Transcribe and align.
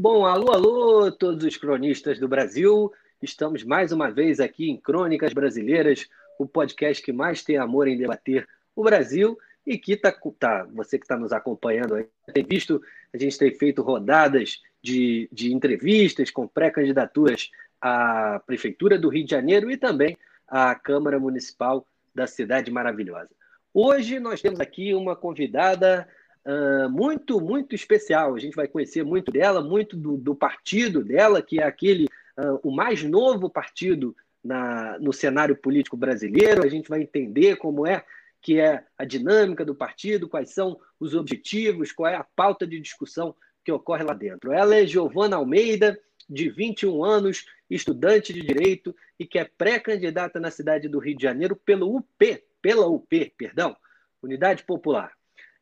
Bom, 0.00 0.24
alô, 0.24 0.52
alô, 0.52 1.10
todos 1.10 1.44
os 1.44 1.56
cronistas 1.56 2.20
do 2.20 2.28
Brasil. 2.28 2.92
Estamos 3.20 3.64
mais 3.64 3.90
uma 3.90 4.08
vez 4.12 4.38
aqui 4.38 4.70
em 4.70 4.76
Crônicas 4.76 5.32
Brasileiras, 5.32 6.08
o 6.38 6.46
podcast 6.46 7.02
que 7.02 7.10
mais 7.10 7.42
tem 7.42 7.56
amor 7.56 7.88
em 7.88 7.98
debater 7.98 8.46
o 8.76 8.84
Brasil 8.84 9.36
e 9.66 9.76
que 9.76 9.96
tá, 9.96 10.16
tá 10.38 10.68
você 10.72 11.00
que 11.00 11.04
está 11.04 11.16
nos 11.16 11.32
acompanhando 11.32 11.96
aí, 11.96 12.06
tem 12.32 12.44
visto, 12.44 12.80
a 13.12 13.18
gente 13.18 13.36
tem 13.36 13.52
feito 13.52 13.82
rodadas 13.82 14.62
de, 14.80 15.28
de 15.32 15.52
entrevistas 15.52 16.30
com 16.30 16.46
pré-candidaturas 16.46 17.50
à 17.80 18.40
Prefeitura 18.46 18.96
do 18.96 19.08
Rio 19.08 19.24
de 19.24 19.32
Janeiro 19.32 19.68
e 19.68 19.76
também 19.76 20.16
à 20.46 20.76
Câmara 20.76 21.18
Municipal 21.18 21.84
da 22.14 22.28
Cidade 22.28 22.70
Maravilhosa. 22.70 23.30
Hoje 23.74 24.20
nós 24.20 24.40
temos 24.40 24.60
aqui 24.60 24.94
uma 24.94 25.16
convidada 25.16 26.06
uh, 26.48 26.88
muito, 26.88 27.40
muito 27.40 27.74
especial. 27.74 28.34
A 28.34 28.38
gente 28.38 28.56
vai 28.56 28.66
conhecer 28.66 29.04
muito 29.04 29.30
dela, 29.30 29.62
muito 29.62 29.96
do, 29.96 30.16
do 30.16 30.34
partido 30.34 31.04
dela, 31.04 31.42
que 31.42 31.60
é 31.60 31.64
aquele, 31.64 32.06
uh, 32.38 32.58
o 32.62 32.74
mais 32.74 33.02
novo 33.02 33.50
partido 33.50 34.16
na, 34.42 34.98
no 34.98 35.12
cenário 35.12 35.56
político 35.56 35.96
brasileiro. 35.96 36.64
A 36.64 36.68
gente 36.68 36.88
vai 36.88 37.02
entender 37.02 37.56
como 37.56 37.86
é 37.86 38.02
que 38.40 38.58
é 38.58 38.84
a 38.96 39.04
dinâmica 39.04 39.64
do 39.64 39.74
partido, 39.74 40.28
quais 40.28 40.50
são 40.50 40.78
os 40.98 41.14
objetivos, 41.14 41.92
qual 41.92 42.10
é 42.10 42.16
a 42.16 42.24
pauta 42.24 42.66
de 42.66 42.80
discussão 42.80 43.34
que 43.64 43.72
ocorre 43.72 44.04
lá 44.04 44.14
dentro. 44.14 44.52
Ela 44.52 44.76
é 44.76 44.86
Giovana 44.86 45.36
Almeida, 45.36 45.98
de 46.28 46.48
21 46.48 47.04
anos, 47.04 47.44
estudante 47.68 48.32
de 48.32 48.42
direito 48.42 48.94
e 49.18 49.26
que 49.26 49.38
é 49.38 49.44
pré-candidata 49.44 50.38
na 50.38 50.50
cidade 50.50 50.88
do 50.88 50.98
Rio 50.98 51.16
de 51.16 51.22
Janeiro 51.22 51.56
pelo 51.56 51.96
UP, 51.96 52.44
pela 52.62 52.86
UP, 52.86 53.34
perdão, 53.36 53.76
Unidade 54.22 54.62
Popular. 54.62 55.17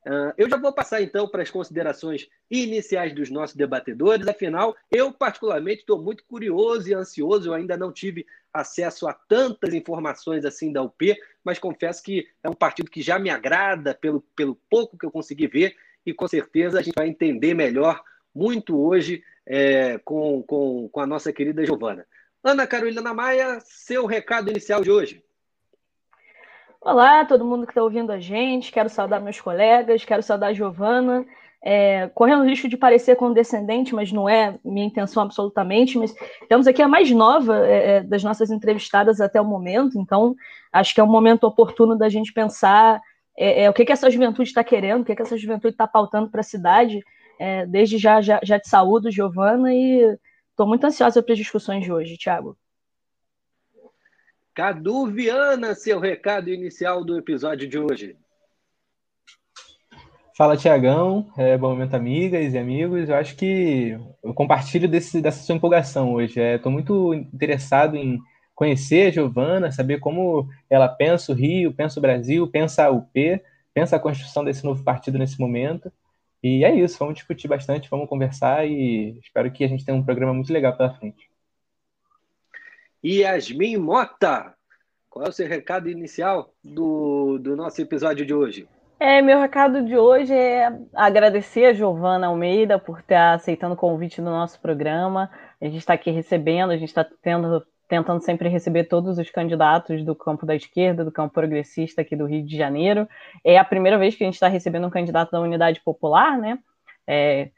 Uh, 0.07 0.33
eu 0.39 0.49
já 0.49 0.57
vou 0.57 0.73
passar 0.73 1.03
então 1.03 1.27
para 1.27 1.43
as 1.43 1.51
considerações 1.51 2.29
iniciais 2.49 3.13
dos 3.13 3.29
nossos 3.29 3.57
debatedores. 3.57 4.29
Afinal, 4.29 4.77
eu 4.89 5.13
particularmente 5.13 5.81
estou 5.81 6.01
muito 6.01 6.23
curioso 6.25 6.89
e 6.89 6.95
ansioso. 6.95 7.49
Eu 7.49 7.55
ainda 7.55 7.77
não 7.77 7.93
tive 7.93 8.25
acesso 8.55 9.09
a 9.09 9.13
tantas 9.13 9.75
informações 9.75 10.45
assim 10.45 10.73
da 10.73 10.81
UP, 10.81 11.17
mas 11.43 11.59
confesso 11.59 12.05
que 12.05 12.29
é 12.41 12.49
um 12.49 12.55
partido 12.55 12.89
que 12.89 13.03
já 13.03 13.19
me 13.19 13.31
agrada 13.31 13.95
pelo, 13.95 14.21
pelo 14.37 14.55
pouco 14.71 14.97
que 14.97 15.05
eu 15.05 15.11
consegui 15.11 15.49
ver 15.49 15.75
e 16.07 16.15
com 16.15 16.29
certeza 16.29 16.79
a 16.79 16.83
gente 16.83 16.95
vai 16.95 17.09
entender 17.09 17.53
melhor 17.53 18.01
muito 18.33 18.81
hoje 18.81 19.25
é, 19.45 19.99
com, 19.99 20.41
com, 20.45 20.89
com 20.89 21.01
a 21.01 21.07
nossa 21.07 21.33
querida 21.33 21.67
Giovana. 21.67 22.07
Ana 22.45 22.65
Carolina 22.65 23.13
Maia, 23.13 23.59
seu 23.65 24.07
recado 24.07 24.51
inicial 24.51 24.83
de 24.83 24.91
hoje. 24.91 25.26
Olá, 26.89 27.25
todo 27.25 27.45
mundo 27.45 27.67
que 27.67 27.73
está 27.73 27.83
ouvindo 27.83 28.13
a 28.13 28.21
gente. 28.21 28.71
Quero 28.71 28.89
saudar 28.89 29.21
meus 29.21 29.41
colegas, 29.41 30.05
quero 30.05 30.23
saudar 30.23 30.51
a 30.51 30.53
Giovana. 30.53 31.27
É, 31.61 32.07
correndo 32.15 32.43
o 32.43 32.47
risco 32.47 32.69
de 32.69 32.77
parecer 32.77 33.17
condescendente, 33.17 33.93
mas 33.93 34.13
não 34.13 34.29
é 34.29 34.57
minha 34.65 34.87
intenção 34.87 35.21
absolutamente. 35.21 35.99
Mas 35.99 36.15
temos 36.49 36.69
aqui 36.69 36.81
a 36.81 36.87
mais 36.87 37.11
nova 37.11 37.67
é, 37.67 37.97
é 37.97 38.01
das 38.05 38.23
nossas 38.23 38.53
entrevistadas 38.53 39.21
até 39.21 39.41
o 39.41 39.45
momento, 39.45 39.99
então 39.99 40.37
acho 40.73 40.95
que 40.95 41.01
é 41.01 41.03
um 41.03 41.09
momento 41.09 41.43
oportuno 41.43 41.99
da 41.99 42.09
gente 42.09 42.33
pensar 42.33 43.01
é, 43.37 43.65
é, 43.65 43.71
o 43.71 43.73
que, 43.73 43.85
que 43.85 43.91
essa 43.91 44.09
juventude 44.09 44.49
está 44.49 44.63
querendo, 44.63 45.01
o 45.03 45.05
que, 45.05 45.17
que 45.17 45.23
essa 45.23 45.37
juventude 45.37 45.75
está 45.75 45.89
pautando 45.89 46.31
para 46.31 46.41
a 46.41 46.45
cidade. 46.45 47.01
É, 47.37 47.67
desde 47.67 47.99
já, 47.99 48.21
já, 48.21 48.39
já 48.45 48.61
te 48.61 48.69
saúdo, 48.69 49.11
Giovana, 49.11 49.75
e 49.75 50.17
estou 50.51 50.69
muito 50.69 50.85
ansiosa 50.85 51.21
para 51.21 51.33
as 51.33 51.39
discussões 51.39 51.83
de 51.83 51.93
hoje, 51.93 52.17
Tiago. 52.17 52.57
Cadu 54.57 55.05
Viana, 55.09 55.75
seu 55.75 56.01
recado 56.01 56.49
inicial 56.49 57.05
do 57.05 57.19
episódio 57.19 57.69
de 57.69 57.79
hoje. 57.79 58.17
Fala, 60.35 60.57
Tiagão. 60.57 61.31
É, 61.37 61.59
bom 61.59 61.69
momento, 61.69 61.93
amigas 61.93 62.55
e 62.55 62.59
amigos. 62.59 63.11
Eu 63.11 63.17
acho 63.17 63.37
que 63.37 63.99
eu 64.25 64.33
compartilho 64.33 64.89
desse, 64.89 65.21
dessa 65.21 65.45
sua 65.45 65.55
empolgação 65.55 66.15
hoje. 66.15 66.41
Estou 66.41 66.73
é, 66.73 66.75
muito 66.75 67.13
interessado 67.13 67.97
em 67.99 68.19
conhecer 68.55 69.09
a 69.09 69.11
Giovana, 69.11 69.71
saber 69.71 70.01
como 70.01 70.49
ela 70.71 70.89
pensa 70.89 71.33
o 71.33 71.35
Rio, 71.35 71.75
pensa 71.75 72.01
o 72.01 72.03
Brasil, 72.03 72.49
pensa 72.49 72.87
a 72.87 72.91
UP, 72.91 73.13
pensa 73.75 73.97
a 73.97 74.01
construção 74.01 74.43
desse 74.43 74.65
novo 74.65 74.83
partido 74.83 75.19
nesse 75.19 75.39
momento. 75.39 75.93
E 76.43 76.65
é 76.65 76.75
isso, 76.75 76.99
vamos 76.99 77.17
discutir 77.17 77.47
bastante, 77.47 77.91
vamos 77.91 78.09
conversar 78.09 78.67
e 78.67 79.19
espero 79.23 79.51
que 79.51 79.65
a 79.65 79.69
gente 79.69 79.85
tenha 79.85 79.99
um 79.99 80.03
programa 80.03 80.33
muito 80.33 80.51
legal 80.51 80.75
pela 80.75 80.95
frente. 80.95 81.26
Yasmin 83.05 83.77
Mota, 83.77 84.55
qual 85.09 85.27
é 85.27 85.29
o 85.29 85.33
seu 85.33 85.49
recado 85.49 85.89
inicial 85.89 86.53
do, 86.63 87.39
do 87.39 87.57
nosso 87.57 87.81
episódio 87.81 88.27
de 88.27 88.35
hoje? 88.35 88.69
É, 88.99 89.21
meu 89.21 89.39
recado 89.39 89.85
de 89.85 89.97
hoje 89.97 90.33
é 90.33 90.73
agradecer 90.95 91.67
a 91.67 91.73
Giovana 91.73 92.29
Almeida 92.29 92.79
por 92.79 93.01
estar 93.01 93.35
aceitando 93.35 93.75
o 93.75 93.77
convite 93.77 94.23
do 94.23 94.31
nosso 94.31 94.59
programa. 94.61 95.31
A 95.61 95.65
gente 95.67 95.79
está 95.79 95.93
aqui 95.93 96.11
recebendo, 96.11 96.71
a 96.71 96.77
gente 96.79 96.89
está 96.89 97.07
tentando 97.89 98.21
sempre 98.21 98.49
receber 98.49 98.85
todos 98.85 99.19
os 99.19 99.31
candidatos 99.31 100.03
do 100.03 100.15
campo 100.15 100.47
da 100.47 100.57
esquerda, 100.57 101.05
do 101.05 101.13
campo 101.13 101.35
progressista 101.35 102.01
aqui 102.01 102.17
do 102.17 102.27
Rio 102.27 102.45
de 102.45 102.57
Janeiro. 102.57 103.07
É 103.45 103.59
a 103.59 103.65
primeira 103.65 103.99
vez 103.99 104.15
que 104.15 104.25
a 104.25 104.27
gente 104.27 104.35
está 104.35 104.49
recebendo 104.49 104.87
um 104.87 104.91
candidato 104.91 105.31
da 105.31 105.41
Unidade 105.41 105.81
Popular, 105.85 106.39
né? 106.39 106.59
É, 107.07 107.51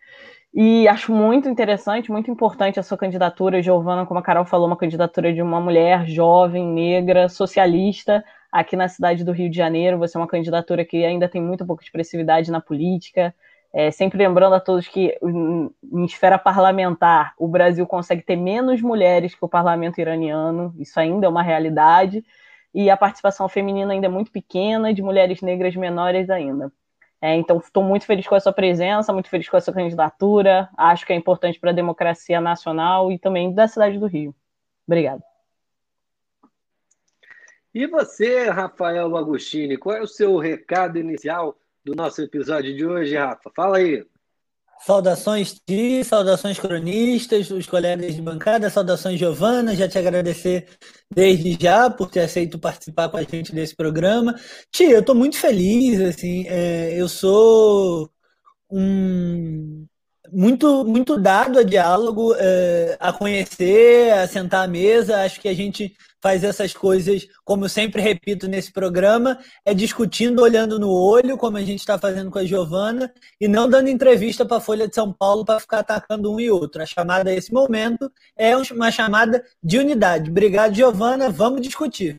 e 0.54 0.88
acho 0.88 1.12
muito 1.12 1.48
interessante, 1.48 2.10
muito 2.10 2.30
importante 2.30 2.80
a 2.80 2.82
sua 2.82 2.96
candidatura, 2.96 3.62
Giovana, 3.62 4.06
como 4.06 4.18
a 4.18 4.22
Carol 4.22 4.44
falou, 4.44 4.66
uma 4.66 4.76
candidatura 4.76 5.32
de 5.32 5.42
uma 5.42 5.60
mulher 5.60 6.06
jovem, 6.06 6.66
negra, 6.66 7.28
socialista, 7.28 8.24
aqui 8.50 8.74
na 8.76 8.88
cidade 8.88 9.24
do 9.24 9.32
Rio 9.32 9.50
de 9.50 9.56
Janeiro. 9.56 9.98
Você 9.98 10.16
é 10.16 10.20
uma 10.20 10.26
candidatura 10.26 10.84
que 10.84 11.04
ainda 11.04 11.28
tem 11.28 11.40
muito 11.42 11.66
pouca 11.66 11.84
expressividade 11.84 12.50
na 12.50 12.60
política. 12.60 13.34
É, 13.72 13.90
sempre 13.90 14.18
lembrando 14.18 14.54
a 14.54 14.60
todos 14.60 14.88
que 14.88 15.16
em 15.22 16.04
esfera 16.04 16.38
parlamentar 16.38 17.34
o 17.38 17.46
Brasil 17.46 17.86
consegue 17.86 18.22
ter 18.22 18.36
menos 18.36 18.80
mulheres 18.80 19.34
que 19.34 19.44
o 19.44 19.48
parlamento 19.48 20.00
iraniano, 20.00 20.74
isso 20.78 20.98
ainda 20.98 21.26
é 21.26 21.28
uma 21.28 21.42
realidade, 21.42 22.24
e 22.74 22.88
a 22.88 22.96
participação 22.96 23.48
feminina 23.48 23.92
ainda 23.92 24.06
é 24.06 24.10
muito 24.10 24.32
pequena, 24.32 24.92
de 24.94 25.02
mulheres 25.02 25.42
negras 25.42 25.76
menores 25.76 26.30
ainda. 26.30 26.72
É, 27.20 27.34
então, 27.34 27.58
estou 27.58 27.82
muito 27.82 28.06
feliz 28.06 28.26
com 28.26 28.34
a 28.34 28.40
sua 28.40 28.52
presença, 28.52 29.12
muito 29.12 29.28
feliz 29.28 29.48
com 29.48 29.56
a 29.56 29.60
sua 29.60 29.74
candidatura. 29.74 30.68
Acho 30.76 31.04
que 31.04 31.12
é 31.12 31.16
importante 31.16 31.58
para 31.58 31.70
a 31.70 31.74
democracia 31.74 32.40
nacional 32.40 33.10
e 33.10 33.18
também 33.18 33.52
da 33.52 33.66
cidade 33.66 33.98
do 33.98 34.06
Rio. 34.06 34.34
Obrigada. 34.86 35.22
E 37.74 37.86
você, 37.86 38.48
Rafael 38.48 39.16
Agostini, 39.16 39.76
qual 39.76 39.96
é 39.96 40.00
o 40.00 40.06
seu 40.06 40.38
recado 40.38 40.98
inicial 40.98 41.58
do 41.84 41.94
nosso 41.94 42.22
episódio 42.22 42.74
de 42.74 42.86
hoje, 42.86 43.16
Rafa? 43.16 43.50
Fala 43.54 43.78
aí. 43.78 44.04
Saudações 44.80 45.54
Ti, 45.66 46.02
saudações 46.04 46.58
cronistas, 46.58 47.50
os 47.50 47.66
colegas 47.66 48.14
de 48.14 48.22
bancada, 48.22 48.70
saudações 48.70 49.18
Giovana, 49.18 49.74
já 49.74 49.88
te 49.88 49.98
agradecer 49.98 50.66
desde 51.12 51.58
já 51.60 51.90
por 51.90 52.10
ter 52.10 52.20
aceito 52.20 52.58
participar 52.58 53.08
com 53.08 53.16
a 53.16 53.22
gente 53.22 53.52
desse 53.52 53.74
programa. 53.76 54.34
Ti, 54.72 54.84
eu 54.84 55.00
estou 55.00 55.14
muito 55.14 55.36
feliz, 55.36 56.00
assim, 56.00 56.46
é, 56.48 56.98
eu 57.00 57.08
sou 57.08 58.10
um 58.70 59.86
muito 60.32 60.84
muito 60.84 61.18
dado 61.18 61.58
a 61.58 61.62
diálogo, 61.62 62.34
é, 62.38 62.96
a 63.00 63.12
conhecer, 63.12 64.12
a 64.12 64.26
sentar 64.26 64.64
à 64.64 64.68
mesa, 64.68 65.22
acho 65.22 65.40
que 65.40 65.48
a 65.48 65.54
gente 65.54 65.94
faz 66.20 66.42
essas 66.42 66.72
coisas, 66.72 67.28
como 67.44 67.64
eu 67.64 67.68
sempre 67.68 68.02
repito 68.02 68.48
nesse 68.48 68.72
programa, 68.72 69.38
é 69.64 69.72
discutindo, 69.72 70.42
olhando 70.42 70.78
no 70.78 70.90
olho, 70.90 71.36
como 71.36 71.56
a 71.56 71.62
gente 71.62 71.78
está 71.80 71.98
fazendo 71.98 72.30
com 72.30 72.38
a 72.38 72.44
Giovana, 72.44 73.12
e 73.40 73.46
não 73.46 73.68
dando 73.68 73.88
entrevista 73.88 74.44
para 74.44 74.56
a 74.56 74.60
Folha 74.60 74.88
de 74.88 74.94
São 74.94 75.12
Paulo 75.12 75.44
para 75.44 75.60
ficar 75.60 75.80
atacando 75.80 76.32
um 76.32 76.40
e 76.40 76.50
outro. 76.50 76.82
A 76.82 76.86
chamada 76.86 77.30
a 77.30 77.34
esse 77.34 77.52
momento 77.52 78.10
é 78.36 78.56
uma 78.56 78.90
chamada 78.90 79.44
de 79.62 79.78
unidade. 79.78 80.30
Obrigado, 80.30 80.74
Giovana. 80.74 81.30
Vamos 81.30 81.62
discutir. 81.62 82.16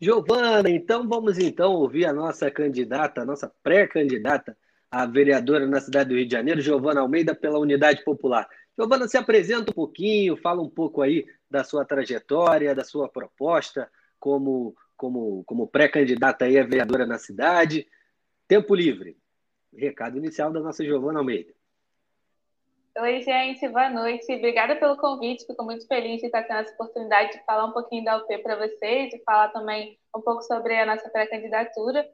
Giovana, 0.00 0.68
então 0.68 1.08
vamos 1.08 1.38
então 1.38 1.72
ouvir 1.72 2.04
a 2.04 2.12
nossa 2.12 2.50
candidata, 2.50 3.22
a 3.22 3.24
nossa 3.24 3.50
pré-candidata 3.62 4.56
a 5.02 5.04
vereadora 5.04 5.66
na 5.66 5.78
cidade 5.78 6.08
do 6.08 6.16
Rio 6.16 6.26
de 6.26 6.32
Janeiro, 6.32 6.60
Giovana 6.62 7.02
Almeida, 7.02 7.34
pela 7.34 7.58
Unidade 7.58 8.02
Popular. 8.02 8.48
Giovana, 8.78 9.06
se 9.06 9.18
apresenta 9.18 9.70
um 9.70 9.74
pouquinho, 9.74 10.38
fala 10.38 10.62
um 10.62 10.70
pouco 10.70 11.02
aí 11.02 11.26
da 11.50 11.62
sua 11.62 11.84
trajetória, 11.84 12.74
da 12.74 12.82
sua 12.82 13.06
proposta 13.06 13.90
como, 14.18 14.74
como, 14.96 15.44
como 15.44 15.68
pré-candidata 15.68 16.46
a 16.46 16.48
vereadora 16.48 17.04
na 17.04 17.18
cidade. 17.18 17.86
Tempo 18.48 18.74
livre. 18.74 19.18
Recado 19.76 20.16
inicial 20.16 20.50
da 20.50 20.60
nossa 20.60 20.82
Giovana 20.82 21.18
Almeida. 21.18 21.52
Oi, 22.98 23.20
gente, 23.20 23.68
boa 23.68 23.90
noite. 23.90 24.32
Obrigada 24.32 24.76
pelo 24.76 24.96
convite. 24.96 25.46
Fico 25.46 25.62
muito 25.62 25.86
feliz 25.86 26.20
de 26.20 26.26
estar 26.26 26.44
tendo 26.44 26.60
essa 26.60 26.72
oportunidade 26.72 27.32
de 27.32 27.44
falar 27.44 27.66
um 27.66 27.72
pouquinho 27.72 28.02
da 28.02 28.16
UP 28.16 28.38
para 28.38 28.56
vocês 28.56 29.12
e 29.12 29.22
falar 29.22 29.48
também 29.48 29.98
um 30.16 30.22
pouco 30.22 30.40
sobre 30.42 30.74
a 30.74 30.86
nossa 30.86 31.06
pré-candidatura. 31.10 32.08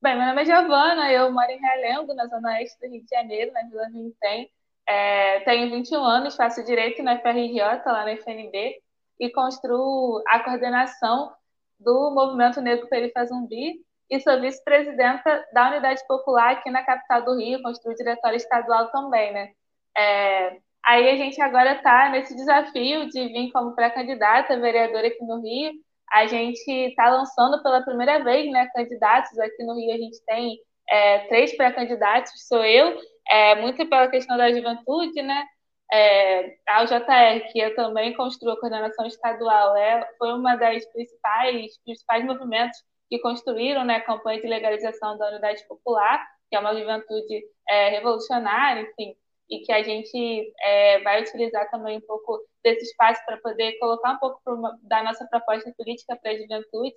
Bem, 0.00 0.14
meu 0.14 0.26
nome 0.26 0.42
é 0.42 0.44
Giovana, 0.44 1.10
eu 1.10 1.32
moro 1.32 1.50
em 1.50 1.58
Realengo, 1.58 2.14
na 2.14 2.26
zona 2.26 2.50
oeste 2.50 2.78
do 2.80 2.86
Rio 2.86 3.02
de 3.02 3.08
Janeiro, 3.08 3.50
na 3.52 3.62
Vila 3.62 3.88
Vintém. 3.90 4.50
É, 4.86 5.40
tenho 5.40 5.70
21 5.70 6.04
anos, 6.04 6.36
faço 6.36 6.62
direito 6.64 7.02
na 7.02 7.18
FRJ, 7.18 7.58
lá 7.86 8.04
na 8.04 8.12
FNB, 8.12 8.76
e 9.18 9.30
construo 9.30 10.22
a 10.28 10.40
coordenação 10.40 11.32
do 11.80 12.10
Movimento 12.10 12.60
Negro 12.60 12.86
Perifa 12.88 13.24
Zumbi, 13.24 13.80
e 14.10 14.20
sou 14.20 14.38
vice-presidenta 14.40 15.44
da 15.52 15.70
Unidade 15.70 16.06
Popular 16.06 16.52
aqui 16.52 16.70
na 16.70 16.84
capital 16.84 17.24
do 17.24 17.36
Rio, 17.36 17.62
construo 17.62 17.94
o 17.94 17.96
diretório 17.96 18.36
estadual 18.36 18.90
também, 18.90 19.32
né? 19.32 19.52
É, 19.96 20.58
aí 20.84 21.08
a 21.08 21.16
gente 21.16 21.40
agora 21.40 21.72
está 21.72 22.10
nesse 22.10 22.36
desafio 22.36 23.08
de 23.08 23.28
vir 23.28 23.50
como 23.50 23.74
pré-candidata 23.74 24.60
vereadora 24.60 25.08
aqui 25.08 25.24
no 25.24 25.40
Rio. 25.40 25.72
A 26.12 26.26
gente 26.26 26.70
está 26.70 27.10
lançando 27.10 27.62
pela 27.62 27.82
primeira 27.82 28.22
vez, 28.22 28.50
né, 28.50 28.68
candidatos 28.74 29.38
aqui 29.38 29.62
no 29.64 29.74
Rio. 29.74 29.94
A 29.94 29.98
gente 29.98 30.24
tem 30.24 30.58
é, 30.88 31.18
três 31.28 31.56
pré-candidatos, 31.56 32.32
sou 32.46 32.64
eu, 32.64 32.96
é, 33.28 33.56
muito 33.56 33.86
pela 33.88 34.08
questão 34.08 34.36
da 34.36 34.52
juventude, 34.52 35.20
né? 35.22 35.44
É, 35.92 36.56
a 36.68 36.82
UJR, 36.82 37.52
que 37.52 37.60
eu 37.60 37.74
também 37.76 38.12
construo 38.14 38.52
a 38.52 38.60
coordenação 38.60 39.06
estadual, 39.06 39.76
é, 39.76 40.08
foi 40.18 40.32
uma 40.32 40.56
das 40.56 40.84
principais, 40.92 41.78
principais 41.84 42.24
movimentos 42.24 42.78
que 43.08 43.20
construíram 43.20 43.84
né, 43.84 43.96
a 43.96 44.00
campanha 44.04 44.40
de 44.40 44.48
legalização 44.48 45.16
da 45.16 45.28
unidade 45.28 45.66
popular, 45.68 46.26
que 46.50 46.56
é 46.56 46.60
uma 46.60 46.74
juventude 46.74 47.44
é, 47.68 47.90
revolucionária, 47.90 48.82
enfim, 48.82 49.14
e 49.48 49.60
que 49.60 49.72
a 49.72 49.82
gente 49.82 50.52
é, 50.60 51.00
vai 51.02 51.22
utilizar 51.22 51.70
também 51.70 51.98
um 51.98 52.00
pouco 52.00 52.40
desse 52.62 52.84
espaço 52.84 53.20
para 53.24 53.36
poder 53.38 53.78
colocar 53.78 54.12
um 54.12 54.18
pouco 54.18 54.40
uma, 54.46 54.78
da 54.82 55.02
nossa 55.02 55.26
proposta 55.26 55.72
política 55.76 56.16
para 56.16 56.32
a 56.32 56.38
juventude. 56.38 56.94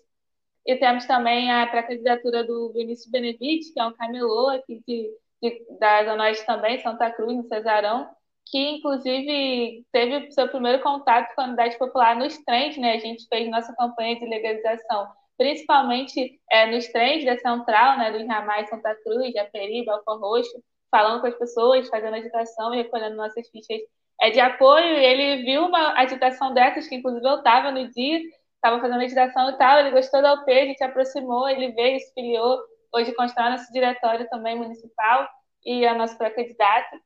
E 0.66 0.76
temos 0.76 1.06
também 1.06 1.52
a 1.52 1.68
pré-candidatura 1.68 2.44
do 2.44 2.72
Vinícius 2.74 3.10
Benevides, 3.10 3.72
que 3.74 3.80
é 3.80 3.86
um 3.86 3.94
camelô 3.94 4.50
aqui 4.50 4.82
de, 4.88 5.10
de, 5.42 5.66
da 5.80 6.06
Zona 6.06 6.24
Oeste 6.26 6.46
também, 6.46 6.82
Santa 6.82 7.12
Cruz, 7.12 7.36
no 7.36 7.48
Cesarão, 7.48 8.10
que 8.46 8.58
inclusive 8.58 9.86
teve 9.92 10.32
seu 10.32 10.48
primeiro 10.50 10.82
contato 10.82 11.34
com 11.36 11.42
a 11.42 11.46
unidade 11.46 11.78
popular 11.78 12.16
nos 12.16 12.38
trens, 12.40 12.78
né? 12.78 12.94
A 12.94 13.00
gente 13.00 13.28
fez 13.28 13.50
nossa 13.50 13.74
campanha 13.76 14.20
de 14.20 14.26
legalização, 14.26 15.08
principalmente 15.38 16.40
é, 16.52 16.66
nos 16.72 16.88
trens 16.88 17.24
da 17.26 17.38
Central, 17.38 17.98
né? 17.98 18.12
Dos 18.12 18.28
ramais 18.28 18.70
Santa 18.70 18.96
Cruz, 19.04 19.32
Japeri, 19.34 19.86
Belfort 19.86 20.20
Roxo, 20.20 20.64
falando 20.90 21.22
com 21.22 21.28
as 21.28 21.36
pessoas, 21.36 21.88
fazendo 21.90 22.16
agitação 22.16 22.74
e 22.74 22.78
recolhendo 22.78 23.16
nossas 23.16 23.48
fichas 23.50 23.80
é, 24.22 24.30
de 24.32 24.40
apoio. 24.40 24.86
E 24.86 25.06
ele 25.06 25.44
viu 25.44 25.66
uma 25.66 25.94
agitação 26.00 26.54
dessas, 26.54 26.88
que 26.88 26.96
inclusive 26.96 27.26
eu 27.26 27.38
estava 27.38 27.72
no 27.72 27.88
dia, 27.90 28.20
estava 28.56 28.82
fazendo 28.82 29.02
agitação 29.02 29.50
e 29.50 29.58
tal, 29.58 29.80
ele 29.80 29.92
gostou 29.92 30.22
da 30.22 30.34
UP, 30.34 30.52
a 30.52 30.66
gente 30.66 30.84
aproximou, 30.84 31.48
ele 31.48 31.72
veio, 31.72 32.00
se 32.00 32.14
filiou, 32.14 32.60
hoje 32.94 33.14
constrói 33.14 33.50
nosso 33.50 33.72
diretório 33.72 34.28
também 34.30 34.56
municipal 34.56 35.28
e 35.66 35.86
a 35.86 35.94
nossa 35.94 36.16
pré-candidata. 36.18 37.00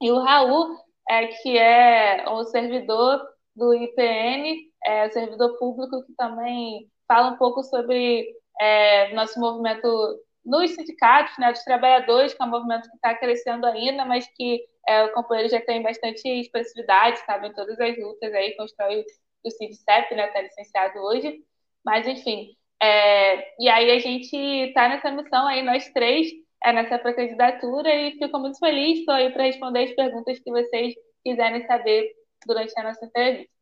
E 0.00 0.10
o 0.10 0.18
Raul, 0.20 0.76
é, 1.08 1.26
que 1.26 1.58
é 1.58 2.24
o 2.28 2.44
servidor 2.44 3.22
do 3.54 3.74
IPN, 3.74 4.56
é, 4.84 5.10
servidor 5.10 5.58
público, 5.58 6.04
que 6.06 6.14
também 6.14 6.88
fala 7.06 7.30
um 7.30 7.36
pouco 7.36 7.62
sobre 7.64 8.26
é, 8.60 9.12
nosso 9.14 9.38
movimento 9.40 9.88
nos 10.48 10.70
sindicatos, 10.70 11.36
né, 11.38 11.52
dos 11.52 11.62
trabalhadores, 11.62 12.32
que 12.32 12.42
é 12.42 12.46
um 12.46 12.50
movimento 12.50 12.88
que 12.88 12.96
está 12.96 13.14
crescendo 13.14 13.66
ainda, 13.66 14.04
mas 14.06 14.26
que 14.34 14.64
é, 14.88 15.04
o 15.04 15.12
companheiro 15.12 15.50
já 15.50 15.60
tem 15.60 15.82
bastante 15.82 16.26
expressividade, 16.26 17.18
sabe, 17.20 17.48
em 17.48 17.52
todas 17.52 17.78
as 17.78 17.98
lutas 17.98 18.32
aí, 18.32 18.56
constrói 18.56 19.04
o 19.44 19.50
CIDCEP, 19.50 20.14
né, 20.14 20.26
está 20.26 20.40
licenciado 20.40 20.98
hoje, 21.00 21.44
mas 21.84 22.06
enfim, 22.08 22.56
é, 22.82 23.62
e 23.62 23.68
aí 23.68 23.90
a 23.90 23.98
gente 23.98 24.34
está 24.36 24.88
nessa 24.88 25.10
missão 25.10 25.46
aí, 25.46 25.62
nós 25.62 25.86
três, 25.92 26.28
é, 26.64 26.72
nessa 26.72 26.98
pré-candidatura, 26.98 27.94
e 27.94 28.12
fico 28.12 28.38
muito 28.38 28.58
feliz, 28.58 29.00
estou 29.00 29.14
aí 29.14 29.30
para 29.30 29.44
responder 29.44 29.84
as 29.84 29.94
perguntas 29.94 30.38
que 30.38 30.50
vocês 30.50 30.94
quiserem 31.22 31.66
saber 31.66 32.10
durante 32.46 32.72
a 32.80 32.84
nossa 32.84 33.04
entrevista. 33.04 33.52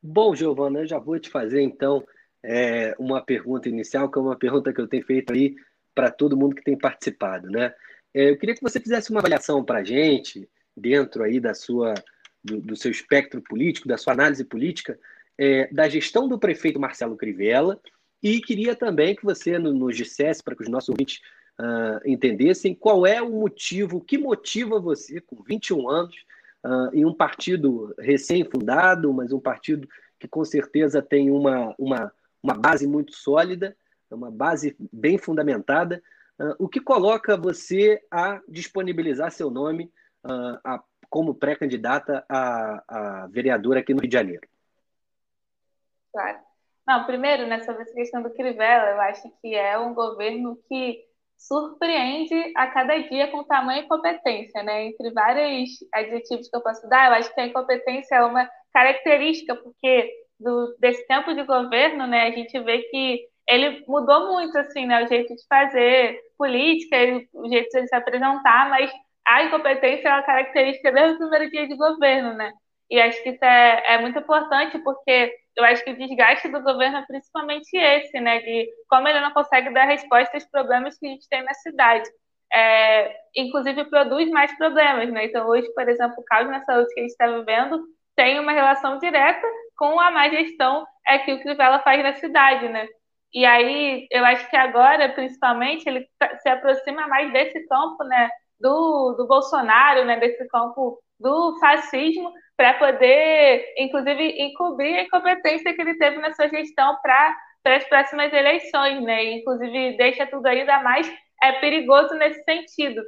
Bom, 0.00 0.36
Giovana, 0.36 0.80
eu 0.80 0.86
já 0.86 1.00
vou 1.00 1.18
te 1.18 1.28
fazer 1.28 1.62
então 1.62 2.06
é, 2.46 2.94
uma 2.98 3.20
pergunta 3.20 3.68
inicial, 3.68 4.08
que 4.08 4.18
é 4.18 4.22
uma 4.22 4.36
pergunta 4.36 4.72
que 4.72 4.80
eu 4.80 4.86
tenho 4.86 5.04
feito 5.04 5.32
aí 5.32 5.56
para 5.94 6.10
todo 6.10 6.36
mundo 6.36 6.54
que 6.54 6.62
tem 6.62 6.78
participado, 6.78 7.50
né? 7.50 7.74
É, 8.14 8.30
eu 8.30 8.38
queria 8.38 8.54
que 8.54 8.62
você 8.62 8.78
fizesse 8.78 9.10
uma 9.10 9.20
avaliação 9.20 9.64
para 9.64 9.80
a 9.80 9.84
gente, 9.84 10.48
dentro 10.76 11.24
aí 11.24 11.40
da 11.40 11.54
sua, 11.54 11.94
do, 12.42 12.60
do, 12.60 12.76
seu 12.76 12.90
espectro 12.90 13.42
político, 13.42 13.88
da 13.88 13.98
sua 13.98 14.12
análise 14.12 14.44
política, 14.44 14.98
é, 15.36 15.66
da 15.72 15.88
gestão 15.88 16.28
do 16.28 16.38
prefeito 16.38 16.78
Marcelo 16.78 17.16
Crivella, 17.16 17.80
e 18.22 18.40
queria 18.40 18.74
também 18.74 19.14
que 19.14 19.24
você 19.24 19.58
nos 19.58 19.96
dissesse, 19.96 20.42
para 20.42 20.54
que 20.54 20.62
os 20.62 20.68
nossos 20.68 20.88
ouvintes 20.88 21.20
uh, 21.60 22.00
entendessem, 22.08 22.74
qual 22.74 23.06
é 23.06 23.20
o 23.20 23.30
motivo, 23.30 23.98
o 23.98 24.00
que 24.00 24.16
motiva 24.16 24.80
você, 24.80 25.20
com 25.20 25.42
21 25.42 25.88
anos, 25.88 26.14
uh, 26.64 26.94
em 26.94 27.04
um 27.04 27.12
partido 27.12 27.94
recém-fundado, 27.98 29.12
mas 29.12 29.32
um 29.32 29.38
partido 29.38 29.86
que 30.18 30.26
com 30.26 30.44
certeza 30.44 31.02
tem 31.02 31.30
uma, 31.30 31.74
uma, 31.78 32.12
uma 32.46 32.54
base 32.54 32.86
muito 32.86 33.12
sólida, 33.12 33.76
uma 34.10 34.30
base 34.30 34.76
bem 34.92 35.18
fundamentada, 35.18 36.00
uh, 36.38 36.54
o 36.58 36.68
que 36.68 36.80
coloca 36.80 37.36
você 37.36 38.00
a 38.10 38.40
disponibilizar 38.48 39.32
seu 39.32 39.50
nome 39.50 39.92
uh, 40.24 40.58
a, 40.64 40.82
como 41.10 41.34
pré-candidata 41.34 42.24
a, 42.28 42.84
a 42.88 43.26
vereadora 43.26 43.80
aqui 43.80 43.92
no 43.92 44.00
Rio 44.00 44.08
de 44.08 44.16
Janeiro? 44.16 44.48
Claro. 46.12 46.38
Não, 46.86 47.04
primeiro, 47.04 47.48
né, 47.48 47.60
sobre 47.64 47.82
essa 47.82 47.92
questão 47.92 48.22
do 48.22 48.30
Crivella, 48.30 48.90
eu 48.90 49.00
acho 49.00 49.28
que 49.42 49.54
é 49.54 49.76
um 49.76 49.92
governo 49.92 50.56
que 50.68 51.04
surpreende 51.36 52.52
a 52.56 52.68
cada 52.68 52.96
dia 52.96 53.28
com 53.30 53.42
tamanho 53.42 53.82
e 53.82 53.88
competência, 53.88 54.62
né? 54.62 54.86
Entre 54.86 55.10
vários 55.10 55.70
adjetivos 55.92 56.48
que 56.48 56.56
eu 56.56 56.62
posso 56.62 56.88
dar, 56.88 57.10
eu 57.10 57.14
acho 57.16 57.34
que 57.34 57.40
a 57.40 57.46
incompetência 57.46 58.14
é 58.14 58.24
uma 58.24 58.48
característica, 58.72 59.54
porque 59.56 60.10
do, 60.38 60.76
desse 60.78 61.06
tempo 61.06 61.34
de 61.34 61.42
governo, 61.44 62.06
né, 62.06 62.24
a 62.24 62.30
gente 62.30 62.58
vê 62.60 62.78
que 62.78 63.26
ele 63.48 63.84
mudou 63.86 64.32
muito, 64.32 64.56
assim, 64.58 64.86
né, 64.86 65.04
o 65.04 65.08
jeito 65.08 65.34
de 65.34 65.46
fazer 65.48 66.20
política, 66.36 66.96
o 67.32 67.48
jeito 67.48 67.70
de 67.70 67.88
se 67.88 67.94
apresentar, 67.94 68.68
mas 68.68 68.90
a 69.26 69.44
incompetência 69.44 70.08
é 70.08 70.12
uma 70.12 70.22
característica 70.22 70.92
desde 70.92 71.14
o 71.14 71.18
primeiro 71.18 71.50
dia 71.50 71.66
de 71.66 71.76
governo, 71.76 72.34
né? 72.34 72.52
E 72.88 73.00
acho 73.00 73.20
que 73.22 73.30
isso 73.30 73.44
é, 73.44 73.94
é 73.94 73.98
muito 74.00 74.18
importante, 74.18 74.78
porque 74.78 75.32
eu 75.56 75.64
acho 75.64 75.82
que 75.84 75.90
o 75.90 75.96
desgaste 75.96 76.48
do 76.48 76.62
governo 76.62 76.98
é 76.98 77.06
principalmente 77.06 77.76
esse, 77.76 78.20
né? 78.20 78.38
De 78.40 78.68
como 78.88 79.08
ele 79.08 79.20
não 79.20 79.32
consegue 79.32 79.70
dar 79.70 79.86
resposta 79.86 80.36
aos 80.36 80.44
problemas 80.44 80.96
que 80.98 81.06
a 81.06 81.10
gente 81.10 81.28
tem 81.28 81.42
na 81.42 81.54
cidade. 81.54 82.08
É, 82.52 83.12
inclusive 83.34 83.84
produz 83.86 84.30
mais 84.30 84.56
problemas, 84.56 85.10
né? 85.10 85.24
Então, 85.24 85.48
hoje, 85.48 85.68
por 85.74 85.88
exemplo, 85.88 86.14
o 86.18 86.24
caos 86.24 86.48
na 86.48 86.64
saúde 86.64 86.94
que 86.94 87.00
a 87.00 87.02
gente 87.02 87.10
está 87.10 87.26
vivendo 87.26 87.82
tem 88.14 88.38
uma 88.38 88.52
relação 88.52 88.98
direta 88.98 89.46
com 89.76 90.00
a 90.00 90.10
má 90.10 90.28
gestão 90.28 90.86
é 91.06 91.18
que 91.18 91.32
o 91.32 91.40
Crivella 91.40 91.80
faz 91.80 92.02
na 92.02 92.14
cidade, 92.14 92.68
né? 92.68 92.86
E 93.34 93.44
aí, 93.44 94.06
eu 94.10 94.24
acho 94.24 94.48
que 94.48 94.56
agora, 94.56 95.10
principalmente, 95.10 95.86
ele 95.86 96.08
tá, 96.18 96.38
se 96.38 96.48
aproxima 96.48 97.06
mais 97.08 97.32
desse 97.32 97.66
campo, 97.68 98.02
né? 98.04 98.30
Do, 98.58 99.14
do 99.18 99.26
Bolsonaro, 99.26 100.04
né? 100.04 100.18
Desse 100.18 100.46
campo 100.48 100.98
do 101.20 101.58
fascismo, 101.60 102.32
para 102.56 102.74
poder, 102.74 103.74
inclusive, 103.78 104.22
encobrir 104.42 104.96
a 104.96 105.02
incompetência 105.02 105.74
que 105.74 105.82
ele 105.82 105.98
teve 105.98 106.18
na 106.18 106.32
sua 106.32 106.48
gestão 106.48 106.96
para 107.02 107.36
as 107.66 107.84
próximas 107.88 108.32
eleições, 108.32 109.02
né? 109.02 109.24
E, 109.24 109.40
inclusive, 109.40 109.96
deixa 109.96 110.26
tudo 110.26 110.46
ainda 110.46 110.82
mais 110.82 111.06
é, 111.42 111.52
perigoso 111.52 112.14
nesse 112.14 112.42
sentido. 112.44 113.02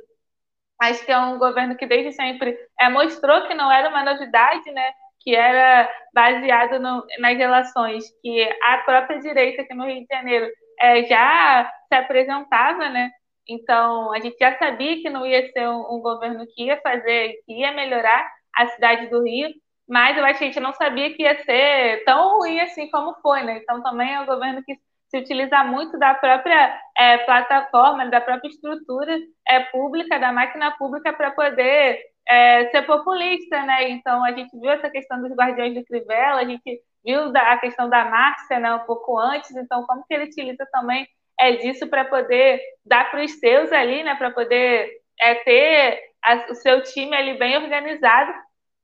Acho 0.81 1.05
que 1.05 1.13
é 1.13 1.19
um 1.19 1.39
governo 1.39 1.77
que 1.77 1.87
desde 1.87 2.13
sempre 2.13 2.57
é, 2.81 2.89
mostrou 2.89 3.47
que 3.47 3.55
não 3.55 3.71
era 3.71 3.89
uma 3.89 4.05
novidade, 4.05 4.71
né? 4.73 4.93
Que 5.29 5.37
era 5.37 5.87
baseado 6.15 6.81
no, 6.81 7.05
nas 7.19 7.37
relações 7.37 8.03
que 8.23 8.49
a 8.63 8.79
própria 8.79 9.21
direita 9.21 9.61
aqui 9.61 9.75
no 9.75 9.85
Rio 9.85 10.01
de 10.01 10.07
Janeiro 10.11 10.49
é, 10.81 11.05
já 11.05 11.71
se 11.87 11.95
apresentava, 11.95 12.89
né? 12.89 13.11
Então, 13.47 14.11
a 14.15 14.21
gente 14.21 14.39
já 14.41 14.57
sabia 14.57 15.03
que 15.03 15.11
não 15.11 15.27
ia 15.27 15.53
ser 15.53 15.69
um, 15.69 15.81
um, 15.97 16.01
governo 16.01 16.47
que 16.55 16.65
ia 16.65 16.81
fazer, 16.81 17.35
que 17.45 17.61
ia 17.61 17.73
melhorar 17.73 18.27
a 18.57 18.69
cidade 18.69 19.09
do 19.09 19.23
Rio, 19.23 19.51
mas 19.87 20.17
eu 20.17 20.25
acho 20.25 20.39
que 20.39 20.45
a 20.45 20.47
gente 20.47 20.61
não 20.61 20.73
sabia 20.73 21.15
que 21.15 21.23
ia 21.23 21.45
ser 21.45 22.05
tão 22.05 22.39
ruim 22.39 22.59
assim 22.61 22.91
como 22.91 23.15
foi, 23.21 23.43
né? 23.43 23.59
Então, 23.59 23.83
também 23.83 24.15
é 24.15 24.21
um 24.21 24.27
governo 24.27 24.63
que 24.65 24.77
se 25.11 25.19
utiliza 25.19 25.63
muito 25.63 25.99
da 25.99 26.15
própria 26.15 26.81
é, 26.97 27.19
plataforma, 27.19 28.09
da 28.09 28.23
própria 28.23 28.49
estrutura 28.49 29.15
é, 29.47 29.61
pública, 29.65 30.19
da 30.19 30.33
máquina 30.33 30.71
pública, 30.79 31.13
para 31.13 31.33
poder 31.33 32.01
é, 32.29 32.69
ser 32.71 32.83
populista, 32.83 33.63
né? 33.63 33.91
Então, 33.91 34.23
a 34.23 34.33
gente 34.33 34.59
viu 34.59 34.71
essa 34.71 34.91
questão 34.91 35.21
dos 35.23 35.33
guardiões 35.33 35.75
do 35.75 35.85
Crivella, 35.85 36.41
a 36.41 36.45
gente 36.45 36.83
viu 37.05 37.33
da, 37.33 37.53
a 37.53 37.59
questão 37.59 37.89
da 37.89 38.05
Márcia, 38.05 38.61
né, 38.61 38.75
um 38.75 38.81
pouco 38.81 39.19
antes, 39.19 39.51
então, 39.57 39.85
como 39.87 40.05
que 40.07 40.13
ele 40.13 40.25
utiliza 40.25 40.67
também 40.71 41.07
é, 41.41 41.53
disso 41.53 41.87
para 41.89 42.05
poder 42.05 42.61
dar 42.85 43.11
para 43.11 43.25
os 43.25 43.33
seus 43.39 43.73
ali, 43.73 44.03
né, 44.03 44.15
para 44.15 44.31
poder 44.31 44.91
é, 45.21 45.35
ter 45.37 46.01
a, 46.23 46.51
o 46.51 46.55
seu 46.55 46.83
time 46.83 47.17
ali 47.17 47.39
bem 47.39 47.57
organizado 47.57 48.33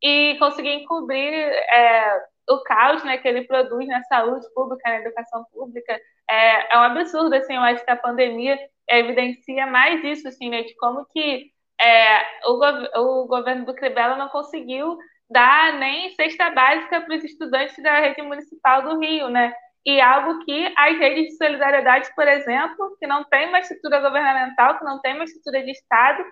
e 0.03 0.37
conseguir 0.39 0.71
encobrir 0.71 1.35
é, 1.35 2.23
o 2.49 2.63
caos 2.63 3.05
né, 3.05 3.19
que 3.19 3.29
ele 3.29 3.43
produz 3.43 3.87
na 3.89 4.03
saúde 4.05 4.47
pública, 4.55 4.89
na 4.89 5.01
educação 5.01 5.45
pública. 5.53 5.99
É, 6.31 6.75
é 6.75 6.79
um 6.79 6.83
absurdo, 6.83 7.35
assim, 7.35 7.55
eu 7.55 7.63
acho 7.63 7.85
que 7.85 7.91
a 7.91 7.97
pandemia 7.97 8.59
evidencia 8.89 9.67
mais 9.67 10.03
isso, 10.05 10.29
assim, 10.29 10.49
né, 10.49 10.63
de 10.63 10.75
como 10.77 11.05
que 11.07 11.54
é, 11.85 12.27
o, 12.47 12.59
gov 12.59 12.89
o 12.97 13.27
governo 13.27 13.67
do 13.67 13.75
Crivella 13.75 14.17
não 14.17 14.29
conseguiu 14.29 14.97
dar 15.31 15.79
nem 15.79 16.11
cesta 16.15 16.51
básica 16.51 17.01
para 17.01 17.17
os 17.17 17.25
estudantes 17.25 17.83
da 17.83 18.01
rede 18.01 18.23
municipal 18.23 18.83
do 18.83 18.99
Rio, 18.99 19.29
né? 19.29 19.53
e 19.87 20.01
algo 20.01 20.45
que 20.45 20.73
as 20.77 20.99
redes 20.99 21.27
de 21.27 21.37
solidariedade, 21.37 22.09
por 22.17 22.27
exemplo, 22.27 22.97
que 22.99 23.07
não 23.07 23.23
tem 23.25 23.49
uma 23.49 23.61
estrutura 23.61 24.01
governamental, 24.01 24.79
que 24.79 24.85
não 24.85 25.01
tem 25.01 25.15
uma 25.15 25.25
estrutura 25.25 25.63
de 25.63 25.73
Estado, 25.73 26.25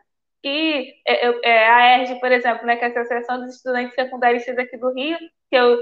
que 0.43 0.93
é, 1.07 1.49
é, 1.49 1.69
a 1.69 1.99
ERG, 1.99 2.19
por 2.19 2.33
exemplo, 2.33 2.67
né, 2.67 2.77
que 2.77 2.85
é 2.85 2.89
a 2.89 2.91
Associação 2.91 3.41
dos 3.41 3.57
Estudantes 3.57 3.95
Secundaristas 3.95 4.59
aqui 4.59 4.77
do 4.79 4.93
Rio, 4.93 5.19
que 5.51 5.57
eu 5.57 5.79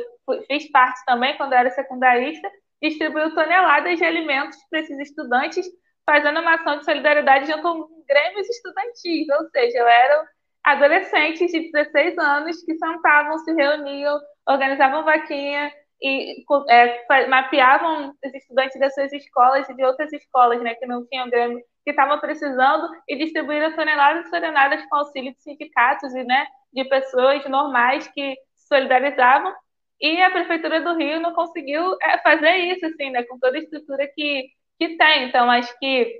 fiz 0.48 0.70
parte 0.70 1.00
também 1.06 1.36
quando 1.36 1.52
era 1.52 1.70
secundarista, 1.70 2.50
distribuiu 2.82 3.34
toneladas 3.34 3.96
de 3.98 4.04
alimentos 4.04 4.58
para 4.68 4.80
esses 4.80 4.98
estudantes, 4.98 5.66
fazendo 6.10 6.40
uma 6.40 6.56
ação 6.56 6.78
de 6.78 6.84
solidariedade 6.84 7.46
junto 7.46 7.62
com 7.62 8.04
grêmios 8.08 8.48
estudantis, 8.48 9.28
ou 9.28 9.48
seja, 9.50 9.78
eu 9.78 9.86
era 9.86 10.28
adolescentes 10.64 11.52
de 11.52 11.70
16 11.70 12.18
anos 12.18 12.64
que 12.64 12.74
sentavam, 12.74 13.38
se 13.38 13.52
reuniam, 13.54 14.18
organizavam 14.48 15.04
vaquinha 15.04 15.72
e 16.02 16.44
é, 16.68 17.28
mapeavam 17.28 18.12
os 18.24 18.34
estudantes 18.34 18.80
das 18.80 18.92
suas 18.92 19.12
escolas 19.12 19.68
e 19.68 19.74
de 19.74 19.84
outras 19.84 20.12
escolas, 20.12 20.60
né, 20.60 20.74
que 20.74 20.86
não 20.86 21.06
tinham 21.06 21.30
grêmio, 21.30 21.60
que 21.84 21.90
estavam 21.90 22.18
precisando 22.18 22.88
e 23.08 23.16
distribuíram 23.16 23.76
toneladas 23.76 24.26
e 24.26 24.30
toneladas 24.32 24.84
com 24.88 24.96
auxílio 24.96 25.32
de 25.32 25.40
sindicatos 25.40 26.12
e, 26.12 26.24
né, 26.24 26.44
de 26.72 26.84
pessoas 26.86 27.44
normais 27.48 28.08
que 28.08 28.34
se 28.56 28.66
solidarizavam. 28.66 29.54
E 30.00 30.20
a 30.22 30.30
prefeitura 30.30 30.80
do 30.80 30.96
Rio 30.96 31.20
não 31.20 31.34
conseguiu 31.34 31.96
é, 32.02 32.18
fazer 32.18 32.56
isso, 32.56 32.84
assim, 32.86 33.10
né, 33.10 33.22
com 33.22 33.38
toda 33.38 33.56
a 33.56 33.60
estrutura 33.60 34.10
que, 34.12 34.48
que 34.80 34.96
tem. 34.96 35.28
Então, 35.28 35.50
acho 35.50 35.78
que 35.78 36.10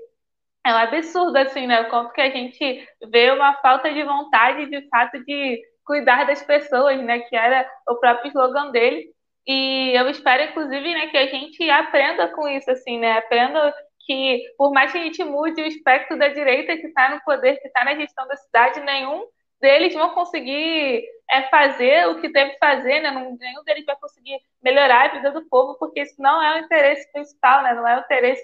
é 0.63 0.71
um 0.71 0.77
absurdo, 0.77 1.35
assim, 1.37 1.65
né? 1.65 1.83
Quanto 1.85 2.13
que 2.13 2.21
a 2.21 2.29
gente 2.29 2.87
vê 3.11 3.31
uma 3.31 3.55
falta 3.55 3.91
de 3.91 4.03
vontade, 4.03 4.67
de 4.67 4.87
fato, 4.87 5.23
de 5.25 5.59
cuidar 5.83 6.25
das 6.25 6.43
pessoas, 6.43 7.01
né? 7.01 7.19
Que 7.21 7.35
era 7.35 7.67
o 7.89 7.95
próprio 7.95 8.29
slogan 8.29 8.69
dele. 8.69 9.09
E 9.47 9.93
eu 9.95 10.07
espero, 10.07 10.43
inclusive, 10.43 10.93
né, 10.93 11.07
que 11.07 11.17
a 11.17 11.25
gente 11.25 11.67
aprenda 11.71 12.27
com 12.27 12.47
isso, 12.47 12.69
assim, 12.69 12.99
né? 12.99 13.13
Aprenda 13.13 13.73
que, 14.05 14.43
por 14.55 14.71
mais 14.71 14.91
que 14.91 14.99
a 14.99 15.03
gente 15.03 15.23
mude 15.23 15.59
o 15.59 15.65
espectro 15.65 16.17
da 16.19 16.27
direita 16.27 16.77
que 16.77 16.85
está 16.85 17.09
no 17.09 17.21
poder, 17.21 17.57
que 17.59 17.67
está 17.67 17.83
na 17.83 17.95
gestão 17.95 18.27
da 18.27 18.35
cidade, 18.35 18.79
nenhum 18.81 19.25
deles 19.61 19.93
vão 19.93 20.09
conseguir 20.09 21.05
é, 21.29 21.43
fazer 21.43 22.07
o 22.09 22.19
que 22.19 22.29
deve 22.29 22.57
fazer, 22.57 22.99
né? 22.99 23.11
Nenhum 23.11 23.63
deles 23.63 23.85
vai 23.85 23.95
conseguir 23.95 24.39
melhorar 24.61 25.05
a 25.05 25.13
vida 25.13 25.31
do 25.31 25.45
povo, 25.45 25.77
porque 25.77 26.01
isso 26.01 26.15
não 26.19 26.41
é 26.41 26.55
o 26.55 26.65
interesse 26.65 27.11
principal, 27.13 27.63
né? 27.63 27.73
Não 27.73 27.87
é 27.87 27.97
o 27.97 28.01
interesse 28.01 28.43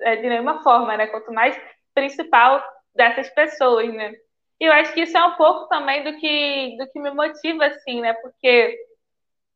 é, 0.00 0.16
de 0.16 0.28
nenhuma 0.28 0.62
forma, 0.62 0.96
né? 0.96 1.08
Quanto 1.08 1.32
mais 1.32 1.60
principal 1.92 2.64
dessas 2.94 3.28
pessoas, 3.30 3.92
né? 3.92 4.14
E 4.60 4.64
eu 4.64 4.72
acho 4.72 4.94
que 4.94 5.02
isso 5.02 5.18
é 5.18 5.24
um 5.24 5.34
pouco 5.34 5.68
também 5.68 6.04
do 6.04 6.16
que, 6.18 6.76
do 6.78 6.88
que 6.90 7.00
me 7.00 7.10
motiva, 7.10 7.66
assim, 7.66 8.00
né? 8.00 8.14
Porque 8.14 8.78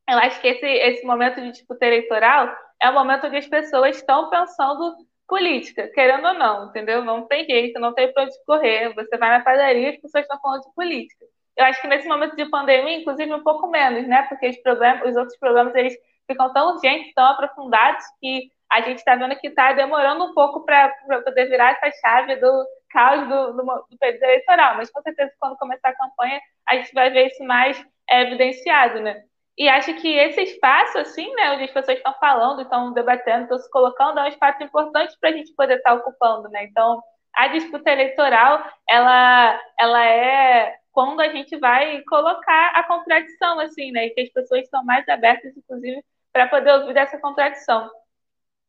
eu 0.09 0.19
acho 0.19 0.41
que 0.41 0.49
esse, 0.49 0.67
esse 0.67 1.07
momento 1.07 1.41
de 1.41 1.53
disputa 1.53 1.87
eleitoral 1.87 2.55
é 2.83 2.91
o 2.91 2.95
momento 2.95 3.27
onde 3.27 3.37
as 3.37 3.47
pessoas 3.47 3.97
estão 3.97 4.29
pensando 4.29 4.97
política, 5.29 5.89
querendo 5.89 6.27
ou 6.27 6.35
não, 6.35 6.69
entendeu? 6.69 7.05
Não 7.05 7.27
tem 7.27 7.45
jeito, 7.45 7.81
não 7.81 7.93
tem 7.95 8.13
para 8.13 8.25
onde 8.25 8.45
correr. 8.45 8.95
Você 8.95 9.17
vai 9.17 9.31
na 9.31 9.45
padaria, 9.45 9.91
as 9.91 9.97
pessoas 9.97 10.25
estão 10.25 10.41
falando 10.41 10.63
de 10.63 10.75
política. 10.75 11.25
Eu 11.57 11.65
acho 11.65 11.81
que 11.81 11.89
nesse 11.89 12.07
momento 12.07 12.37
de 12.37 12.45
pandemia, 12.51 12.99
inclusive, 12.99 13.33
um 13.33 13.43
pouco 13.43 13.67
menos, 13.69 14.07
né? 14.07 14.23
Porque 14.29 14.49
os, 14.49 14.57
problemas, 14.59 15.09
os 15.09 15.17
outros 15.17 15.39
problemas 15.39 15.75
eles 15.75 15.97
ficam 16.27 16.53
tão 16.53 16.75
urgentes, 16.75 17.15
tão 17.15 17.25
aprofundados, 17.25 18.05
que 18.21 18.51
a 18.71 18.81
gente 18.83 18.99
está 18.99 19.15
vendo 19.17 19.37
que 19.37 19.49
está 19.49 19.73
demorando 19.73 20.25
um 20.25 20.35
pouco 20.35 20.65
para 20.65 20.89
poder 21.25 21.47
virar 21.47 21.73
essa 21.73 21.91
chave 22.01 22.37
do 22.37 22.67
caos 22.91 23.29
do, 23.29 23.53
do, 23.53 23.87
do, 23.91 23.99
período 23.99 24.25
eleitoral. 24.25 24.77
Mas 24.77 24.91
com 24.91 25.01
certeza, 25.03 25.33
quando 25.39 25.57
começar 25.57 25.91
a 25.91 25.97
campanha, 25.97 26.41
a 26.69 26.77
gente 26.77 26.93
vai 26.93 27.11
ver 27.11 27.29
isso 27.29 27.45
mais 27.45 27.83
é, 28.09 28.23
evidenciado, 28.23 29.01
né? 29.01 29.23
E 29.59 29.69
acho 29.69 29.95
que 29.95 30.09
esse 30.15 30.43
espaço, 30.43 30.99
assim, 30.99 31.33
né, 31.35 31.53
onde 31.53 31.65
as 31.65 31.71
pessoas 31.71 31.97
estão 31.97 32.15
falando, 32.21 32.63
estão 32.63 32.93
debatendo, 32.93 33.45
estão 33.45 33.59
se 33.59 33.71
colocando, 33.71 34.19
é 34.19 34.25
um 34.25 34.29
espaço 34.29 34.63
importante 34.63 35.17
para 35.19 35.31
a 35.31 35.33
gente 35.33 35.55
poder 35.55 35.77
estar 35.79 35.91
tá 35.91 35.97
ocupando, 35.97 36.49
né? 36.51 36.65
Então, 36.65 37.03
a 37.35 37.49
disputa 37.49 37.91
eleitoral, 37.91 38.63
ela, 38.89 39.61
ela 39.79 40.05
é 40.05 40.77
quando 40.93 41.21
a 41.21 41.29
gente 41.29 41.57
vai 41.59 42.03
colocar 42.03 42.71
a 42.75 42.83
contradição, 42.83 43.61
assim, 43.61 43.93
né? 43.93 44.09
Que 44.11 44.23
as 44.23 44.31
pessoas 44.31 44.63
estão 44.63 44.85
mais 44.85 45.09
abertas, 45.09 45.57
inclusive, 45.57 46.03
para 46.33 46.49
poder 46.49 46.73
ouvir 46.73 46.95
dessa 46.95 47.19
contradição. 47.19 47.91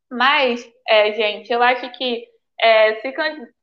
Mas, 0.10 0.70
é, 0.88 1.14
gente, 1.14 1.52
eu 1.52 1.62
acho 1.62 1.90
que 1.98 2.28
é, 2.60 2.96
se, 2.96 3.14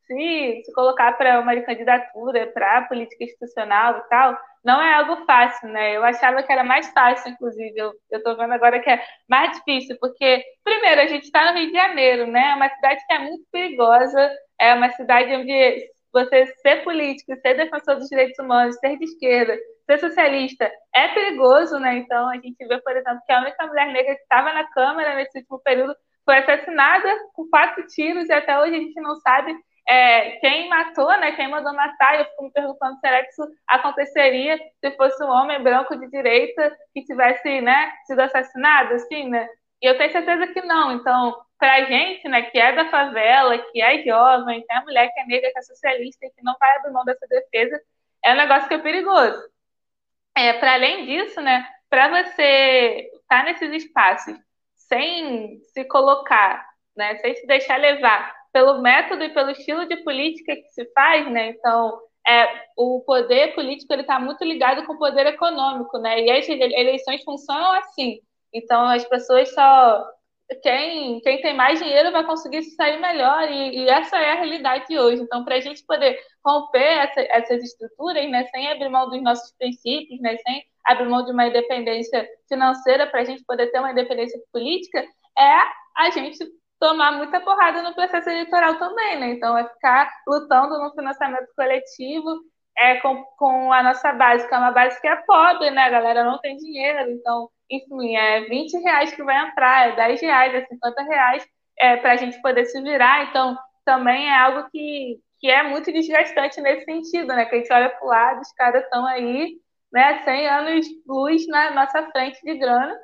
se, 0.07 0.62
se 0.64 0.73
colocar 0.75 1.12
para 1.12 1.40
uma 1.40 1.59
candidatura, 1.62 2.47
para 2.49 2.78
a 2.78 2.83
política 2.83 3.25
institucional 3.25 3.99
e 3.99 4.09
tal, 4.09 4.38
não 4.64 4.80
é 4.83 4.94
algo 4.94 5.25
fácil, 5.26 5.68
né? 5.68 5.97
Eu 5.97 6.02
achava 6.04 6.42
que 6.42 6.50
era 6.52 6.64
mais 6.64 6.88
fácil, 6.92 7.33
inclusive. 7.33 7.75
Eu, 7.76 7.92
estou 8.11 8.37
vendo 8.37 8.52
agora 8.52 8.80
que 8.80 8.90
é 8.90 9.04
mais 9.28 9.52
difícil, 9.59 9.97
porque, 10.00 10.42
primeiro, 10.64 11.02
a 11.02 11.06
gente 11.06 11.25
está 11.25 11.52
no 11.52 11.59
Rio 11.59 11.66
de 11.68 11.75
Janeiro, 11.75 12.26
né? 12.26 12.50
É 12.50 12.54
uma 12.54 12.68
cidade 12.71 13.04
que 13.06 13.12
é 13.12 13.18
muito 13.18 13.44
perigosa, 13.52 14.30
é 14.59 14.75
uma 14.75 14.90
cidade 14.90 15.35
onde 15.35 15.90
você 16.12 16.47
ser 16.62 16.85
político, 16.85 17.35
ser 17.42 17.54
defensor 17.54 17.97
dos 17.97 18.09
direitos 18.09 18.38
humanos, 18.38 18.76
ser 18.78 18.97
de 18.97 19.04
esquerda, 19.04 19.59
ser 19.85 19.99
socialista 19.99 20.71
é 20.94 21.09
perigoso, 21.09 21.78
né? 21.78 21.99
Então, 21.99 22.28
a 22.30 22.37
gente 22.37 22.56
vê, 22.66 22.80
por 22.80 22.97
exemplo, 22.97 23.21
que 23.26 23.33
a 23.33 23.40
única 23.40 23.66
mulher 23.66 23.88
negra 23.88 24.14
que 24.14 24.23
estava 24.23 24.52
na 24.52 24.64
Câmara 24.71 25.16
nesse 25.16 25.38
último 25.38 25.61
período 25.61 25.94
foi 26.25 26.38
assassinada 26.38 27.09
com 27.35 27.49
quatro 27.50 27.87
tiros 27.88 28.28
e 28.28 28.33
até 28.33 28.59
hoje 28.59 28.76
a 28.76 28.78
gente 28.78 29.00
não 29.00 29.16
sabe 29.16 29.54
é, 29.87 30.33
quem 30.38 30.69
matou, 30.69 31.09
né, 31.19 31.33
quem 31.33 31.49
mandou 31.49 31.75
matar. 31.75 32.19
Eu 32.19 32.25
fico 32.26 32.45
me 32.45 32.53
perguntando 32.53 32.99
será 33.00 33.23
que 33.23 33.31
isso 33.31 33.47
aconteceria 33.67 34.59
se 34.81 34.91
fosse 34.97 35.23
um 35.23 35.29
homem 35.29 35.62
branco 35.62 35.97
de 35.97 36.09
direita 36.09 36.76
que 36.93 37.05
tivesse 37.05 37.61
né, 37.61 37.93
sido 38.07 38.21
assassinado, 38.21 38.95
assim, 38.95 39.29
né? 39.29 39.49
E 39.83 39.87
eu 39.87 39.99
tenho 39.99 40.12
certeza 40.12 40.47
que 40.47 40.62
não. 40.62 40.93
Então, 40.93 41.37
para 41.59 41.75
a 41.75 41.85
gente, 41.85 42.26
né, 42.29 42.43
que 42.43 42.59
é 42.59 42.73
da 42.75 42.91
favela, 42.91 43.59
que 43.59 43.83
é 43.83 44.03
jovem, 44.03 44.64
tem 44.67 44.76
a 44.76 44.83
mulher 44.83 45.12
que 45.12 45.21
é 45.21 45.26
negra, 45.26 45.53
que 45.53 45.59
é 45.59 45.62
socialista 45.62 46.26
e 46.26 46.31
que 46.31 46.43
não 46.43 46.57
vai 46.59 46.76
abrir 46.76 46.93
mão 46.93 47.05
dessa 47.05 47.26
defesa, 47.26 47.81
é 48.25 48.33
um 48.33 48.37
negócio 48.37 48.69
que 48.69 48.75
é 48.75 48.79
perigoso. 48.79 49.43
É, 50.37 50.55
para 50.55 50.75
além 50.75 51.07
disso, 51.07 51.41
né, 51.41 51.69
para 51.88 52.09
você 52.09 53.11
estar 53.14 53.38
tá 53.41 53.45
nesses 53.45 53.85
espaços 53.85 54.37
sem 54.75 55.61
se 55.73 55.85
colocar, 55.85 56.67
né, 56.97 57.17
sem 57.17 57.35
se 57.37 57.47
deixar 57.47 57.76
levar 57.76 58.35
pelo 58.55 58.81
método 58.81 59.25
e 59.25 59.35
pelo 59.35 59.51
estilo 59.51 59.85
de 59.89 59.97
política 60.05 60.55
que 60.55 60.69
se 60.71 60.85
faz, 60.95 61.29
né? 61.29 61.49
Então, 61.49 61.99
é, 62.25 62.47
o 62.77 63.03
poder 63.05 63.53
político 63.57 63.93
ele 63.93 64.03
está 64.03 64.21
muito 64.21 64.45
ligado 64.45 64.87
com 64.87 64.93
o 64.93 64.99
poder 64.99 65.27
econômico, 65.27 65.99
né? 65.99 66.21
E 66.21 66.31
as 66.31 66.49
eleições 66.49 67.25
funcionam 67.25 67.73
assim. 67.73 68.21
Então, 68.53 68.87
as 68.87 69.05
pessoas 69.07 69.53
só 69.53 70.09
quem, 70.63 71.21
quem 71.23 71.41
tem 71.43 71.53
mais 71.53 71.81
dinheiro 71.81 72.13
vai 72.13 72.25
conseguir 72.25 72.63
se 72.63 72.77
sair 72.77 73.01
melhor, 73.01 73.51
e, 73.51 73.79
e 73.79 73.89
essa 73.89 74.17
é 74.19 74.33
a 74.33 74.37
realidade 74.37 74.87
de 74.87 75.01
hoje. 75.01 75.23
Então, 75.23 75.45
para 75.45 75.57
a 75.57 75.61
gente 75.61 75.85
poder 75.85 76.17
romper 76.47 76.99
essa, 76.99 77.21
essas 77.23 77.61
estruturas, 77.61 78.31
né, 78.31 78.45
sem 78.55 78.71
abrir 78.71 78.89
mão 78.89 79.11
dos 79.11 79.21
nossos 79.21 79.53
princípios, 79.59 80.21
né, 80.21 80.37
sem 80.37 80.63
abrir 80.85 81.09
mão 81.09 81.25
de 81.25 81.33
uma 81.33 81.49
independência 81.49 82.25
financeira, 82.49 83.09
para 83.09 83.23
a 83.23 83.25
gente 83.25 83.43
poder 83.45 83.67
ter 83.73 83.81
uma 83.81 83.91
independência 83.91 84.39
política, 84.53 85.05
é 85.37 85.59
a 85.97 86.11
gente 86.11 86.39
tomar 86.85 87.12
muita 87.12 87.41
porrada 87.41 87.81
no 87.81 87.95
processo 87.95 88.29
eleitoral 88.29 88.79
também, 88.79 89.19
né? 89.19 89.31
Então, 89.31 89.57
é 89.57 89.67
ficar 89.67 90.12
lutando 90.29 90.79
no 90.79 90.91
financiamento 90.93 91.49
coletivo 91.57 92.29
é, 92.76 92.97
com, 92.97 93.25
com 93.38 93.73
a 93.73 93.83
nossa 93.83 94.12
base, 94.12 94.47
que 94.47 94.55
é 94.55 94.59
uma 94.59 94.71
base 94.71 95.00
que 95.00 95.09
é 95.09 95.17
pobre, 95.17 95.71
né? 95.71 95.85
A 95.85 95.91
galera 95.91 96.25
não 96.25 96.38
tem 96.41 96.59
dinheiro, 96.59 97.11
então 97.11 97.49
enfim, 97.71 98.14
é 98.17 98.43
20 98.43 98.76
reais 98.83 99.14
que 99.14 99.23
vai 99.25 99.49
entrar, 99.49 99.88
é 99.88 99.97
10 99.97 100.21
reais, 100.21 100.55
é 100.55 100.67
50 100.67 101.03
reais 101.05 101.47
é, 101.79 101.97
para 101.97 102.12
a 102.12 102.17
gente 102.17 102.41
poder 102.43 102.67
se 102.67 102.79
virar. 102.83 103.31
Então, 103.31 103.57
também 103.87 104.29
é 104.29 104.37
algo 104.37 104.69
que, 104.71 105.19
que 105.41 105.50
é 105.50 105.62
muito 105.62 105.91
desgastante 105.91 106.61
nesse 106.61 106.85
sentido, 106.85 107.29
né? 107.29 107.47
Que 107.47 107.55
a 107.55 107.59
gente 107.61 107.73
olha 107.73 107.88
para 107.88 108.05
o 108.05 108.09
lado, 108.09 108.41
os 108.43 108.53
caras 108.53 108.85
estão 108.85 109.07
aí, 109.07 109.55
né, 109.91 110.23
100 110.23 110.49
anos 110.49 110.87
luz 111.07 111.47
na 111.49 111.71
nossa 111.71 112.03
frente 112.11 112.38
de 112.45 112.59
grana, 112.59 112.95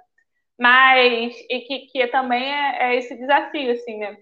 mas 0.60 1.34
e 1.48 1.60
que, 1.60 1.78
que 1.86 2.06
também 2.08 2.44
é, 2.44 2.92
é 2.92 2.96
esse 2.96 3.16
desafio, 3.16 3.72
assim, 3.72 3.98
né? 3.98 4.16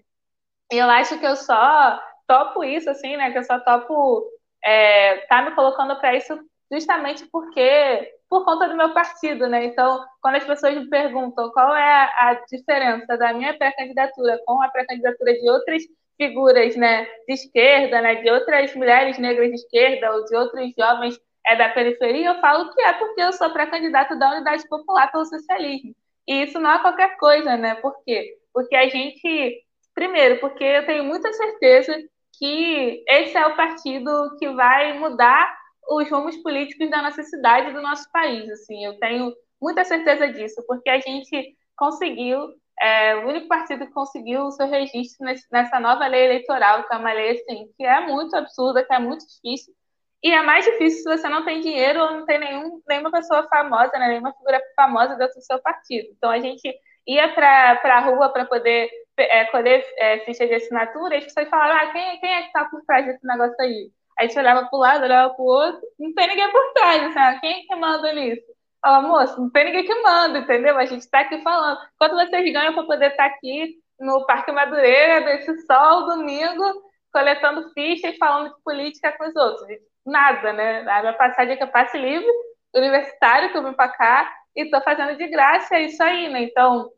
E 0.71 0.77
eu 0.77 0.89
acho 0.89 1.19
que 1.19 1.25
eu 1.25 1.35
só 1.35 2.01
topo 2.27 2.63
isso, 2.63 2.89
assim, 2.89 3.17
né? 3.17 3.31
Que 3.31 3.39
eu 3.39 3.43
só 3.43 3.59
topo 3.59 4.25
é, 4.63 5.17
tá 5.27 5.41
me 5.43 5.51
colocando 5.55 5.99
para 5.99 6.15
isso 6.15 6.39
justamente 6.71 7.25
porque 7.31 8.13
por 8.29 8.45
conta 8.45 8.69
do 8.69 8.77
meu 8.77 8.93
partido, 8.93 9.47
né? 9.47 9.65
Então, 9.65 10.05
quando 10.21 10.35
as 10.35 10.45
pessoas 10.45 10.75
me 10.75 10.87
perguntam 10.89 11.51
qual 11.51 11.75
é 11.75 12.03
a, 12.15 12.41
diferença 12.49 13.17
da 13.17 13.33
minha 13.33 13.57
pré-candidatura 13.57 14.39
com 14.45 14.61
a 14.61 14.69
pré-candidatura 14.69 15.33
de 15.33 15.49
outras 15.49 15.83
figuras, 16.17 16.75
né, 16.75 17.05
de 17.27 17.33
esquerda, 17.33 18.01
né, 18.01 18.15
de 18.15 18.29
outras 18.29 18.73
mulheres 18.75 19.17
negras 19.17 19.49
de 19.49 19.55
esquerda 19.55 20.11
ou 20.13 20.25
de 20.25 20.35
outros 20.35 20.73
jovens 20.77 21.19
é, 21.47 21.55
da 21.55 21.69
periferia, 21.69 22.29
eu 22.29 22.41
falo 22.41 22.71
que 22.73 22.81
é 22.81 22.93
porque 22.93 23.21
eu 23.21 23.33
sou 23.33 23.49
pré-candidata 23.51 24.15
da 24.15 24.31
Unidade 24.35 24.67
Popular 24.67 25.11
pelo 25.11 25.25
Socialismo. 25.25 25.95
E 26.29 26.43
isso 26.43 26.59
não 26.59 26.71
é 26.71 26.79
qualquer 26.79 27.17
coisa, 27.17 27.57
né? 27.57 27.73
Por 27.75 28.03
quê? 28.05 28.37
Porque 28.53 28.75
a 28.75 28.87
gente, 28.87 29.63
primeiro, 29.95 30.39
porque 30.39 30.63
eu 30.63 30.85
tenho 30.85 31.03
muita 31.03 31.33
certeza 31.33 31.97
que 32.37 33.03
esse 33.07 33.35
é 33.35 33.47
o 33.47 33.55
partido 33.55 34.37
que 34.37 34.47
vai 34.53 34.97
mudar 34.99 35.57
os 35.89 36.07
rumos 36.11 36.37
políticos 36.37 36.87
da 36.91 37.01
nossa 37.01 37.23
cidade 37.23 37.73
do 37.73 37.81
nosso 37.81 38.09
país. 38.11 38.47
Assim, 38.51 38.85
eu 38.85 38.99
tenho 38.99 39.33
muita 39.59 39.83
certeza 39.83 40.31
disso, 40.31 40.63
porque 40.67 40.89
a 40.91 40.99
gente 40.99 41.55
conseguiu 41.75 42.47
é 42.81 43.15
o 43.17 43.27
único 43.27 43.47
partido 43.49 43.85
que 43.85 43.91
conseguiu 43.91 44.43
o 44.43 44.51
seu 44.51 44.65
registro 44.67 45.25
nessa 45.51 45.79
nova 45.81 46.07
lei 46.07 46.25
eleitoral, 46.25 46.87
que 46.87 46.93
é 46.93 46.97
uma 46.97 47.11
lei 47.11 47.31
assim, 47.31 47.69
que 47.75 47.83
é 47.83 48.07
muito 48.07 48.33
absurda, 48.35 48.85
que 48.85 48.93
é 48.93 48.99
muito 48.99 49.25
difícil. 49.27 49.73
E 50.23 50.31
é 50.31 50.41
mais 50.41 50.65
difícil 50.65 51.03
se 51.03 51.17
você 51.17 51.29
não 51.29 51.45
tem 51.45 51.61
dinheiro 51.61 52.01
ou 52.01 52.11
não 52.11 52.25
tem 52.25 52.39
nenhum, 52.39 52.81
nenhuma 52.87 53.11
pessoa 53.11 53.47
famosa, 53.47 53.91
né, 53.97 54.09
nenhuma 54.09 54.33
figura 54.33 54.61
famosa 54.75 55.15
dentro 55.15 55.35
do 55.35 55.41
seu 55.43 55.59
partido. 55.61 56.09
Então 56.17 56.29
a 56.29 56.39
gente 56.39 56.73
ia 57.07 57.29
para 57.33 57.79
a 57.83 57.99
rua 58.01 58.29
para 58.29 58.45
poder 58.45 58.89
é, 59.17 59.45
colher 59.45 59.85
é, 59.97 60.19
ficha 60.19 60.45
de 60.45 60.53
assinatura 60.55 61.15
e 61.15 61.17
as 61.19 61.23
pessoas 61.25 61.49
falavam: 61.49 61.77
ah, 61.77 61.91
quem, 61.91 62.19
quem 62.19 62.33
é 62.33 62.41
que 62.41 62.47
está 62.47 62.65
por 62.65 62.81
trás 62.85 63.05
desse 63.05 63.25
negócio 63.25 63.55
aí? 63.59 63.91
Aí 64.17 64.25
a 64.25 64.27
gente 64.27 64.39
olhava 64.39 64.67
para 64.67 64.77
o 64.77 64.81
lado, 64.81 65.03
olhava 65.03 65.33
para 65.33 65.41
o 65.41 65.47
outro, 65.47 65.81
não 65.97 66.13
tem 66.13 66.27
ninguém 66.27 66.51
por 66.51 66.73
trás, 66.73 67.03
assim, 67.03 67.19
ah, 67.19 67.39
quem 67.39 67.63
é 67.63 67.67
que 67.67 67.75
manda 67.75 68.13
nisso? 68.13 68.43
Fala, 68.81 69.01
moço, 69.01 69.39
não 69.39 69.49
tem 69.49 69.65
ninguém 69.65 69.85
que 69.85 69.95
manda, 70.01 70.39
entendeu? 70.39 70.77
A 70.77 70.85
gente 70.85 71.01
está 71.01 71.21
aqui 71.21 71.41
falando. 71.41 71.79
Quanto 71.97 72.15
vocês 72.15 72.53
ganham 72.53 72.73
para 72.73 72.83
poder 72.83 73.11
estar 73.11 73.29
tá 73.29 73.35
aqui 73.35 73.77
no 73.99 74.25
Parque 74.25 74.51
Madureira, 74.51 75.21
desse 75.21 75.65
sol, 75.65 76.05
domingo, 76.05 76.63
coletando 77.11 77.71
fichas, 77.73 78.17
falando 78.17 78.55
de 78.55 78.63
política 78.63 79.11
com 79.17 79.27
os 79.27 79.35
outros? 79.35 79.67
Nada, 80.09 80.53
né? 80.53 80.79
A 80.89 81.01
minha 81.01 81.13
passagem 81.13 81.53
é 81.53 81.57
que 81.57 81.63
eu 81.63 81.67
passe 81.67 81.97
livre, 81.97 82.27
universitário, 82.75 83.51
que 83.51 83.57
eu 83.57 83.63
vim 83.63 83.73
para 83.73 83.89
cá, 83.89 84.33
e 84.55 84.63
estou 84.63 84.81
fazendo 84.81 85.15
de 85.17 85.27
graça, 85.27 85.75
é 85.75 85.83
isso 85.83 86.01
aí, 86.01 86.29
né? 86.29 86.43
Então, 86.43 86.89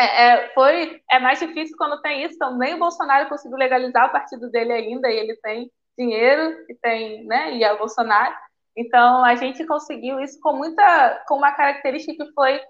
é, 0.00 0.26
é, 0.26 0.48
foi, 0.54 1.02
é 1.10 1.18
mais 1.18 1.38
difícil 1.40 1.76
quando 1.76 2.00
tem 2.00 2.24
isso. 2.24 2.38
Também 2.38 2.74
o 2.74 2.78
Bolsonaro 2.78 3.28
conseguiu 3.28 3.58
legalizar 3.58 4.06
o 4.08 4.12
partido 4.12 4.50
dele 4.50 4.72
ainda, 4.72 5.10
e 5.10 5.16
ele 5.18 5.36
tem 5.42 5.70
dinheiro, 5.98 6.64
e 6.68 6.74
tem, 6.76 7.24
né? 7.26 7.54
E 7.54 7.64
é 7.64 7.72
o 7.72 7.78
Bolsonaro. 7.78 8.34
Então, 8.76 9.24
a 9.24 9.34
gente 9.34 9.66
conseguiu 9.66 10.20
isso 10.20 10.38
com 10.40 10.52
muita, 10.52 11.24
com 11.26 11.36
uma 11.36 11.52
característica 11.52 12.24
que 12.24 12.32
foi 12.32 12.60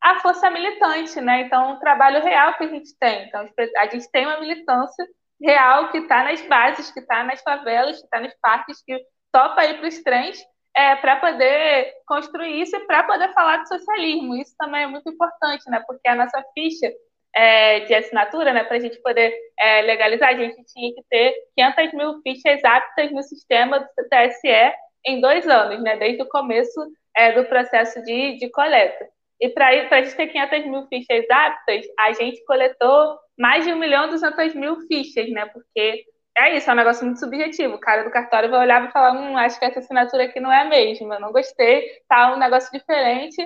a 0.00 0.20
força 0.20 0.48
militante, 0.48 1.20
né? 1.20 1.40
Então, 1.40 1.72
o 1.72 1.80
trabalho 1.80 2.22
real 2.22 2.54
que 2.54 2.64
a 2.64 2.68
gente 2.68 2.96
tem. 2.98 3.26
Então, 3.26 3.44
a 3.78 3.86
gente 3.88 4.08
tem 4.12 4.26
uma 4.26 4.38
militância 4.40 5.04
real 5.42 5.90
que 5.90 5.98
está 5.98 6.22
nas 6.22 6.40
bases, 6.42 6.90
que 6.92 7.00
está 7.00 7.24
nas 7.24 7.42
favelas, 7.42 7.98
que 7.98 8.04
está 8.04 8.20
nos 8.20 8.34
parques, 8.40 8.82
que 8.84 8.96
topa 9.36 9.66
ir 9.66 9.78
para 9.78 9.88
os 9.88 10.02
trens 10.02 10.42
é, 10.74 10.96
para 10.96 11.16
poder 11.16 11.92
construir 12.06 12.62
isso 12.62 12.74
e 12.74 12.86
para 12.86 13.02
poder 13.02 13.32
falar 13.34 13.58
de 13.58 13.68
socialismo. 13.68 14.34
Isso 14.36 14.54
também 14.58 14.84
é 14.84 14.86
muito 14.86 15.10
importante, 15.10 15.68
né? 15.68 15.82
Porque 15.86 16.08
a 16.08 16.14
nossa 16.14 16.42
ficha 16.54 16.90
é, 17.34 17.80
de 17.80 17.94
assinatura, 17.94 18.54
né, 18.54 18.64
para 18.64 18.78
a 18.78 18.80
gente 18.80 18.98
poder 19.02 19.34
é, 19.60 19.82
legalizar, 19.82 20.30
a 20.30 20.36
gente 20.36 20.64
tinha 20.64 20.94
que 20.94 21.02
ter 21.10 21.34
500 21.54 21.92
mil 21.92 22.22
fichas 22.22 22.64
aptas 22.64 23.12
no 23.12 23.22
sistema 23.22 23.78
do 23.78 24.08
TSE 24.08 24.72
em 25.06 25.20
dois 25.20 25.46
anos, 25.46 25.82
né, 25.82 25.96
desde 25.96 26.22
o 26.22 26.28
começo 26.28 26.80
é, 27.14 27.32
do 27.32 27.44
processo 27.44 28.02
de, 28.04 28.38
de 28.38 28.48
coleta. 28.50 29.06
E 29.38 29.50
para 29.50 29.68
a 29.68 30.02
gente 30.02 30.16
ter 30.16 30.28
500 30.28 30.66
mil 30.66 30.86
fichas 30.86 31.26
aptas, 31.30 31.84
a 31.98 32.12
gente 32.14 32.42
coletou 32.46 33.18
mais 33.38 33.66
de 33.66 33.72
1 33.72 33.76
milhão 33.76 34.06
e 34.06 34.10
200 34.10 34.54
mil 34.54 34.80
fichas, 34.86 35.28
né, 35.28 35.44
porque 35.52 36.06
é 36.36 36.56
isso, 36.56 36.68
é 36.68 36.72
um 36.72 36.76
negócio 36.76 37.04
muito 37.04 37.18
subjetivo. 37.18 37.74
O 37.74 37.80
cara 37.80 38.04
do 38.04 38.10
cartório 38.10 38.50
vai 38.50 38.60
olhar 38.60 38.86
e 38.86 38.92
falar, 38.92 39.12
hum, 39.12 39.36
acho 39.38 39.58
que 39.58 39.64
essa 39.64 39.80
assinatura 39.80 40.24
aqui 40.24 40.38
não 40.38 40.52
é 40.52 40.62
a 40.62 40.64
mesma, 40.66 41.18
não 41.18 41.32
gostei, 41.32 41.88
tá 42.08 42.34
um 42.34 42.38
negócio 42.38 42.70
diferente, 42.70 43.42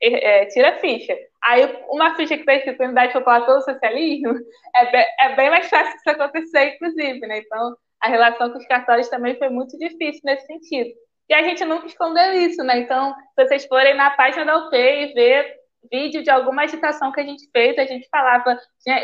é, 0.00 0.46
tira 0.46 0.70
a 0.70 0.78
ficha. 0.78 1.16
Aí, 1.44 1.62
uma 1.88 2.14
ficha 2.14 2.34
que 2.34 2.42
está 2.42 2.54
escrito 2.54 2.82
Unidade 2.82 3.12
Popular 3.12 3.44
pelo 3.44 3.60
Socialismo, 3.62 4.34
é 4.76 4.90
bem, 4.90 5.06
é 5.20 5.36
bem 5.36 5.50
mais 5.50 5.68
fácil 5.68 5.96
isso 5.96 6.10
acontecer, 6.10 6.74
inclusive, 6.74 7.20
né? 7.26 7.38
Então, 7.38 7.76
a 8.00 8.08
relação 8.08 8.50
com 8.50 8.58
os 8.58 8.66
cartórios 8.66 9.08
também 9.08 9.36
foi 9.36 9.48
muito 9.48 9.76
difícil 9.78 10.20
nesse 10.24 10.46
sentido. 10.46 10.90
E 11.28 11.34
a 11.34 11.42
gente 11.42 11.64
nunca 11.64 11.86
escondeu 11.86 12.32
isso, 12.34 12.62
né? 12.62 12.78
Então, 12.78 13.14
se 13.14 13.44
vocês 13.44 13.64
forem 13.66 13.94
na 13.94 14.10
página 14.10 14.44
da 14.44 14.58
UP 14.58 14.76
e 14.76 15.12
ver 15.14 15.56
vídeo 15.90 16.22
de 16.22 16.30
alguma 16.30 16.62
agitação 16.62 17.10
que 17.10 17.20
a 17.20 17.24
gente 17.24 17.48
fez, 17.50 17.76
a 17.78 17.84
gente 17.84 18.08
falava, 18.08 18.58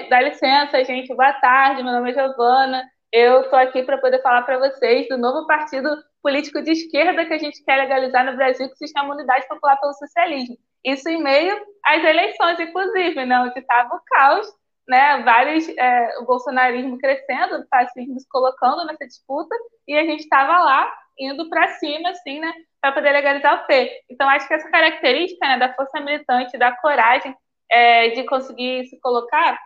dá 0.08 0.20
licença, 0.20 0.84
gente, 0.84 1.14
boa 1.14 1.32
tarde, 1.34 1.82
meu 1.82 1.92
nome 1.92 2.10
é 2.10 2.14
Giovana, 2.14 2.84
eu 3.12 3.42
estou 3.42 3.58
aqui 3.58 3.82
para 3.82 3.98
poder 3.98 4.20
falar 4.22 4.42
para 4.42 4.58
vocês 4.58 5.08
do 5.08 5.16
novo 5.16 5.46
partido 5.46 5.88
político 6.22 6.62
de 6.62 6.72
esquerda 6.72 7.24
que 7.24 7.34
a 7.34 7.38
gente 7.38 7.64
quer 7.64 7.76
legalizar 7.76 8.24
no 8.24 8.36
Brasil, 8.36 8.68
que 8.68 8.76
se 8.76 8.92
chama 8.92 9.14
Unidade 9.14 9.48
Popular 9.48 9.78
pelo 9.80 9.94
Socialismo. 9.94 10.56
Isso 10.84 11.08
em 11.08 11.22
meio 11.22 11.58
às 11.84 12.04
eleições, 12.04 12.60
inclusive, 12.60 13.24
né, 13.24 13.40
onde 13.40 13.58
estava 13.58 13.94
o 13.94 14.00
caos 14.06 14.46
né, 14.88 15.22
vários, 15.22 15.68
é, 15.68 16.18
o 16.18 16.24
bolsonarismo 16.24 16.98
crescendo, 16.98 17.58
o 17.58 17.68
fascismo 17.68 18.18
se 18.18 18.26
colocando 18.28 18.86
nessa 18.86 19.06
disputa, 19.06 19.54
e 19.86 19.94
a 19.94 20.04
gente 20.04 20.20
estava 20.20 20.58
lá 20.58 20.90
indo 21.18 21.48
para 21.50 21.68
cima, 21.74 22.08
assim, 22.08 22.40
né, 22.40 22.50
para 22.80 22.92
poder 22.92 23.12
legalizar 23.12 23.62
o 23.62 23.66
P. 23.66 24.02
Então, 24.08 24.26
acho 24.30 24.48
que 24.48 24.54
essa 24.54 24.70
característica 24.70 25.46
né, 25.46 25.58
da 25.58 25.74
força 25.74 26.00
militante, 26.00 26.56
da 26.56 26.72
coragem 26.72 27.36
é, 27.70 28.08
de 28.10 28.24
conseguir 28.24 28.86
se 28.86 28.98
colocar, 29.00 29.58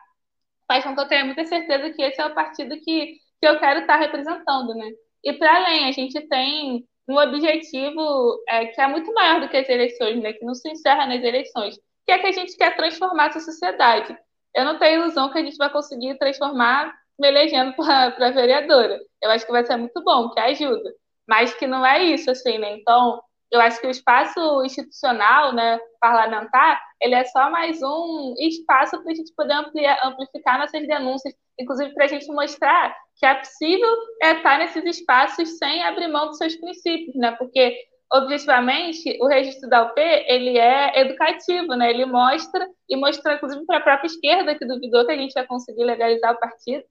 faz 0.66 0.82
com 0.82 0.94
que 0.94 1.00
eu 1.00 1.08
tenha 1.08 1.24
muita 1.24 1.44
certeza 1.44 1.90
que 1.90 2.02
esse 2.02 2.20
é 2.20 2.26
o 2.26 2.34
partido 2.34 2.74
que, 2.80 3.14
que 3.42 3.48
eu 3.48 3.58
quero 3.58 3.80
estar 3.80 3.96
representando, 3.96 4.74
né. 4.74 4.90
E 5.24 5.32
para 5.32 5.56
além, 5.56 5.88
a 5.88 5.92
gente 5.92 6.20
tem 6.28 6.86
um 7.08 7.18
objetivo 7.18 8.42
é, 8.48 8.66
que 8.66 8.80
é 8.80 8.86
muito 8.86 9.12
maior 9.12 9.40
do 9.40 9.48
que 9.48 9.56
as 9.56 9.68
eleições, 9.68 10.22
né, 10.22 10.32
que 10.32 10.44
não 10.44 10.54
se 10.54 10.70
encerra 10.70 11.06
nas 11.06 11.22
eleições, 11.22 11.76
que 12.06 12.12
é 12.12 12.18
que 12.18 12.26
a 12.26 12.32
gente 12.32 12.56
quer 12.56 12.76
transformar 12.76 13.26
essa 13.26 13.40
sociedade 13.40 14.16
eu 14.54 14.64
não 14.64 14.78
tenho 14.78 15.02
ilusão 15.02 15.30
que 15.30 15.38
a 15.38 15.42
gente 15.42 15.56
vai 15.56 15.70
conseguir 15.70 16.18
transformar 16.18 16.94
me 17.18 17.28
elegendo 17.28 17.74
para 17.76 18.30
vereadora. 18.30 18.98
Eu 19.22 19.30
acho 19.30 19.46
que 19.46 19.52
vai 19.52 19.64
ser 19.64 19.76
muito 19.76 20.02
bom, 20.02 20.30
que 20.30 20.40
ajuda. 20.40 20.92
Mas 21.26 21.54
que 21.54 21.66
não 21.66 21.84
é 21.84 22.02
isso, 22.04 22.30
assim, 22.30 22.58
né? 22.58 22.76
Então, 22.76 23.22
eu 23.52 23.60
acho 23.60 23.78
que 23.80 23.86
o 23.86 23.90
espaço 23.90 24.64
institucional, 24.64 25.52
né, 25.52 25.78
parlamentar, 26.00 26.80
ele 27.00 27.14
é 27.14 27.24
só 27.24 27.50
mais 27.50 27.82
um 27.82 28.34
espaço 28.38 29.00
para 29.02 29.12
a 29.12 29.14
gente 29.14 29.32
poder 29.36 29.52
ampliar, 29.52 29.98
amplificar 30.02 30.58
nossas 30.58 30.86
denúncias, 30.86 31.34
inclusive 31.60 31.92
para 31.92 32.06
a 32.06 32.08
gente 32.08 32.26
mostrar 32.28 32.96
que 33.16 33.26
é 33.26 33.34
possível 33.34 33.88
estar 34.22 34.58
nesses 34.58 34.84
espaços 34.84 35.58
sem 35.58 35.82
abrir 35.84 36.08
mão 36.08 36.28
dos 36.28 36.38
seus 36.38 36.56
princípios, 36.56 37.14
né? 37.14 37.32
Porque 37.32 37.76
objetivamente, 38.10 39.18
o 39.20 39.26
registro 39.26 39.68
da 39.68 39.84
UP, 39.84 39.98
ele 39.98 40.58
é 40.58 41.00
educativo, 41.00 41.74
né? 41.74 41.90
Ele 41.90 42.04
mostra, 42.06 42.66
e 42.88 42.96
mostrou, 42.96 43.34
inclusive, 43.34 43.64
para 43.66 43.78
a 43.78 43.82
própria 43.82 44.06
esquerda, 44.06 44.54
que 44.54 44.66
duvidou 44.66 45.06
que 45.06 45.12
a 45.12 45.16
gente 45.16 45.34
ia 45.34 45.46
conseguir 45.46 45.84
legalizar 45.84 46.32
o 46.32 46.38
partido, 46.38 46.84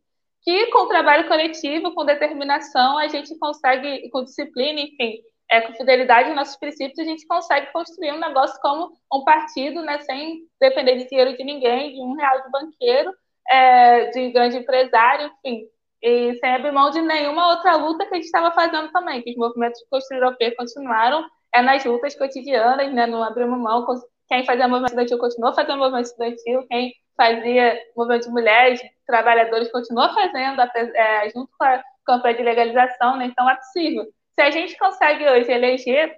que 0.44 0.68
com 0.68 0.88
trabalho 0.88 1.28
coletivo, 1.28 1.94
com 1.94 2.06
determinação, 2.06 2.98
a 2.98 3.08
gente 3.08 3.38
consegue, 3.38 4.10
com 4.10 4.24
disciplina, 4.24 4.80
enfim, 4.80 5.22
é, 5.52 5.60
com 5.62 5.74
fidelidade 5.74 6.30
aos 6.30 6.36
nossos 6.36 6.56
princípios, 6.56 6.98
a 6.98 7.04
gente 7.04 7.28
consegue 7.28 7.72
construir 7.74 8.14
um 8.14 8.20
negócio 8.20 8.58
como 8.62 8.94
um 9.14 9.24
partido, 9.26 9.82
né, 9.82 10.00
sem 10.00 10.48
depender 10.62 10.96
de 10.96 11.10
dinheiro 11.10 11.36
de 11.36 11.44
ninguém, 11.44 11.94
de 11.94 12.02
um 12.02 12.14
real 12.14 12.42
de 12.42 12.50
banqueiro, 12.50 13.14
é, 13.50 14.06
de 14.12 14.32
grande 14.32 14.58
empresário, 14.58 15.30
enfim, 15.44 15.66
e 16.02 16.36
sem 16.40 16.56
abrir 16.56 16.72
mão 16.72 16.90
de 16.90 17.02
nenhuma 17.02 17.50
outra 17.50 17.76
luta 17.76 18.06
que 18.06 18.14
a 18.14 18.16
gente 18.16 18.26
estava 18.26 18.52
fazendo 18.52 18.90
também, 18.94 19.22
que 19.22 19.32
os 19.32 19.36
movimentos 19.36 19.78
de 19.82 19.90
construir 19.90 20.20
europeu 20.20 20.54
continuaram 20.58 21.26
é 21.54 21.62
nas 21.62 21.84
lutas 21.84 22.16
cotidianas, 22.16 22.94
né, 22.94 23.06
não 23.06 23.22
abrimos 23.22 23.60
mão, 23.60 23.86
quem 24.30 24.46
fazia 24.46 24.70
movimento 24.70 24.92
estudantil 24.92 25.18
continuou 25.18 25.54
fazendo 25.54 25.80
movimento 25.80 26.06
estudantil, 26.06 26.66
quem 26.70 26.94
fazia 27.18 27.78
movimento 27.98 28.24
de 28.24 28.32
mulheres, 28.32 28.82
trabalhadores, 29.06 29.70
continuou 29.70 30.14
fazendo, 30.14 30.62
é, 30.62 31.30
junto 31.30 31.52
com 31.60 31.66
a 31.66 31.84
campanha 32.06 32.38
de 32.38 32.44
legalização, 32.44 33.18
né, 33.18 33.26
então 33.26 33.50
é 33.50 33.56
possível. 33.56 34.06
Se 34.36 34.42
a 34.42 34.52
gente 34.52 34.78
consegue 34.78 35.28
hoje 35.28 35.52
eleger 35.52 36.18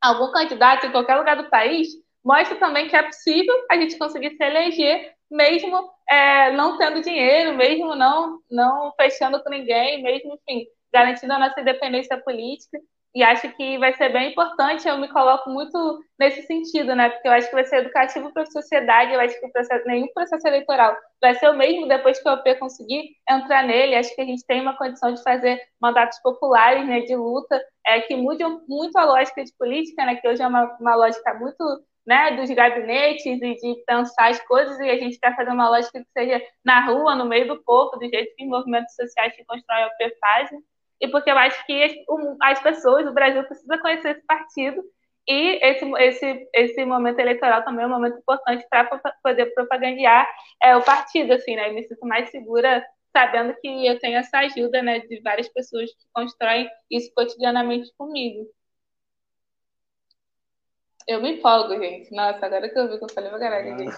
algum 0.00 0.32
candidato 0.32 0.86
em 0.86 0.92
qualquer 0.92 1.16
lugar 1.16 1.36
do 1.36 1.50
país, 1.50 1.88
mostra 2.24 2.56
também 2.56 2.88
que 2.88 2.96
é 2.96 3.02
possível 3.02 3.54
a 3.70 3.76
gente 3.76 3.98
conseguir 3.98 4.36
se 4.36 4.44
eleger 4.44 5.14
mesmo 5.30 5.90
é, 6.08 6.52
não 6.52 6.76
tendo 6.76 7.00
dinheiro, 7.00 7.56
mesmo 7.56 7.94
não, 7.94 8.38
não 8.50 8.92
fechando 9.00 9.42
com 9.42 9.48
ninguém, 9.48 10.02
mesmo, 10.02 10.34
enfim, 10.34 10.66
garantindo 10.92 11.32
a 11.32 11.38
nossa 11.38 11.60
independência 11.60 12.18
política. 12.18 12.78
E 13.14 13.22
acho 13.22 13.54
que 13.56 13.76
vai 13.78 13.92
ser 13.92 14.08
bem 14.10 14.30
importante, 14.30 14.88
eu 14.88 14.96
me 14.96 15.06
coloco 15.08 15.50
muito 15.50 16.02
nesse 16.18 16.42
sentido, 16.46 16.94
né? 16.94 17.10
Porque 17.10 17.28
eu 17.28 17.32
acho 17.32 17.48
que 17.48 17.54
vai 17.54 17.64
ser 17.64 17.76
educativo 17.78 18.32
para 18.32 18.42
a 18.44 18.46
sociedade, 18.46 19.12
eu 19.12 19.20
acho 19.20 19.38
que 19.38 19.48
processo, 19.48 19.86
nenhum 19.86 20.08
processo 20.14 20.48
eleitoral 20.48 20.96
vai 21.20 21.34
ser 21.34 21.50
o 21.50 21.54
mesmo 21.54 21.86
depois 21.86 22.20
que 22.22 22.28
o 22.28 22.32
OP 22.32 22.54
conseguir 22.54 23.10
entrar 23.28 23.64
nele. 23.64 23.96
Acho 23.96 24.14
que 24.14 24.22
a 24.22 24.24
gente 24.24 24.46
tem 24.46 24.62
uma 24.62 24.76
condição 24.78 25.12
de 25.12 25.22
fazer 25.22 25.60
mandatos 25.80 26.18
populares, 26.22 26.86
né, 26.86 27.00
de 27.00 27.14
luta, 27.14 27.62
é, 27.86 28.00
que 28.00 28.16
mudam 28.16 28.62
muito 28.66 28.96
a 28.96 29.04
lógica 29.04 29.44
de 29.44 29.52
política, 29.58 30.06
né? 30.06 30.16
Que 30.16 30.26
hoje 30.28 30.42
é 30.42 30.46
uma, 30.46 30.74
uma 30.80 30.94
lógica 30.94 31.34
muito 31.34 31.62
né, 32.06 32.34
dos 32.36 32.50
gabinetes 32.50 33.26
e 33.26 33.38
de 33.38 33.84
pensar 33.86 34.30
as 34.30 34.40
coisas, 34.46 34.78
e 34.80 34.90
a 34.90 34.98
gente 34.98 35.18
quer 35.18 35.36
fazer 35.36 35.50
uma 35.50 35.68
lógica 35.68 36.00
que 36.00 36.10
seja 36.18 36.42
na 36.64 36.84
rua, 36.86 37.14
no 37.14 37.26
meio 37.26 37.46
do 37.46 37.62
povo, 37.62 37.96
do 37.96 38.08
jeito 38.08 38.34
que 38.36 38.44
os 38.44 38.50
movimentos 38.50 38.94
sociais 38.94 39.36
que 39.36 39.44
constroem 39.44 39.84
a 39.84 39.86
OP 39.86 40.16
fazem, 40.20 40.60
e 41.02 41.08
porque 41.08 41.30
eu 41.30 41.36
acho 41.36 41.66
que 41.66 41.82
as, 41.82 41.92
as 42.40 42.62
pessoas, 42.62 43.06
o 43.06 43.12
Brasil 43.12 43.42
precisa 43.44 43.76
conhecer 43.78 44.12
esse 44.12 44.24
partido, 44.24 44.82
e 45.28 45.58
esse, 45.64 45.84
esse, 45.98 46.48
esse 46.54 46.84
momento 46.84 47.18
eleitoral 47.18 47.64
também 47.64 47.84
é 47.84 47.86
um 47.86 47.90
momento 47.90 48.18
importante 48.18 48.66
para 48.70 48.84
poder 49.22 49.46
propagandear 49.54 50.28
é, 50.62 50.76
o 50.76 50.82
partido, 50.82 51.32
assim, 51.32 51.56
né, 51.56 51.68
eu 51.68 51.74
me 51.74 51.82
sinto 51.86 52.06
mais 52.06 52.30
segura 52.30 52.84
sabendo 53.12 53.54
que 53.60 53.86
eu 53.86 53.98
tenho 53.98 54.16
essa 54.16 54.38
ajuda, 54.38 54.80
né, 54.82 55.00
de 55.00 55.20
várias 55.20 55.48
pessoas 55.48 55.90
que 55.90 56.06
constroem 56.12 56.70
isso 56.90 57.12
cotidianamente 57.14 57.92
comigo. 57.96 58.48
Eu 61.06 61.20
me 61.20 61.32
empolgo, 61.32 61.76
gente. 61.78 62.14
Nossa, 62.14 62.46
agora 62.46 62.68
que 62.68 62.78
eu 62.78 62.88
vi 62.88 62.98
que 62.98 63.04
eu 63.04 63.12
falei 63.12 63.28
pra 63.28 63.38
caralho, 63.38 63.78
gente. 63.78 63.96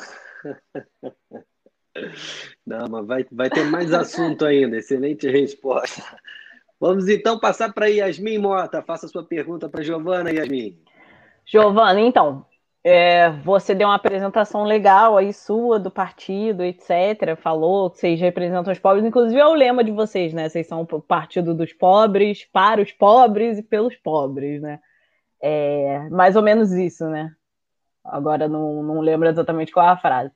Não, 2.67 2.89
mas 2.89 3.07
vai, 3.07 3.27
vai 3.31 3.51
ter 3.51 3.65
mais 3.65 3.93
assunto 3.93 4.45
ainda. 4.45 4.79
Excelente 4.79 5.29
resposta. 5.29 6.03
Vamos 6.85 7.09
então 7.09 7.39
passar 7.39 7.73
para 7.73 7.87
Yasmin 7.87 8.37
Mota. 8.37 8.83
Faça 8.83 9.09
sua 9.09 9.25
pergunta 9.25 9.71
para 9.71 9.83
Giovana, 9.83 10.31
Yasmin. 10.31 10.79
Giovana, 11.47 11.99
então, 11.99 12.45
é, 12.85 13.31
você 13.43 13.75
deu 13.75 13.89
uma 13.89 13.95
apresentação 13.95 14.65
legal 14.65 15.17
aí 15.17 15.33
sua 15.33 15.79
do 15.79 15.91
partido, 15.91 16.63
etc. 16.63 17.39
Falou 17.39 17.89
que 17.89 18.01
vocês 18.01 18.21
representam 18.21 18.71
os 18.71 18.79
pobres, 18.79 19.03
inclusive 19.03 19.41
é 19.41 19.47
o 19.47 19.55
lema 19.55 19.83
de 19.83 19.93
vocês, 19.93 20.35
né? 20.35 20.47
Vocês 20.47 20.67
são 20.67 20.83
o 20.83 21.01
partido 21.01 21.55
dos 21.55 21.73
pobres, 21.73 22.45
para 22.53 22.83
os 22.83 22.93
pobres 22.93 23.57
e 23.57 23.63
pelos 23.63 23.97
pobres, 23.97 24.61
né? 24.61 24.79
É, 25.41 26.07
mais 26.11 26.37
ou 26.37 26.43
menos 26.43 26.71
isso, 26.71 27.09
né? 27.09 27.33
Agora 28.05 28.47
não, 28.47 28.83
não 28.83 29.01
lembro 29.01 29.27
exatamente 29.27 29.73
qual 29.73 29.87
é 29.87 29.89
a 29.89 29.97
frase. 29.97 30.31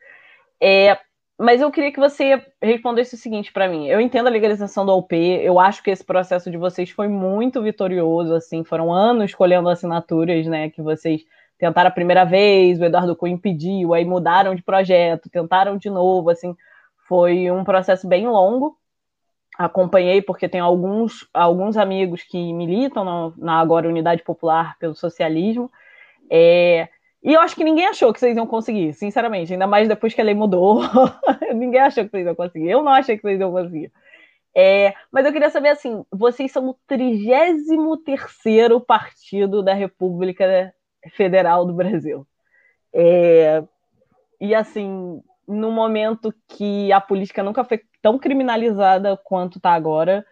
É, 0.59 0.99
mas 1.39 1.61
eu 1.61 1.71
queria 1.71 1.93
que 1.93 2.01
você 2.01 2.45
respondesse 2.61 3.15
o 3.15 3.19
seguinte 3.19 3.53
para 3.53 3.69
mim. 3.69 3.87
Eu 3.87 4.01
entendo 4.01 4.27
a 4.27 4.31
legalização 4.31 4.85
do 4.85 4.93
OP, 4.93 5.15
eu 5.15 5.61
acho 5.61 5.83
que 5.83 5.91
esse 5.91 6.05
processo 6.05 6.51
de 6.51 6.57
vocês 6.57 6.91
foi 6.91 7.07
muito 7.07 7.63
vitorioso, 7.63 8.35
assim, 8.35 8.65
foram 8.65 8.93
anos 8.93 9.35
colhendo 9.35 9.69
assinaturas, 9.69 10.47
né, 10.47 10.69
que 10.71 10.83
vocês 10.83 11.25
tentaram 11.57 11.89
a 11.89 11.93
primeira 11.93 12.25
vez, 12.25 12.81
o 12.81 12.85
Eduardo 12.85 13.15
Cunha 13.15 13.35
impediu, 13.35 13.95
aí 13.95 14.05
mudaram 14.05 14.55
de 14.55 14.63
projeto, 14.63 15.31
tentaram 15.31 15.77
de 15.77 15.89
novo, 15.89 16.31
assim, 16.31 16.57
foi 17.09 17.51
um 17.51 17.65
processo 17.65 18.07
bem 18.09 18.27
longo. 18.27 18.77
Acompanhei 19.57 20.23
porque 20.23 20.49
tenho 20.49 20.65
alguns, 20.65 21.29
alguns 21.35 21.77
amigos 21.77 22.23
que 22.23 22.53
militam 22.53 23.05
na, 23.05 23.33
na 23.37 23.61
agora 23.61 23.89
Unidade 23.89 24.23
Popular 24.23 24.77
pelo 24.79 24.95
Socialismo. 24.95 25.71
É, 26.31 26.89
e 27.23 27.35
eu 27.35 27.41
acho 27.41 27.57
que 27.57 27.65
ninguém 27.65 27.87
achou 27.87 28.13
que 28.13 28.21
vocês 28.21 28.37
iam 28.37 28.47
conseguir, 28.47 28.95
sinceramente. 28.95 29.53
Ainda 29.53 29.67
mais 29.67 29.89
depois 29.89 30.15
que 30.15 30.21
a 30.21 30.25
lei 30.25 30.35
mudou. 30.35 30.81
ninguém 31.55 31.81
achou 31.81 32.05
que 32.05 32.11
vocês 32.11 32.25
iam 32.25 32.35
conseguir. 32.35 32.71
Eu 32.71 32.83
não 32.83 32.93
achei 32.93 33.17
que 33.17 33.23
vocês 33.23 33.41
iam 33.41 33.51
conseguir. 33.51 33.93
É, 34.55 34.95
mas 35.11 35.27
eu 35.27 35.33
queria 35.33 35.51
saber 35.51 35.71
assim: 35.71 36.05
vocês 36.11 36.51
são 36.53 36.69
o 36.69 36.77
33 36.87 37.67
partido 38.87 39.63
da 39.63 39.75
República 39.75 40.73
Federal 41.15 41.65
do 41.65 41.75
Brasil. 41.75 42.27
É, 42.93 43.63
e 44.41 44.55
assim, 44.55 45.21
no 45.47 45.71
momento 45.73 46.33
que 46.49 46.93
a 46.93 47.01
política 47.01 47.43
nunca 47.43 47.65
foi 47.65 47.81
tão 48.01 48.19
criminalizada 48.19 49.17
quanto 49.17 49.59
está 49.59 49.73
agora, 49.73 50.25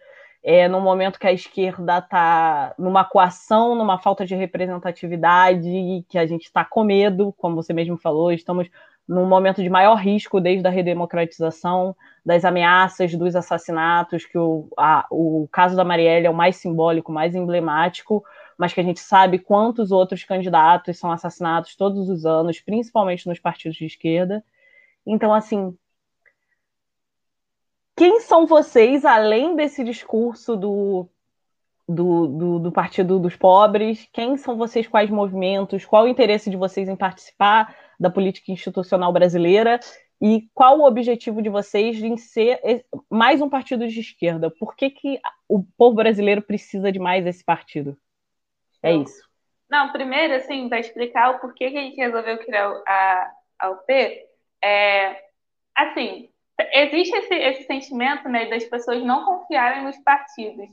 é, 0.49 0.65
no 0.69 0.79
momento 0.79 1.19
que 1.19 1.27
a 1.27 1.33
esquerda 1.33 1.97
está 1.97 2.73
numa 2.79 3.03
coação, 3.03 3.75
numa 3.75 3.99
falta 3.99 4.25
de 4.25 4.33
representatividade, 4.33 6.05
que 6.07 6.17
a 6.17 6.25
gente 6.25 6.45
está 6.45 6.63
com 6.63 6.85
medo, 6.85 7.33
como 7.37 7.53
você 7.53 7.73
mesmo 7.73 7.97
falou, 7.97 8.31
estamos 8.31 8.69
num 9.05 9.25
momento 9.25 9.61
de 9.61 9.69
maior 9.69 9.95
risco 9.95 10.39
desde 10.39 10.65
a 10.65 10.71
redemocratização, 10.71 11.93
das 12.25 12.45
ameaças, 12.45 13.13
dos 13.13 13.35
assassinatos, 13.35 14.25
que 14.25 14.37
o, 14.37 14.69
a, 14.77 15.05
o 15.11 15.49
caso 15.51 15.75
da 15.75 15.83
Marielle 15.83 16.27
é 16.27 16.29
o 16.29 16.33
mais 16.33 16.55
simbólico, 16.55 17.11
mais 17.11 17.35
emblemático, 17.35 18.23
mas 18.57 18.71
que 18.71 18.79
a 18.79 18.83
gente 18.85 19.01
sabe 19.01 19.39
quantos 19.39 19.91
outros 19.91 20.23
candidatos 20.23 20.97
são 20.97 21.11
assassinados 21.11 21.75
todos 21.75 22.07
os 22.07 22.25
anos, 22.25 22.61
principalmente 22.61 23.27
nos 23.27 23.37
partidos 23.37 23.77
de 23.77 23.85
esquerda. 23.85 24.41
Então, 25.05 25.33
assim, 25.33 25.77
quem 27.97 28.19
são 28.19 28.45
vocês, 28.45 29.03
além 29.03 29.55
desse 29.55 29.83
discurso 29.83 30.55
do, 30.55 31.09
do, 31.89 32.27
do, 32.27 32.59
do, 32.59 32.71
Partido 32.71 33.17
dos 33.17 33.35
Pobres? 33.35 34.07
Quem 34.13 34.37
são 34.37 34.55
vocês, 34.55 34.87
quais 34.87 35.09
movimentos? 35.09 35.83
Qual 35.83 36.03
o 36.03 36.07
interesse 36.07 36.51
de 36.51 36.55
vocês 36.55 36.87
em 36.87 36.95
participar 36.95 37.75
da 37.99 38.11
política 38.11 38.51
institucional 38.51 39.11
brasileira? 39.11 39.79
E 40.21 40.47
qual 40.53 40.77
o 40.77 40.85
objetivo 40.85 41.41
de 41.41 41.49
vocês 41.49 41.99
em 42.03 42.17
ser 42.17 42.85
mais 43.09 43.41
um 43.41 43.49
partido 43.49 43.87
de 43.87 43.99
esquerda? 43.99 44.51
Por 44.51 44.75
que, 44.75 44.91
que 44.91 45.19
o 45.49 45.63
povo 45.75 45.95
brasileiro 45.95 46.43
precisa 46.43 46.91
de 46.91 46.99
mais 46.99 47.25
esse 47.25 47.43
partido? 47.43 47.97
É 48.83 48.93
isso. 48.93 49.27
Não, 49.67 49.91
primeiro, 49.91 50.35
assim, 50.35 50.69
para 50.69 50.79
explicar 50.79 51.31
o 51.31 51.39
porquê 51.39 51.71
que 51.71 51.77
a 51.77 51.81
gente 51.81 51.97
resolveu 51.97 52.37
criar 52.37 52.69
a, 52.87 53.31
a 53.59 53.69
UP, 53.71 53.91
é, 54.63 55.23
assim, 55.75 56.29
existe 56.73 57.15
esse, 57.15 57.33
esse 57.33 57.63
sentimento 57.63 58.27
né, 58.29 58.45
das 58.47 58.63
pessoas 58.65 59.03
não 59.03 59.25
confiarem 59.25 59.83
nos 59.83 59.97
partidos. 59.99 60.67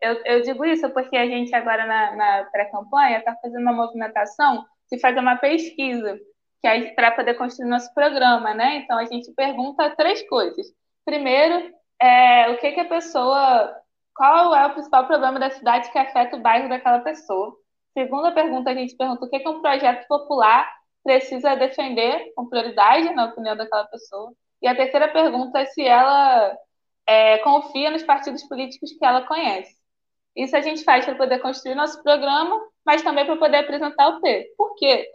Eu, 0.00 0.20
eu 0.24 0.42
digo 0.42 0.64
isso 0.64 0.88
porque 0.90 1.16
a 1.16 1.26
gente 1.26 1.54
agora 1.54 1.86
na, 1.86 2.16
na 2.16 2.44
pré-campanha 2.50 3.18
está 3.18 3.34
fazendo 3.36 3.62
uma 3.62 3.72
movimentação 3.72 4.64
de 4.90 4.98
fazer 4.98 5.20
uma 5.20 5.36
pesquisa 5.36 6.18
que 6.60 6.92
para 6.94 7.12
poder 7.12 7.34
construir 7.34 7.68
nosso 7.68 7.92
programa, 7.94 8.54
né? 8.54 8.76
Então 8.76 8.98
a 8.98 9.04
gente 9.04 9.32
pergunta 9.32 9.94
três 9.96 10.26
coisas. 10.28 10.66
Primeiro, 11.04 11.72
é, 12.00 12.50
o 12.50 12.58
que, 12.58 12.72
que 12.72 12.80
a 12.80 12.88
pessoa, 12.88 13.76
qual 14.14 14.54
é 14.54 14.66
o 14.66 14.72
principal 14.72 15.06
problema 15.06 15.38
da 15.38 15.50
cidade 15.50 15.90
que 15.90 15.98
afeta 15.98 16.36
o 16.36 16.40
bairro 16.40 16.68
daquela 16.68 17.00
pessoa? 17.00 17.56
Segunda 17.96 18.32
pergunta, 18.32 18.70
a 18.70 18.74
gente 18.74 18.96
pergunta 18.96 19.24
o 19.24 19.30
que, 19.30 19.40
que 19.40 19.48
um 19.48 19.60
projeto 19.60 20.06
popular 20.06 20.72
precisa 21.04 21.56
defender 21.56 22.32
com 22.34 22.48
prioridade 22.48 23.12
na 23.12 23.26
opinião 23.26 23.56
daquela 23.56 23.84
pessoa. 23.86 24.32
E 24.62 24.68
a 24.68 24.76
terceira 24.76 25.08
pergunta 25.08 25.58
é 25.58 25.66
se 25.66 25.82
ela 25.82 26.56
é, 27.06 27.38
confia 27.38 27.90
nos 27.90 28.02
partidos 28.04 28.44
políticos 28.44 28.92
que 28.92 29.04
ela 29.04 29.26
conhece. 29.26 29.76
Isso 30.36 30.56
a 30.56 30.60
gente 30.62 30.84
faz 30.84 31.04
para 31.04 31.16
poder 31.16 31.40
construir 31.40 31.74
nosso 31.74 32.02
programa, 32.02 32.58
mas 32.84 33.02
também 33.02 33.26
para 33.26 33.36
poder 33.36 33.58
apresentar 33.58 34.08
o 34.08 34.20
P. 34.20 34.54
Por 34.56 34.74
quê? 34.76 35.10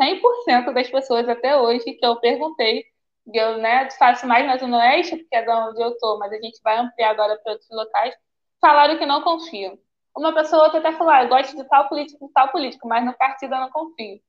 100% 0.00 0.72
das 0.72 0.88
pessoas 0.90 1.28
até 1.28 1.56
hoje 1.56 1.84
que 1.84 2.06
eu 2.06 2.16
perguntei, 2.20 2.84
eu 3.32 3.58
né, 3.58 3.90
faço 3.92 4.26
mais 4.26 4.46
na 4.46 4.56
Zona 4.58 4.78
Oeste, 4.78 5.16
porque 5.16 5.36
é 5.36 5.42
da 5.44 5.68
onde 5.68 5.82
eu 5.82 5.90
estou, 5.92 6.18
mas 6.18 6.32
a 6.32 6.36
gente 6.36 6.60
vai 6.62 6.78
ampliar 6.78 7.10
agora 7.10 7.38
para 7.42 7.52
outros 7.52 7.70
locais, 7.70 8.14
falaram 8.60 8.98
que 8.98 9.06
não 9.06 9.22
confiam. 9.22 9.78
Uma 10.16 10.32
pessoa 10.34 10.60
ou 10.60 10.64
outra 10.66 10.80
até 10.80 10.92
falou, 10.96 11.12
ah, 11.12 11.22
eu 11.24 11.28
gosto 11.28 11.56
de 11.56 11.64
tal 11.68 11.88
político, 11.88 12.26
de 12.26 12.32
tal 12.32 12.48
político, 12.50 12.88
mas 12.88 13.04
no 13.04 13.14
partido 13.16 13.54
eu 13.54 13.60
não 13.60 13.70
confio. 13.70 14.20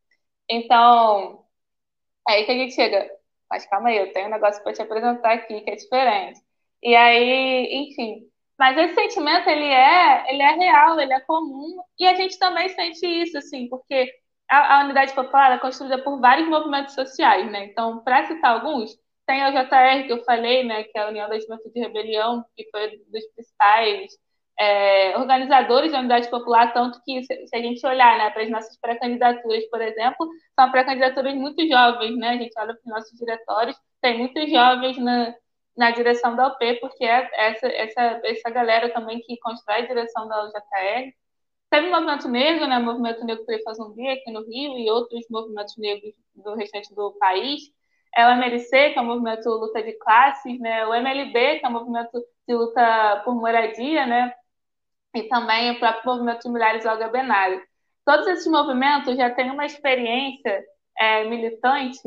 Então, 0.50 1.46
é 2.28 2.34
aí 2.34 2.46
que 2.46 2.52
a 2.52 2.56
gente 2.56 2.74
chega 2.76 3.10
mas 3.56 3.66
calma 3.68 3.88
aí, 3.88 3.98
eu 3.98 4.12
tenho 4.12 4.28
um 4.28 4.32
negócio 4.32 4.62
para 4.62 4.74
te 4.74 4.82
apresentar 4.82 5.32
aqui 5.32 5.62
que 5.62 5.70
é 5.70 5.76
diferente. 5.76 6.42
E 6.84 6.94
aí, 6.94 7.74
enfim. 7.74 8.28
Mas 8.60 8.78
esse 8.78 8.96
sentimento, 8.96 9.50
ele 9.50 9.66
é, 9.66 10.30
ele 10.30 10.42
é 10.42 10.52
real, 10.52 11.00
ele 11.00 11.14
é 11.14 11.22
comum, 11.22 11.82
e 11.98 12.06
a 12.06 12.16
gente 12.16 12.38
também 12.38 12.68
sente 12.70 13.06
isso, 13.06 13.38
assim, 13.38 13.70
porque 13.70 14.12
a, 14.50 14.80
a 14.80 14.84
Unidade 14.84 15.14
Popular 15.14 15.54
é 15.54 15.58
construída 15.58 16.04
por 16.04 16.20
vários 16.20 16.50
movimentos 16.50 16.94
sociais, 16.94 17.50
né? 17.50 17.66
Então, 17.66 18.04
para 18.04 18.28
citar 18.28 18.52
alguns, 18.56 18.92
tem 19.26 19.42
a 19.42 19.52
JR, 19.52 20.06
que 20.06 20.12
eu 20.12 20.24
falei, 20.26 20.66
né, 20.66 20.84
que 20.84 20.98
é 20.98 21.04
a 21.04 21.08
União 21.08 21.30
da 21.30 21.40
Juventude 21.40 21.74
de 21.74 21.80
Rebelião, 21.80 22.44
que 22.58 22.70
foi 22.72 22.90
dos 22.90 23.26
principais 23.34 24.12
é, 24.60 25.18
organizadores 25.18 25.92
da 25.92 26.00
Unidade 26.00 26.30
Popular, 26.30 26.74
tanto 26.74 27.02
que, 27.04 27.24
se, 27.24 27.48
se 27.48 27.56
a 27.56 27.62
gente 27.62 27.86
olhar 27.86 28.18
né, 28.18 28.30
para 28.30 28.44
as 28.44 28.50
nossas 28.50 28.78
pré-candidaturas, 28.80 29.66
por 29.70 29.82
exemplo, 29.82 30.30
são 30.58 30.72
pré-candidaturas 30.72 31.36
muito 31.36 31.68
jovens, 31.68 32.18
né? 32.18 32.30
A 32.30 32.38
gente 32.38 32.54
olha 32.58 32.74
para 32.74 32.80
os 32.80 32.86
nossos 32.86 33.20
diretórios, 33.20 33.78
tem 34.02 34.18
muitos 34.18 34.50
jovens 34.50 34.98
na, 34.98 35.36
na 35.76 35.92
direção 35.92 36.36
da 36.36 36.48
UP, 36.48 36.80
porque 36.80 37.04
é 37.04 37.30
essa, 37.34 37.68
essa, 37.68 38.22
essa 38.24 38.50
galera 38.50 38.90
também 38.94 39.20
que 39.22 39.38
constrói 39.40 39.82
a 39.82 39.88
direção 39.88 40.28
da 40.28 40.46
UJR. 40.46 41.14
Teve 41.70 41.88
o 41.88 41.92
movimento 41.92 42.30
negro, 42.30 42.68
né? 42.68 42.78
O 42.78 42.84
movimento 42.84 43.26
negro 43.26 43.46
Perifa 43.46 43.74
Zumbi 43.74 44.08
aqui 44.08 44.32
no 44.32 44.46
Rio 44.46 44.78
e 44.78 44.90
outros 44.90 45.26
movimentos 45.30 45.76
negros 45.78 46.14
do 46.36 46.56
restante 46.56 46.94
do 46.96 47.12
país. 47.20 47.64
É 48.16 48.26
o 48.26 48.32
MLC, 48.32 48.92
que 48.92 49.00
é 49.00 49.02
o 49.02 49.06
movimento 49.06 49.50
luta 49.50 49.84
de 49.84 49.92
classes, 49.94 50.58
né? 50.60 50.86
O 50.88 50.94
MLB, 50.94 51.60
que 51.60 51.66
é 51.66 51.70
o 51.70 51.72
movimento 51.72 52.24
de 52.48 52.56
luta 52.56 53.22
por 53.26 53.36
moradia, 53.36 54.06
né? 54.06 54.34
E 55.16 55.28
também 55.28 55.72
o 55.72 55.80
próprio 55.80 56.14
movimento 56.14 56.42
de 56.44 56.50
mulheres 56.50 56.86
Olga 56.86 57.08
Benário. 57.08 57.62
Todos 58.06 58.28
esses 58.28 58.48
movimentos 58.48 59.16
já 59.16 59.30
têm 59.30 59.52
uma 59.52 59.66
experiência 59.66 60.64
é, 60.98 61.26
militante 61.26 62.00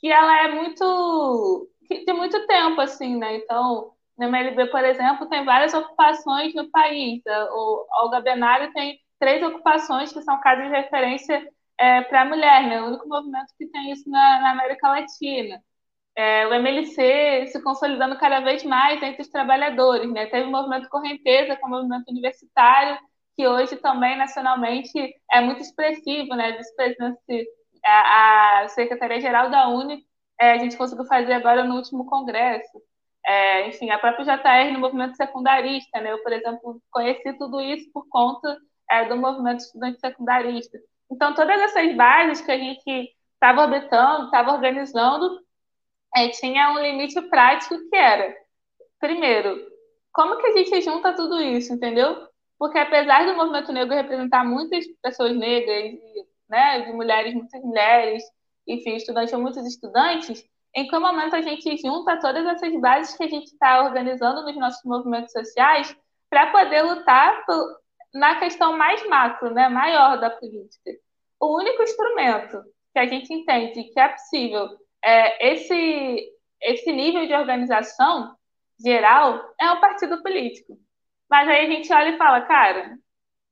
que 0.00 0.10
ela 0.10 0.44
é 0.44 0.52
muito 0.52 1.70
de 1.88 2.12
muito 2.12 2.46
tempo 2.46 2.80
assim, 2.80 3.16
né? 3.16 3.36
Então, 3.36 3.92
no 4.18 4.24
MLB, 4.26 4.66
por 4.66 4.84
exemplo, 4.84 5.28
tem 5.28 5.44
várias 5.44 5.72
ocupações 5.74 6.54
no 6.54 6.70
país. 6.70 7.22
O 7.52 7.86
Olga 8.02 8.20
Benário 8.20 8.72
tem 8.72 8.98
três 9.18 9.42
ocupações 9.42 10.12
que 10.12 10.22
são 10.22 10.40
casos 10.40 10.64
de 10.64 10.70
referência 10.70 11.48
é, 11.78 12.02
para 12.02 12.22
a 12.22 12.24
mulher, 12.24 12.62
né? 12.68 12.82
O 12.82 12.86
único 12.86 13.08
movimento 13.08 13.52
que 13.58 13.66
tem 13.68 13.92
isso 13.92 14.08
na, 14.10 14.40
na 14.40 14.50
América 14.52 14.88
Latina 14.88 15.62
é, 16.16 16.46
o 16.46 16.54
MLC 16.54 17.46
se 17.48 17.62
consolidando 17.62 18.16
cada 18.18 18.40
vez 18.40 18.64
mais 18.64 19.02
entre 19.02 19.20
os 19.20 19.28
trabalhadores. 19.28 20.10
Né? 20.10 20.26
Teve 20.26 20.48
o 20.48 20.50
movimento 20.50 20.88
Correnteza, 20.88 21.54
que 21.54 21.62
é 21.62 21.66
um 21.66 21.70
movimento 21.70 22.08
universitário, 22.08 22.98
que 23.36 23.46
hoje 23.46 23.76
também 23.76 24.16
nacionalmente 24.16 25.14
é 25.30 25.40
muito 25.42 25.60
expressivo. 25.60 26.34
Né? 26.34 26.58
A, 27.84 28.60
a 28.62 28.68
Secretaria-Geral 28.68 29.50
da 29.50 29.68
Uni, 29.68 30.04
é, 30.40 30.52
a 30.52 30.58
gente 30.58 30.76
conseguiu 30.76 31.04
fazer 31.04 31.34
agora 31.34 31.64
no 31.64 31.76
último 31.76 32.06
congresso. 32.06 32.80
É, 33.26 33.68
enfim, 33.68 33.90
a 33.90 33.98
própria 33.98 34.24
JR 34.24 34.72
no 34.72 34.80
movimento 34.80 35.16
secundarista. 35.16 36.00
Né? 36.00 36.12
Eu, 36.12 36.22
por 36.22 36.32
exemplo, 36.32 36.80
conheci 36.90 37.36
tudo 37.36 37.60
isso 37.60 37.90
por 37.92 38.08
conta 38.08 38.56
é, 38.90 39.06
do 39.06 39.16
movimento 39.18 39.60
estudante 39.60 40.00
secundarista. 40.00 40.78
Então, 41.12 41.34
todas 41.34 41.60
essas 41.60 41.94
bases 41.94 42.40
que 42.40 42.50
a 42.50 42.58
gente 42.58 43.10
estava 43.34 43.62
orbitando, 43.62 44.24
estava 44.24 44.52
organizando, 44.52 45.45
é, 46.16 46.30
tinha 46.30 46.72
um 46.72 46.78
limite 46.78 47.20
prático 47.28 47.76
que 47.90 47.96
era, 47.96 48.34
primeiro, 48.98 49.60
como 50.12 50.38
que 50.38 50.46
a 50.46 50.52
gente 50.52 50.80
junta 50.80 51.14
tudo 51.14 51.38
isso, 51.42 51.74
entendeu? 51.74 52.26
Porque 52.58 52.78
apesar 52.78 53.26
do 53.26 53.36
movimento 53.36 53.70
negro 53.70 53.94
representar 53.94 54.42
muitas 54.42 54.86
pessoas 55.02 55.36
negras, 55.36 55.92
né, 56.48 56.80
de 56.80 56.92
mulheres, 56.94 57.34
muitas 57.34 57.62
mulheres, 57.62 58.22
enfim, 58.66 58.96
estudantes 58.96 59.34
ou 59.34 59.40
muitos 59.40 59.66
estudantes, 59.66 60.42
em 60.74 60.88
que 60.88 60.98
momento 60.98 61.36
a 61.36 61.42
gente 61.42 61.76
junta 61.76 62.18
todas 62.18 62.46
essas 62.46 62.80
bases 62.80 63.14
que 63.14 63.24
a 63.24 63.28
gente 63.28 63.46
está 63.46 63.84
organizando 63.84 64.42
nos 64.42 64.56
nossos 64.56 64.82
movimentos 64.84 65.32
sociais 65.32 65.94
para 66.30 66.50
poder 66.50 66.82
lutar 66.82 67.44
por, 67.44 67.78
na 68.14 68.38
questão 68.38 68.74
mais 68.74 69.06
macro, 69.06 69.52
né, 69.52 69.68
maior 69.68 70.18
da 70.18 70.30
política. 70.30 70.92
O 71.38 71.58
único 71.58 71.82
instrumento 71.82 72.62
que 72.94 72.98
a 72.98 73.06
gente 73.06 73.32
entende 73.34 73.84
que 73.84 74.00
é 74.00 74.08
possível 74.08 74.68
é, 75.06 75.52
esse, 75.52 76.32
esse 76.60 76.92
nível 76.92 77.26
de 77.26 77.34
organização 77.34 78.36
geral 78.84 79.54
é 79.60 79.70
um 79.70 79.80
partido 79.80 80.20
político. 80.20 80.76
Mas 81.30 81.48
aí 81.48 81.66
a 81.66 81.70
gente 81.70 81.92
olha 81.92 82.10
e 82.10 82.18
fala, 82.18 82.42
cara, 82.42 82.98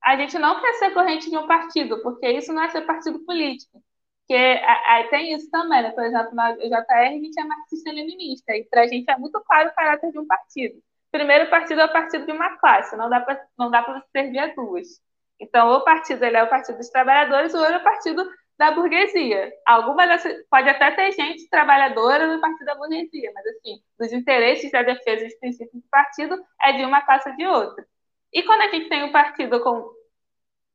a 0.03 0.17
gente 0.17 0.37
não 0.39 0.61
quer 0.61 0.75
ser 0.75 0.91
corrente 0.91 1.31
de 1.31 1.39
um 1.39 1.47
partido, 1.47 2.03
porque 2.03 2.29
isso 2.29 2.53
não 2.53 2.63
é 2.63 2.69
ser 2.71 2.83
partido 2.83 3.25
político. 3.25 3.83
Porque 4.27 4.35
aí 4.35 5.09
tem 5.11 5.35
isso 5.35 5.49
também, 5.51 5.83
né? 5.83 5.91
Por 5.93 6.03
exemplo, 6.03 6.35
na 6.35 6.53
JR 6.53 6.85
a 6.91 7.11
gente 7.11 7.41
é 7.41 7.45
marxista-leninista, 7.45 8.57
e 8.57 8.65
para 8.65 8.83
a 8.83 8.87
gente 8.87 9.09
é 9.11 9.17
muito 9.17 9.41
claro 9.43 9.69
o 9.69 9.75
caráter 9.75 10.11
de 10.11 10.19
um 10.19 10.27
partido. 10.27 10.83
Primeiro, 11.13 11.45
o 11.45 11.51
partido 11.51 11.81
é 11.83 11.85
o 11.85 11.93
partido 11.93 12.27
de 12.27 12.33
uma 12.33 12.57
classe, 12.57 12.97
não 12.97 13.09
dá 13.09 13.21
para 13.21 13.37
para 13.57 14.03
servir 14.11 14.39
a 14.39 14.49
duas. 14.49 15.01
Então, 15.39 15.71
o 15.71 15.85
partido 15.85 16.25
ele 16.25 16.37
é 16.37 16.43
o 16.43 16.49
partido 16.49 16.79
dos 16.79 16.89
trabalhadores, 16.89 17.55
ou 17.55 17.65
é 17.65 17.77
o 17.77 17.83
partido 17.83 18.29
da 18.59 18.71
burguesia. 18.71 19.53
Alguma 19.67 20.07
dessas, 20.07 20.47
pode 20.49 20.69
até 20.69 20.91
ter 20.93 21.13
gente 21.13 21.49
trabalhadora 21.49 22.27
no 22.27 22.41
partido 22.41 22.67
da 22.67 22.75
burguesia, 22.75 23.33
mas 23.35 23.47
assim, 23.47 23.81
os 24.01 24.13
interesses 24.13 24.71
da 24.71 24.83
defesa 24.83 25.25
dos 25.25 25.35
princípios 25.39 25.83
do 25.83 25.89
partido 25.91 26.43
é 26.63 26.73
de 26.73 26.85
uma 26.85 27.03
classe 27.03 27.35
de 27.37 27.47
outra. 27.47 27.85
E 28.33 28.43
quando 28.43 28.63
a 28.63 28.69
gente 28.69 28.89
tem 28.89 29.05
um 29.05 29.13
partido 29.13 29.61
com 29.61 29.91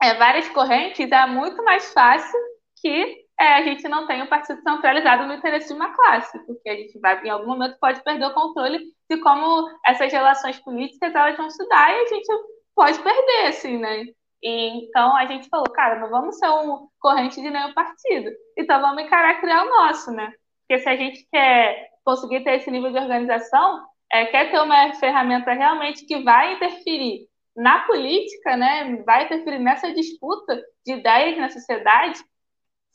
é, 0.02 0.14
várias 0.16 0.48
correntes, 0.50 1.12
é 1.12 1.26
muito 1.28 1.64
mais 1.64 1.92
fácil 1.94 2.40
que 2.82 3.26
é, 3.40 3.56
a 3.56 3.64
gente 3.64 3.88
não 3.88 4.06
tenha 4.06 4.24
um 4.24 4.28
partido 4.28 4.62
centralizado 4.62 5.26
no 5.26 5.34
interesse 5.34 5.68
de 5.70 5.74
uma 5.74 5.94
classe, 5.94 6.38
porque 6.46 6.70
a 6.70 6.76
gente 6.76 7.00
vai, 7.00 7.22
em 7.26 7.30
algum 7.30 7.48
momento, 7.48 7.78
pode 7.80 8.04
perder 8.04 8.26
o 8.26 8.34
controle 8.34 8.80
de 9.10 9.18
como 9.22 9.70
essas 9.86 10.12
relações 10.12 10.60
políticas 10.60 11.16
elas 11.16 11.38
vão 11.38 11.50
se 11.50 11.68
dar 11.70 11.94
e 11.94 12.02
a 12.02 12.08
gente 12.08 12.28
pode 12.76 13.00
perder, 13.02 13.48
assim, 13.48 13.78
né? 13.78 14.06
E, 14.42 14.86
então 14.86 15.16
a 15.16 15.26
gente 15.26 15.50
falou, 15.50 15.70
cara, 15.72 16.00
não 16.00 16.10
vamos 16.10 16.38
ser 16.38 16.50
um 16.50 16.88
corrente 17.00 17.42
de 17.42 17.50
nenhum 17.50 17.74
partido. 17.74 18.32
Então 18.58 18.82
vamos 18.82 19.04
encarar 19.04 19.40
criar 19.40 19.64
o 19.64 19.70
nosso, 19.70 20.12
né? 20.12 20.32
Porque 20.62 20.82
se 20.82 20.90
a 20.90 20.96
gente 20.96 21.28
quer 21.32 21.90
conseguir 22.06 22.44
ter 22.44 22.56
esse 22.56 22.72
nível 22.72 22.92
de 22.92 23.00
organização, 23.00 23.86
é, 24.12 24.26
quer 24.26 24.52
ter 24.52 24.60
uma 24.60 24.94
ferramenta 24.96 25.52
realmente 25.54 26.06
que 26.06 26.24
vai 26.24 26.54
interferir 26.54 27.28
na 27.56 27.80
política, 27.86 28.56
né? 28.56 29.04
Vai 29.06 29.26
interferir 29.26 29.60
nessa 29.60 29.94
disputa 29.94 30.62
de 30.86 30.94
ideias 30.94 31.38
na 31.38 31.50
sociedade. 31.50 32.20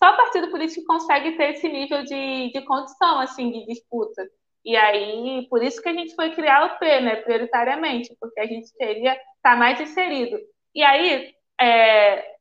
Só 0.02 0.12
o 0.12 0.16
partido 0.16 0.50
político 0.50 0.86
consegue 0.86 1.36
ter 1.36 1.50
esse 1.52 1.68
nível 1.68 2.02
de, 2.04 2.52
de 2.52 2.64
condição, 2.64 3.20
assim, 3.20 3.50
de 3.50 3.66
disputa. 3.66 4.22
E 4.64 4.76
aí, 4.76 5.46
por 5.50 5.62
isso 5.62 5.80
que 5.82 5.88
a 5.88 5.92
gente 5.92 6.14
foi 6.14 6.34
criar 6.34 6.64
o 6.64 6.78
P, 6.78 7.00
né, 7.00 7.16
prioritariamente, 7.16 8.16
porque 8.18 8.40
a 8.40 8.46
gente 8.46 8.72
queria 8.76 9.12
estar 9.12 9.22
tá 9.42 9.56
mais 9.56 9.78
inserido. 9.80 10.38
E 10.74 10.82
aí, 10.82 11.34
é, 11.60 12.34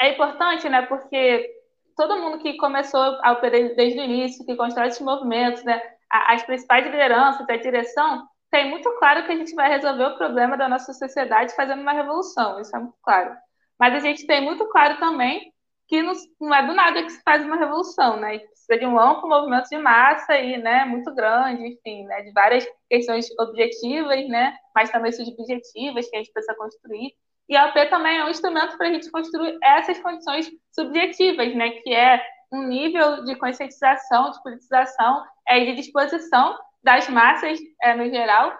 é 0.00 0.10
importante, 0.10 0.68
né? 0.68 0.82
Porque 0.82 1.50
todo 1.96 2.20
mundo 2.20 2.38
que 2.38 2.56
começou 2.56 3.00
a 3.22 3.32
operar 3.32 3.74
desde 3.74 3.98
o 4.00 4.04
início, 4.04 4.44
que 4.44 4.56
constrói 4.56 4.88
esses 4.88 5.00
movimentos, 5.00 5.64
né? 5.64 5.80
As 6.10 6.42
principais 6.44 6.84
lideranças, 6.84 7.48
a 7.48 7.56
direção, 7.56 8.26
tem 8.50 8.70
muito 8.70 8.90
claro 8.98 9.26
que 9.26 9.32
a 9.32 9.36
gente 9.36 9.54
vai 9.54 9.68
resolver 9.68 10.04
o 10.04 10.16
problema 10.18 10.56
da 10.56 10.68
nossa 10.68 10.92
sociedade 10.92 11.54
fazendo 11.54 11.82
uma 11.82 11.92
revolução, 11.92 12.60
isso 12.60 12.74
é 12.76 12.78
muito 12.78 12.96
claro. 13.02 13.36
Mas 13.78 13.94
a 13.94 13.98
gente 13.98 14.26
tem 14.26 14.40
muito 14.42 14.66
claro 14.68 14.98
também 14.98 15.52
que 15.88 16.02
não, 16.02 16.54
é 16.54 16.66
do 16.66 16.74
nada 16.74 17.02
que 17.02 17.10
se 17.10 17.22
faz 17.22 17.44
uma 17.44 17.56
revolução, 17.56 18.18
né? 18.18 18.38
Precisa 18.38 18.78
de 18.78 18.86
um 18.86 18.98
amplo 18.98 19.28
movimento 19.28 19.68
de 19.68 19.78
massa 19.78 20.32
aí, 20.32 20.58
né? 20.58 20.84
Muito 20.84 21.14
grande, 21.14 21.66
enfim, 21.66 22.04
né? 22.04 22.22
De 22.22 22.32
várias 22.32 22.66
questões 22.88 23.28
objetivas, 23.38 24.28
né? 24.28 24.56
Mas 24.74 24.90
também 24.90 25.12
subjetivas 25.12 26.08
que 26.08 26.16
a 26.16 26.18
gente 26.18 26.32
precisa 26.32 26.56
construir. 26.56 27.14
E 27.48 27.56
a 27.56 27.66
OP 27.66 27.86
também 27.86 28.18
é 28.18 28.24
um 28.24 28.28
instrumento 28.28 28.76
para 28.76 28.88
a 28.88 28.92
gente 28.92 29.10
construir 29.10 29.56
essas 29.62 29.98
condições 30.00 30.50
subjetivas, 30.72 31.54
né? 31.54 31.70
Que 31.70 31.94
é 31.94 32.20
um 32.52 32.66
nível 32.66 33.24
de 33.24 33.36
conscientização, 33.36 34.30
de 34.30 34.42
politização 34.42 35.24
é, 35.46 35.64
de 35.64 35.74
disposição 35.74 36.58
das 36.82 37.08
massas 37.08 37.58
é, 37.82 37.94
no 37.94 38.08
geral 38.10 38.52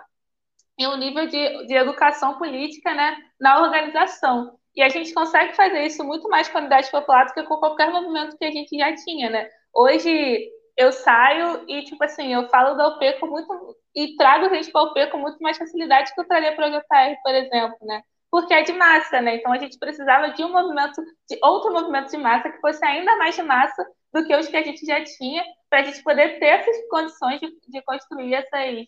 e 0.78 0.86
um 0.86 0.96
nível 0.96 1.26
de, 1.26 1.66
de 1.66 1.74
educação 1.74 2.38
política 2.38 2.94
né, 2.94 3.16
na 3.40 3.62
organização. 3.62 4.58
E 4.76 4.82
a 4.82 4.88
gente 4.90 5.14
consegue 5.14 5.54
fazer 5.54 5.86
isso 5.86 6.04
muito 6.04 6.28
mais 6.28 6.48
com 6.48 6.58
a 6.58 6.60
unidade 6.60 6.90
popular 6.90 7.24
do 7.26 7.32
que 7.32 7.42
com 7.44 7.56
qualquer 7.56 7.90
movimento 7.90 8.36
que 8.36 8.44
a 8.44 8.50
gente 8.50 8.76
já 8.76 8.94
tinha, 8.94 9.30
né? 9.30 9.48
Hoje 9.72 10.50
eu 10.76 10.92
saio 10.92 11.64
e, 11.66 11.82
tipo 11.84 12.04
assim, 12.04 12.34
eu 12.34 12.46
falo 12.50 12.74
da 12.74 12.88
UP 12.88 13.12
com 13.18 13.26
muito. 13.26 13.76
e 13.94 14.14
trago 14.16 14.54
gente 14.54 14.70
para 14.70 14.82
a 14.82 14.84
UP 14.84 15.06
com 15.10 15.18
muito 15.18 15.38
mais 15.40 15.56
facilidade 15.56 16.14
que 16.14 16.20
eu 16.20 16.28
traria 16.28 16.54
para 16.54 16.66
a 16.66 16.70
JR, 16.70 17.16
por 17.22 17.34
exemplo, 17.34 17.78
né? 17.82 18.02
Porque 18.30 18.52
é 18.52 18.62
de 18.62 18.74
massa, 18.74 19.22
né? 19.22 19.36
Então 19.36 19.50
a 19.52 19.58
gente 19.58 19.78
precisava 19.78 20.30
de 20.32 20.44
um 20.44 20.52
movimento, 20.52 21.00
de 21.30 21.38
outro 21.42 21.72
movimento 21.72 22.10
de 22.10 22.18
massa 22.18 22.50
que 22.50 22.60
fosse 22.60 22.84
ainda 22.84 23.16
mais 23.16 23.34
de 23.34 23.42
massa 23.42 23.82
do 24.12 24.26
que 24.26 24.36
os 24.36 24.48
que 24.48 24.56
a 24.56 24.62
gente 24.62 24.84
já 24.84 25.02
tinha, 25.02 25.42
para 25.70 25.80
a 25.80 25.82
gente 25.84 26.02
poder 26.02 26.38
ter 26.38 26.46
essas 26.46 26.76
condições 26.90 27.40
de, 27.40 27.48
de 27.68 27.82
construir 27.82 28.34
essas, 28.34 28.86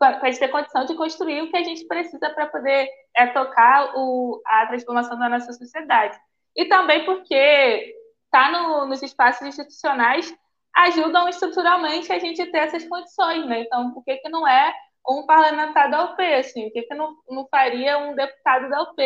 para 0.00 0.18
a 0.22 0.30
gente 0.30 0.38
ter 0.38 0.48
condição 0.48 0.86
de 0.86 0.94
construir 0.94 1.42
o 1.42 1.50
que 1.50 1.56
a 1.58 1.62
gente 1.62 1.86
precisa 1.86 2.30
para 2.30 2.46
poder 2.46 2.88
é, 3.14 3.26
tocar 3.26 3.92
o, 3.94 4.40
a 4.46 4.66
transformação 4.66 5.18
da 5.18 5.28
nossa 5.28 5.52
sociedade. 5.52 6.18
E 6.56 6.64
também 6.64 7.04
porque 7.04 7.94
estar 8.24 8.50
tá 8.50 8.50
no, 8.50 8.86
nos 8.86 9.02
espaços 9.02 9.46
institucionais 9.46 10.34
ajudam 10.74 11.28
estruturalmente 11.28 12.10
a 12.10 12.18
gente 12.18 12.44
ter 12.46 12.58
essas 12.58 12.88
condições, 12.88 13.46
né? 13.46 13.60
Então, 13.60 13.92
por 13.92 14.02
que, 14.02 14.16
que 14.16 14.28
não 14.30 14.48
é 14.48 14.72
um 15.06 15.26
parlamentar 15.26 15.90
da 15.90 16.04
UP, 16.04 16.22
assim? 16.34 16.64
Por 16.64 16.72
que, 16.72 16.82
que 16.82 16.94
não, 16.94 17.14
não 17.28 17.46
faria 17.48 17.98
um 17.98 18.14
deputado 18.14 18.70
da 18.70 18.82
UP 18.82 18.96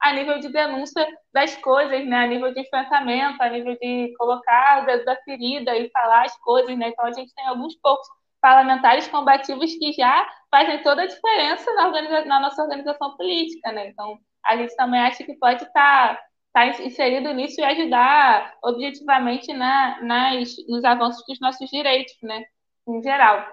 a 0.00 0.12
nível 0.12 0.38
de 0.38 0.50
denúncia 0.50 1.04
das 1.32 1.56
coisas, 1.56 2.06
né? 2.06 2.18
A 2.18 2.26
nível 2.28 2.54
de 2.54 2.60
enfrentamento, 2.60 3.42
a 3.42 3.48
nível 3.48 3.76
de 3.80 4.14
colocar 4.16 4.82
o 4.82 4.86
dedo 4.86 5.04
da 5.04 5.16
ferida 5.24 5.76
e 5.76 5.90
falar 5.90 6.26
as 6.26 6.38
coisas, 6.38 6.78
né? 6.78 6.90
Então, 6.90 7.06
a 7.06 7.12
gente 7.12 7.34
tem 7.34 7.44
alguns 7.46 7.74
poucos 7.80 8.06
parlamentares 8.44 9.08
combativos 9.08 9.74
que 9.76 9.94
já 9.94 10.30
fazem 10.50 10.82
toda 10.82 11.00
a 11.00 11.06
diferença 11.06 11.72
na, 11.72 11.86
organiza 11.86 12.26
na 12.26 12.40
nossa 12.40 12.62
organização 12.62 13.16
política, 13.16 13.72
né? 13.72 13.88
Então, 13.88 14.18
a 14.44 14.54
gente 14.54 14.76
também 14.76 15.00
acha 15.00 15.24
que 15.24 15.32
pode 15.38 15.64
estar 15.64 16.14
tá, 16.14 16.22
tá 16.52 16.66
inserido 16.66 17.32
nisso 17.32 17.58
e 17.58 17.64
ajudar 17.64 18.54
objetivamente 18.62 19.50
na, 19.54 19.98
nas, 20.02 20.54
nos 20.68 20.84
avanços 20.84 21.24
dos 21.26 21.40
nossos 21.40 21.70
direitos, 21.70 22.14
né? 22.22 22.44
Em 22.86 23.02
geral. 23.02 23.46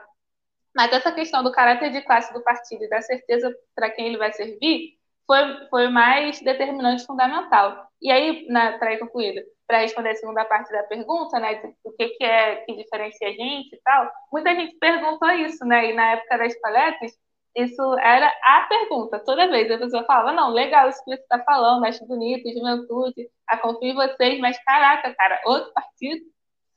Mas 0.75 0.91
essa 0.91 1.13
questão 1.13 1.41
do 1.41 1.53
caráter 1.53 1.89
de 1.89 2.01
classe 2.01 2.33
do 2.33 2.43
partido 2.43 2.83
e 2.83 2.89
da 2.89 3.01
certeza 3.01 3.49
para 3.73 3.89
quem 3.91 4.07
ele 4.07 4.17
vai 4.17 4.33
servir 4.33 4.97
foi, 5.25 5.69
foi 5.69 5.87
mais 5.87 6.41
determinante 6.41 7.05
fundamental. 7.05 7.87
E 8.01 8.11
aí, 8.11 8.45
para 8.77 8.93
ir 8.93 8.99
concluído, 8.99 9.41
para 9.71 9.79
responder 9.79 10.09
a 10.09 10.15
segunda 10.15 10.43
parte 10.43 10.69
da 10.69 10.83
pergunta, 10.83 11.39
né, 11.39 11.61
o 11.85 11.93
que, 11.93 12.09
que 12.09 12.25
é 12.25 12.57
que 12.57 12.75
diferencia 12.75 13.29
a 13.29 13.31
gente 13.31 13.73
e 13.73 13.81
tal, 13.81 14.11
muita 14.29 14.53
gente 14.53 14.75
perguntou 14.77 15.31
isso, 15.31 15.63
né, 15.63 15.89
e 15.91 15.93
na 15.93 16.11
época 16.11 16.37
das 16.39 16.59
palestras, 16.59 17.13
isso 17.55 17.97
era 17.99 18.27
a 18.43 18.67
pergunta, 18.67 19.17
toda 19.19 19.47
vez 19.47 19.71
a 19.71 19.77
pessoa 19.77 20.03
falava, 20.03 20.33
não, 20.33 20.49
legal 20.49 20.89
isso 20.89 21.01
que 21.05 21.11
você 21.11 21.21
está 21.21 21.39
falando, 21.39 21.85
acho 21.85 22.05
bonito, 22.05 22.51
juventude, 22.51 23.29
a 23.47 23.57
confio 23.57 23.91
em 23.91 23.95
vocês, 23.95 24.39
mas 24.41 24.61
caraca, 24.65 25.15
cara, 25.15 25.41
outro 25.45 25.71
partido? 25.71 26.21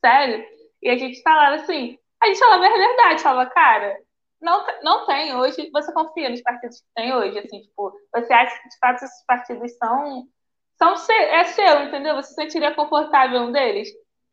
Sério? 0.00 0.46
E 0.80 0.88
a 0.88 0.96
gente 0.96 1.20
falava 1.22 1.56
assim, 1.56 1.98
a 2.22 2.26
gente 2.28 2.38
falava 2.38 2.64
a 2.64 2.70
verdade, 2.70 3.22
falava, 3.22 3.50
cara, 3.50 3.98
não, 4.40 4.64
não 4.84 5.06
tem 5.06 5.34
hoje, 5.34 5.68
você 5.72 5.92
confia 5.92 6.28
nos 6.28 6.42
partidos 6.42 6.78
que 6.78 6.86
tem 6.94 7.12
hoje, 7.12 7.40
assim, 7.40 7.60
tipo, 7.60 7.92
você 8.14 8.32
acha 8.32 8.62
que 8.62 8.68
de 8.68 8.78
fato 8.78 9.04
esses 9.04 9.26
partidos 9.26 9.76
são 9.78 10.28
são 10.76 10.94
é 11.10 11.44
seu, 11.44 11.82
entendeu? 11.84 12.14
Você 12.16 12.30
se 12.30 12.34
sentiria 12.34 12.74
confortável 12.74 13.42
um 13.42 13.52
deles? 13.52 13.88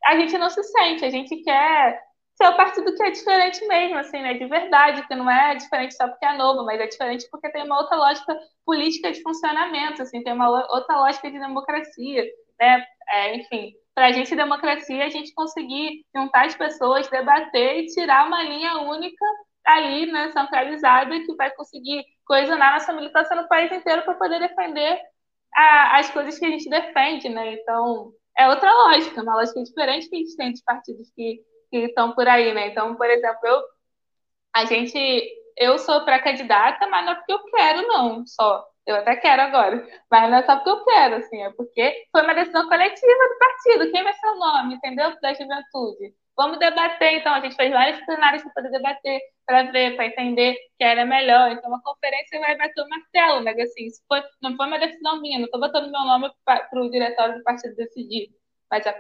A 0.06 0.16
gente 0.16 0.38
não 0.38 0.50
se 0.50 0.64
sente, 0.64 1.06
a 1.06 1.10
gente 1.10 1.36
quer 1.44 2.02
ser 2.36 2.48
o 2.48 2.56
partido 2.56 2.94
que 2.96 3.04
é 3.04 3.12
diferente 3.12 3.66
mesmo, 3.68 3.98
assim, 3.98 4.22
né? 4.22 4.34
De 4.34 4.46
verdade, 4.46 5.06
que 5.08 5.16
não 5.16 5.30
é 5.30 5.56
diferente 5.56 5.96
só 5.96 6.08
porque 6.08 6.26
é 6.26 6.38
novo, 6.38 6.66
mas 6.66 6.80
é 6.80 6.88
diferente 6.88 7.28
porque 7.30 7.52
tem 7.52 7.64
uma 7.64 7.78
outra 7.78 7.96
lógica 7.98 8.36
política 8.66 9.12
de 9.12 9.22
funcionamento, 9.22 10.02
assim, 10.02 10.24
tem 10.24 10.34
uma 10.34 10.50
outra 10.74 10.98
lógica 10.98 11.30
de 11.30 11.40
democracia, 11.40 12.26
né? 12.60 12.84
É, 13.14 13.36
enfim, 13.36 13.74
para 13.94 14.08
a 14.08 14.12
gente, 14.12 14.36
democracia, 14.36 15.06
a 15.06 15.10
gente 15.10 15.34
conseguir 15.34 16.06
juntar 16.16 16.46
as 16.46 16.56
pessoas, 16.56 17.10
debater 17.10 17.80
e 17.80 17.86
tirar 17.88 18.28
uma 18.28 18.42
linha 18.44 18.78
única 18.80 19.26
ali, 19.66 20.12
né, 20.12 20.32
centralizada, 20.32 21.20
que 21.20 21.36
vai 21.36 21.52
conseguir 21.52 22.04
coesionar 22.26 22.74
nossa 22.74 22.94
militância 22.94 23.36
no 23.36 23.48
país 23.48 23.72
inteiro 23.72 24.02
para 24.04 24.16
poder 24.16 24.40
defender 24.40 25.00
a, 25.56 26.00
as 26.00 26.10
coisas 26.12 26.38
que 26.38 26.46
a 26.46 26.50
gente 26.50 26.70
defende, 26.70 27.30
né? 27.30 27.54
Então, 27.54 28.12
é 28.38 28.48
outra 28.50 28.72
lógica, 28.72 29.22
uma 29.22 29.36
lógica 29.36 29.62
diferente 29.64 30.10
que 30.10 30.16
a 30.16 30.20
gente 30.20 30.36
tem 30.36 30.52
dos 30.52 30.62
partidos 30.62 31.12
que, 31.16 31.42
estão 31.72 32.14
por 32.14 32.28
aí, 32.28 32.54
né? 32.54 32.68
Então, 32.68 32.96
por 32.96 33.10
exemplo, 33.10 33.40
eu, 33.46 33.62
a 34.54 34.66
gente, 34.66 34.98
eu 35.58 35.78
sou 35.78 36.04
pré-candidata, 36.04 36.88
mas 36.88 37.06
não 37.06 37.14
é 37.14 37.16
porque 37.16 37.34
eu 37.34 37.44
quero, 37.46 37.88
não, 37.88 38.26
só. 38.28 38.66
Eu 38.86 38.96
até 38.96 39.16
quero 39.16 39.42
agora, 39.44 39.88
mas 40.10 40.30
não 40.30 40.38
é 40.40 40.44
só 40.44 40.56
porque 40.56 40.70
eu 40.72 40.84
quero, 40.84 41.16
assim, 41.18 41.42
é 41.44 41.52
porque 41.52 42.06
foi 42.12 42.24
uma 42.24 42.34
decisão 42.34 42.68
coletiva 42.68 43.30
do 43.30 43.38
partido. 43.40 43.92
Quem 43.92 44.04
vai 44.04 44.14
ser 44.14 44.28
o 44.28 44.40
nome, 44.40 44.76
entendeu? 44.76 45.16
Da 45.22 45.34
juventude. 45.34 46.16
Vamos 46.42 46.58
debater, 46.58 47.20
então. 47.20 47.36
A 47.36 47.40
gente 47.40 47.56
fez 47.56 47.72
vários 47.72 48.04
plenários 48.04 48.42
para 48.42 48.52
poder 48.54 48.72
debater, 48.72 49.22
para 49.46 49.72
ver, 49.72 49.96
para 49.96 50.08
entender 50.08 50.56
que 50.76 50.84
era 50.84 51.06
melhor. 51.06 51.52
Então, 51.52 51.72
a 51.76 51.82
conferência 51.84 52.40
vai 52.40 52.58
bater 52.58 52.82
o 52.82 52.90
martelo, 52.90 53.42
né? 53.42 53.52
Assim, 53.62 53.86
isso 53.86 54.02
foi, 54.08 54.24
não 54.42 54.56
foi 54.56 54.66
uma 54.66 54.80
decisão 54.80 55.22
minha, 55.22 55.38
não 55.38 55.46
estou 55.46 55.62
botando 55.62 55.92
meu 55.92 56.02
nome 56.02 56.32
para 56.44 56.68
o 56.74 56.90
diretório 56.90 57.38
do 57.38 57.44
partido 57.44 57.76
decidir. 57.76 58.30
Mas 58.72 58.88
a, 58.88 58.96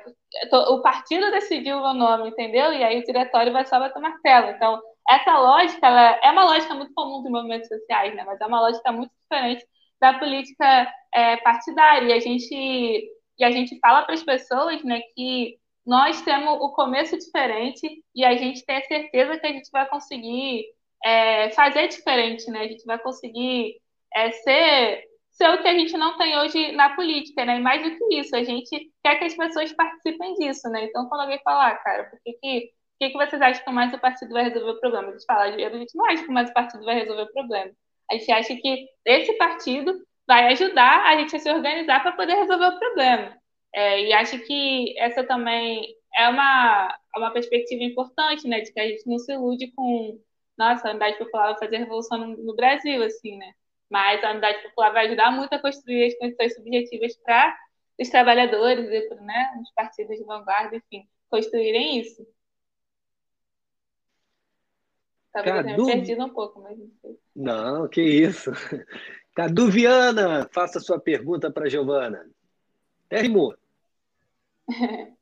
o 0.69 0.83
partido 0.83 1.31
decidiu 1.31 1.77
o 1.77 1.81
meu 1.81 1.93
nome, 1.95 2.29
entendeu? 2.29 2.73
E 2.73 2.83
aí 2.83 2.99
o 2.99 3.03
diretório 3.03 3.51
vai 3.51 3.65
só 3.65 3.79
bater 3.79 3.97
o 3.97 4.01
martelo. 4.03 4.51
Então, 4.51 4.79
essa 5.09 5.39
lógica, 5.39 5.87
ela 5.87 6.19
é 6.23 6.29
uma 6.29 6.43
lógica 6.43 6.75
muito 6.75 6.93
comum 6.93 7.23
dos 7.23 7.31
movimentos 7.31 7.67
sociais, 7.67 8.13
né? 8.15 8.23
Mas 8.23 8.39
é 8.39 8.45
uma 8.45 8.61
lógica 8.61 8.91
muito 8.91 9.11
diferente 9.23 9.65
da 9.99 10.13
política 10.13 10.93
é, 11.11 11.37
partidária. 11.37 12.07
E 12.07 12.13
a 12.13 12.19
gente, 12.19 12.53
e 13.39 13.43
a 13.43 13.49
gente 13.49 13.79
fala 13.79 14.03
para 14.03 14.13
as 14.13 14.23
pessoas, 14.23 14.83
né, 14.83 15.01
que 15.15 15.59
nós 15.85 16.21
temos 16.21 16.59
o 16.61 16.69
começo 16.71 17.17
diferente 17.17 18.03
e 18.15 18.23
a 18.23 18.35
gente 18.35 18.65
tem 18.65 18.77
a 18.77 18.83
certeza 18.83 19.39
que 19.39 19.47
a 19.47 19.51
gente 19.51 19.69
vai 19.71 19.87
conseguir 19.87 20.65
é, 21.03 21.49
fazer 21.51 21.87
diferente, 21.87 22.49
né? 22.51 22.61
A 22.61 22.67
gente 22.67 22.85
vai 22.85 22.99
conseguir 22.99 23.75
é, 24.13 24.31
ser, 24.31 25.03
ser 25.31 25.49
o 25.49 25.61
que 25.61 25.67
a 25.67 25.73
gente 25.73 25.97
não 25.97 26.17
tem 26.17 26.37
hoje 26.37 26.71
na 26.73 26.95
política, 26.95 27.45
né? 27.45 27.57
E 27.57 27.61
mais 27.61 27.81
do 27.83 27.97
que 27.97 28.19
isso, 28.19 28.35
a 28.35 28.43
gente 28.43 28.91
quer 29.03 29.17
que 29.17 29.25
as 29.25 29.35
pessoas 29.35 29.73
participem 29.73 30.35
disso, 30.35 30.69
né? 30.69 30.85
Então, 30.85 31.07
quando 31.09 31.21
alguém 31.21 31.39
falar, 31.43 31.69
ah, 31.69 31.75
cara, 31.77 32.03
por 32.05 32.19
que, 32.23 32.33
que, 32.33 32.69
que, 32.99 33.09
que 33.09 33.17
vocês 33.17 33.41
acham 33.41 33.63
que 33.63 33.71
mais 33.71 33.93
o 33.93 33.99
partido 33.99 34.33
vai 34.33 34.43
resolver 34.43 34.71
o 34.71 34.79
problema? 34.79 35.09
A 35.09 35.11
gente 35.11 35.25
fala, 35.25 35.43
a 35.43 35.51
gente 35.51 35.95
não 35.95 36.05
acha 36.05 36.23
que 36.23 36.31
mais 36.31 36.49
o 36.49 36.53
partido 36.53 36.85
vai 36.85 36.95
resolver 36.95 37.23
o 37.23 37.33
problema. 37.33 37.71
A 38.11 38.13
gente 38.15 38.31
acha 38.31 38.55
que 38.55 38.87
esse 39.05 39.33
partido 39.37 39.99
vai 40.27 40.51
ajudar 40.53 41.05
a 41.07 41.17
gente 41.17 41.35
a 41.35 41.39
se 41.39 41.49
organizar 41.49 42.01
para 42.01 42.11
poder 42.11 42.35
resolver 42.35 42.67
o 42.67 42.79
problema. 42.79 43.40
É, 43.73 44.03
e 44.05 44.13
acho 44.13 44.37
que 44.39 44.97
essa 44.97 45.23
também 45.23 45.95
é 46.15 46.27
uma, 46.27 46.97
uma 47.15 47.31
perspectiva 47.31 47.83
importante, 47.83 48.47
né, 48.47 48.59
de 48.61 48.71
que 48.71 48.79
a 48.79 48.87
gente 48.87 49.07
não 49.07 49.17
se 49.17 49.31
ilude 49.31 49.71
com, 49.71 50.19
nossa, 50.57 50.87
a 50.87 50.91
unidade 50.91 51.17
popular 51.17 51.51
vai 51.51 51.59
fazer 51.59 51.77
revolução 51.77 52.17
no, 52.17 52.37
no 52.37 52.55
Brasil, 52.55 53.01
assim, 53.03 53.37
né, 53.37 53.53
mas 53.89 54.23
a 54.23 54.31
unidade 54.31 54.61
popular 54.63 54.91
vai 54.91 55.07
ajudar 55.07 55.31
muito 55.31 55.53
a 55.53 55.59
construir 55.59 56.05
as 56.05 56.17
condições 56.17 56.55
subjetivas 56.55 57.15
para 57.17 57.57
os 57.99 58.09
trabalhadores 58.09 58.89
e 58.89 59.01
para 59.07 59.21
né, 59.21 59.51
os 59.61 59.71
partidos 59.73 60.17
de 60.17 60.23
vanguarda, 60.25 60.75
enfim, 60.75 61.07
construírem 61.29 61.99
isso. 61.99 62.25
Talvez 65.31 65.55
Cadu... 65.55 65.69
eu 65.69 65.75
tenha 65.75 65.95
perdido 65.95 66.25
um 66.25 66.29
pouco, 66.29 66.61
mas 66.61 66.77
não 66.77 66.91
sei. 67.01 67.17
Não, 67.33 67.87
que 67.87 68.01
isso. 68.01 68.51
Cadu 69.33 69.69
Viana, 69.69 70.49
faça 70.53 70.79
sua 70.81 70.99
pergunta 70.99 71.49
para 71.49 71.69
Giovana. 71.69 72.29
Termo. 73.07 73.53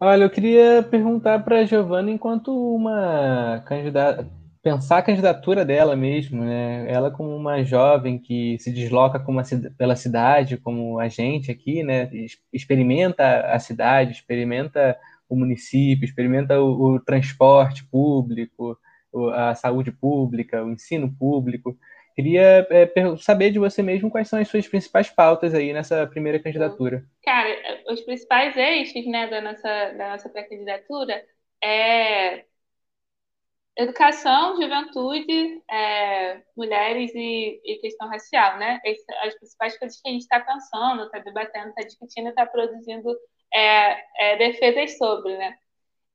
Olha, 0.00 0.24
eu 0.24 0.30
queria 0.30 0.82
perguntar 0.82 1.40
para 1.44 1.60
a 1.60 1.64
Giovana, 1.64 2.10
enquanto 2.10 2.52
uma 2.52 3.62
candidata, 3.66 4.28
pensar 4.62 4.98
a 4.98 5.02
candidatura 5.02 5.64
dela 5.64 5.96
mesmo, 5.96 6.44
né? 6.44 6.90
Ela 6.90 7.10
como 7.10 7.34
uma 7.34 7.64
jovem 7.64 8.18
que 8.18 8.58
se 8.60 8.72
desloca 8.72 9.18
uma, 9.28 9.42
pela 9.76 9.96
cidade, 9.96 10.56
como 10.56 10.98
a 10.98 11.08
gente 11.08 11.50
aqui, 11.50 11.82
né? 11.82 12.10
Experimenta 12.52 13.40
a 13.52 13.58
cidade, 13.58 14.12
experimenta 14.12 14.96
o 15.28 15.36
município, 15.36 16.04
experimenta 16.04 16.60
o, 16.60 16.94
o 16.94 17.00
transporte 17.00 17.84
público, 17.84 18.78
a 19.34 19.54
saúde 19.54 19.90
pública, 19.90 20.64
o 20.64 20.70
ensino 20.70 21.12
público. 21.18 21.76
Queria 22.18 22.66
é, 22.68 23.16
saber 23.18 23.52
de 23.52 23.60
você 23.60 23.80
mesmo 23.80 24.10
quais 24.10 24.26
são 24.26 24.40
as 24.40 24.48
suas 24.48 24.66
principais 24.66 25.08
pautas 25.08 25.54
aí 25.54 25.72
nessa 25.72 26.04
primeira 26.04 26.42
candidatura. 26.42 27.04
Cara, 27.22 27.48
os 27.88 28.00
principais 28.00 28.56
eixos 28.56 29.06
né, 29.06 29.28
da 29.28 29.40
nossa, 29.40 29.92
da 29.92 30.10
nossa 30.10 30.28
pré-candidatura 30.28 31.24
é 31.62 32.44
educação, 33.76 34.60
juventude, 34.60 35.62
é, 35.70 36.42
mulheres 36.56 37.14
e, 37.14 37.60
e, 37.64 37.78
questão 37.78 38.08
racial, 38.08 38.58
né? 38.58 38.80
As 39.22 39.36
principais 39.36 39.78
coisas 39.78 40.00
que 40.00 40.08
a 40.08 40.10
gente 40.10 40.22
está 40.22 40.40
pensando, 40.40 41.04
está 41.04 41.20
debatendo, 41.20 41.68
está 41.68 41.82
discutindo, 41.82 42.30
está 42.30 42.44
produzindo 42.46 43.16
é, 43.54 44.32
é, 44.32 44.36
defesas 44.38 44.98
sobre, 44.98 45.36
né? 45.36 45.56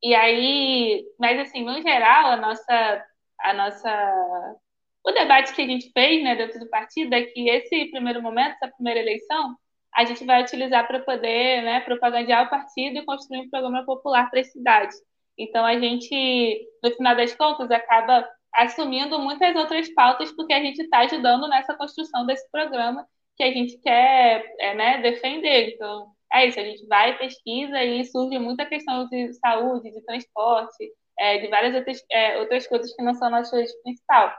E 0.04 0.14
aí, 0.14 1.06
mas 1.18 1.40
assim, 1.40 1.64
no 1.64 1.82
geral, 1.82 2.26
a 2.34 2.36
nossa, 2.36 3.06
a 3.40 3.54
nossa 3.54 4.60
o 5.06 5.12
debate 5.12 5.54
que 5.54 5.62
a 5.62 5.68
gente 5.68 5.92
fez 5.92 6.24
né, 6.24 6.36
dentro 6.36 6.60
do 6.60 6.70
partido 6.70 7.14
é 7.14 7.24
que 7.24 7.50
esse 7.50 7.86
primeiro 7.86 8.22
momento, 8.22 8.56
essa 8.56 8.74
primeira 8.74 9.00
eleição, 9.00 9.56
a 9.94 10.06
gente 10.06 10.26
vai 10.26 10.42
utilizar 10.42 10.88
para 10.88 11.00
poder 11.00 11.62
né, 11.62 11.80
propagandear 11.82 12.46
o 12.46 12.50
partido 12.50 12.98
e 12.98 13.06
construir 13.06 13.42
um 13.42 13.50
programa 13.50 13.86
popular 13.86 14.30
para 14.30 14.40
a 14.40 14.44
cidade. 14.44 14.94
Então, 15.38 15.66
a 15.66 15.80
gente, 15.80 16.68
no 16.84 16.92
final 16.92 17.16
das 17.16 17.36
contas, 17.36 17.70
acaba 17.70 18.28
assumindo 18.54 19.20
muitas 19.20 19.56
outras 19.56 19.90
pautas 19.94 20.32
porque 20.32 20.54
a 20.54 20.60
gente 20.60 20.82
está 20.82 21.00
ajudando 21.00 21.48
nessa 21.48 21.76
construção 21.76 22.26
desse 22.26 22.50
programa 22.52 23.06
que 23.36 23.44
a 23.44 23.52
gente 23.52 23.78
quer 23.80 24.46
é, 24.60 24.76
né, 24.76 25.02
defender. 25.02 25.74
Então, 25.74 26.12
é 26.32 26.48
isso, 26.48 26.60
a 26.60 26.64
gente 26.64 26.86
vai, 26.88 27.18
pesquisa 27.18 27.84
e 27.84 28.06
surge 28.06 28.40
muita 28.40 28.66
questão 28.66 29.08
de 29.08 29.34
saúde, 29.34 29.92
de 29.92 30.02
transporte, 30.06 30.92
é, 31.20 31.40
de 31.40 31.48
várias 31.48 31.76
outras, 31.76 32.04
é, 32.12 32.40
outras 32.40 32.68
coisas 32.68 32.96
que 32.96 33.04
não 33.04 33.14
são 33.14 33.30
nosso 33.30 33.56
eixo 33.56 33.74
principal. 33.84 34.34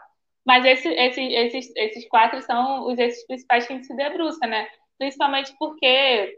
Mas 0.46 0.64
esse, 0.64 0.88
esse, 0.88 1.22
esses, 1.22 1.72
esses 1.76 2.09
quatro 2.09 2.40
são 2.42 2.87
os 2.87 2.98
esses 2.98 3.26
principais 3.26 3.66
que 3.66 3.72
a 3.72 3.76
gente 3.76 3.87
se 3.87 3.96
debruça, 3.96 4.46
né? 4.46 4.68
Principalmente 4.98 5.54
porque 5.59 6.37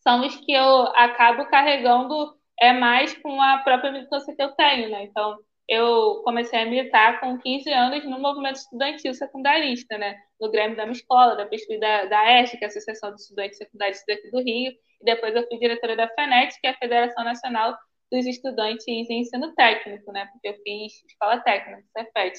são 0.00 0.24
os 0.24 0.36
que 0.36 0.52
eu 0.52 0.82
acabo 0.94 1.46
carregando 1.46 2.36
é 2.60 2.72
mais 2.72 3.16
com 3.18 3.40
a 3.40 3.58
própria 3.58 3.92
militância 3.92 4.34
que 4.34 4.42
eu 4.42 4.52
tenho, 4.52 4.90
né? 4.90 5.04
Então, 5.04 5.38
eu 5.68 6.22
comecei 6.24 6.58
a 6.58 6.66
militar 6.66 7.20
com 7.20 7.38
15 7.38 7.70
anos 7.70 8.04
no 8.04 8.18
movimento 8.18 8.56
estudantil 8.56 9.12
secundarista, 9.14 9.98
né? 9.98 10.16
No 10.40 10.50
Grêmio 10.50 10.76
da 10.76 10.84
minha 10.84 10.96
escola, 10.96 11.36
da 11.36 11.46
pesquisa 11.46 11.78
da, 11.78 12.04
da 12.06 12.40
ESC, 12.40 12.56
que 12.56 12.64
é 12.64 12.66
a 12.66 12.68
Associação 12.68 13.10
dos 13.10 13.22
Estudantes 13.22 13.58
Secundaristas 13.58 14.04
daqui 14.06 14.30
do 14.30 14.42
Rio, 14.42 14.72
e 14.72 15.04
depois 15.04 15.34
eu 15.36 15.46
fui 15.46 15.58
diretora 15.58 15.94
da 15.94 16.08
FENET, 16.08 16.58
que 16.60 16.66
é 16.66 16.70
a 16.70 16.78
Federação 16.78 17.22
Nacional 17.22 17.76
dos 18.10 18.26
Estudantes 18.26 18.88
em 18.88 19.02
Ensino 19.20 19.54
Técnico, 19.54 20.10
né? 20.10 20.26
Porque 20.32 20.48
eu 20.48 20.54
fiz 20.62 21.04
escola 21.04 21.38
técnica, 21.40 21.84
CEFET. 21.96 22.38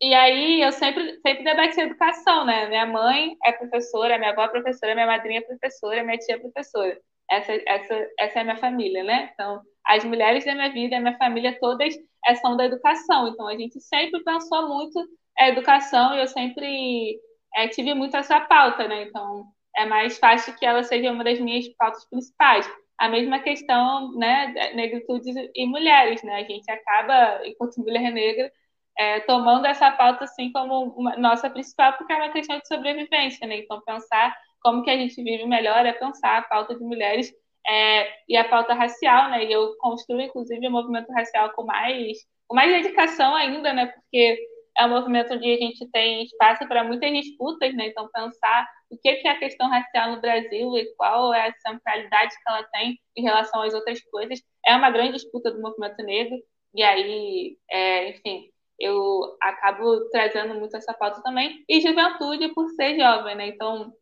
E 0.00 0.12
aí 0.14 0.60
eu 0.60 0.72
sempre, 0.72 1.18
sempre 1.20 1.44
debati 1.44 1.80
educação, 1.80 2.44
né? 2.44 2.68
Minha 2.68 2.86
mãe 2.86 3.36
é 3.44 3.52
professora, 3.52 4.18
minha 4.18 4.30
avó 4.32 4.44
é 4.44 4.48
professora, 4.48 4.94
minha 4.94 5.06
madrinha 5.06 5.38
é 5.38 5.42
professora, 5.42 6.02
minha 6.04 6.18
tia 6.18 6.34
é 6.36 6.38
professora. 6.38 6.98
Essa, 7.30 7.52
essa, 7.66 8.08
essa 8.18 8.38
é 8.38 8.42
a 8.42 8.44
minha 8.44 8.56
família, 8.56 9.02
né? 9.02 9.30
Então, 9.32 9.60
as 9.86 10.04
mulheres 10.04 10.44
da 10.44 10.54
minha 10.54 10.72
vida, 10.72 10.96
a 10.96 11.00
minha 11.00 11.16
família, 11.16 11.58
todas 11.58 11.94
é, 12.26 12.34
são 12.34 12.56
da 12.56 12.66
educação. 12.66 13.28
Então, 13.28 13.48
a 13.48 13.56
gente 13.56 13.80
sempre 13.80 14.22
pensou 14.24 14.68
muito 14.68 15.00
a 15.38 15.48
educação 15.48 16.14
e 16.14 16.20
eu 16.20 16.26
sempre 16.26 17.18
é, 17.56 17.68
tive 17.68 17.94
muito 17.94 18.16
essa 18.16 18.40
pauta, 18.40 18.86
né? 18.88 19.04
Então, 19.04 19.46
é 19.76 19.86
mais 19.86 20.18
fácil 20.18 20.54
que 20.56 20.66
ela 20.66 20.82
seja 20.82 21.10
uma 21.10 21.24
das 21.24 21.40
minhas 21.40 21.68
pautas 21.76 22.08
principais. 22.08 22.70
A 22.98 23.08
mesma 23.08 23.40
questão, 23.40 24.12
né, 24.12 24.72
negritude 24.74 25.30
e 25.54 25.66
mulheres, 25.66 26.22
né? 26.22 26.36
A 26.36 26.44
gente 26.44 26.70
acaba, 26.70 27.40
enquanto 27.46 27.78
mulher 27.78 28.12
negra, 28.12 28.50
é, 28.98 29.20
tomando 29.20 29.66
essa 29.66 29.90
pauta 29.90 30.24
assim 30.24 30.52
como 30.52 30.94
uma, 30.96 31.16
nossa 31.16 31.50
principal, 31.50 31.92
porque 31.94 32.12
é 32.12 32.16
uma 32.16 32.32
questão 32.32 32.58
de 32.58 32.68
sobrevivência, 32.68 33.46
né? 33.46 33.58
Então, 33.58 33.80
pensar 33.84 34.36
como 34.60 34.82
que 34.82 34.90
a 34.90 34.96
gente 34.96 35.22
vive 35.22 35.44
melhor 35.46 35.84
é 35.84 35.92
pensar 35.92 36.38
a 36.38 36.42
pauta 36.42 36.74
de 36.74 36.82
mulheres 36.82 37.32
é, 37.66 38.08
e 38.28 38.36
a 38.36 38.48
pauta 38.48 38.74
racial, 38.74 39.30
né? 39.30 39.44
E 39.44 39.52
eu 39.52 39.76
construo, 39.78 40.20
inclusive, 40.20 40.66
o 40.66 40.70
movimento 40.70 41.10
racial 41.12 41.50
com 41.52 41.64
mais, 41.64 42.18
com 42.46 42.54
mais 42.54 42.70
dedicação 42.70 43.34
ainda, 43.34 43.72
né? 43.72 43.86
Porque 43.86 44.38
é 44.76 44.86
um 44.86 44.90
movimento 44.90 45.34
onde 45.34 45.52
a 45.52 45.56
gente 45.56 45.88
tem 45.90 46.24
espaço 46.24 46.66
para 46.66 46.84
muitas 46.84 47.10
disputas, 47.10 47.74
né? 47.74 47.88
Então, 47.88 48.08
pensar 48.12 48.68
o 48.90 48.96
que 48.98 49.08
é 49.08 49.30
a 49.30 49.38
questão 49.38 49.68
racial 49.68 50.12
no 50.12 50.20
Brasil 50.20 50.76
e 50.76 50.94
qual 50.96 51.34
é 51.34 51.48
a 51.48 51.54
centralidade 51.68 52.34
que 52.34 52.48
ela 52.48 52.62
tem 52.64 52.98
em 53.16 53.22
relação 53.22 53.62
às 53.62 53.74
outras 53.74 54.00
coisas 54.04 54.40
é 54.66 54.74
uma 54.74 54.90
grande 54.90 55.14
disputa 55.14 55.50
do 55.50 55.60
movimento 55.60 56.02
negro. 56.02 56.36
E 56.74 56.82
aí, 56.82 57.56
é, 57.70 58.10
enfim, 58.10 58.50
eu 58.78 59.36
acabo 59.40 60.08
trazendo 60.10 60.54
muito 60.54 60.76
essa 60.76 60.94
pauta 60.94 61.22
também. 61.22 61.64
E 61.68 61.80
juventude 61.80 62.48
por 62.54 62.68
ser 62.70 62.98
jovem, 62.98 63.34
né? 63.36 63.48
Então, 63.48 63.92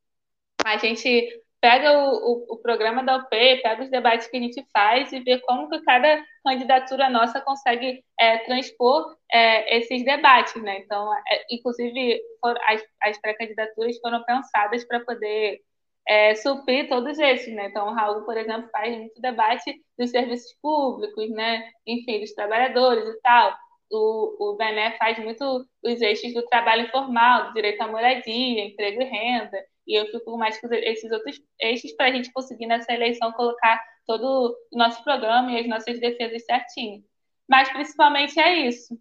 a 0.64 0.76
gente 0.76 1.42
pega 1.62 1.92
o, 1.96 2.10
o, 2.10 2.54
o, 2.54 2.58
programa 2.58 3.04
da 3.04 3.18
UP, 3.18 3.30
pega 3.30 3.84
os 3.84 3.90
debates 3.90 4.26
que 4.26 4.36
a 4.36 4.40
gente 4.40 4.66
faz 4.72 5.12
e 5.12 5.20
vê 5.20 5.38
como 5.40 5.68
que 5.68 5.80
cada 5.82 6.24
candidatura 6.44 7.08
nossa 7.08 7.40
consegue 7.40 8.04
é, 8.18 8.38
transpor 8.38 9.16
é, 9.32 9.78
esses 9.78 10.04
debates, 10.04 10.60
né? 10.60 10.78
Então, 10.80 11.14
é, 11.14 11.44
inclusive, 11.50 12.20
for, 12.40 12.58
as, 12.66 12.82
as 13.02 13.20
pré-candidaturas 13.20 13.96
foram 14.00 14.24
pensadas 14.24 14.84
para 14.84 15.00
poder 15.00 15.60
é, 16.08 16.34
suprir 16.34 16.88
todos 16.88 17.18
esses, 17.18 17.54
né? 17.54 17.66
Então, 17.66 17.88
o 17.88 17.94
Raul, 17.94 18.24
por 18.24 18.36
exemplo, 18.36 18.68
faz 18.72 18.96
muito 18.96 19.20
debate 19.20 19.80
dos 19.96 20.10
serviços 20.10 20.52
públicos, 20.60 21.30
né? 21.30 21.70
Enfim, 21.86 22.20
dos 22.20 22.32
trabalhadores 22.34 23.08
e 23.08 23.20
tal. 23.22 23.56
O, 23.92 24.52
o 24.52 24.56
Bené 24.56 24.96
faz 24.96 25.18
muito 25.18 25.66
os 25.84 26.00
eixos 26.00 26.32
do 26.32 26.42
trabalho 26.46 26.86
informal, 26.86 27.48
do 27.48 27.52
direito 27.52 27.82
à 27.82 27.88
moradia, 27.88 28.64
emprego 28.64 29.02
e 29.02 29.04
renda. 29.04 29.58
E 29.86 30.00
eu 30.00 30.06
fico 30.06 30.36
mais 30.38 30.58
com 30.60 30.72
esses 30.72 31.10
outros 31.12 31.40
eixos 31.60 31.92
para 31.92 32.06
a 32.06 32.12
gente 32.12 32.32
conseguir 32.32 32.66
nessa 32.66 32.92
eleição 32.92 33.32
colocar 33.32 33.82
todo 34.06 34.56
o 34.72 34.78
nosso 34.78 35.02
programa 35.04 35.52
e 35.52 35.60
as 35.60 35.68
nossas 35.68 36.00
defesas 36.00 36.44
certinho. 36.44 37.02
Mas 37.48 37.68
principalmente 37.70 38.40
é 38.40 38.66
isso. 38.66 38.96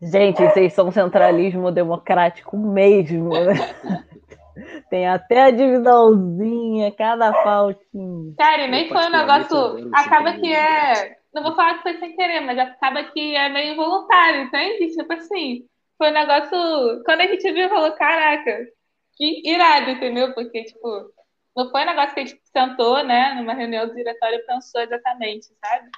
Gente, 0.00 0.42
vocês 0.44 0.72
são 0.72 0.90
centralismo 0.90 1.70
democrático 1.70 2.56
mesmo, 2.56 3.30
né? 3.30 3.54
Tem 4.90 5.08
até 5.08 5.44
a 5.44 5.50
divisãozinha, 5.50 6.92
cada 6.92 7.32
faltinho. 7.42 8.34
Sério, 8.40 8.70
nem 8.70 8.88
foi 8.88 9.06
um 9.06 9.10
negócio. 9.10 9.90
Acaba 9.94 10.34
que 10.34 10.52
é. 10.52 11.21
Não 11.34 11.42
vou 11.42 11.54
falar 11.54 11.76
que 11.76 11.82
foi 11.82 11.98
sem 11.98 12.14
querer, 12.14 12.40
mas 12.40 12.58
acaba 12.58 13.04
que 13.04 13.34
é 13.34 13.48
meio 13.48 13.72
involuntário, 13.72 14.42
entende? 14.42 14.94
Tipo 14.94 15.12
assim, 15.14 15.66
foi 15.96 16.10
um 16.10 16.14
negócio. 16.14 17.02
Quando 17.04 17.20
a 17.22 17.26
gente 17.26 17.52
viu, 17.52 17.68
falou: 17.68 17.92
caraca, 17.92 18.68
que 19.16 19.42
irado, 19.48 19.90
entendeu? 19.90 20.34
Porque, 20.34 20.64
tipo, 20.64 21.12
não 21.56 21.70
foi 21.70 21.82
um 21.82 21.86
negócio 21.86 22.14
que 22.14 22.20
a 22.20 22.24
gente 22.26 22.40
sentou, 22.44 23.04
né, 23.04 23.34
numa 23.34 23.54
reunião 23.54 23.86
do 23.86 23.94
diretório 23.94 24.36
e 24.38 24.46
pensou 24.46 24.80
exatamente, 24.80 25.46
sabe? 25.64 25.90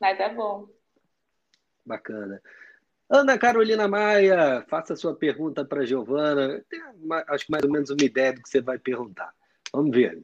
Mas 0.00 0.18
é 0.20 0.28
bom. 0.34 0.66
Bacana. 1.84 2.42
Ana 3.08 3.36
Carolina 3.38 3.88
Maia, 3.88 4.64
faça 4.68 4.94
sua 4.94 5.14
pergunta 5.16 5.64
para 5.64 5.80
a 5.80 5.84
Giovana. 5.84 6.64
Acho 7.28 7.46
que 7.46 7.50
mais 7.50 7.64
ou 7.64 7.70
menos 7.70 7.90
uma 7.90 8.04
ideia 8.04 8.32
do 8.32 8.42
que 8.42 8.48
você 8.48 8.60
vai 8.60 8.78
perguntar. 8.78 9.34
Vamos 9.72 9.94
ver. 9.94 10.22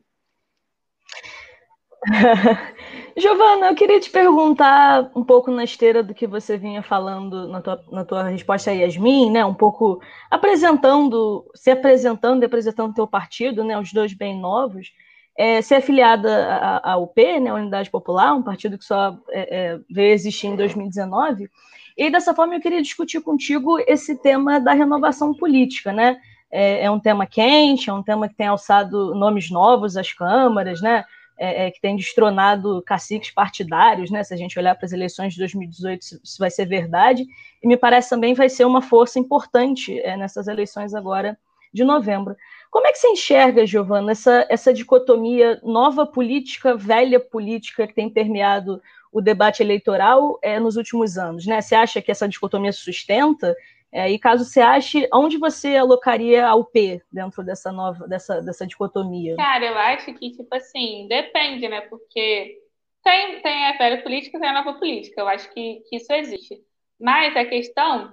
Giovana, 3.16 3.68
eu 3.68 3.74
queria 3.74 3.98
te 3.98 4.10
perguntar 4.10 5.10
um 5.14 5.24
pouco 5.24 5.50
na 5.50 5.64
esteira 5.64 6.02
do 6.02 6.14
que 6.14 6.26
você 6.26 6.56
vinha 6.56 6.82
falando 6.82 7.48
na 7.48 7.60
tua, 7.60 7.84
na 7.90 8.04
tua 8.04 8.22
resposta 8.24 8.70
a 8.70 8.74
Yasmin, 8.74 9.30
né? 9.30 9.44
Um 9.44 9.54
pouco 9.54 10.00
apresentando, 10.30 11.44
se 11.54 11.70
apresentando 11.70 12.42
e 12.42 12.46
apresentando 12.46 12.94
teu 12.94 13.06
partido, 13.06 13.64
né? 13.64 13.78
Os 13.78 13.92
dois 13.92 14.12
bem 14.12 14.38
novos. 14.38 14.92
É, 15.38 15.60
ser 15.60 15.76
afiliada 15.76 16.80
à 16.82 16.96
UP, 16.96 17.40
né? 17.40 17.52
Unidade 17.52 17.90
Popular, 17.90 18.34
um 18.34 18.42
partido 18.42 18.78
que 18.78 18.84
só 18.84 19.18
é, 19.30 19.56
é, 19.56 19.80
veio 19.90 20.12
existir 20.12 20.46
em 20.46 20.56
2019. 20.56 21.50
E 21.96 22.10
dessa 22.10 22.34
forma 22.34 22.54
eu 22.54 22.60
queria 22.60 22.82
discutir 22.82 23.20
contigo 23.20 23.78
esse 23.86 24.20
tema 24.22 24.60
da 24.60 24.72
renovação 24.72 25.34
política, 25.34 25.92
né? 25.92 26.18
É, 26.50 26.84
é 26.84 26.90
um 26.90 27.00
tema 27.00 27.26
quente, 27.26 27.90
é 27.90 27.92
um 27.92 28.02
tema 28.02 28.28
que 28.28 28.36
tem 28.36 28.46
alçado 28.46 29.14
nomes 29.14 29.50
novos 29.50 29.96
às 29.96 30.12
câmaras, 30.12 30.80
né? 30.80 31.04
É, 31.38 31.66
é, 31.66 31.70
que 31.70 31.80
tem 31.80 31.96
destronado 31.96 32.82
caciques 32.82 33.30
partidários, 33.30 34.10
né? 34.10 34.24
Se 34.24 34.32
a 34.32 34.36
gente 34.36 34.58
olhar 34.58 34.74
para 34.74 34.86
as 34.86 34.92
eleições 34.92 35.34
de 35.34 35.38
2018, 35.40 36.02
isso 36.02 36.38
vai 36.38 36.50
ser 36.50 36.66
verdade. 36.66 37.26
E 37.62 37.68
me 37.68 37.76
parece 37.76 38.10
também 38.10 38.34
vai 38.34 38.48
ser 38.48 38.64
uma 38.64 38.80
força 38.80 39.18
importante 39.18 39.98
é, 40.00 40.16
nessas 40.16 40.48
eleições 40.48 40.94
agora 40.94 41.38
de 41.72 41.84
novembro. 41.84 42.36
Como 42.70 42.86
é 42.86 42.92
que 42.92 42.98
você 42.98 43.08
enxerga, 43.08 43.66
Giovana, 43.66 44.12
essa, 44.12 44.46
essa 44.48 44.72
dicotomia 44.72 45.60
nova 45.62 46.06
política, 46.06 46.76
velha 46.76 47.20
política 47.20 47.86
que 47.86 47.94
tem 47.94 48.08
permeado 48.08 48.80
o 49.12 49.20
debate 49.20 49.62
eleitoral 49.62 50.38
é, 50.42 50.58
nos 50.58 50.76
últimos 50.76 51.18
anos? 51.18 51.46
Né? 51.46 51.60
Você 51.60 51.74
acha 51.74 52.00
que 52.00 52.10
essa 52.10 52.28
dicotomia 52.28 52.72
sustenta? 52.72 53.54
É, 53.96 54.10
e 54.10 54.18
caso 54.18 54.44
você 54.44 54.60
ache, 54.60 55.08
onde 55.10 55.38
você 55.38 55.74
alocaria 55.74 56.46
a 56.46 56.54
UP 56.54 57.02
dentro 57.10 57.42
dessa 57.42 57.72
nova, 57.72 58.06
dessa, 58.06 58.42
dessa 58.42 58.66
dicotomia? 58.66 59.34
Cara, 59.36 59.64
eu 59.64 59.78
acho 59.78 60.12
que, 60.12 60.32
tipo 60.32 60.54
assim, 60.54 61.08
depende, 61.08 61.66
né? 61.66 61.80
Porque 61.80 62.58
tem, 63.02 63.40
tem 63.40 63.64
a 63.64 63.78
velha 63.78 64.02
política 64.02 64.36
e 64.36 64.40
tem 64.42 64.50
a 64.50 64.62
nova 64.62 64.78
política. 64.78 65.22
Eu 65.22 65.26
acho 65.26 65.50
que, 65.50 65.82
que 65.88 65.96
isso 65.96 66.12
existe. 66.12 66.62
Mas 67.00 67.34
a 67.34 67.46
questão 67.46 68.12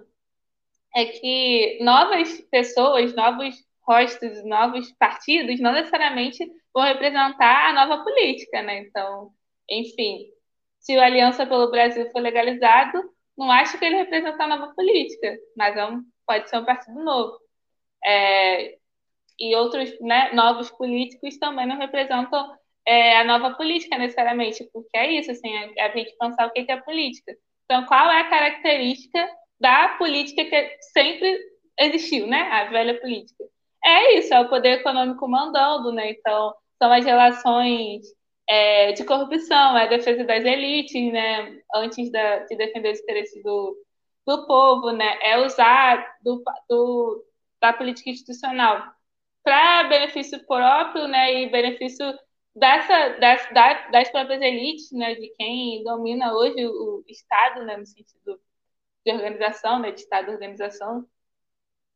é 0.95 1.03
que 1.03 1.79
novas 1.81 2.39
pessoas, 2.49 3.13
novos 3.13 3.53
rostos, 3.85 4.41
novos 4.45 4.89
partidos 4.93 5.59
não 5.59 5.73
necessariamente 5.73 6.49
vão 6.73 6.85
representar 6.85 7.71
a 7.71 7.73
nova 7.73 8.01
política, 8.05 8.61
né? 8.61 8.79
Então, 8.83 9.31
enfim, 9.69 10.29
se 10.79 10.95
o 10.95 11.01
Aliança 11.01 11.45
pelo 11.45 11.69
Brasil 11.69 12.09
for 12.09 12.21
legalizado, 12.21 13.03
não 13.37 13.51
acho 13.51 13.77
que 13.77 13.85
ele 13.85 13.97
representa 13.97 14.43
a 14.43 14.47
nova 14.47 14.73
política, 14.75 15.37
mas 15.57 15.75
é 15.75 15.85
um, 15.85 16.03
pode 16.25 16.49
ser 16.49 16.57
um 16.57 16.65
partido 16.65 17.03
novo. 17.03 17.39
É, 18.05 18.77
e 19.39 19.55
outros 19.55 19.99
né, 19.99 20.31
novos 20.33 20.69
políticos 20.71 21.37
também 21.37 21.65
não 21.65 21.77
representam 21.77 22.55
é, 22.85 23.17
a 23.17 23.23
nova 23.23 23.55
política 23.55 23.97
necessariamente, 23.97 24.69
porque 24.71 24.97
é 24.97 25.11
isso, 25.11 25.31
assim, 25.31 25.49
é, 25.55 25.73
é 25.77 25.85
a 25.85 25.95
gente 25.95 26.15
pensar 26.17 26.47
o 26.47 26.51
que 26.51 26.71
é 26.71 26.81
política. 26.81 27.33
Então, 27.65 27.85
qual 27.85 28.11
é 28.11 28.21
a 28.21 28.29
característica 28.29 29.27
da 29.59 29.89
política 29.97 30.43
que 30.43 30.77
sempre 30.91 31.39
existiu, 31.79 32.27
né? 32.27 32.41
A 32.51 32.65
velha 32.65 32.99
política. 32.99 33.43
É 33.83 34.17
isso, 34.17 34.33
é 34.33 34.39
o 34.39 34.49
poder 34.49 34.79
econômico 34.79 35.27
mandando, 35.27 35.91
né? 35.91 36.11
Então, 36.11 36.53
são 36.81 36.91
as 36.91 37.05
relações 37.05 38.01
é, 38.47 38.91
de 38.93 39.03
corrupção, 39.03 39.77
é 39.77 39.83
a 39.83 39.87
defesa 39.87 40.23
das 40.23 40.43
elites, 40.43 41.11
né, 41.11 41.61
antes 41.75 42.11
da, 42.11 42.39
de 42.39 42.55
defender 42.55 42.91
os 42.91 42.99
interesses 42.99 43.41
do, 43.43 43.77
do 44.25 44.45
povo, 44.45 44.91
né, 44.91 45.17
é 45.21 45.37
usar 45.45 46.17
do, 46.23 46.43
do 46.69 47.25
da 47.61 47.71
política 47.71 48.09
institucional 48.09 48.93
para 49.43 49.83
benefício 49.85 50.45
próprio, 50.45 51.07
né, 51.07 51.43
e 51.43 51.49
benefício 51.49 52.05
dessa, 52.55 53.09
das, 53.19 53.49
das 53.91 54.09
próprias 54.09 54.41
elites, 54.41 54.91
né, 54.91 55.15
de 55.15 55.33
quem 55.37 55.83
domina 55.83 56.33
hoje 56.33 56.65
o, 56.65 57.03
Estado, 57.07 57.63
né, 57.63 57.77
no 57.77 57.85
sentido 57.85 58.39
de 59.05 59.11
organização, 59.11 59.79
né, 59.79 59.91
de 59.91 60.01
Estado 60.01 60.31
organização, 60.31 61.05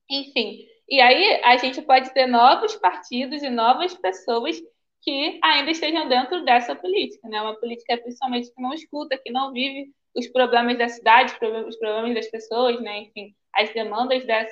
enfim. 0.09 0.65
E 0.89 1.01
aí 1.01 1.41
a 1.43 1.57
gente 1.57 1.81
pode 1.81 2.13
ter 2.13 2.27
novos 2.27 2.75
partidos 2.75 3.43
e 3.43 3.49
novas 3.49 3.93
pessoas 3.93 4.57
que 5.01 5.39
ainda 5.43 5.71
estejam 5.71 6.07
dentro 6.07 6.43
dessa 6.43 6.75
política, 6.75 7.27
né? 7.29 7.41
Uma 7.41 7.59
política 7.59 7.97
principalmente 7.97 8.53
que 8.53 8.61
não 8.61 8.73
escuta, 8.73 9.17
que 9.17 9.31
não 9.31 9.51
vive 9.53 9.91
os 10.15 10.27
problemas 10.27 10.77
da 10.77 10.89
cidade, 10.89 11.33
os 11.33 11.77
problemas 11.77 12.15
das 12.15 12.27
pessoas, 12.29 12.79
né? 12.81 12.99
Enfim, 12.99 13.35
as 13.53 13.71
demandas 13.73 14.25
da, 14.25 14.45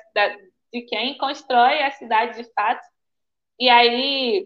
de 0.74 0.82
quem 0.84 1.18
constrói 1.18 1.82
a 1.82 1.91
cidade 1.91 2.41
de 2.41 2.50
fato. 2.54 2.86
E 3.60 3.70
aí, 3.70 4.46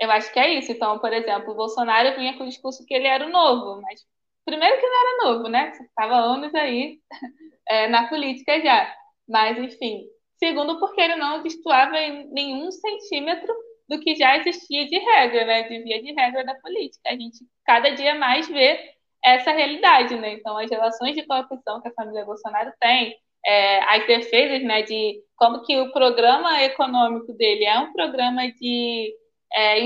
eu 0.00 0.10
acho 0.10 0.32
que 0.32 0.38
é 0.38 0.54
isso. 0.54 0.72
Então, 0.72 0.98
por 0.98 1.12
exemplo, 1.12 1.52
o 1.52 1.56
Bolsonaro 1.56 2.16
vinha 2.16 2.36
com 2.36 2.44
o 2.44 2.48
discurso 2.48 2.84
que 2.86 2.94
ele 2.94 3.06
era 3.06 3.26
o 3.26 3.30
novo, 3.30 3.80
mas 3.82 4.00
primeiro 4.44 4.80
que 4.80 4.86
não 4.86 5.00
era 5.00 5.24
novo, 5.24 5.48
né? 5.48 5.72
Estava 5.72 6.14
anos 6.16 6.54
aí 6.54 7.00
é, 7.68 7.88
na 7.88 8.08
política 8.08 8.60
já. 8.60 8.94
Mas, 9.28 9.58
enfim. 9.58 10.06
Segundo, 10.38 10.78
porque 10.80 11.00
ele 11.00 11.16
não 11.16 11.42
destoava 11.42 11.98
em 11.98 12.26
nenhum 12.32 12.70
centímetro 12.72 13.54
do 13.90 13.98
que 13.98 14.14
já 14.14 14.36
existia 14.36 14.86
de 14.86 14.96
regra, 14.98 15.44
né? 15.44 15.64
De 15.64 15.82
via 15.82 16.00
de 16.00 16.12
regra 16.12 16.44
da 16.44 16.54
política. 16.54 17.10
A 17.10 17.12
gente 17.12 17.44
cada 17.66 17.90
dia 17.90 18.14
mais 18.14 18.48
vê 18.48 18.78
essa 19.22 19.50
realidade, 19.50 20.14
né? 20.16 20.34
Então, 20.34 20.56
as 20.56 20.70
relações 20.70 21.16
de 21.16 21.26
corrupção 21.26 21.82
que 21.82 21.88
a 21.88 21.92
família 21.92 22.24
Bolsonaro 22.24 22.72
tem, 22.80 23.16
é, 23.44 23.82
as 23.96 24.06
defesas, 24.06 24.62
né, 24.62 24.82
de 24.82 25.20
como 25.36 25.62
que 25.64 25.76
o 25.78 25.92
programa 25.92 26.62
econômico 26.62 27.32
dele 27.32 27.64
é 27.64 27.78
um 27.78 27.92
programa 27.92 28.50
de 28.52 29.14
é, 29.52 29.80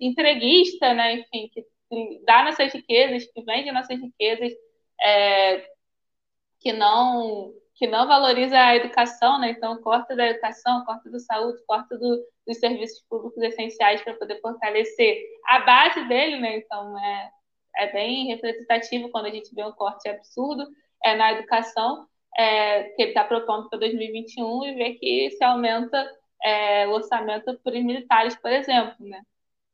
entreguista, 0.00 0.92
né, 0.92 1.14
enfim, 1.14 1.48
que 1.52 1.64
dá 2.26 2.44
nossas 2.44 2.72
riquezas, 2.72 3.24
que 3.32 3.42
vende 3.42 3.70
nossas 3.72 3.98
riquezas, 4.00 4.52
é, 5.00 5.64
que 6.60 6.72
não 6.72 7.52
que 7.76 7.86
não 7.86 8.06
valoriza 8.06 8.58
a 8.58 8.74
educação, 8.74 9.38
né? 9.38 9.50
Então, 9.50 9.80
corta 9.82 10.16
da 10.16 10.26
educação, 10.28 10.84
corta 10.84 11.10
da 11.10 11.18
saúde, 11.18 11.62
corta 11.66 11.96
do, 11.98 12.24
dos 12.46 12.58
serviços 12.58 13.02
públicos 13.08 13.42
essenciais 13.42 14.02
para 14.02 14.14
poder 14.14 14.40
fortalecer 14.40 15.22
a 15.46 15.60
base 15.60 16.02
dele, 16.08 16.40
né? 16.40 16.56
Então, 16.56 16.98
é, 16.98 17.30
é 17.76 17.92
bem 17.92 18.28
representativo 18.28 19.10
quando 19.10 19.26
a 19.26 19.30
gente 19.30 19.54
vê 19.54 19.62
um 19.62 19.72
corte 19.72 20.08
absurdo 20.08 20.66
é, 21.04 21.14
na 21.14 21.32
educação 21.32 22.06
é, 22.36 22.84
que 22.84 23.02
ele 23.02 23.10
está 23.10 23.24
propondo 23.24 23.68
para 23.68 23.78
2021 23.78 24.64
e 24.64 24.74
vê 24.74 24.94
que 24.94 25.30
se 25.30 25.44
aumenta 25.44 26.10
é, 26.42 26.88
o 26.88 26.92
orçamento 26.92 27.58
para 27.62 27.76
os 27.76 27.84
militares, 27.84 28.34
por 28.36 28.50
exemplo, 28.50 29.06
né? 29.06 29.20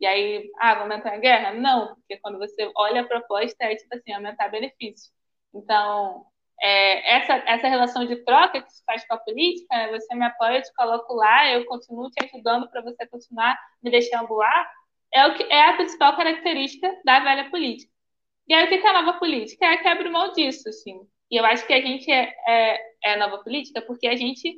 E 0.00 0.06
aí, 0.06 0.50
ah, 0.58 0.74
vamos 0.74 0.96
entrar 0.96 1.16
em 1.16 1.20
guerra? 1.20 1.54
Não, 1.54 1.94
porque 1.94 2.16
quando 2.18 2.38
você 2.38 2.68
olha 2.74 3.02
a 3.02 3.06
proposta, 3.06 3.64
é 3.64 3.76
tipo 3.76 3.94
assim, 3.94 4.12
aumentar 4.12 4.48
benefícios. 4.48 5.12
Então, 5.54 6.26
é, 6.62 7.16
essa, 7.16 7.34
essa 7.46 7.68
relação 7.68 8.06
de 8.06 8.16
troca 8.24 8.62
que 8.62 8.72
se 8.72 8.84
faz 8.84 9.04
com 9.06 9.14
a 9.14 9.18
política, 9.18 9.66
né? 9.76 9.90
você 9.90 10.14
me 10.14 10.24
apoia, 10.24 10.58
eu 10.58 10.62
te 10.62 10.72
coloco 10.74 11.12
lá, 11.14 11.50
eu 11.50 11.64
continuo 11.66 12.08
te 12.10 12.24
ajudando 12.24 12.70
para 12.70 12.82
você 12.82 13.06
continuar 13.08 13.58
me 13.82 13.90
deixando 13.90 14.32
lá, 14.34 14.70
é, 15.12 15.26
o 15.26 15.34
que, 15.34 15.42
é 15.44 15.68
a 15.68 15.76
principal 15.76 16.16
característica 16.16 16.88
da 17.04 17.20
velha 17.20 17.50
política. 17.50 17.92
E 18.48 18.54
aí, 18.54 18.64
o 18.64 18.68
que 18.68 18.74
é 18.74 18.88
a 18.88 19.02
nova 19.02 19.18
política? 19.18 19.66
É 19.66 19.76
que 19.76 19.88
abre 19.88 20.08
mão 20.08 20.32
disso, 20.32 20.68
assim. 20.68 21.00
E 21.30 21.36
eu 21.36 21.44
acho 21.44 21.66
que 21.66 21.72
a 21.72 21.80
gente 21.80 22.10
é, 22.10 22.32
é, 22.46 22.80
é 23.04 23.16
nova 23.16 23.38
política 23.38 23.82
porque 23.82 24.06
a 24.06 24.16
gente 24.16 24.56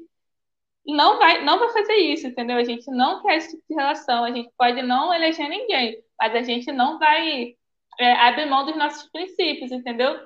não 0.87 1.19
vai, 1.19 1.43
não 1.43 1.59
vai 1.59 1.71
fazer 1.73 1.95
isso, 1.95 2.27
entendeu? 2.27 2.57
A 2.57 2.65
gente 2.65 2.91
não 2.91 3.23
quer 3.23 3.37
esse 3.37 3.57
tipo 3.57 3.63
de 3.69 3.75
relação, 3.75 4.25
a 4.25 4.31
gente 4.31 4.51
pode 4.59 4.83
não 4.83 5.15
eleger 5.15 5.49
ninguém, 5.49 6.03
mas 6.19 6.35
a 6.35 6.43
gente 6.43 6.71
não 6.73 6.99
vai 6.99 7.55
é, 7.99 8.13
abrir 8.13 8.47
mão 8.47 8.67
dos 8.67 8.77
nossos 8.77 9.11
princípios, 9.11 9.73
entendeu? 9.73 10.19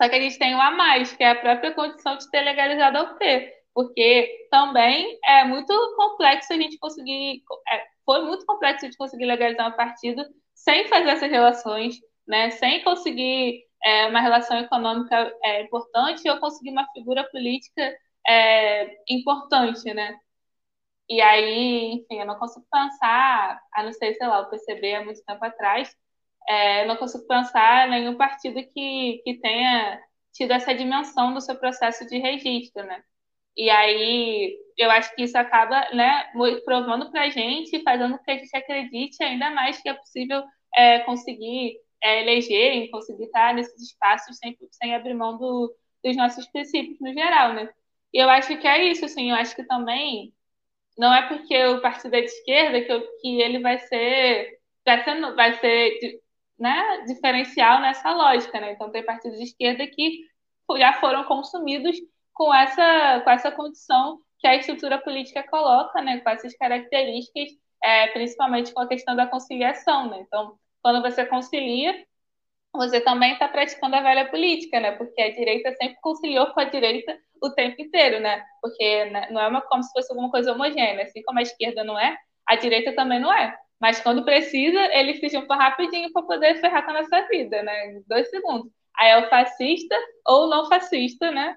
Só 0.00 0.08
que 0.08 0.14
a 0.14 0.20
gente 0.20 0.38
tem 0.38 0.54
um 0.54 0.60
a 0.60 0.70
mais, 0.70 1.12
que 1.14 1.24
é 1.24 1.30
a 1.30 1.34
própria 1.34 1.72
condição 1.72 2.16
de 2.16 2.30
ter 2.30 2.42
legalizado 2.42 2.98
a 2.98 3.02
UP, 3.02 3.52
porque 3.74 4.48
também 4.50 5.18
é 5.24 5.44
muito 5.44 5.72
complexo 5.96 6.52
a 6.52 6.56
gente 6.56 6.78
conseguir, 6.78 7.42
é, 7.72 7.84
foi 8.04 8.22
muito 8.24 8.44
complexo 8.46 8.84
a 8.84 8.88
gente 8.88 8.98
conseguir 8.98 9.24
legalizar 9.26 9.68
um 9.68 9.76
partido 9.76 10.24
sem 10.54 10.86
fazer 10.88 11.10
essas 11.10 11.30
relações, 11.30 11.96
né, 12.26 12.50
sem 12.50 12.82
conseguir 12.82 13.62
é, 13.84 14.06
uma 14.08 14.20
relação 14.20 14.58
econômica 14.58 15.32
é, 15.44 15.62
importante 15.62 16.28
ou 16.28 16.38
conseguir 16.40 16.70
uma 16.70 16.86
figura 16.92 17.24
política 17.30 17.94
é, 18.28 18.96
importante, 19.08 19.92
né? 19.94 20.18
E 21.08 21.20
aí, 21.20 21.92
enfim, 21.92 22.20
eu 22.20 22.26
não 22.26 22.38
consigo 22.38 22.66
pensar, 22.70 23.60
a 23.72 23.82
não 23.82 23.92
ser, 23.92 24.14
sei 24.14 24.26
lá, 24.26 24.40
o 24.40 24.50
PCB 24.50 24.94
há 24.96 25.04
muito 25.04 25.22
tempo 25.24 25.44
atrás, 25.44 25.94
é, 26.48 26.86
não 26.86 26.96
consigo 26.96 27.26
pensar 27.26 27.88
nenhum 27.88 28.16
partido 28.16 28.62
que, 28.72 29.20
que 29.24 29.34
tenha 29.40 30.00
tido 30.32 30.52
essa 30.52 30.74
dimensão 30.74 31.32
do 31.34 31.40
seu 31.40 31.56
processo 31.56 32.06
de 32.06 32.18
registro, 32.18 32.84
né? 32.84 33.02
E 33.56 33.70
aí, 33.70 34.56
eu 34.76 34.90
acho 34.90 35.14
que 35.14 35.22
isso 35.24 35.36
acaba, 35.38 35.88
né, 35.94 36.30
provando 36.64 37.10
para 37.10 37.22
a 37.22 37.30
gente, 37.30 37.82
fazendo 37.82 38.18
com 38.18 38.24
que 38.24 38.30
a 38.30 38.38
gente 38.38 38.54
acredite 38.56 39.22
ainda 39.22 39.50
mais 39.50 39.80
que 39.80 39.88
é 39.88 39.94
possível 39.94 40.44
é, 40.76 41.00
conseguir 41.00 41.78
é, 42.02 42.22
eleger 42.22 42.90
conseguir 42.90 43.24
estar 43.24 43.54
nesses 43.54 43.80
espaços 43.82 44.36
sem, 44.38 44.56
sem 44.70 44.94
abrir 44.94 45.14
mão 45.14 45.38
do, 45.38 45.74
dos 46.04 46.16
nossos 46.16 46.46
princípios 46.48 46.98
no 47.00 47.12
geral, 47.12 47.54
né? 47.54 47.68
E 48.12 48.18
eu 48.22 48.28
acho 48.30 48.56
que 48.58 48.66
é 48.66 48.84
isso, 48.84 49.04
assim, 49.04 49.30
eu 49.30 49.36
acho 49.36 49.54
que 49.56 49.64
também 49.64 50.32
não 50.98 51.12
é 51.14 51.28
porque 51.28 51.64
o 51.66 51.80
partido 51.82 52.14
é 52.14 52.20
de 52.20 52.26
esquerda 52.26 52.82
que, 52.82 52.92
eu, 52.92 53.02
que 53.20 53.40
ele 53.42 53.60
vai 53.60 53.78
ser, 53.78 54.58
vai 54.84 55.04
ser, 55.04 55.34
vai 55.34 55.52
ser 55.60 56.22
né, 56.58 57.04
diferencial 57.06 57.80
nessa 57.80 58.12
lógica, 58.12 58.60
né? 58.60 58.72
Então 58.72 58.90
tem 58.90 59.04
partidos 59.04 59.38
de 59.38 59.44
esquerda 59.44 59.86
que 59.86 60.20
já 60.78 60.94
foram 60.94 61.24
consumidos 61.24 61.96
com 62.32 62.52
essa, 62.52 63.20
com 63.20 63.30
essa 63.30 63.50
condição 63.50 64.18
que 64.38 64.46
a 64.46 64.56
estrutura 64.56 64.98
política 64.98 65.42
coloca, 65.44 66.00
né? 66.02 66.18
Com 66.20 66.30
essas 66.30 66.56
características, 66.56 67.50
é, 67.82 68.08
principalmente 68.08 68.72
com 68.72 68.80
a 68.80 68.88
questão 68.88 69.14
da 69.16 69.26
conciliação, 69.26 70.10
né? 70.10 70.20
Então, 70.20 70.58
quando 70.82 71.02
você 71.02 71.24
concilia, 71.26 72.04
você 72.72 73.00
também 73.00 73.32
está 73.32 73.48
praticando 73.48 73.96
a 73.96 74.02
velha 74.02 74.28
política, 74.28 74.80
né? 74.80 74.92
Porque 74.92 75.20
a 75.20 75.32
direita 75.32 75.72
sempre 75.72 75.96
conciliou 76.00 76.46
com 76.48 76.60
a 76.60 76.64
direita 76.64 77.18
o 77.42 77.50
tempo 77.50 77.80
inteiro, 77.80 78.20
né? 78.20 78.44
Porque 78.60 79.04
né, 79.06 79.28
não 79.30 79.40
é 79.40 79.48
uma, 79.48 79.60
como 79.62 79.82
se 79.82 79.92
fosse 79.92 80.10
alguma 80.10 80.30
coisa 80.30 80.52
homogênea, 80.52 81.04
assim 81.04 81.22
como 81.22 81.38
a 81.38 81.42
esquerda 81.42 81.84
não 81.84 81.98
é, 81.98 82.16
a 82.46 82.56
direita 82.56 82.94
também 82.94 83.20
não 83.20 83.32
é. 83.32 83.56
Mas 83.80 84.00
quando 84.00 84.24
precisa, 84.24 84.80
eles 84.94 85.20
se 85.20 85.28
juntam 85.28 85.56
rapidinho 85.56 86.10
para 86.12 86.22
poder 86.22 86.60
ferrar 86.60 86.84
com 86.84 86.92
a 86.92 87.02
nossa 87.02 87.28
vida, 87.28 87.62
né? 87.62 88.00
Dois 88.06 88.28
segundos. 88.30 88.70
Aí 88.98 89.10
é 89.10 89.18
o 89.18 89.28
fascista 89.28 89.94
ou 90.26 90.48
não 90.48 90.68
fascista, 90.68 91.30
né? 91.30 91.56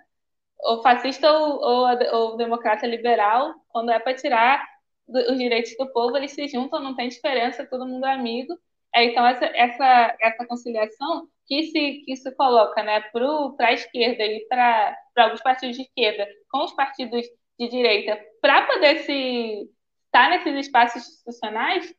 O 0.65 0.81
fascista 0.81 1.31
ou, 1.31 1.61
ou, 1.61 1.87
ou 2.13 2.37
democrata 2.37 2.85
liberal, 2.85 3.53
quando 3.69 3.91
é 3.91 3.99
para 3.99 4.15
tirar 4.15 4.65
os 5.07 5.37
direitos 5.37 5.75
do 5.77 5.91
povo, 5.91 6.17
eles 6.17 6.31
se 6.31 6.47
juntam, 6.47 6.81
não 6.81 6.95
tem 6.95 7.09
diferença, 7.09 7.65
todo 7.65 7.87
mundo 7.87 8.05
é 8.05 8.13
amigo. 8.13 8.53
É, 8.93 9.05
então, 9.05 9.25
essa, 9.25 9.45
essa, 9.45 10.17
essa 10.19 10.45
conciliação 10.45 11.27
que 11.47 11.63
se, 11.63 12.03
que 12.05 12.15
se 12.15 12.31
coloca 12.35 12.83
né, 12.83 13.01
para 13.01 13.67
a 13.67 13.73
esquerda 13.73 14.23
e 14.23 14.45
para 14.47 14.97
alguns 15.17 15.41
partidos 15.41 15.77
de 15.77 15.83
esquerda 15.83 16.27
com 16.49 16.63
os 16.63 16.73
partidos 16.73 17.25
de 17.59 17.67
direita 17.67 18.19
para 18.41 18.65
poder 18.67 18.99
se 18.99 19.69
estar 20.05 20.29
nesses 20.29 20.65
espaços 20.65 21.03
institucionais 21.03 21.93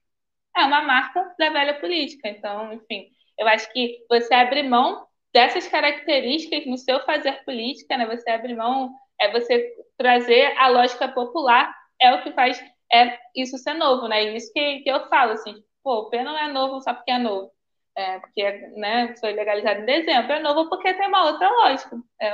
é 0.56 0.64
uma 0.64 0.82
marca 0.82 1.34
da 1.38 1.50
velha 1.50 1.74
política. 1.80 2.28
Então, 2.28 2.72
enfim, 2.72 3.08
eu 3.38 3.46
acho 3.48 3.72
que 3.72 4.04
você 4.08 4.32
abre 4.34 4.62
mão 4.62 5.06
dessas 5.32 5.66
características 5.68 6.66
no 6.66 6.76
seu 6.76 7.00
fazer 7.04 7.44
política, 7.44 7.96
né? 7.96 8.06
Você 8.06 8.30
abre 8.30 8.54
mão, 8.54 8.92
é 9.20 9.30
você 9.30 9.72
trazer 9.96 10.56
a 10.58 10.68
lógica 10.68 11.08
popular, 11.08 11.74
é 12.00 12.12
o 12.14 12.22
que 12.22 12.32
faz 12.32 12.62
é 12.92 13.18
isso 13.36 13.56
ser 13.58 13.74
novo, 13.74 14.08
né? 14.08 14.24
E 14.24 14.36
isso 14.36 14.52
que, 14.52 14.80
que 14.80 14.90
eu 14.90 15.08
falo, 15.08 15.32
assim, 15.32 15.54
pô, 15.82 16.00
o 16.00 16.10
P 16.10 16.22
não 16.22 16.36
é 16.36 16.52
novo 16.52 16.80
só 16.80 16.92
porque 16.92 17.10
é 17.12 17.18
novo. 17.18 17.52
É, 17.96 18.18
porque 18.20 18.50
né, 18.76 19.14
foi 19.18 19.32
legalizado 19.32 19.80
em 19.80 19.86
dezembro, 19.86 20.32
é 20.32 20.40
novo 20.40 20.68
porque 20.68 20.94
tem 20.94 21.08
uma 21.08 21.26
outra 21.30 21.48
lógica. 21.50 21.96
É, 22.20 22.30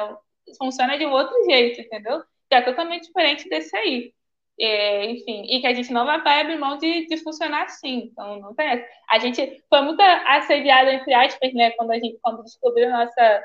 funciona 0.58 0.96
de 0.96 1.06
um 1.06 1.12
outro 1.12 1.34
jeito, 1.44 1.80
entendeu? 1.80 2.22
Que 2.48 2.56
é 2.56 2.62
totalmente 2.62 3.06
diferente 3.06 3.48
desse 3.48 3.76
aí. 3.76 4.12
É, 4.58 5.10
enfim, 5.10 5.44
e 5.50 5.60
que 5.60 5.66
a 5.66 5.74
gente 5.74 5.92
não 5.92 6.06
vai 6.06 6.40
abrir 6.40 6.58
mão 6.58 6.78
de, 6.78 7.06
de 7.06 7.18
funcionar 7.18 7.64
assim. 7.64 8.10
Então, 8.10 8.40
não 8.40 8.54
tem 8.54 8.66
essa. 8.68 8.86
A 9.10 9.18
gente 9.18 9.62
foi 9.68 9.82
muito 9.82 10.00
assediado, 10.00 10.90
entre 10.90 11.12
aspas, 11.12 11.52
né, 11.52 11.72
quando 11.72 11.90
a 11.90 11.98
gente 11.98 12.18
quando 12.22 12.42
descobriu 12.42 12.88
nossa 12.90 13.44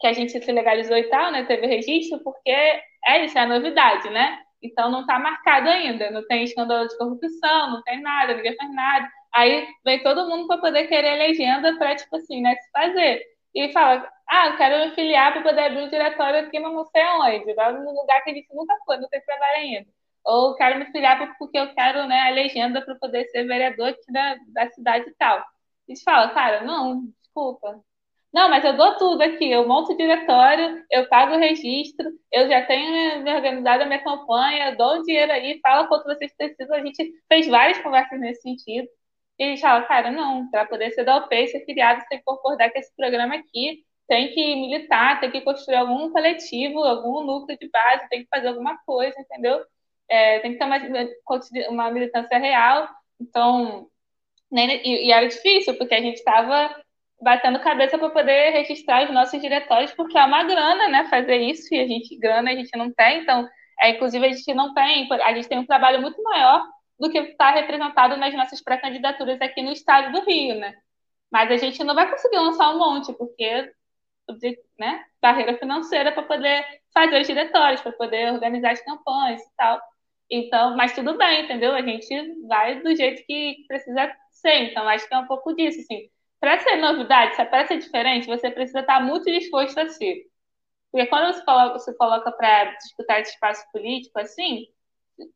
que 0.00 0.06
a 0.06 0.12
gente 0.12 0.30
se 0.32 0.52
legalizou 0.52 0.96
e 0.96 1.04
tal, 1.04 1.32
né, 1.32 1.44
teve 1.44 1.66
registro, 1.66 2.20
porque 2.22 2.50
é 2.50 3.24
isso, 3.24 3.36
é 3.38 3.42
a 3.42 3.46
novidade, 3.46 4.08
né? 4.10 4.38
Então 4.62 4.90
não 4.90 5.00
está 5.02 5.18
marcado 5.18 5.68
ainda, 5.68 6.10
não 6.10 6.26
tem 6.26 6.44
escândalo 6.44 6.88
de 6.88 6.96
corrupção, 6.98 7.70
não 7.70 7.82
tem 7.82 8.00
nada, 8.00 8.34
ninguém 8.34 8.56
faz 8.56 8.72
nada. 8.74 9.08
Aí 9.34 9.66
vem 9.84 10.02
todo 10.02 10.28
mundo 10.28 10.46
para 10.46 10.58
poder 10.58 10.86
querer 10.86 11.16
legenda 11.16 11.76
para, 11.78 11.96
tipo 11.96 12.16
assim, 12.16 12.40
né, 12.42 12.54
se 12.56 12.70
fazer. 12.70 13.22
E 13.54 13.72
fala, 13.72 14.08
ah, 14.28 14.48
eu 14.48 14.56
quero 14.56 14.88
me 14.88 14.94
filiar 14.94 15.32
para 15.32 15.42
poder 15.42 15.62
abrir 15.62 15.82
um 15.82 15.88
diretório 15.88 16.40
aqui 16.40 16.58
no 16.58 16.72
não 16.72 16.84
sei 16.86 17.04
onde, 17.06 17.54
num 17.54 17.94
lugar 17.94 18.22
que 18.22 18.30
a 18.30 18.34
gente 18.34 18.48
nunca 18.54 18.74
foi, 18.84 18.98
não 18.98 19.08
tem 19.08 19.20
trabalho 19.22 19.56
ainda. 19.56 19.95
Ou 20.26 20.54
quero 20.56 20.78
me 20.78 20.86
filiar 20.86 21.36
porque 21.38 21.58
eu 21.58 21.72
quero 21.74 22.06
né, 22.08 22.20
a 22.22 22.30
legenda 22.30 22.82
para 22.82 22.96
poder 22.96 23.26
ser 23.26 23.44
vereador 23.44 23.88
aqui 23.88 24.12
da, 24.12 24.36
da 24.48 24.70
cidade 24.72 25.08
e 25.08 25.14
tal. 25.14 25.44
Eles 25.88 26.02
falam, 26.02 26.34
cara, 26.34 26.64
não, 26.64 27.04
desculpa. 27.22 27.80
Não, 28.32 28.50
mas 28.50 28.64
eu 28.64 28.76
dou 28.76 28.96
tudo 28.98 29.22
aqui, 29.22 29.50
eu 29.50 29.66
monto 29.66 29.92
o 29.92 29.96
diretório, 29.96 30.84
eu 30.90 31.08
pago 31.08 31.34
o 31.34 31.38
registro, 31.38 32.10
eu 32.30 32.48
já 32.48 32.66
tenho 32.66 33.22
me 33.22 33.34
organizado 33.34 33.84
a 33.84 33.86
minha 33.86 34.02
campanha, 34.04 34.76
dou 34.76 34.98
o 34.98 35.02
dinheiro 35.04 35.32
aí, 35.32 35.58
fala 35.62 35.86
quanto 35.88 36.04
vocês 36.04 36.34
precisam. 36.36 36.76
A 36.76 36.82
gente 36.84 37.12
fez 37.28 37.46
várias 37.48 37.78
conversas 37.78 38.20
nesse 38.20 38.42
sentido. 38.42 38.88
E 39.38 39.44
a 39.44 39.46
gente 39.48 39.60
fala, 39.60 39.84
cara, 39.86 40.10
não, 40.10 40.50
para 40.50 40.66
poder 40.66 40.90
ser 40.92 41.04
da 41.04 41.16
OP 41.18 41.48
ser 41.48 41.64
filiado, 41.64 42.00
você 42.02 42.08
tem 42.08 42.18
que 42.18 42.24
concordar 42.24 42.70
com 42.72 42.78
esse 42.78 42.94
programa 42.96 43.36
aqui, 43.36 43.84
tem 44.08 44.32
que 44.34 44.56
militar, 44.56 45.20
tem 45.20 45.30
que 45.30 45.40
construir 45.42 45.76
algum 45.76 46.10
coletivo, 46.10 46.80
algum 46.80 47.24
núcleo 47.24 47.58
de 47.58 47.68
base, 47.70 48.08
tem 48.08 48.22
que 48.22 48.28
fazer 48.28 48.48
alguma 48.48 48.78
coisa, 48.84 49.18
entendeu? 49.20 49.64
É, 50.08 50.40
tem 50.40 50.52
que 50.52 50.58
ter 50.58 51.68
uma, 51.68 51.90
militância 51.90 52.38
real. 52.38 52.88
Então, 53.20 53.88
né, 54.50 54.80
e, 54.84 55.08
e 55.08 55.12
era 55.12 55.26
difícil, 55.26 55.76
porque 55.76 55.94
a 55.94 56.00
gente 56.00 56.16
estava 56.16 56.74
batendo 57.20 57.60
cabeça 57.60 57.98
para 57.98 58.10
poder 58.10 58.50
registrar 58.50 59.04
os 59.04 59.12
nossos 59.12 59.40
diretórios, 59.40 59.92
porque 59.92 60.18
é 60.18 60.24
uma 60.24 60.44
grana, 60.44 60.88
né, 60.88 61.08
fazer 61.08 61.36
isso, 61.38 61.74
e 61.74 61.80
a 61.80 61.86
gente, 61.86 62.16
grana 62.18 62.50
a 62.50 62.54
gente 62.54 62.76
não 62.76 62.92
tem, 62.92 63.22
então, 63.22 63.48
é, 63.80 63.90
inclusive 63.90 64.26
a 64.26 64.32
gente 64.32 64.54
não 64.54 64.74
tem, 64.74 65.08
a 65.10 65.34
gente 65.34 65.48
tem 65.48 65.58
um 65.58 65.66
trabalho 65.66 66.00
muito 66.00 66.22
maior 66.22 66.66
do 66.98 67.10
que 67.10 67.18
está 67.18 67.50
representado 67.50 68.16
nas 68.16 68.34
nossas 68.34 68.62
pré-candidaturas 68.62 69.40
aqui 69.40 69.62
no 69.62 69.72
estado 69.72 70.12
do 70.12 70.24
Rio, 70.26 70.58
né? 70.58 70.74
Mas 71.30 71.50
a 71.50 71.56
gente 71.56 71.82
não 71.84 71.94
vai 71.94 72.10
conseguir 72.10 72.38
lançar 72.38 72.70
um 72.70 72.78
monte, 72.78 73.12
porque 73.14 73.70
né, 74.78 75.04
barreira 75.20 75.56
financeira 75.58 76.12
para 76.12 76.22
poder 76.22 76.64
fazer 76.92 77.20
os 77.20 77.26
diretórios, 77.26 77.80
para 77.80 77.92
poder 77.92 78.32
organizar 78.32 78.72
as 78.72 78.80
campanhas 78.80 79.42
e 79.42 79.56
tal. 79.56 79.80
Então, 80.30 80.76
mas 80.76 80.92
tudo 80.94 81.16
bem, 81.16 81.44
entendeu? 81.44 81.74
A 81.74 81.82
gente 81.82 82.08
vai 82.46 82.80
do 82.82 82.94
jeito 82.96 83.24
que 83.26 83.64
precisa 83.68 84.12
ser. 84.30 84.70
Então, 84.70 84.88
acho 84.88 85.08
que 85.08 85.14
é 85.14 85.18
um 85.18 85.26
pouco 85.26 85.54
disso, 85.54 85.80
assim. 85.80 86.08
Para 86.40 86.58
ser 86.60 86.76
novidade, 86.76 87.36
para 87.36 87.66
ser 87.66 87.78
diferente, 87.78 88.26
você 88.26 88.50
precisa 88.50 88.80
estar 88.80 89.00
muito 89.00 89.24
disposto 89.24 89.78
a 89.78 89.88
ser. 89.88 90.26
Porque 90.90 91.06
quando 91.08 91.34
você 91.34 91.44
coloca, 91.44 91.78
você 91.78 91.94
coloca 91.96 92.32
para 92.32 92.64
disputar 92.76 93.20
esse 93.20 93.32
espaço 93.32 93.64
político, 93.72 94.18
assim, 94.18 94.66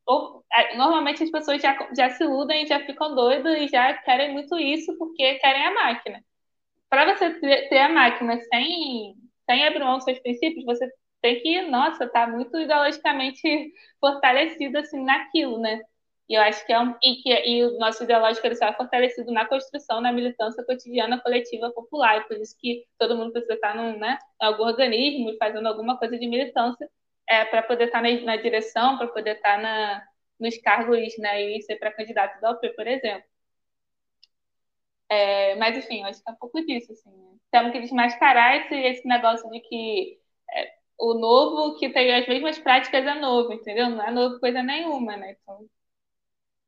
ou, 0.05 0.43
é, 0.53 0.75
normalmente 0.77 1.23
as 1.23 1.31
pessoas 1.31 1.61
já, 1.61 1.75
já 1.95 2.09
se 2.11 2.23
iludem, 2.23 2.67
já 2.67 2.79
ficam 2.85 3.15
doidas 3.15 3.59
e 3.59 3.67
já 3.67 3.93
querem 3.99 4.33
muito 4.33 4.57
isso 4.57 4.97
porque 4.97 5.35
querem 5.35 5.65
a 5.65 5.73
máquina. 5.73 6.23
Para 6.89 7.15
você 7.15 7.31
ter, 7.39 7.69
ter, 7.69 7.79
a 7.79 7.89
máquina 7.89 8.39
sem, 8.41 9.15
sem 9.49 9.65
abrir 9.65 9.83
mão 9.83 9.95
dos 9.97 10.05
seus 10.05 10.19
princípios, 10.19 10.65
você 10.65 10.89
tem 11.21 11.41
que, 11.41 11.61
nossa, 11.63 12.07
tá 12.07 12.27
muito 12.27 12.57
ideologicamente 12.57 13.41
fortalecido 13.99 14.77
assim 14.79 15.03
naquilo, 15.03 15.59
né? 15.59 15.81
E 16.29 16.35
eu 16.35 16.41
acho 16.41 16.65
que 16.65 16.71
é 16.73 16.79
um, 16.79 16.95
e 17.03 17.15
que 17.21 17.29
e 17.29 17.63
o 17.65 17.77
nosso 17.77 18.03
ideológico 18.03 18.47
ele 18.47 18.55
só 18.55 18.65
é 18.67 18.73
fortalecido 18.73 19.31
na 19.31 19.45
construção, 19.47 20.01
na 20.01 20.11
militância 20.13 20.63
cotidiana, 20.65 21.21
coletiva, 21.21 21.71
popular. 21.71 22.21
E 22.21 22.27
por 22.27 22.37
isso 22.37 22.55
que 22.59 22.85
todo 22.97 23.17
mundo 23.17 23.33
precisa 23.33 23.55
estar 23.55 23.75
num, 23.75 23.97
né, 23.99 24.17
algum 24.39 24.63
organismo 24.63 25.35
fazendo 25.37 25.67
alguma 25.67 25.97
coisa 25.97 26.17
de 26.17 26.27
militância 26.27 26.89
é, 27.27 27.45
para 27.45 27.63
poder 27.63 27.85
estar 27.85 28.01
na, 28.01 28.11
na 28.21 28.35
direção, 28.37 28.97
para 28.97 29.07
poder 29.07 29.37
estar 29.37 29.61
na, 29.61 30.03
nos 30.39 30.57
cargos 30.59 31.17
né, 31.19 31.43
e 31.43 31.61
ser 31.61 31.77
para 31.77 31.91
candidato 31.93 32.39
da 32.41 32.51
UP, 32.51 32.69
por 32.75 32.87
exemplo. 32.87 33.25
É, 35.09 35.55
mas, 35.55 35.77
enfim, 35.77 36.03
acho 36.03 36.23
que 36.23 36.29
é 36.29 36.33
um 36.33 36.35
pouco 36.37 36.65
disso. 36.65 36.91
Assim, 36.93 37.09
né? 37.11 37.37
Temos 37.51 37.71
que 37.73 37.81
desmascarar 37.81 38.55
esse, 38.57 38.75
esse 38.75 39.07
negócio 39.07 39.49
de 39.49 39.59
que 39.61 40.19
é, 40.53 40.73
o 41.01 41.15
novo 41.15 41.79
que 41.79 41.89
tem 41.89 42.13
as 42.13 42.27
mesmas 42.27 42.59
práticas 42.59 43.03
é 43.03 43.15
novo, 43.15 43.51
entendeu? 43.51 43.89
Não 43.89 44.03
é 44.03 44.11
novo 44.11 44.39
coisa 44.39 44.61
nenhuma, 44.61 45.17
né? 45.17 45.35
Então, 45.41 45.67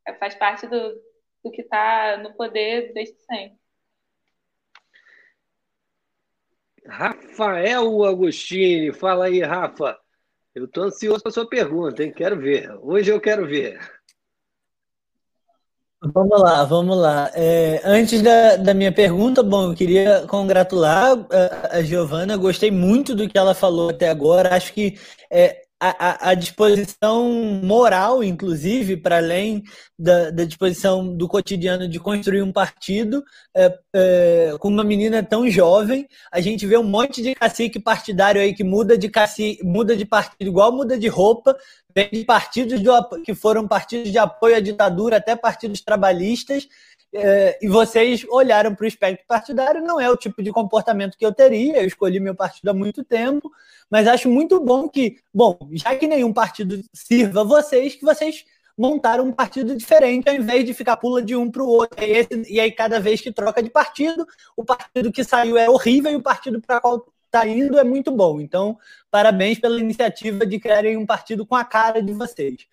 é, 0.08 0.14
faz 0.16 0.34
parte 0.34 0.66
do, 0.66 1.00
do 1.44 1.52
que 1.52 1.62
está 1.62 2.18
no 2.18 2.34
poder 2.34 2.92
desde 2.94 3.16
sempre. 3.20 3.60
Rafael 6.88 8.04
Agostini, 8.04 8.92
fala 8.92 9.26
aí, 9.26 9.40
Rafa. 9.42 10.00
Eu 10.56 10.66
estou 10.66 10.86
ansioso 10.86 11.22
para 11.22 11.32
sua 11.32 11.48
pergunta, 11.48 12.04
hein? 12.04 12.12
Quero 12.12 12.40
ver. 12.40 12.72
Hoje 12.82 13.12
eu 13.12 13.22
quero 13.22 13.46
ver. 13.46 13.80
Vamos 16.12 16.42
lá, 16.42 16.66
vamos 16.66 16.98
lá. 16.98 17.32
É, 17.34 17.82
antes 17.86 18.22
da, 18.22 18.58
da, 18.58 18.74
minha 18.74 18.92
pergunta, 18.92 19.42
bom, 19.42 19.70
eu 19.70 19.74
queria 19.74 20.26
congratular 20.28 21.14
a, 21.72 21.78
a 21.78 21.84
Giovana. 21.84 22.36
Gostei 22.36 22.70
muito 22.70 23.16
do 23.16 23.30
que 23.30 23.38
ela 23.38 23.54
falou 23.54 23.90
até 23.90 24.10
agora. 24.10 24.54
Acho 24.54 24.74
que 24.74 25.00
é, 25.32 25.63
a, 25.90 26.30
a, 26.30 26.34
disposição 26.34 27.30
moral, 27.62 28.24
inclusive, 28.24 28.96
para 28.96 29.18
além 29.18 29.64
da, 30.00 30.32
da, 30.32 30.46
disposição 30.46 31.16
do 31.16 31.28
cotidiano 31.28 31.90
de 31.90 32.00
construir 32.00 32.42
um 32.42 32.54
partido, 32.54 33.22
é, 33.54 33.78
é, 33.94 34.56
com 34.60 34.70
uma 34.70 34.84
menina 34.84 35.22
tão 35.22 35.50
jovem, 35.50 36.08
a 36.32 36.40
gente 36.40 36.66
vê 36.66 36.78
um 36.78 36.84
monte 36.84 37.22
de 37.22 37.36
cacique 37.36 37.80
partidário 37.80 38.40
aí 38.40 38.54
que 38.54 38.64
muda 38.64 38.98
de 38.98 39.10
cacique, 39.10 39.62
muda 39.62 39.96
de 39.96 40.06
partido 40.06 40.48
igual 40.48 40.72
muda 40.72 40.98
de 40.98 41.10
roupa, 41.10 41.58
vem 41.94 42.10
de 42.12 42.24
partidos 42.24 42.82
de, 42.82 42.90
que 43.26 43.36
foram 43.36 43.68
partidos 43.68 44.10
de 44.10 44.18
apoio 44.18 44.56
à 44.56 44.60
ditadura 44.62 45.18
até 45.18 45.36
partidos 45.36 45.82
trabalhistas, 45.82 46.66
é, 47.14 47.60
e 47.62 47.68
vocês 47.68 48.26
olharam 48.30 48.74
para 48.74 48.84
o 48.84 48.88
espectro 48.88 49.26
partidário, 49.28 49.82
não 49.82 50.00
é 50.00 50.10
o 50.10 50.18
tipo 50.18 50.42
de 50.42 50.52
comportamento 50.52 51.18
que 51.18 51.26
eu 51.26 51.32
teria, 51.32 51.82
eu 51.82 51.86
escolhi 51.86 52.20
meu 52.20 52.34
partido 52.34 52.70
há 52.70 52.74
muito 52.74 53.04
tempo, 53.04 53.52
mas 53.90 54.08
acho 54.08 54.30
muito 54.30 54.60
bom 54.60 54.90
que, 54.90 55.18
bom, 55.34 55.58
já 55.74 55.96
que 55.96 56.08
nenhum 56.08 56.34
partido 56.34 56.82
sirva 56.92 57.44
vocês, 57.44 57.96
que 57.96 58.04
vocês 58.04 58.44
montaram 58.78 59.26
um 59.26 59.32
partido 59.32 59.76
diferente 59.76 60.28
ao 60.28 60.36
invés 60.36 60.66
de 60.66 60.74
ficar 60.74 60.98
pula 60.98 61.22
de 61.22 61.36
um 61.36 61.50
para 61.50 61.64
o 61.64 61.68
outro. 61.68 62.04
E, 62.04 62.12
esse, 62.12 62.52
e 62.52 62.60
aí, 62.60 62.72
cada 62.72 63.00
vez 63.00 63.22
que 63.22 63.32
troca 63.32 63.62
de 63.62 63.70
partido, 63.70 64.26
o 64.58 64.66
partido 64.66 65.12
que 65.12 65.24
saiu 65.24 65.58
é 65.58 65.70
horrível 65.70 66.12
e 66.12 66.16
o 66.16 66.22
partido 66.22 66.60
para 66.60 66.82
qual 66.82 67.06
está 67.26 67.48
indo 67.48 67.78
é 67.78 67.84
muito 67.84 68.12
bom. 68.12 68.40
Então, 68.40 68.78
parabéns 69.10 69.60
pela 69.60 69.80
iniciativa 69.80 70.46
de 70.46 70.60
criarem 70.60 70.98
um 70.98 71.06
partido 71.06 71.46
com 71.46 71.56
a 71.56 71.64
cara 71.64 72.02
de 72.02 72.14
vocês. 72.14 72.68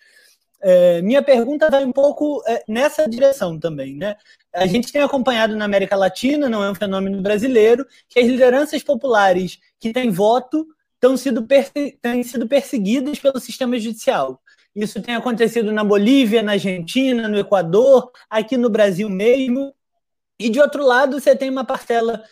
É, 0.62 1.00
minha 1.00 1.22
pergunta 1.22 1.70
vai 1.70 1.84
um 1.84 1.92
pouco 1.92 2.42
é, 2.46 2.62
nessa 2.68 3.08
direção 3.08 3.58
também, 3.58 3.96
né? 3.96 4.16
A 4.52 4.66
gente 4.66 4.92
tem 4.92 5.00
acompanhado 5.00 5.56
na 5.56 5.64
América 5.64 5.96
Latina, 5.96 6.48
não 6.48 6.62
é 6.62 6.70
um 6.70 6.74
fenômeno 6.74 7.22
brasileiro, 7.22 7.86
que 8.08 8.20
as 8.20 8.26
lideranças 8.26 8.82
populares 8.82 9.58
que 9.78 9.92
têm 9.92 10.10
voto 10.10 10.66
têm 11.00 11.16
sido, 11.16 11.46
têm 12.02 12.22
sido 12.22 12.46
perseguidas 12.46 13.18
pelo 13.18 13.40
sistema 13.40 13.78
judicial. 13.78 14.40
Isso 14.74 15.00
tem 15.02 15.14
acontecido 15.14 15.72
na 15.72 15.82
Bolívia, 15.82 16.42
na 16.42 16.52
Argentina, 16.52 17.26
no 17.26 17.38
Equador, 17.38 18.10
aqui 18.28 18.56
no 18.56 18.68
Brasil 18.68 19.08
mesmo. 19.08 19.74
E 20.38 20.48
de 20.48 20.60
outro 20.60 20.84
lado, 20.84 21.20
você 21.20 21.34
tem 21.34 21.50
uma 21.50 21.64
parcela 21.64 22.22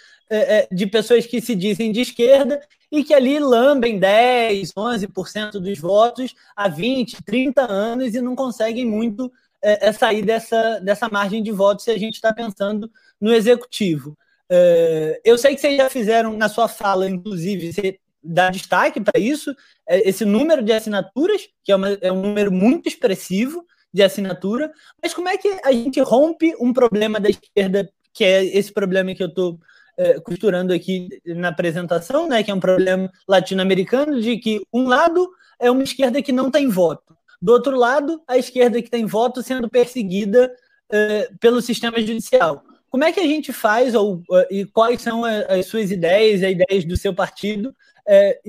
de 0.70 0.86
pessoas 0.86 1.26
que 1.26 1.40
se 1.40 1.54
dizem 1.54 1.90
de 1.90 2.00
esquerda 2.00 2.60
e 2.90 3.04
que 3.04 3.14
ali 3.14 3.38
lambem 3.38 3.98
10, 3.98 4.72
11% 4.72 5.52
dos 5.52 5.78
votos 5.78 6.34
há 6.56 6.68
20, 6.68 7.22
30 7.24 7.70
anos 7.70 8.14
e 8.14 8.20
não 8.20 8.34
conseguem 8.34 8.84
muito 8.84 9.30
é, 9.62 9.88
é 9.88 9.92
sair 9.92 10.24
dessa, 10.24 10.80
dessa 10.80 11.08
margem 11.08 11.42
de 11.42 11.50
votos 11.52 11.84
se 11.84 11.90
a 11.90 11.98
gente 11.98 12.14
está 12.14 12.32
pensando 12.32 12.90
no 13.20 13.32
executivo. 13.32 14.16
É, 14.50 15.20
eu 15.24 15.36
sei 15.36 15.54
que 15.54 15.60
vocês 15.60 15.76
já 15.76 15.90
fizeram 15.90 16.36
na 16.36 16.48
sua 16.48 16.68
fala, 16.68 17.08
inclusive, 17.08 17.72
você 17.72 17.98
dá 18.22 18.50
destaque 18.50 19.00
para 19.00 19.18
isso, 19.20 19.54
é, 19.86 20.08
esse 20.08 20.24
número 20.24 20.62
de 20.62 20.72
assinaturas, 20.72 21.48
que 21.62 21.72
é, 21.72 21.76
uma, 21.76 21.90
é 22.00 22.10
um 22.10 22.22
número 22.22 22.50
muito 22.50 22.88
expressivo 22.88 23.64
de 23.92 24.02
assinatura, 24.02 24.72
mas 25.02 25.14
como 25.14 25.28
é 25.28 25.36
que 25.36 25.48
a 25.64 25.72
gente 25.72 26.00
rompe 26.00 26.54
um 26.60 26.72
problema 26.72 27.18
da 27.20 27.28
esquerda, 27.28 27.90
que 28.12 28.24
é 28.24 28.44
esse 28.44 28.72
problema 28.72 29.14
que 29.14 29.22
eu 29.22 29.28
estou 29.28 29.58
é, 29.98 30.20
costurando 30.20 30.72
aqui 30.72 31.08
na 31.26 31.48
apresentação, 31.48 32.28
né, 32.28 32.42
que 32.42 32.50
é 32.50 32.54
um 32.54 32.60
problema 32.60 33.10
latino-americano, 33.26 34.20
de 34.20 34.38
que 34.38 34.62
um 34.72 34.86
lado 34.86 35.28
é 35.58 35.68
uma 35.70 35.82
esquerda 35.82 36.22
que 36.22 36.30
não 36.30 36.50
tem 36.50 36.68
voto, 36.68 37.16
do 37.42 37.52
outro 37.52 37.76
lado, 37.76 38.22
a 38.26 38.38
esquerda 38.38 38.80
que 38.80 38.88
tem 38.88 39.04
voto 39.04 39.42
sendo 39.42 39.68
perseguida 39.68 40.52
é, 40.90 41.28
pelo 41.40 41.60
sistema 41.60 41.98
judicial. 42.00 42.64
Como 42.90 43.04
é 43.04 43.12
que 43.12 43.20
a 43.20 43.26
gente 43.26 43.52
faz, 43.52 43.94
ou, 43.94 44.22
e 44.50 44.64
quais 44.64 45.02
são 45.02 45.24
as 45.24 45.66
suas 45.66 45.90
ideias, 45.90 46.42
as 46.42 46.52
ideias 46.52 46.84
do 46.84 46.96
seu 46.96 47.14
partido, 47.14 47.74
é, 48.06 48.40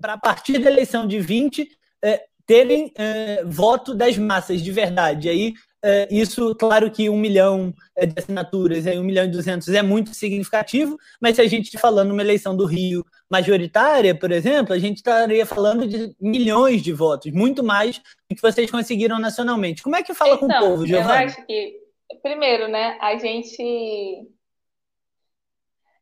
para 0.00 0.14
a 0.14 0.18
partir 0.18 0.58
da 0.58 0.70
eleição 0.70 1.06
de 1.06 1.18
20 1.18 1.68
é, 2.02 2.24
terem 2.46 2.92
é, 2.96 3.42
voto 3.44 3.94
das 3.94 4.18
massas 4.18 4.60
de 4.60 4.70
verdade? 4.70 5.28
E 5.28 5.30
aí 5.30 5.54
é, 5.73 5.73
isso, 6.10 6.54
claro 6.54 6.90
que 6.90 7.10
um 7.10 7.18
milhão 7.18 7.74
é, 7.96 8.06
de 8.06 8.14
assinaturas, 8.18 8.86
um 8.86 9.02
milhão 9.02 9.24
e 9.24 9.28
duzentos 9.28 9.68
é 9.68 9.82
muito 9.82 10.14
significativo, 10.14 10.96
mas 11.20 11.36
se 11.36 11.42
a 11.42 11.46
gente 11.46 11.76
falando 11.78 12.12
uma 12.12 12.22
eleição 12.22 12.56
do 12.56 12.64
Rio 12.64 13.04
majoritária, 13.30 14.14
por 14.14 14.30
exemplo, 14.32 14.72
a 14.72 14.78
gente 14.78 14.98
estaria 14.98 15.44
falando 15.44 15.86
de 15.86 16.14
milhões 16.20 16.82
de 16.82 16.92
votos, 16.92 17.32
muito 17.32 17.62
mais 17.62 17.98
do 18.28 18.36
que 18.36 18.42
vocês 18.42 18.70
conseguiram 18.70 19.18
nacionalmente. 19.18 19.82
Como 19.82 19.96
é 19.96 20.02
que 20.02 20.14
fala 20.14 20.34
então, 20.34 20.40
com 20.40 20.46
o 20.46 20.56
então, 20.56 20.68
povo, 20.70 20.86
Giovanni? 20.86 21.22
Eu 21.22 21.26
acho 21.26 21.46
que, 21.46 21.74
primeiro, 22.22 22.68
né, 22.68 22.96
a 23.00 23.16
gente 23.16 24.28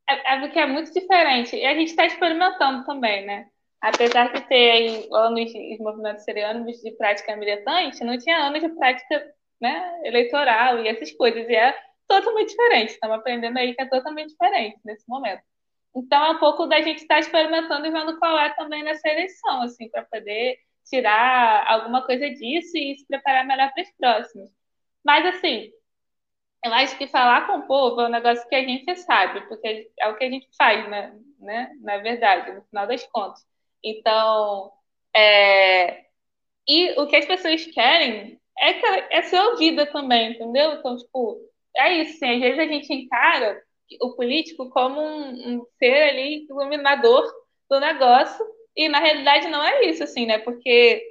é, 0.09 0.35
é 0.35 0.41
porque 0.41 0.59
é 0.59 0.67
muito 0.67 0.93
diferente. 0.93 1.57
E 1.57 1.65
a 1.65 1.75
gente 1.75 1.89
está 1.89 2.07
experimentando 2.07 2.85
também, 2.85 3.25
né? 3.25 3.47
Apesar 3.81 4.33
de 4.33 4.41
ter 4.43 4.71
aí 4.71 5.09
anos 5.13 5.51
de 5.51 5.79
movimentos 5.81 6.25
serianos 6.25 6.81
de 6.81 6.91
prática 6.93 7.35
militante, 7.37 8.05
não 8.05 8.17
tinha 8.17 8.37
anos 8.37 8.61
de 8.61 8.69
prática 8.69 9.35
né, 9.63 10.01
eleitoral 10.05 10.81
e 10.81 10.89
essas 10.89 11.13
coisas. 11.13 11.49
E 11.49 11.55
é 11.55 11.73
totalmente 12.09 12.51
diferente. 12.51 12.91
Estamos 12.91 13.17
aprendendo 13.17 13.57
aí 13.59 13.75
que 13.75 13.83
é 13.83 13.87
totalmente 13.89 14.31
diferente 14.31 14.79
nesse 14.85 15.09
momento. 15.09 15.43
Então, 15.95 16.25
é 16.25 16.31
um 16.31 16.39
pouco 16.39 16.67
da 16.67 16.81
gente 16.83 17.03
estar 17.03 17.15
tá 17.15 17.21
experimentando 17.21 17.87
e 17.87 17.91
vendo 17.91 18.19
qual 18.19 18.39
é 18.39 18.51
também 18.55 18.83
nessa 18.83 19.09
eleição, 19.09 19.63
assim, 19.63 19.89
para 19.89 20.05
poder 20.05 20.59
tirar 20.85 21.67
alguma 21.69 22.05
coisa 22.05 22.29
disso 22.31 22.77
e 22.77 22.97
se 22.97 23.07
preparar 23.07 23.47
melhor 23.47 23.73
para 23.73 23.83
as 23.83 23.93
próximas. 23.97 24.51
Mas, 25.05 25.27
assim, 25.27 25.71
eu 26.65 26.73
acho 26.75 26.97
que 26.99 27.07
falar 27.07 27.47
com 27.47 27.59
o 27.59 27.67
povo 27.67 28.01
é 28.01 28.07
um 28.07 28.11
negócio 28.11 28.49
que 28.49 28.55
a 28.55 28.63
gente 28.65 28.97
sabe, 28.97 29.43
porque 29.49 29.91
é 30.01 30.09
o 30.09 30.17
que 30.17 30.25
a 30.25 30.31
gente 30.31 30.49
faz, 30.57 30.89
né? 30.89 31.15
né? 31.39 31.73
Na 31.81 31.99
verdade, 31.99 32.53
no 32.53 32.63
final 32.65 32.87
das 32.87 33.05
contas. 33.09 33.45
Então, 33.85 34.73
é... 35.15 36.07
e 36.69 36.93
o 37.01 37.07
que 37.07 37.17
as 37.17 37.27
pessoas 37.27 37.65
querem 37.67 38.42
é, 38.59 39.19
é 39.19 39.23
ser 39.23 39.41
ouvida 39.41 39.87
também, 39.87 40.33
entendeu? 40.33 40.75
Então, 40.75 40.97
tipo, 40.97 41.41
é 41.77 41.95
isso, 41.99 42.17
assim, 42.17 42.35
às 42.35 42.41
vezes 42.41 42.59
a 42.59 42.67
gente 42.67 42.93
encara 42.93 43.63
o 44.01 44.15
político 44.15 44.71
como 44.71 45.01
um, 45.01 45.57
um 45.57 45.67
ser 45.79 46.11
ali 46.11 46.47
iluminador 46.49 47.31
do 47.69 47.81
negócio, 47.81 48.45
e 48.77 48.89
na 48.89 49.01
realidade 49.01 49.49
não 49.49 49.63
é 49.63 49.85
isso, 49.85 50.03
assim, 50.03 50.27
né? 50.27 50.39
Porque 50.39 51.03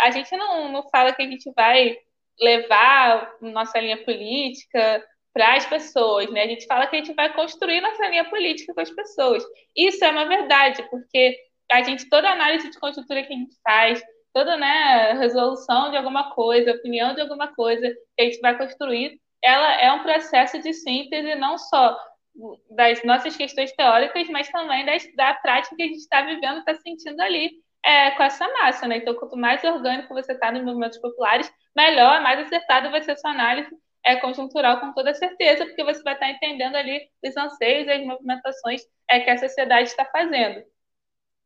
a 0.00 0.10
gente 0.10 0.36
não, 0.36 0.70
não 0.70 0.88
fala 0.88 1.12
que 1.12 1.22
a 1.22 1.26
gente 1.26 1.50
vai 1.54 1.96
levar 2.40 3.36
nossa 3.40 3.78
linha 3.78 4.02
política 4.04 5.04
para 5.32 5.54
as 5.56 5.66
pessoas, 5.66 6.30
né? 6.30 6.42
A 6.42 6.46
gente 6.46 6.66
fala 6.66 6.86
que 6.86 6.96
a 6.96 6.98
gente 6.98 7.14
vai 7.14 7.32
construir 7.34 7.80
nossa 7.80 8.06
linha 8.08 8.28
política 8.28 8.72
com 8.72 8.80
as 8.80 8.90
pessoas. 8.90 9.44
Isso 9.76 10.04
é 10.04 10.10
uma 10.10 10.26
verdade, 10.26 10.82
porque 10.90 11.36
a 11.70 11.82
gente, 11.82 12.08
toda 12.08 12.30
análise 12.30 12.70
de 12.70 12.78
conjuntura 12.78 13.22
que 13.24 13.32
a 13.32 13.36
gente 13.36 13.56
faz, 13.62 14.02
toda 14.34 14.56
né, 14.56 15.12
resolução 15.12 15.90
de 15.90 15.96
alguma 15.96 16.34
coisa, 16.34 16.72
opinião 16.72 17.14
de 17.14 17.20
alguma 17.20 17.54
coisa 17.54 17.88
que 18.16 18.22
a 18.22 18.24
gente 18.24 18.40
vai 18.40 18.58
construir, 18.58 19.18
ela 19.42 19.80
é 19.80 19.92
um 19.92 20.02
processo 20.02 20.60
de 20.60 20.74
síntese 20.74 21.36
não 21.36 21.56
só 21.56 21.96
das 22.70 23.02
nossas 23.04 23.36
questões 23.36 23.72
teóricas, 23.72 24.28
mas 24.28 24.48
também 24.48 24.84
das, 24.84 25.06
da 25.14 25.34
prática 25.34 25.76
que 25.76 25.82
a 25.84 25.86
gente 25.86 25.98
está 25.98 26.22
vivendo, 26.22 26.58
está 26.58 26.74
sentindo 26.74 27.20
ali 27.20 27.52
é, 27.84 28.10
com 28.12 28.22
essa 28.24 28.48
massa, 28.48 28.88
né? 28.88 28.96
Então, 28.96 29.14
quanto 29.14 29.36
mais 29.36 29.62
orgânico 29.62 30.12
você 30.12 30.32
está 30.32 30.50
nos 30.50 30.64
movimentos 30.64 30.98
populares, 30.98 31.52
melhor, 31.76 32.20
mais 32.20 32.40
acertada 32.40 32.90
vai 32.90 33.02
ser 33.02 33.12
a 33.12 33.16
sua 33.16 33.30
análise 33.30 33.70
é, 34.04 34.16
conjuntural, 34.16 34.80
com 34.80 34.92
toda 34.92 35.14
certeza, 35.14 35.64
porque 35.64 35.84
você 35.84 36.02
vai 36.02 36.14
estar 36.14 36.26
tá 36.26 36.32
entendendo 36.32 36.74
ali 36.74 37.00
os 37.24 37.36
anseios 37.36 37.86
e 37.86 37.92
as 37.92 38.04
movimentações 38.04 38.82
é, 39.08 39.20
que 39.20 39.30
a 39.30 39.38
sociedade 39.38 39.88
está 39.88 40.04
fazendo. 40.06 40.64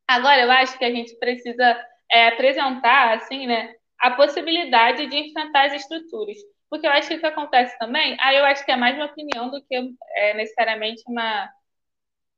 Agora, 0.06 0.40
eu 0.40 0.50
acho 0.50 0.78
que 0.78 0.84
a 0.86 0.90
gente 0.90 1.14
precisa 1.18 1.78
é, 2.10 2.28
apresentar, 2.28 3.16
assim, 3.16 3.46
né, 3.46 3.74
a 3.98 4.12
possibilidade 4.12 5.06
de 5.06 5.16
enfrentar 5.16 5.66
as 5.66 5.74
estruturas. 5.74 6.36
Porque 6.70 6.86
eu 6.86 6.90
acho 6.90 7.08
que 7.08 7.14
o 7.14 7.20
que 7.20 7.26
acontece 7.26 7.78
também, 7.78 8.16
aí 8.20 8.36
eu 8.36 8.44
acho 8.44 8.64
que 8.64 8.72
é 8.72 8.76
mais 8.76 8.96
uma 8.96 9.06
opinião 9.06 9.50
do 9.50 9.62
que 9.64 9.74
é, 10.16 10.34
necessariamente 10.34 11.02
uma 11.08 11.50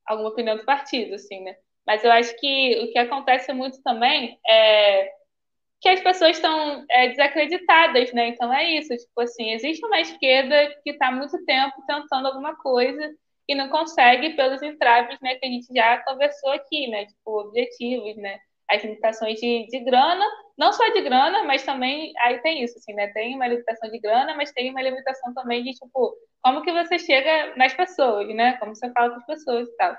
alguma 0.06 0.30
opinião 0.30 0.56
do 0.56 0.64
partido, 0.64 1.14
assim, 1.14 1.40
né? 1.42 1.56
Mas 1.86 2.04
eu 2.04 2.10
acho 2.12 2.36
que 2.38 2.78
o 2.84 2.92
que 2.92 2.98
acontece 2.98 3.52
muito 3.52 3.82
também 3.82 4.38
é 4.48 5.12
que 5.80 5.88
as 5.88 6.00
pessoas 6.00 6.36
estão 6.36 6.84
é, 6.90 7.08
desacreditadas, 7.08 8.12
né? 8.12 8.28
Então 8.28 8.52
é 8.52 8.64
isso, 8.78 8.94
tipo 8.96 9.20
assim, 9.20 9.52
existe 9.52 9.84
uma 9.86 10.00
esquerda 10.00 10.54
que 10.82 10.90
está 10.90 11.08
há 11.08 11.12
muito 11.12 11.42
tempo 11.44 11.74
tentando 11.86 12.26
alguma 12.28 12.54
coisa 12.56 13.14
e 13.48 13.54
não 13.54 13.68
consegue 13.68 14.30
pelos 14.36 14.62
entraves, 14.62 15.18
né, 15.20 15.34
que 15.36 15.46
a 15.46 15.48
gente 15.48 15.66
já 15.74 15.98
conversou 16.04 16.52
aqui, 16.52 16.86
né? 16.88 17.06
Tipo, 17.06 17.40
objetivos, 17.40 18.16
né? 18.16 18.38
As 18.70 18.82
limitações 18.82 19.40
de, 19.40 19.66
de 19.68 19.80
grana, 19.80 20.24
não 20.56 20.72
só 20.72 20.88
de 20.90 21.00
grana, 21.02 21.42
mas 21.44 21.64
também 21.64 22.12
aí 22.20 22.38
tem 22.40 22.62
isso, 22.62 22.78
assim, 22.78 22.94
né? 22.94 23.08
Tem 23.08 23.34
uma 23.34 23.46
limitação 23.48 23.90
de 23.90 23.98
grana, 23.98 24.34
mas 24.36 24.52
tem 24.52 24.70
uma 24.70 24.82
limitação 24.82 25.34
também 25.34 25.62
de 25.64 25.72
tipo 25.72 26.14
como 26.42 26.62
que 26.62 26.72
você 26.72 26.98
chega 26.98 27.54
nas 27.56 27.74
pessoas, 27.74 28.28
né? 28.34 28.54
Como 28.58 28.74
você 28.74 28.90
fala 28.92 29.10
com 29.10 29.16
as 29.16 29.26
pessoas 29.26 29.68
e 29.68 29.76
tal. 29.76 29.96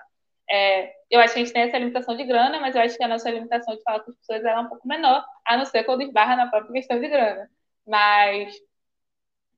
É, 0.49 0.93
eu 1.09 1.19
acho 1.21 1.33
que 1.33 1.39
a 1.39 1.43
gente 1.43 1.53
tem 1.53 1.63
essa 1.63 1.77
limitação 1.77 2.15
de 2.17 2.25
grana, 2.25 2.59
mas 2.59 2.75
eu 2.75 2.81
acho 2.81 2.97
que 2.97 3.03
a 3.03 3.07
nossa 3.07 3.29
limitação 3.29 3.75
de 3.75 3.81
falar 3.83 4.01
com 4.01 4.11
as 4.11 4.17
pessoas 4.17 4.43
é 4.43 4.57
um 4.59 4.67
pouco 4.67 4.87
menor, 4.87 5.23
a 5.45 5.57
não 5.57 5.65
ser 5.65 5.83
quando 5.85 6.01
esbarra 6.03 6.35
na 6.35 6.47
própria 6.49 6.73
questão 6.73 6.99
de 6.99 7.07
grana. 7.07 7.49
Mas 7.87 8.53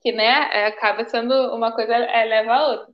que, 0.02 0.12
né, 0.12 0.50
é, 0.52 0.68
acaba 0.68 1.06
sendo 1.06 1.34
uma 1.56 1.72
coisa 1.74 1.94
é, 1.96 2.26
leva 2.26 2.54
a 2.54 2.68
outra. 2.68 2.94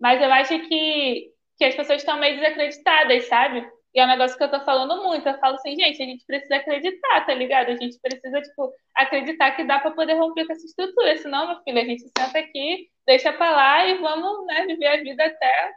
Mas 0.00 0.22
eu 0.22 0.32
acho 0.32 0.68
que, 0.68 1.32
que 1.58 1.64
as 1.64 1.74
pessoas 1.76 2.02
estão 2.02 2.18
meio 2.18 2.36
desacreditadas, 2.40 3.26
sabe? 3.28 3.66
E 3.94 4.00
é 4.00 4.04
um 4.04 4.08
negócio 4.08 4.36
que 4.36 4.44
eu 4.44 4.50
tô 4.50 4.60
falando 4.60 5.02
muito. 5.02 5.28
Eu 5.28 5.38
falo 5.38 5.56
assim, 5.56 5.74
gente, 5.76 6.02
a 6.02 6.06
gente 6.06 6.24
precisa 6.24 6.56
acreditar, 6.56 7.26
tá 7.26 7.34
ligado? 7.34 7.70
A 7.70 7.76
gente 7.76 7.98
precisa, 8.00 8.40
tipo, 8.40 8.72
acreditar 8.94 9.50
que 9.52 9.64
dá 9.64 9.78
para 9.80 9.90
poder 9.90 10.14
romper 10.14 10.46
com 10.46 10.52
essa 10.52 10.64
estrutura. 10.64 11.16
Senão, 11.18 11.48
meu 11.48 11.62
filho, 11.62 11.80
a 11.80 11.84
gente 11.84 12.02
senta 12.16 12.38
aqui, 12.38 12.88
deixa 13.06 13.32
pra 13.32 13.50
lá 13.50 13.86
e 13.86 13.98
vamos, 13.98 14.46
né, 14.46 14.66
viver 14.66 14.86
a 14.86 15.02
vida 15.02 15.24
até 15.24 15.72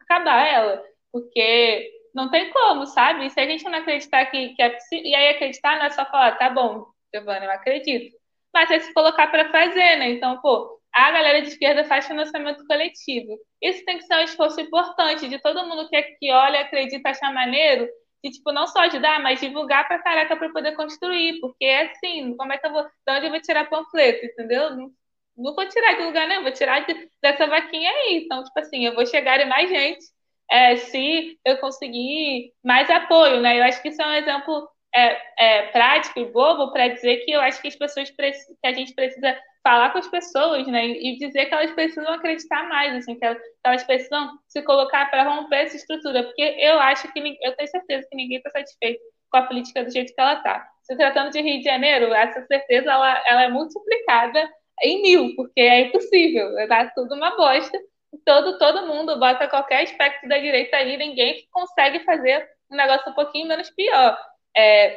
acabar 0.00 0.46
ela 0.46 0.94
porque 1.14 1.92
não 2.12 2.28
tem 2.28 2.50
como, 2.50 2.86
sabe? 2.86 3.26
E 3.26 3.30
se 3.30 3.38
a 3.38 3.46
gente 3.46 3.64
não 3.64 3.78
acreditar 3.78 4.26
que, 4.26 4.48
que 4.54 4.62
é 4.62 4.70
possível, 4.70 5.06
e 5.06 5.14
aí 5.14 5.28
acreditar 5.28 5.78
não 5.78 5.86
é 5.86 5.90
só 5.90 6.04
falar, 6.06 6.32
tá 6.36 6.50
bom, 6.50 6.86
Giovana, 7.14 7.44
eu 7.44 7.50
acredito. 7.52 8.16
Mas 8.52 8.68
é 8.72 8.80
se 8.80 8.92
colocar 8.92 9.28
para 9.28 9.48
fazer, 9.52 9.96
né? 9.96 10.10
Então, 10.10 10.40
pô, 10.40 10.80
a 10.94 11.10
galera 11.10 11.42
de 11.42 11.48
esquerda 11.48 11.84
faz 11.84 12.06
financiamento 12.06 12.64
coletivo. 12.66 13.36
Isso 13.60 13.84
tem 13.84 13.98
que 13.98 14.04
ser 14.04 14.14
um 14.14 14.24
esforço 14.24 14.60
importante 14.60 15.28
de 15.28 15.38
todo 15.40 15.66
mundo 15.66 15.88
que, 15.88 16.32
olha, 16.32 16.60
acredita, 16.60 17.10
acha 17.10 17.32
maneiro, 17.32 17.88
de, 18.22 18.30
tipo, 18.30 18.52
não 18.52 18.66
só 18.66 18.80
ajudar, 18.80 19.20
mas 19.20 19.40
divulgar 19.40 19.86
pra 19.86 19.98
caraca 19.98 20.36
para 20.36 20.48
poder 20.50 20.76
construir, 20.76 21.40
porque 21.40 21.64
é 21.64 21.90
assim, 21.90 22.36
como 22.36 22.52
é 22.52 22.58
que 22.58 22.66
eu 22.66 22.72
vou, 22.72 22.82
de 22.84 23.12
onde 23.12 23.26
eu 23.26 23.30
vou 23.30 23.40
tirar 23.40 23.68
panfleto, 23.68 24.24
entendeu? 24.24 24.70
Não, 24.70 24.90
não 25.36 25.54
vou 25.54 25.68
tirar 25.68 25.94
de 25.94 26.04
lugar 26.04 26.28
nenhum, 26.28 26.42
vou 26.42 26.52
tirar 26.52 26.86
de, 26.86 27.08
dessa 27.20 27.46
vaquinha 27.46 27.90
aí. 27.90 28.22
Então, 28.24 28.44
tipo 28.44 28.58
assim, 28.60 28.86
eu 28.86 28.94
vou 28.94 29.04
chegar 29.04 29.40
em 29.40 29.48
mais 29.48 29.68
gente 29.68 30.04
é, 30.50 30.76
se 30.76 31.38
eu 31.44 31.58
conseguir 31.58 32.52
mais 32.62 32.88
apoio, 32.88 33.40
né? 33.40 33.58
Eu 33.58 33.64
acho 33.64 33.82
que 33.82 33.88
isso 33.88 34.00
é 34.00 34.06
um 34.06 34.14
exemplo 34.14 34.68
é, 34.94 35.18
é, 35.38 35.62
prático 35.68 36.20
e 36.20 36.24
bobo 36.26 36.72
para 36.72 36.88
dizer 36.88 37.24
que 37.24 37.32
eu 37.32 37.40
acho 37.40 37.60
que 37.60 37.68
as 37.68 37.76
pessoas 37.76 38.10
que 38.10 38.66
a 38.66 38.72
gente 38.72 38.94
precisa 38.94 39.36
falar 39.64 39.90
com 39.90 39.98
as 39.98 40.06
pessoas, 40.08 40.66
né? 40.66 40.86
E 40.86 41.16
dizer 41.18 41.46
que 41.46 41.54
elas 41.54 41.72
precisam 41.72 42.12
acreditar 42.12 42.68
mais, 42.68 42.94
assim, 42.94 43.18
que 43.18 43.24
elas 43.64 43.82
precisam 43.84 44.38
se 44.46 44.62
colocar 44.62 45.10
para 45.10 45.24
romper 45.24 45.64
essa 45.64 45.76
estrutura, 45.76 46.22
porque 46.22 46.42
eu 46.42 46.78
acho 46.78 47.10
que 47.12 47.38
eu 47.42 47.56
tenho 47.56 47.68
certeza 47.68 48.06
que 48.08 48.16
ninguém 48.16 48.36
está 48.38 48.50
satisfeito 48.50 49.00
com 49.30 49.38
a 49.38 49.42
política 49.46 49.82
do 49.82 49.90
jeito 49.90 50.14
que 50.14 50.20
ela 50.20 50.34
está. 50.34 50.68
Se 50.82 50.96
tratando 50.96 51.30
de 51.30 51.40
Rio 51.40 51.58
de 51.58 51.64
Janeiro, 51.64 52.12
essa 52.12 52.44
certeza 52.46 52.92
ela, 52.92 53.24
ela 53.26 53.42
é 53.44 53.48
multiplicada 53.48 54.48
em 54.82 55.02
mil, 55.02 55.34
porque 55.34 55.60
é 55.60 55.80
impossível, 55.82 56.50
tá 56.68 56.92
tudo 56.94 57.14
uma 57.14 57.36
bosta 57.36 57.78
todo, 58.24 58.58
todo 58.58 58.86
mundo 58.86 59.18
bota 59.18 59.48
qualquer 59.48 59.82
aspecto 59.82 60.28
da 60.28 60.38
direita 60.38 60.76
ali, 60.76 60.96
ninguém 60.96 61.46
consegue 61.50 62.00
fazer 62.04 62.48
um 62.70 62.76
negócio 62.76 63.10
um 63.10 63.14
pouquinho 63.14 63.48
menos 63.48 63.70
pior. 63.70 64.18
É, 64.56 64.96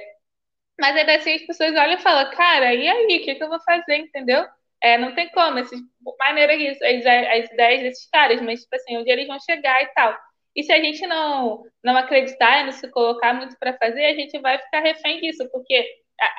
mas 0.79 0.95
ainda 0.95 1.15
assim 1.15 1.33
as 1.33 1.41
pessoas 1.43 1.71
olham 1.71 1.93
e 1.93 2.01
falam, 2.01 2.29
cara, 2.31 2.73
e 2.73 2.87
aí, 2.87 3.05
o 3.05 3.23
que, 3.23 3.35
que 3.35 3.43
eu 3.43 3.49
vou 3.49 3.59
fazer, 3.61 3.97
entendeu? 3.97 4.45
É, 4.83 4.97
não 4.97 5.13
tem 5.15 5.29
como, 5.29 5.57
esses, 5.59 5.79
maneira 6.19 6.55
que 6.55 6.69
isso, 6.69 6.83
as, 6.83 7.05
as 7.05 7.51
ideias 7.51 7.81
desses 7.81 8.09
caras, 8.09 8.41
mas 8.41 8.61
tipo 8.61 8.75
assim, 8.75 8.97
onde 8.97 9.09
eles 9.09 9.27
vão 9.27 9.39
chegar 9.39 9.81
e 9.83 9.87
tal. 9.87 10.15
E 10.55 10.63
se 10.63 10.71
a 10.71 10.81
gente 10.81 11.05
não, 11.07 11.63
não 11.83 11.97
acreditar 11.97 12.61
e 12.61 12.65
não 12.65 12.71
se 12.71 12.89
colocar 12.91 13.33
muito 13.33 13.55
para 13.59 13.77
fazer, 13.77 14.05
a 14.05 14.13
gente 14.13 14.39
vai 14.39 14.57
ficar 14.59 14.81
refém 14.81 15.19
disso, 15.21 15.47
porque, 15.51 15.85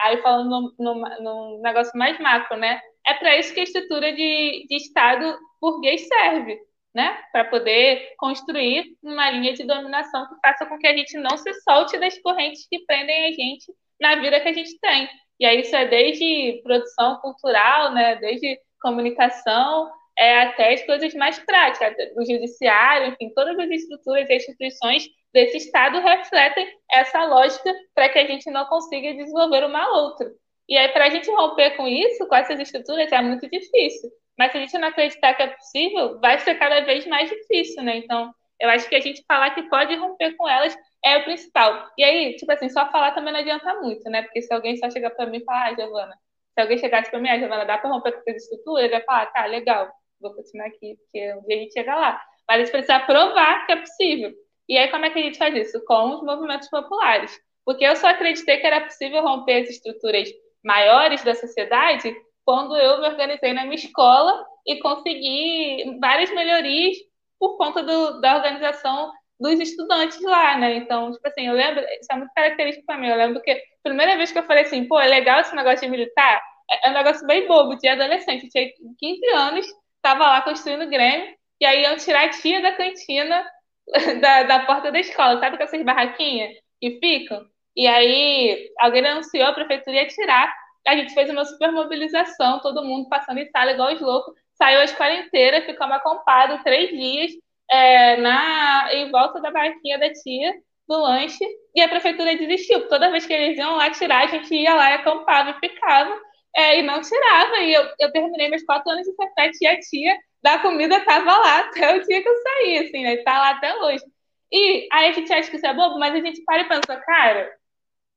aí 0.03 0.21
falando 0.23 0.75
num, 0.79 1.61
negócio 1.63 1.97
mais 1.99 2.19
macro, 2.19 2.57
né? 2.57 2.81
É 3.07 3.15
para 3.15 3.39
isso 3.39 3.55
que 3.55 3.61
a 3.61 3.65
estrutura 3.65 4.13
de, 4.13 4.67
de 4.69 4.77
Estado 4.77 5.37
burguês 5.61 6.07
serve 6.07 6.59
né? 6.95 7.17
Para 7.33 7.45
poder 7.45 8.15
construir 8.19 8.97
uma 9.03 9.31
linha 9.31 9.53
de 9.53 9.65
dominação 9.65 10.27
que 10.27 10.35
faça 10.41 10.67
com 10.67 10.79
que 10.79 10.87
a 10.87 10.97
gente 10.97 11.17
não 11.19 11.37
se 11.37 11.53
solte 11.63 11.99
das 11.99 12.19
correntes 12.21 12.67
que 12.69 12.85
prendem 12.87 13.27
a 13.27 13.31
gente 13.31 13.73
na 14.01 14.17
vida 14.17 14.41
que 14.41 14.49
a 14.49 14.53
gente 14.53 14.79
tem. 14.81 15.09
E 15.39 15.47
aí 15.47 15.61
isso 15.61 15.75
é 15.75 15.87
desde 15.87 16.61
produção 16.63 17.17
cultural, 17.21 17.93
né? 17.93 18.17
Desde 18.17 18.59
comunicação, 18.81 19.91
é, 20.19 20.43
até 20.43 20.75
as 20.75 20.85
coisas 20.85 21.15
mais 21.15 21.39
práticas, 21.39 21.95
do 22.15 22.25
judiciário, 22.27 23.09
enfim, 23.09 23.33
todas 23.35 23.59
as 23.59 23.71
estruturas 23.71 24.29
e 24.29 24.35
instituições 24.37 25.09
desse 25.33 25.59
Estado 25.59 26.01
refletem 26.01 26.69
essa 26.91 27.25
lógica 27.25 27.73
para 27.95 28.09
que 28.09 28.19
a 28.19 28.27
gente 28.27 28.51
não 28.51 28.67
consiga 28.67 29.15
desenvolver 29.15 29.65
uma 29.65 29.89
outra. 29.97 30.29
E 30.69 30.77
aí, 30.77 30.89
para 30.89 31.07
a 31.07 31.11
gente 31.11 31.31
romper 31.31 31.77
com 31.77 31.87
isso, 31.87 32.27
com 32.27 32.35
essas 32.35 32.59
estruturas, 32.61 33.11
é 33.11 33.23
muito 33.23 33.49
difícil. 33.49 34.11
Mas 34.39 34.53
se 34.53 34.59
a 34.59 34.61
gente 34.61 34.79
não 34.79 34.89
acreditar 34.89 35.35
que 35.35 35.43
é 35.43 35.47
possível, 35.49 36.21
vai 36.21 36.39
ser 36.41 36.57
cada 36.57 36.81
vez 36.81 37.07
mais 37.07 37.29
difícil, 37.31 37.83
né? 37.83 37.97
Então, 37.97 38.33
eu 38.61 38.69
acho 38.71 38.89
que 38.89 38.97
a 38.97 39.01
gente 39.01 39.25
falar 39.27 39.51
que 39.55 39.63
pode 39.69 39.95
romper 39.97 40.37
com 40.37 40.49
elas 40.49 40.77
é 41.05 41.19
o 41.19 41.25
principal. 41.25 41.89
E 41.97 42.05
aí, 42.05 42.37
tipo 42.37 42.51
assim, 42.53 42.69
só 42.69 42.91
falar 42.91 43.13
também 43.13 43.33
não 43.33 43.41
adianta 43.41 43.81
muito, 43.81 44.09
né? 44.11 44.23
Porque 44.23 44.43
se 44.43 44.53
alguém 44.53 44.77
só 44.77 44.91
chegar 44.91 45.11
para 45.11 45.27
mim 45.27 45.39
e 45.39 45.45
falar, 45.45 45.69
ah, 45.69 45.75
Giovana, 45.75 46.15
se 46.55 46.61
alguém 46.61 46.79
chegasse 46.79 47.11
para 47.11 47.21
mim, 47.21 47.29
ah, 47.29 47.39
Giovana, 47.39 47.65
dá 47.65 47.79
para 47.79 47.91
romper 47.91 48.13
com 48.13 48.23
essa 48.27 48.37
estrutura? 48.37 48.87
Eu 48.87 48.91
ia 48.91 49.05
falar, 49.05 49.27
tá, 49.27 49.47
legal, 49.47 49.91
vou 50.21 50.35
continuar 50.35 50.67
aqui, 50.67 50.97
porque 50.97 51.35
um 51.35 51.43
dia 51.43 51.57
a 51.57 51.61
gente 51.61 51.73
chega 51.73 51.95
lá. 51.95 52.21
Mas 52.49 52.57
a 52.57 52.61
gente 52.61 52.73
precisa 52.73 53.01
provar 53.01 53.67
que 53.67 53.73
é 53.73 53.77
possível. 53.77 54.33
E 54.69 54.77
aí, 54.77 54.89
como 54.91 55.05
é 55.05 55.11
que 55.11 55.19
a 55.19 55.23
gente 55.23 55.39
faz 55.39 55.55
isso? 55.55 55.85
Com 55.85 56.15
os 56.15 56.23
movimentos 56.23 56.69
populares. 56.69 57.39
Porque 57.65 57.85
eu 57.85 57.97
só 57.97 58.09
acreditei 58.09 58.59
que 58.59 58.67
era 58.67 58.81
possível 58.81 59.23
romper 59.23 59.63
as 59.63 59.69
estruturas 59.69 60.29
maiores 60.65 61.23
da 61.23 61.35
sociedade 61.35 62.15
quando 62.45 62.77
eu 62.77 63.01
me 63.01 63.09
organizei 63.09 63.53
na 63.53 63.65
minha 63.65 63.75
escola 63.75 64.43
e 64.67 64.79
consegui 64.81 65.99
várias 66.01 66.31
melhorias 66.31 66.97
por 67.39 67.57
conta 67.59 67.83
do, 67.83 68.21
da 68.21 68.37
organização 68.37 69.13
dos 69.41 69.61
estudantes 69.61 70.21
lá, 70.23 70.57
né? 70.59 70.75
Então, 70.77 71.13
tipo 71.13 71.27
assim, 71.29 71.47
eu 71.47 71.55
lembro, 71.55 71.81
isso 71.81 72.11
é 72.11 72.17
muito 72.17 72.33
característico 72.35 72.87
para 72.87 72.99
mim. 72.99 73.09
Eu 73.09 73.17
lembro 73.17 73.41
que 73.43 73.51
a 73.51 73.59
primeira 73.83 74.17
vez 74.17 74.33
que 74.33 74.39
eu 74.39 74.45
falei 74.45 74.65
assim, 74.65 74.87
pô, 74.87 74.99
é 74.99 75.07
legal 75.07 75.41
esse 75.41 75.55
negócio 75.55 75.81
de 75.81 75.89
militar, 75.89 76.43
é, 76.71 76.89
é 76.89 76.91
um 76.91 76.95
negócio 76.95 77.27
bem 77.27 77.47
bobo, 77.47 77.77
de 77.77 77.89
adolescente. 77.89 78.45
Eu 78.45 78.51
tinha 78.51 78.69
15 78.99 79.27
anos, 79.31 79.67
estava 79.97 80.27
lá 80.27 80.43
construindo 80.43 80.89
Grêmio, 80.89 81.35
e 81.61 81.65
aí 81.67 81.83
iam 81.83 81.97
tirar 81.97 82.27
a 82.27 82.31
tia 82.31 82.61
da 82.61 82.73
cantina 82.73 83.45
da, 84.21 84.43
da 84.45 84.67
porta 84.67 84.91
da 84.91 84.99
escola, 84.99 85.41
sabe 85.41 85.57
com 85.57 85.63
essas 85.63 85.83
barraquinhas 85.85 86.53
que 86.81 86.99
ficam? 87.01 87.45
E 87.77 87.87
aí 87.87 88.71
alguém 88.79 89.07
anunciou, 89.07 89.47
a 89.47 89.53
prefeitura 89.53 89.97
ia 89.97 90.07
tirar, 90.09 90.53
a 90.87 90.97
gente 90.97 91.15
fez 91.15 91.31
uma 91.31 91.45
super 91.45 91.71
mobilização, 91.71 92.61
todo 92.61 92.85
mundo 92.85 93.09
passando 93.09 93.39
em 93.39 93.51
sala 93.51 93.73
igual 93.73 93.93
os 93.93 94.01
loucos, 94.01 94.35
saiu 94.55 94.81
a 94.81 94.85
escola 94.85 95.13
inteira, 95.15 95.63
ficamos 95.63 95.97
acampados 95.97 96.63
três 96.63 96.91
dias 96.91 97.31
é, 97.71 98.17
na, 98.19 98.89
em 98.93 99.11
volta 99.11 99.41
da 99.41 99.51
barquinha 99.51 99.99
da 99.99 100.13
tia, 100.13 100.55
do 100.89 100.99
lanche, 101.01 101.45
e 101.75 101.81
a 101.81 101.89
prefeitura 101.89 102.37
desistiu. 102.37 102.89
Toda 102.89 103.11
vez 103.11 103.27
que 103.27 103.33
eles 103.33 103.59
iam 103.59 103.77
lá 103.77 103.91
tirar, 103.91 104.25
a 104.25 104.27
gente 104.27 104.55
ia 104.55 104.75
lá 104.75 104.91
e 104.91 104.95
acampava 104.95 105.51
e 105.51 105.61
ficava, 105.69 106.19
é, 106.57 106.79
e 106.81 106.83
não 106.83 107.01
tirava. 107.01 107.59
E 107.59 107.75
eu, 107.75 107.89
eu 108.01 108.13
terminei 108.13 108.49
meus 108.49 108.63
quatro 108.65 108.91
anos 108.91 109.07
de 109.07 109.13
sete 109.35 109.59
e 109.63 109.67
a 109.67 109.79
tia 109.81 110.17
da 110.43 110.59
comida 110.61 110.99
estava 110.99 111.37
lá 111.37 111.61
até 111.61 111.97
o 111.97 112.03
dia 112.03 112.23
que 112.23 112.29
eu 112.29 112.37
saí, 112.43 112.79
assim, 112.79 113.03
né? 113.03 113.17
Tá 113.19 113.39
lá 113.39 113.51
até 113.51 113.75
hoje. 113.77 114.05
E 114.53 114.89
aí 114.93 115.09
a 115.11 115.13
gente 115.13 115.33
acha 115.33 115.51
que 115.51 115.57
isso 115.57 115.67
é 115.67 115.75
bobo, 115.75 115.99
mas 115.99 116.15
a 116.15 116.21
gente 116.21 116.43
para 116.45 116.63
e 116.63 116.69
pensa, 116.69 116.97
cara, 116.97 117.59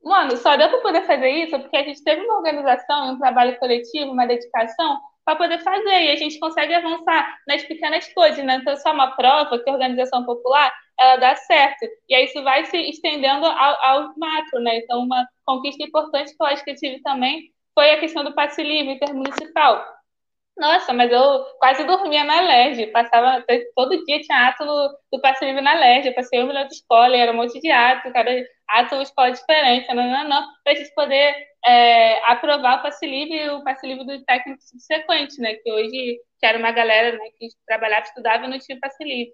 Mano, 0.03 0.35
só 0.37 0.57
deu 0.57 0.69
para 0.69 0.81
poder 0.81 1.03
fazer 1.03 1.29
isso 1.29 1.59
porque 1.59 1.77
a 1.77 1.83
gente 1.83 2.03
teve 2.03 2.21
uma 2.21 2.37
organização, 2.37 3.13
um 3.13 3.19
trabalho 3.19 3.57
coletivo, 3.59 4.11
uma 4.11 4.25
dedicação 4.25 4.99
para 5.31 5.35
poder 5.35 5.59
fazer 5.59 6.03
e 6.03 6.11
a 6.11 6.15
gente 6.15 6.39
consegue 6.39 6.73
avançar 6.73 7.37
nas 7.47 7.63
pequenas 7.63 8.11
coisas, 8.13 8.43
né? 8.43 8.55
Então, 8.61 8.75
só 8.77 8.91
uma 8.91 9.15
prova 9.15 9.59
que 9.59 9.69
a 9.69 9.73
organização 9.73 10.25
popular 10.25 10.73
ela 10.99 11.15
dá 11.17 11.35
certo 11.35 11.85
e 12.07 12.15
aí 12.15 12.25
isso 12.25 12.43
vai 12.43 12.65
se 12.65 12.77
estendendo 12.77 13.45
ao, 13.45 13.85
ao 13.85 14.13
macro, 14.17 14.59
né? 14.59 14.77
Então, 14.77 15.03
uma 15.03 15.25
conquista 15.45 15.83
importante 15.83 16.35
que 16.35 16.43
eu 16.43 16.47
acho 16.47 16.63
que 16.63 16.71
eu 16.71 16.75
tive 16.75 17.01
também 17.01 17.49
foi 17.73 17.91
a 17.91 17.99
questão 17.99 18.23
do 18.23 18.33
passe 18.35 18.61
livre 18.61 18.93
intermunicipal. 18.93 19.83
Nossa, 20.61 20.93
mas 20.93 21.11
eu 21.11 21.43
quase 21.57 21.83
dormia 21.85 22.23
na 22.23 22.39
LERJ. 22.41 22.91
Passava, 22.91 23.43
todo 23.75 24.05
dia 24.05 24.19
tinha 24.21 24.47
ato 24.47 24.63
do 25.11 25.19
passe 25.19 25.43
livre 25.43 25.59
na 25.59 25.73
LERJ. 25.73 26.09
Eu 26.09 26.13
passei 26.13 26.43
um 26.43 26.47
milhão 26.47 26.67
de 26.67 26.75
escola, 26.75 27.17
era 27.17 27.31
um 27.31 27.35
monte 27.35 27.59
de 27.59 27.71
ato, 27.71 28.13
cada 28.13 28.29
ato 28.67 29.01
escola 29.01 29.31
diferente, 29.31 29.87
não, 29.93 30.07
não, 30.07 30.29
não, 30.29 30.47
para 30.63 30.73
a 30.73 30.75
gente 30.75 30.93
poder 30.93 31.35
é, 31.65 32.23
aprovar 32.31 32.79
o 32.79 32.83
passe 32.83 33.07
livre 33.07 33.35
e 33.43 33.49
o 33.49 33.63
passe 33.63 33.87
livre 33.87 34.05
do 34.05 34.23
técnico 34.23 34.61
subsequente, 34.61 35.41
né? 35.41 35.55
Que 35.55 35.71
hoje, 35.71 36.19
que 36.39 36.45
era 36.45 36.59
uma 36.59 36.71
galera 36.71 37.17
né, 37.17 37.25
que 37.39 37.47
trabalhava, 37.65 38.05
estudava 38.05 38.45
e 38.45 38.49
não 38.49 38.59
tinha 38.59 38.79
passe 38.79 39.03
livre. 39.03 39.33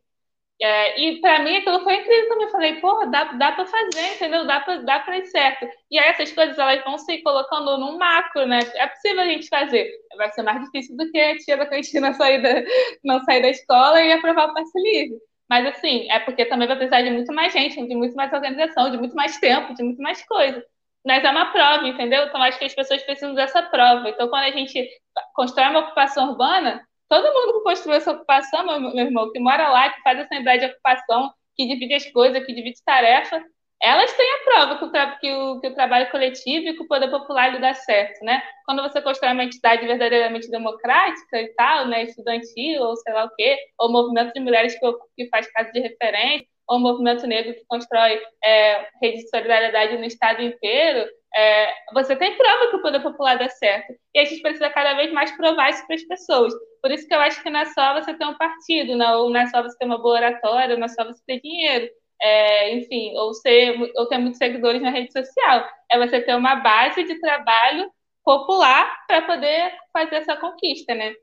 É, 0.60 1.00
e 1.00 1.22
para 1.22 1.44
mim 1.44 1.56
aquilo 1.58 1.84
foi 1.84 1.96
incrível 1.96 2.30
também. 2.30 2.46
Eu 2.46 2.52
falei, 2.52 2.82
porra, 2.82 3.08
dá, 3.08 3.24
dá 3.34 3.52
para 3.52 3.66
fazer, 3.66 4.16
entendeu? 4.16 4.46
Dá 4.46 4.60
para 4.60 4.78
dá 4.78 5.18
ir 5.18 5.26
certo. 5.28 5.68
E 5.92 6.00
aí 6.00 6.10
essas 6.10 6.32
coisas 6.32 6.58
elas 6.58 6.84
vão 6.84 6.98
se 6.98 7.22
colocando 7.22 7.78
num 7.78 7.98
macro, 7.98 8.46
né? 8.48 8.60
É 8.76 8.88
possível 8.88 9.22
a 9.22 9.26
gente 9.26 9.48
fazer. 9.50 9.88
Vai 10.18 10.32
ser 10.32 10.42
mais 10.42 10.62
difícil 10.64 10.98
do 10.98 11.10
que 11.12 11.20
a 11.20 11.38
tia 11.38 11.58
da 11.58 11.66
cantina 11.68 12.14
sair 12.16 12.42
da, 12.42 12.64
não 13.04 13.24
sair 13.24 13.42
da 13.42 13.50
escola 13.50 14.02
e 14.02 14.12
aprovar 14.12 14.50
o 14.50 14.54
passe 14.54 14.80
livre. 14.80 15.18
Mas 15.50 15.66
assim, 15.68 16.10
é 16.12 16.20
porque 16.20 16.46
também 16.46 16.68
vai 16.68 16.76
precisar 16.76 17.02
de 17.04 17.12
muito 17.12 17.34
mais 17.34 17.54
gente, 17.54 17.88
de 17.88 17.96
muito 17.96 18.16
mais 18.16 18.34
organização, 18.34 18.92
de 18.92 18.98
muito 18.98 19.16
mais 19.16 19.38
tempo, 19.40 19.74
de 19.76 19.84
muito 19.84 20.02
mais 20.02 20.26
coisa. 20.26 20.64
Mas 21.06 21.24
é 21.24 21.30
uma 21.30 21.52
prova, 21.54 21.88
entendeu? 21.88 22.24
Então 22.26 22.42
acho 22.42 22.60
que 22.60 22.66
as 22.66 22.76
pessoas 22.76 23.02
precisam 23.04 23.34
dessa 23.34 23.62
prova. 23.64 24.10
Então, 24.10 24.28
quando 24.28 24.44
a 24.44 24.52
gente 24.52 24.90
constrói 25.36 25.70
uma 25.70 25.80
ocupação 25.80 26.32
urbana, 26.32 26.86
Todo 27.10 27.34
mundo 27.34 27.60
que 27.60 27.64
construiu 27.64 27.98
essa 27.98 28.12
ocupação, 28.12 28.66
meu, 28.66 28.80
meu 28.80 29.06
irmão, 29.06 29.32
que 29.32 29.40
mora 29.40 29.70
lá, 29.70 29.90
que 29.90 30.02
faz 30.02 30.20
essa 30.20 30.36
unidade 30.36 30.66
de 30.66 30.72
ocupação, 30.72 31.32
que 31.56 31.68
divide 31.68 31.94
as 31.94 32.06
coisas, 32.12 32.46
que 32.46 32.54
divide 32.54 32.84
tarefa, 32.86 33.44
elas 33.82 34.12
têm 34.14 34.26
a 34.32 34.44
prova 34.44 34.78
que 34.78 34.86
o, 34.86 35.20
que 35.20 35.32
o, 35.32 35.60
que 35.62 35.68
o 35.68 35.74
trabalho 35.76 36.10
coletivo 36.10 36.68
e 36.68 36.74
que 36.74 36.82
o 36.82 36.88
poder 36.88 37.10
popular 37.12 37.54
lhe 37.54 37.60
dá 37.60 37.74
certo, 37.74 38.24
né? 38.26 38.42
Quando 38.66 38.82
você 38.82 39.02
constrói 39.02 39.34
uma 39.34 39.44
entidade 39.44 39.86
verdadeiramente 39.86 40.50
democrática 40.50 41.40
e 41.40 41.54
tal, 41.54 41.88
né, 41.88 42.04
estudantil, 42.04 42.82
ou 42.82 42.96
sei 42.98 43.14
lá 43.14 43.26
o 43.26 43.36
quê, 43.36 43.58
ou 43.80 43.92
movimento 43.92 44.34
de 44.34 44.40
mulheres 44.40 44.78
que, 44.80 44.94
que 45.16 45.30
faz 45.30 45.52
casa 45.52 45.72
de 45.72 45.80
referência, 45.80 46.48
ou 46.68 46.80
movimento 46.80 47.26
negro 47.26 47.54
que 47.54 47.66
constrói 47.68 48.20
é, 48.44 48.88
rede 49.02 49.24
de 49.24 49.30
solidariedade 49.30 49.98
no 49.98 50.06
estado 50.06 50.42
inteiro, 50.42 51.08
é, 51.36 51.74
você 51.94 52.16
tem 52.16 52.36
prova 52.36 52.70
que 52.70 52.76
o 52.78 52.82
poder 52.82 53.02
popular 53.02 53.38
dá 53.38 53.48
certo. 53.50 53.94
E 54.14 54.20
a 54.20 54.26
gente 54.26 54.42
precisa 54.42 54.70
cada 54.70 54.96
vez 54.96 55.12
mais 55.14 55.32
provar 55.38 55.70
isso 55.70 55.86
para 55.86 55.96
as 55.96 56.04
pessoas. 56.04 56.54
Por 56.82 56.92
isso 56.92 57.08
que 57.08 57.14
eu 57.14 57.20
acho 57.20 57.42
que 57.42 57.50
não 57.50 57.60
é 57.60 57.66
só 57.66 57.94
você 57.94 58.14
ter 58.14 58.26
um 58.26 58.38
partido, 58.38 58.96
não, 58.96 59.30
não 59.30 59.40
é 59.40 59.48
só 59.48 59.62
você 59.62 59.78
ter 59.78 59.86
uma 59.86 60.02
boa 60.02 60.16
oratória, 60.16 60.76
não 60.76 60.86
é 60.86 60.90
só 60.90 61.06
você 61.06 61.22
ter 61.26 61.40
dinheiro. 61.42 61.90
É, 62.20 62.74
enfim, 62.74 63.16
ou, 63.16 63.34
ser, 63.34 63.78
ou 63.96 64.08
ter 64.08 64.18
muitos 64.18 64.40
seguidores 64.40 64.82
na 64.82 64.90
rede 64.90 65.12
social. 65.14 65.68
É 65.92 65.98
você 66.00 66.22
ter 66.22 66.36
uma 66.36 66.56
base 66.56 67.04
de 67.04 67.20
trabalho 67.20 67.92
popular 68.24 69.06
para 69.08 69.22
poder 69.22 69.74
fazer 69.94 70.16
essa 70.18 70.36
conquista, 70.38 70.94
né? 70.96 71.14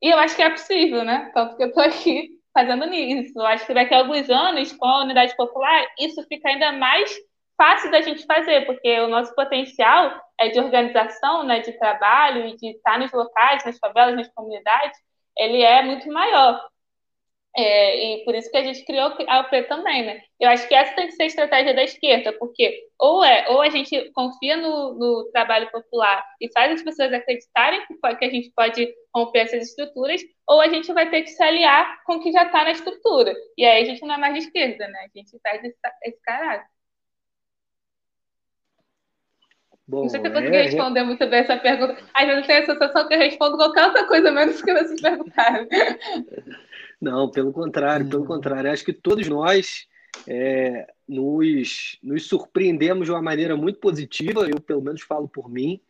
E 0.00 0.10
eu 0.12 0.18
acho 0.18 0.36
que 0.36 0.42
é 0.42 0.50
possível, 0.50 1.04
né? 1.04 1.30
Tanto 1.34 1.56
que 1.56 1.64
eu 1.64 1.68
estou 1.68 1.82
aqui 1.82 2.30
fazendo 2.54 2.86
nisso. 2.86 3.32
Eu 3.36 3.46
acho 3.46 3.66
que 3.66 3.74
daqui 3.74 3.92
a 3.92 3.98
alguns 3.98 4.30
anos, 4.30 4.72
com 4.72 4.86
a 4.86 5.02
unidade 5.02 5.36
popular, 5.36 5.84
isso 5.98 6.22
fica 6.28 6.48
ainda 6.48 6.72
mais 6.72 7.14
fácil 7.56 7.90
da 7.90 8.00
gente 8.00 8.24
fazer, 8.24 8.64
porque 8.64 9.00
o 9.00 9.08
nosso 9.08 9.34
potencial 9.34 10.20
é 10.40 10.48
de 10.48 10.58
organização, 10.58 11.44
né, 11.44 11.60
de 11.60 11.72
trabalho 11.78 12.46
e 12.46 12.56
de 12.56 12.68
estar 12.70 12.98
nos 12.98 13.12
locais, 13.12 13.64
nas 13.64 13.78
favelas, 13.78 14.16
nas 14.16 14.28
comunidades, 14.32 14.98
ele 15.36 15.62
é 15.62 15.82
muito 15.82 16.08
maior. 16.10 16.60
É, 17.56 18.16
e 18.16 18.24
por 18.24 18.34
isso 18.34 18.50
que 18.50 18.56
a 18.56 18.64
gente 18.64 18.84
criou 18.84 19.12
a 19.28 19.40
UP 19.40 19.62
também, 19.68 20.04
né? 20.04 20.20
Eu 20.40 20.48
acho 20.48 20.66
que 20.66 20.74
essa 20.74 20.94
tem 20.96 21.06
que 21.06 21.12
ser 21.12 21.22
a 21.22 21.26
estratégia 21.26 21.72
da 21.72 21.84
esquerda, 21.84 22.32
porque 22.32 22.88
ou 22.98 23.24
é 23.24 23.48
ou 23.48 23.62
a 23.62 23.70
gente 23.70 24.10
confia 24.10 24.56
no, 24.56 24.94
no 24.94 25.30
trabalho 25.32 25.70
popular 25.70 26.24
e 26.40 26.50
faz 26.52 26.72
as 26.72 26.82
pessoas 26.82 27.12
acreditarem 27.12 27.80
que, 27.86 28.16
que 28.16 28.24
a 28.24 28.30
gente 28.30 28.50
pode 28.56 28.92
romper 29.14 29.40
essas 29.40 29.68
estruturas, 29.68 30.20
ou 30.48 30.60
a 30.60 30.68
gente 30.68 30.92
vai 30.92 31.08
ter 31.08 31.22
que 31.22 31.30
se 31.30 31.42
aliar 31.44 32.02
com 32.04 32.14
o 32.16 32.20
que 32.20 32.32
já 32.32 32.42
está 32.42 32.64
na 32.64 32.72
estrutura. 32.72 33.32
E 33.56 33.64
aí 33.64 33.84
a 33.84 33.86
gente 33.86 34.02
não 34.02 34.16
é 34.16 34.18
mais 34.18 34.34
de 34.34 34.40
esquerda, 34.40 34.88
né? 34.88 35.08
A 35.14 35.16
gente 35.18 35.38
perde 35.40 35.68
esse, 35.68 35.78
esse 36.02 36.20
caráter. 36.22 36.66
Bom, 39.86 40.02
não 40.02 40.08
sei 40.08 40.20
se 40.20 40.26
eu 40.26 40.32
consegui 40.32 40.56
é, 40.56 40.62
responder 40.62 41.00
é... 41.00 41.04
muito 41.04 41.24
bem 41.28 41.38
essa 41.38 41.56
pergunta. 41.56 42.02
Às 42.14 42.26
vezes 42.26 42.40
eu 42.40 42.46
tenho 42.48 42.62
a 42.62 42.66
sensação 42.66 43.06
que 43.06 43.14
eu 43.14 43.18
respondo 43.18 43.56
qualquer 43.56 43.84
outra 43.84 44.04
coisa 44.08 44.32
menos 44.32 44.60
que 44.60 44.72
vocês 44.72 45.00
perguntaram. 45.00 45.68
Não, 47.00 47.30
pelo 47.30 47.52
contrário, 47.52 48.08
pelo 48.08 48.24
contrário. 48.24 48.70
Acho 48.70 48.84
que 48.84 48.92
todos 48.92 49.28
nós 49.28 49.86
é, 50.26 50.86
nos, 51.08 51.98
nos 52.02 52.26
surpreendemos 52.26 53.06
de 53.06 53.12
uma 53.12 53.22
maneira 53.22 53.56
muito 53.56 53.78
positiva. 53.78 54.48
Eu, 54.48 54.60
pelo 54.60 54.82
menos, 54.82 55.02
falo 55.02 55.28
por 55.28 55.50
mim. 55.50 55.80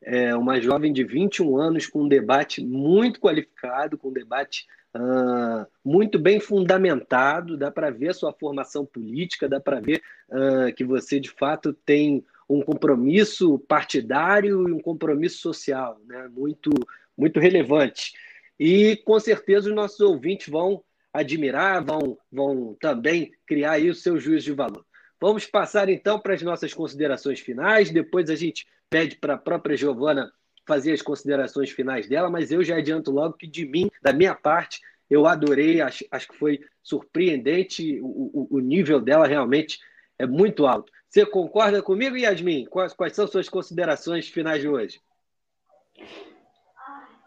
É 0.00 0.34
uma 0.34 0.60
jovem 0.60 0.92
de 0.92 1.02
21 1.02 1.56
anos 1.56 1.86
com 1.86 2.02
um 2.02 2.08
debate 2.08 2.64
muito 2.64 3.20
qualificado, 3.20 3.98
com 3.98 4.08
um 4.08 4.12
debate 4.12 4.66
uh, 4.94 5.66
muito 5.84 6.18
bem 6.18 6.38
fundamentado. 6.38 7.56
Dá 7.56 7.70
para 7.70 7.90
ver 7.90 8.10
a 8.10 8.14
sua 8.14 8.32
formação 8.32 8.86
política, 8.86 9.48
dá 9.48 9.58
para 9.58 9.80
ver 9.80 10.00
uh, 10.28 10.72
que 10.74 10.84
você, 10.84 11.18
de 11.18 11.30
fato, 11.30 11.72
tem 11.72 12.24
um 12.48 12.62
compromisso 12.62 13.58
partidário 13.58 14.68
e 14.68 14.72
um 14.72 14.80
compromisso 14.80 15.38
social, 15.38 16.00
né? 16.06 16.28
muito, 16.34 16.70
muito 17.16 17.38
relevante. 17.38 18.12
E 18.58 18.96
com 18.96 19.18
certeza 19.20 19.68
os 19.68 19.74
nossos 19.74 20.00
ouvintes 20.00 20.48
vão 20.48 20.82
admirar, 21.12 21.84
vão, 21.84 22.18
vão 22.30 22.76
também 22.80 23.32
criar 23.46 23.72
aí 23.72 23.88
o 23.88 23.94
seu 23.94 24.18
juízo 24.18 24.46
de 24.46 24.52
valor. 24.52 24.84
Vamos 25.20 25.46
passar 25.46 25.88
então 25.88 26.18
para 26.18 26.34
as 26.34 26.42
nossas 26.42 26.72
considerações 26.72 27.40
finais, 27.40 27.90
depois 27.90 28.30
a 28.30 28.36
gente 28.36 28.66
pede 28.88 29.16
para 29.16 29.34
a 29.34 29.38
própria 29.38 29.76
Giovana 29.76 30.30
fazer 30.66 30.92
as 30.92 31.02
considerações 31.02 31.70
finais 31.70 32.08
dela, 32.08 32.30
mas 32.30 32.52
eu 32.52 32.62
já 32.62 32.76
adianto 32.76 33.10
logo 33.10 33.34
que 33.34 33.46
de 33.46 33.64
mim, 33.64 33.90
da 34.02 34.12
minha 34.12 34.34
parte, 34.34 34.80
eu 35.08 35.26
adorei, 35.26 35.80
acho, 35.80 36.04
acho 36.10 36.28
que 36.28 36.36
foi 36.36 36.60
surpreendente, 36.82 37.98
o, 38.00 38.06
o, 38.06 38.56
o 38.56 38.60
nível 38.60 39.00
dela 39.00 39.26
realmente 39.26 39.78
é 40.18 40.26
muito 40.26 40.66
alto. 40.66 40.92
Você 41.08 41.24
concorda 41.24 41.82
comigo, 41.82 42.16
Yasmin? 42.16 42.66
Quais, 42.66 42.92
quais 42.92 43.14
são 43.14 43.26
suas 43.26 43.48
considerações 43.48 44.28
finais 44.28 44.60
de 44.60 44.68
hoje? 44.68 45.00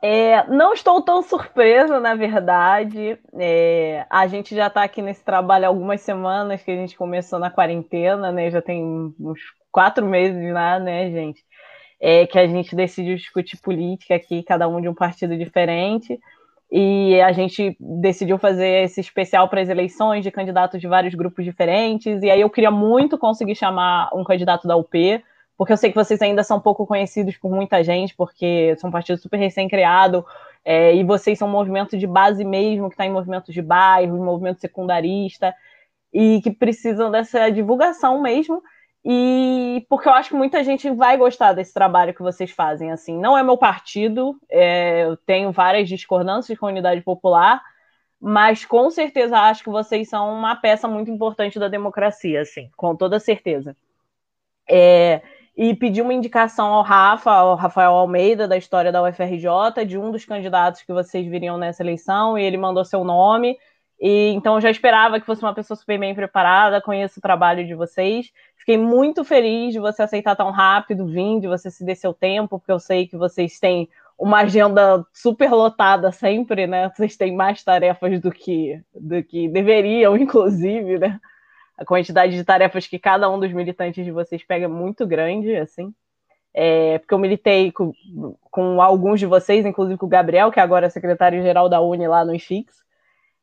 É, 0.02 0.48
não 0.48 0.74
estou 0.74 1.02
tão 1.02 1.22
surpresa, 1.22 2.00
na 2.00 2.16
verdade. 2.16 3.20
É, 3.36 4.06
a 4.10 4.26
gente 4.28 4.56
já 4.56 4.68
está 4.68 4.84
aqui 4.84 5.02
nesse 5.02 5.24
trabalho 5.24 5.66
há 5.66 5.68
algumas 5.68 6.02
semanas 6.02 6.64
que 6.64 6.72
a 6.72 6.76
gente 6.76 6.98
começou 6.98 7.38
na 7.38 7.52
quarentena, 7.52 8.32
né? 8.32 8.50
Já 8.50 8.62
tem 8.62 8.84
uns 9.20 9.40
quatro 9.72 10.06
meses 10.06 10.52
lá, 10.52 10.80
né, 10.80 11.12
gente? 11.12 11.44
É, 12.00 12.26
que 12.26 12.40
a 12.40 12.48
gente 12.48 12.76
decidiu 12.76 13.16
discutir 13.16 13.58
política 13.58 14.16
aqui, 14.16 14.42
cada 14.44 14.68
um 14.68 14.82
de 14.82 14.90
um 14.90 14.94
partido 14.96 15.38
diferente 15.38 16.20
e 16.72 17.20
a 17.20 17.34
gente 17.34 17.76
decidiu 17.80 18.38
fazer 18.38 18.86
esse 18.86 19.02
especial 19.02 19.50
para 19.50 19.60
as 19.60 19.68
eleições 19.68 20.24
de 20.24 20.32
candidatos 20.32 20.80
de 20.80 20.88
vários 20.88 21.14
grupos 21.14 21.44
diferentes. 21.44 22.24
E 22.24 22.32
aí 22.32 22.40
eu 22.40 22.50
queria 22.50 22.72
muito 22.72 23.18
conseguir 23.18 23.56
chamar 23.56 24.10
um 24.14 24.24
candidato 24.24 24.66
da 24.66 24.78
UP, 24.78 25.22
porque 25.62 25.74
eu 25.74 25.78
sei 25.78 25.92
que 25.92 25.96
vocês 25.96 26.20
ainda 26.24 26.44
são 26.44 26.60
pouco 26.60 26.88
conhecidos 26.88 27.38
por 27.38 27.52
muita 27.52 27.84
gente, 27.84 28.16
porque 28.16 28.76
são 28.78 28.88
um 28.90 28.92
partido 28.92 29.20
super 29.20 29.38
recém-criado, 29.38 30.26
é, 30.66 30.96
e 30.96 31.04
vocês 31.04 31.38
são 31.38 31.48
um 31.48 31.52
movimento 31.52 31.96
de 31.96 32.08
base 32.08 32.44
mesmo, 32.44 32.90
que 32.90 32.96
está 32.96 33.06
em 33.06 33.12
movimento 33.12 33.52
de 33.52 33.62
bairro, 33.62 34.18
movimento 34.18 34.60
secundarista, 34.60 35.54
e 36.12 36.42
que 36.42 36.50
precisam 36.50 37.12
dessa 37.12 37.48
divulgação 37.52 38.20
mesmo 38.20 38.64
e 39.06 39.86
porque 39.88 40.10
eu 40.10 40.14
acho 40.14 40.30
que 40.30 40.36
muita 40.36 40.64
gente 40.64 40.90
vai 40.90 41.16
gostar 41.16 41.54
desse 41.54 41.72
trabalho 41.72 42.14
que 42.16 42.24
vocês 42.24 42.50
fazem. 42.50 42.92
Assim, 42.92 43.16
não 43.16 43.38
é 43.38 43.44
meu 43.44 43.56
partido, 43.56 44.36
é, 44.50 45.04
eu 45.04 45.16
tenho 45.16 45.52
várias 45.52 45.88
discordâncias 45.88 46.58
com 46.58 46.66
a 46.66 46.70
unidade 46.70 47.02
popular, 47.02 47.62
mas 48.20 48.66
com 48.66 48.90
certeza 48.90 49.38
acho 49.38 49.64
que 49.64 49.70
vocês 49.70 50.10
são 50.10 50.34
uma 50.34 50.56
peça 50.56 50.88
muito 50.88 51.12
importante 51.12 51.60
da 51.60 51.68
democracia, 51.68 52.42
assim, 52.42 52.68
com 52.76 52.96
toda 52.96 53.20
certeza. 53.20 53.78
É, 54.68 55.22
e 55.56 55.76
pedi 55.76 56.02
uma 56.02 56.14
indicação 56.14 56.68
ao 56.68 56.84
Rafa, 56.84 57.32
ao 57.32 57.56
Rafael 57.56 57.92
Almeida, 57.92 58.48
da 58.48 58.58
história 58.58 58.92
da 58.92 59.04
UFRJ, 59.04 59.86
de 59.86 59.98
um 59.98 60.12
dos 60.12 60.26
candidatos 60.26 60.82
que 60.82 60.94
vocês 60.94 61.28
viriam 61.28 61.58
nessa 61.58 61.84
eleição, 61.84 62.38
e 62.38 62.44
ele 62.44 62.58
mandou 62.58 62.86
seu 62.86 63.04
nome. 63.04 63.58
E, 64.00 64.30
então 64.30 64.56
eu 64.56 64.62
já 64.62 64.72
esperava 64.72 65.20
que 65.20 65.26
fosse 65.26 65.44
uma 65.44 65.54
pessoa 65.54 65.78
super 65.78 66.00
bem 66.00 66.16
preparada, 66.16 66.82
conheço 66.82 67.20
o 67.20 67.22
trabalho 67.22 67.66
de 67.66 67.76
vocês. 67.76 68.32
Fiquei 68.58 68.78
muito 68.78 69.24
feliz 69.24 69.74
de 69.74 69.80
você 69.80 70.02
aceitar 70.04 70.36
tão 70.36 70.52
rápido, 70.52 71.06
vir, 71.06 71.40
de 71.40 71.48
você 71.48 71.70
se 71.70 71.84
dê 71.86 71.96
seu 71.96 72.14
tempo, 72.14 72.58
porque 72.60 72.72
eu 72.72 72.80
sei 72.80 73.08
que 73.08 73.18
vocês 73.18 73.60
têm 73.60 73.90
uma 74.18 74.42
agenda 74.42 75.06
super 75.12 75.52
lotada 75.52 76.12
sempre, 76.12 76.68
né? 76.68 76.90
Vocês 76.90 77.18
têm 77.18 77.36
mais 77.36 77.64
tarefas 77.64 78.20
do 78.22 78.32
que, 78.32 78.80
do 78.94 79.24
que 79.24 79.50
deveriam, 79.50 80.16
inclusive, 80.18 81.00
né? 81.00 81.20
A 81.78 81.86
quantidade 81.86 82.36
de 82.36 82.44
tarefas 82.44 82.88
que 82.88 83.00
cada 83.00 83.30
um 83.30 83.40
dos 83.40 83.52
militantes 83.52 84.06
de 84.06 84.12
vocês 84.12 84.44
pega 84.44 84.66
é 84.66 84.68
muito 84.68 85.06
grande, 85.08 85.56
assim. 85.56 85.94
É, 86.54 87.00
porque 87.00 87.14
eu 87.14 87.20
militei 87.20 87.72
com, 87.72 87.94
com, 88.50 88.82
alguns 88.82 89.20
de 89.20 89.26
vocês, 89.26 89.66
inclusive 89.66 89.98
com 89.98 90.06
o 90.06 90.10
Gabriel, 90.10 90.52
que 90.52 90.60
agora 90.60 90.88
é 90.88 90.90
secretário-geral 90.90 91.70
da 91.70 91.82
Uni 91.82 92.08
lá 92.08 92.26
no 92.26 92.36
IFIX. 92.36 92.74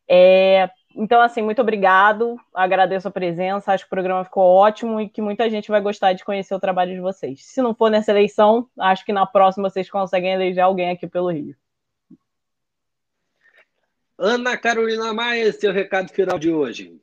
É, 0.06 0.68
então, 0.94 1.20
assim, 1.20 1.42
muito 1.42 1.60
obrigado, 1.60 2.36
agradeço 2.52 3.08
a 3.08 3.10
presença, 3.10 3.72
acho 3.72 3.84
que 3.84 3.88
o 3.88 3.90
programa 3.90 4.24
ficou 4.24 4.42
ótimo 4.42 5.00
e 5.00 5.08
que 5.08 5.22
muita 5.22 5.48
gente 5.48 5.70
vai 5.70 5.80
gostar 5.80 6.12
de 6.12 6.24
conhecer 6.24 6.54
o 6.54 6.60
trabalho 6.60 6.92
de 6.92 7.00
vocês. 7.00 7.44
Se 7.44 7.62
não 7.62 7.74
for 7.74 7.90
nessa 7.90 8.10
eleição, 8.10 8.68
acho 8.78 9.04
que 9.04 9.12
na 9.12 9.26
próxima 9.26 9.70
vocês 9.70 9.90
conseguem 9.90 10.32
eleger 10.32 10.64
alguém 10.64 10.90
aqui 10.90 11.06
pelo 11.06 11.30
Rio. 11.30 11.54
Ana 14.18 14.56
Carolina 14.56 15.14
Maia, 15.14 15.52
seu 15.52 15.72
recado 15.72 16.08
final 16.08 16.38
de 16.38 16.50
hoje. 16.50 17.00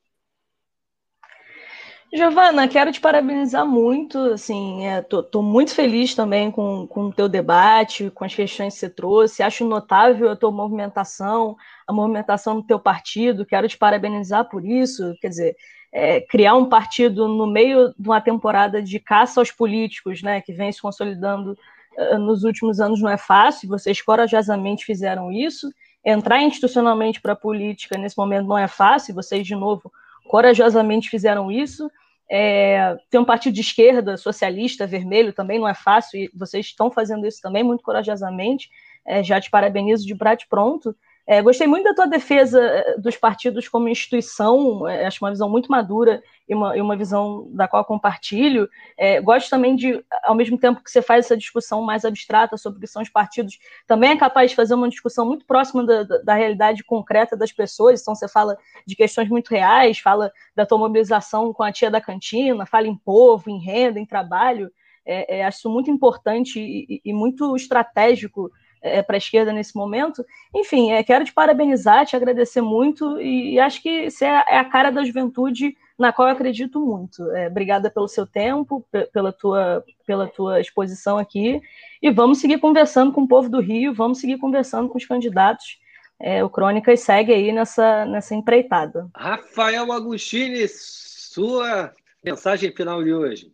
Giovana, 2.15 2.65
quero 2.65 2.93
te 2.93 3.01
parabenizar 3.01 3.65
muito, 3.65 4.17
assim, 4.31 4.85
estou 4.85 5.41
é, 5.41 5.45
muito 5.45 5.75
feliz 5.75 6.15
também 6.15 6.49
com, 6.49 6.87
com 6.87 7.07
o 7.07 7.13
teu 7.13 7.27
debate, 7.27 8.09
com 8.09 8.23
as 8.23 8.33
questões 8.33 8.73
que 8.73 8.79
você 8.79 8.89
trouxe, 8.89 9.43
acho 9.43 9.67
notável 9.67 10.29
a 10.29 10.35
tua 10.35 10.49
movimentação, 10.49 11.57
a 11.85 11.91
movimentação 11.91 12.55
do 12.55 12.63
teu 12.65 12.79
partido, 12.79 13.45
quero 13.45 13.67
te 13.67 13.77
parabenizar 13.77 14.47
por 14.47 14.65
isso, 14.65 15.13
quer 15.19 15.27
dizer, 15.27 15.55
é, 15.91 16.21
criar 16.21 16.55
um 16.55 16.69
partido 16.69 17.27
no 17.27 17.45
meio 17.45 17.93
de 17.99 18.07
uma 18.07 18.21
temporada 18.21 18.81
de 18.81 18.97
caça 18.97 19.41
aos 19.41 19.51
políticos, 19.51 20.21
né, 20.21 20.39
que 20.39 20.53
vem 20.53 20.71
se 20.71 20.81
consolidando 20.81 21.57
uh, 21.97 22.17
nos 22.17 22.45
últimos 22.45 22.79
anos 22.79 23.01
não 23.01 23.09
é 23.09 23.17
fácil, 23.17 23.67
vocês 23.67 24.01
corajosamente 24.01 24.85
fizeram 24.85 25.33
isso, 25.33 25.69
entrar 26.05 26.41
institucionalmente 26.41 27.19
para 27.19 27.33
a 27.33 27.35
política 27.35 27.97
nesse 27.97 28.17
momento 28.17 28.47
não 28.47 28.57
é 28.57 28.69
fácil, 28.69 29.13
vocês, 29.13 29.45
de 29.45 29.53
novo, 29.53 29.91
corajosamente 30.29 31.09
fizeram 31.09 31.51
isso, 31.51 31.89
é, 32.29 32.95
ter 33.09 33.19
um 33.19 33.25
partido 33.25 33.53
de 33.53 33.61
esquerda, 33.61 34.17
socialista, 34.17 34.87
vermelho, 34.87 35.33
também 35.33 35.59
não 35.59 35.67
é 35.67 35.73
fácil, 35.73 36.19
e 36.19 36.31
vocês 36.33 36.65
estão 36.67 36.89
fazendo 36.89 37.25
isso 37.27 37.39
também 37.41 37.63
muito 37.63 37.83
corajosamente. 37.83 38.69
É, 39.05 39.23
já 39.23 39.39
te 39.39 39.49
parabenizo 39.49 40.05
de 40.05 40.15
brate 40.15 40.47
pronto. 40.49 40.95
É, 41.27 41.41
gostei 41.41 41.65
muito 41.65 41.85
da 41.85 41.93
tua 41.95 42.05
defesa 42.05 42.61
é, 42.61 42.97
dos 42.99 43.17
partidos 43.17 43.67
como 43.67 43.89
instituição, 43.89 44.87
é, 44.87 45.07
acho 45.07 45.23
uma 45.23 45.31
visão 45.31 45.49
muito 45.49 45.71
madura 45.71 46.21
e 46.47 46.53
uma, 46.53 46.77
e 46.77 46.81
uma 46.81 46.95
visão 46.95 47.49
da 47.51 47.67
qual 47.67 47.83
compartilho. 47.83 48.69
É, 48.95 49.19
gosto 49.19 49.49
também 49.49 49.75
de, 49.75 50.05
ao 50.23 50.35
mesmo 50.35 50.55
tempo 50.55 50.83
que 50.83 50.91
você 50.91 51.01
faz 51.01 51.25
essa 51.25 51.35
discussão 51.35 51.81
mais 51.81 52.05
abstrata 52.05 52.57
sobre 52.57 52.77
o 52.77 52.81
que 52.81 52.85
são 52.85 53.01
os 53.01 53.09
partidos, 53.09 53.57
também 53.87 54.11
é 54.11 54.17
capaz 54.17 54.51
de 54.51 54.55
fazer 54.55 54.75
uma 54.75 54.87
discussão 54.87 55.25
muito 55.25 55.45
próxima 55.45 55.83
da, 55.83 56.03
da, 56.03 56.17
da 56.19 56.33
realidade 56.35 56.83
concreta 56.83 57.35
das 57.35 57.51
pessoas. 57.51 58.01
Então, 58.01 58.13
você 58.13 58.27
fala 58.27 58.55
de 58.85 58.95
questões 58.95 59.27
muito 59.27 59.49
reais, 59.49 59.97
fala 59.97 60.31
da 60.55 60.63
tua 60.63 60.77
mobilização 60.77 61.51
com 61.51 61.63
a 61.63 61.71
tia 61.71 61.89
da 61.89 61.99
cantina, 61.99 62.67
fala 62.67 62.87
em 62.87 62.95
povo, 62.95 63.49
em 63.49 63.57
renda, 63.57 63.99
em 63.99 64.05
trabalho. 64.05 64.71
É, 65.03 65.39
é, 65.39 65.45
acho 65.45 65.69
muito 65.69 65.89
importante 65.89 66.59
e, 66.59 67.01
e 67.03 67.13
muito 67.13 67.55
estratégico 67.55 68.51
é, 68.81 69.01
para 69.01 69.15
a 69.15 69.17
esquerda 69.17 69.51
nesse 69.51 69.75
momento. 69.75 70.25
Enfim, 70.53 70.91
é, 70.91 71.03
quero 71.03 71.25
te 71.25 71.33
parabenizar, 71.33 72.05
te 72.05 72.15
agradecer 72.15 72.61
muito 72.61 73.19
e, 73.19 73.53
e 73.53 73.59
acho 73.59 73.81
que 73.81 74.09
você 74.09 74.25
é, 74.25 74.43
é 74.47 74.57
a 74.57 74.65
cara 74.65 74.91
da 74.91 75.03
juventude 75.03 75.75
na 75.97 76.11
qual 76.11 76.27
eu 76.27 76.33
acredito 76.33 76.79
muito. 76.79 77.29
É, 77.31 77.47
obrigada 77.47 77.89
pelo 77.89 78.07
seu 78.07 78.27
tempo, 78.27 78.85
pela 79.13 79.31
tua, 79.31 79.83
pela 80.05 80.27
tua 80.27 80.59
exposição 80.59 81.17
aqui 81.17 81.61
e 82.01 82.11
vamos 82.11 82.39
seguir 82.39 82.59
conversando 82.59 83.11
com 83.11 83.21
o 83.21 83.27
povo 83.27 83.49
do 83.49 83.59
Rio, 83.59 83.93
vamos 83.93 84.19
seguir 84.19 84.37
conversando 84.37 84.89
com 84.89 84.97
os 84.97 85.05
candidatos. 85.05 85.79
É, 86.19 86.43
o 86.43 86.49
Crônicas 86.49 87.01
segue 87.01 87.33
aí 87.33 87.51
nessa, 87.51 88.05
nessa 88.05 88.35
empreitada. 88.35 89.09
Rafael 89.15 89.91
Agostini, 89.91 90.67
sua 90.67 91.93
mensagem 92.23 92.71
final 92.71 93.03
de 93.03 93.13
hoje. 93.13 93.51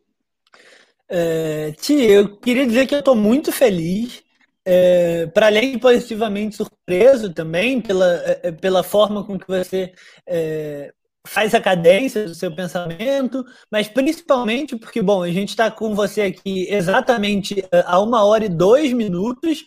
É, 1.09 1.73
Tia, 1.73 2.09
eu 2.09 2.37
queria 2.37 2.65
dizer 2.65 2.87
que 2.87 2.95
eu 2.95 2.99
estou 2.99 3.15
muito 3.15 3.51
feliz 3.51 4.23
é, 4.65 5.27
para 5.27 5.47
além 5.47 5.73
de 5.73 5.79
positivamente 5.79 6.55
surpreso 6.55 7.33
também 7.33 7.81
pela, 7.81 8.05
é, 8.25 8.39
é, 8.43 8.51
pela 8.51 8.83
forma 8.83 9.23
com 9.25 9.37
que 9.37 9.47
você 9.47 9.93
é, 10.27 10.93
faz 11.27 11.53
a 11.53 11.61
cadência 11.61 12.25
do 12.25 12.35
seu 12.35 12.53
pensamento, 12.53 13.45
mas 13.71 13.87
principalmente 13.87 14.75
porque, 14.75 15.01
bom, 15.01 15.23
a 15.23 15.31
gente 15.31 15.49
está 15.49 15.69
com 15.71 15.95
você 15.95 16.21
aqui 16.21 16.67
exatamente 16.69 17.63
é, 17.71 17.83
há 17.85 17.99
uma 17.99 18.23
hora 18.23 18.45
e 18.45 18.49
dois 18.49 18.93
minutos. 18.93 19.65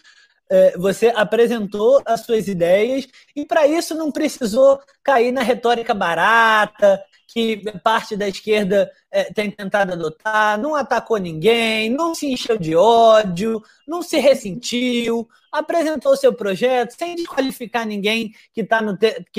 É, 0.51 0.77
você 0.77 1.09
apresentou 1.17 2.03
as 2.05 2.21
suas 2.21 2.49
ideias 2.49 3.09
e 3.35 3.47
para 3.47 3.67
isso 3.67 3.95
não 3.95 4.13
precisou 4.13 4.79
cair 5.03 5.33
na 5.33 5.43
retórica 5.43 5.95
barata, 5.95 7.03
que 7.27 7.63
parte 7.83 8.17
da 8.17 8.29
esquerda 8.29 8.91
é, 9.11 9.25
tem 9.33 9.51
tentado 9.51 9.93
adotar, 9.93 10.61
não 10.61 10.75
atacou 10.75 11.19
ninguém, 11.19 11.91
não 11.91 12.15
se 12.15 12.27
encheu 12.27 12.59
de 12.59 12.77
ódio, 12.77 13.63
não 13.87 14.03
se 14.03 14.19
ressentiu, 14.19 15.29
apresentou 15.51 16.17
seu 16.17 16.33
projeto 16.33 16.93
sem 16.93 17.15
desqualificar 17.15 17.87
ninguém 17.87 18.33
que 18.53 18.61
está 18.61 18.81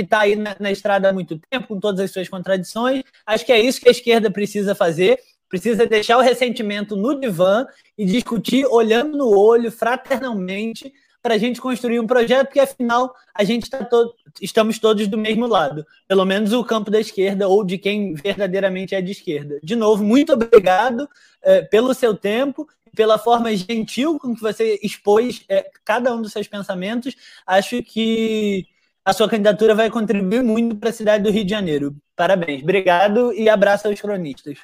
tá 0.10 0.20
aí 0.20 0.36
na, 0.36 0.56
na 0.60 0.72
estrada 0.72 1.10
há 1.10 1.14
muito 1.14 1.40
tempo, 1.50 1.68
com 1.68 1.80
todas 1.80 2.00
as 2.00 2.12
suas 2.12 2.30
contradições. 2.30 3.04
Acho 3.26 3.46
que 3.46 3.52
é 3.52 3.60
isso 3.60 3.82
que 3.82 3.90
a 3.90 3.92
esquerda 3.92 4.32
precisa 4.32 4.74
fazer 4.74 5.20
precisa 5.48 5.86
deixar 5.86 6.18
o 6.18 6.22
ressentimento 6.22 6.96
no 6.96 7.20
divã 7.20 7.66
e 7.98 8.04
discutir 8.04 8.66
olhando 8.66 9.18
no 9.18 9.30
olho, 9.38 9.72
fraternalmente, 9.72 10.92
para 11.26 11.34
a 11.34 11.38
gente 11.40 11.60
construir 11.60 12.00
um 12.00 12.06
projeto, 12.06 12.50
porque 12.50 12.60
afinal 12.60 13.16
a 13.34 13.44
gente 13.44 13.68
tá 13.68 13.84
todo, 13.84 14.14
estamos 14.40 14.78
todos 14.78 15.08
do 15.08 15.18
mesmo 15.18 15.48
lado, 15.48 15.84
pelo 16.08 16.24
menos 16.24 16.54
o 16.54 16.64
campo 16.64 16.92
da 16.92 17.00
esquerda 17.00 17.48
ou 17.48 17.66
de 17.66 17.80
quem 17.80 18.14
verdadeiramente 18.14 18.94
é 18.94 19.02
de 19.02 19.12
esquerda. 19.12 19.60
De 19.64 19.76
novo, 19.76 20.04
muito 20.04 20.34
obrigado 20.34 21.10
é, 21.42 21.64
pelo 21.64 21.96
seu 21.96 22.16
tempo, 22.16 22.70
pela 22.96 23.18
forma 23.18 23.56
gentil 23.56 24.20
com 24.20 24.36
que 24.36 24.42
você 24.42 24.80
expôs 24.84 25.44
é, 25.50 25.68
cada 25.84 26.14
um 26.14 26.22
dos 26.22 26.32
seus 26.32 26.48
pensamentos. 26.48 27.16
Acho 27.44 27.82
que 27.82 28.68
a 29.04 29.12
sua 29.12 29.28
candidatura 29.28 29.74
vai 29.74 29.90
contribuir 29.90 30.44
muito 30.44 30.76
para 30.76 30.92
a 30.92 30.94
cidade 30.94 31.24
do 31.24 31.32
Rio 31.32 31.44
de 31.44 31.50
Janeiro. 31.50 31.96
Parabéns, 32.16 32.62
obrigado 32.62 33.34
e 33.34 33.50
abraço 33.50 33.88
aos 33.88 34.00
cronistas. 34.00 34.60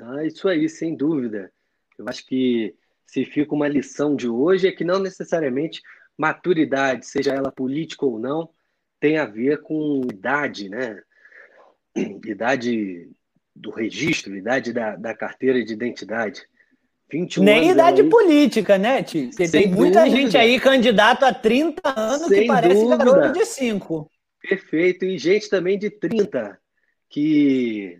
Ah, 0.00 0.24
isso 0.24 0.48
aí, 0.48 0.68
sem 0.68 0.96
dúvida. 0.96 1.52
Eu 1.96 2.08
acho 2.08 2.26
que 2.26 2.74
se 3.10 3.24
fica 3.24 3.52
uma 3.52 3.66
lição 3.66 4.14
de 4.14 4.28
hoje 4.28 4.68
é 4.68 4.72
que 4.72 4.84
não 4.84 5.00
necessariamente 5.00 5.82
maturidade, 6.16 7.06
seja 7.06 7.34
ela 7.34 7.50
política 7.50 8.06
ou 8.06 8.20
não, 8.20 8.48
tem 9.00 9.18
a 9.18 9.26
ver 9.26 9.62
com 9.62 10.02
idade, 10.08 10.68
né? 10.68 11.02
Idade 12.24 13.10
do 13.54 13.70
registro, 13.72 14.36
idade 14.36 14.72
da, 14.72 14.94
da 14.94 15.12
carteira 15.12 15.64
de 15.64 15.72
identidade. 15.72 16.46
21 17.10 17.42
Nem 17.42 17.70
idade 17.70 18.02
aí. 18.02 18.08
política, 18.08 18.78
né, 18.78 19.02
Ti? 19.02 19.26
Porque 19.26 19.48
tem 19.48 19.66
muita 19.68 20.04
dúvida. 20.04 20.16
gente 20.16 20.38
aí 20.38 20.60
candidato 20.60 21.24
há 21.24 21.34
30 21.34 21.80
anos 21.98 22.28
Sem 22.28 22.42
que 22.42 22.46
parece 22.46 22.80
dúvida. 22.80 22.96
garoto 22.96 23.32
de 23.32 23.44
5. 23.44 24.08
Perfeito. 24.40 25.04
E 25.04 25.18
gente 25.18 25.50
também 25.50 25.76
de 25.76 25.90
30 25.90 26.56
que, 27.08 27.98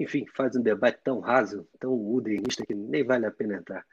enfim, 0.00 0.26
faz 0.34 0.56
um 0.56 0.62
debate 0.62 0.98
tão 1.04 1.20
raso, 1.20 1.64
tão 1.78 1.92
udernista 1.94 2.66
que 2.66 2.74
nem 2.74 3.04
vale 3.04 3.24
a 3.24 3.30
pena 3.30 3.54
entrar. 3.54 3.84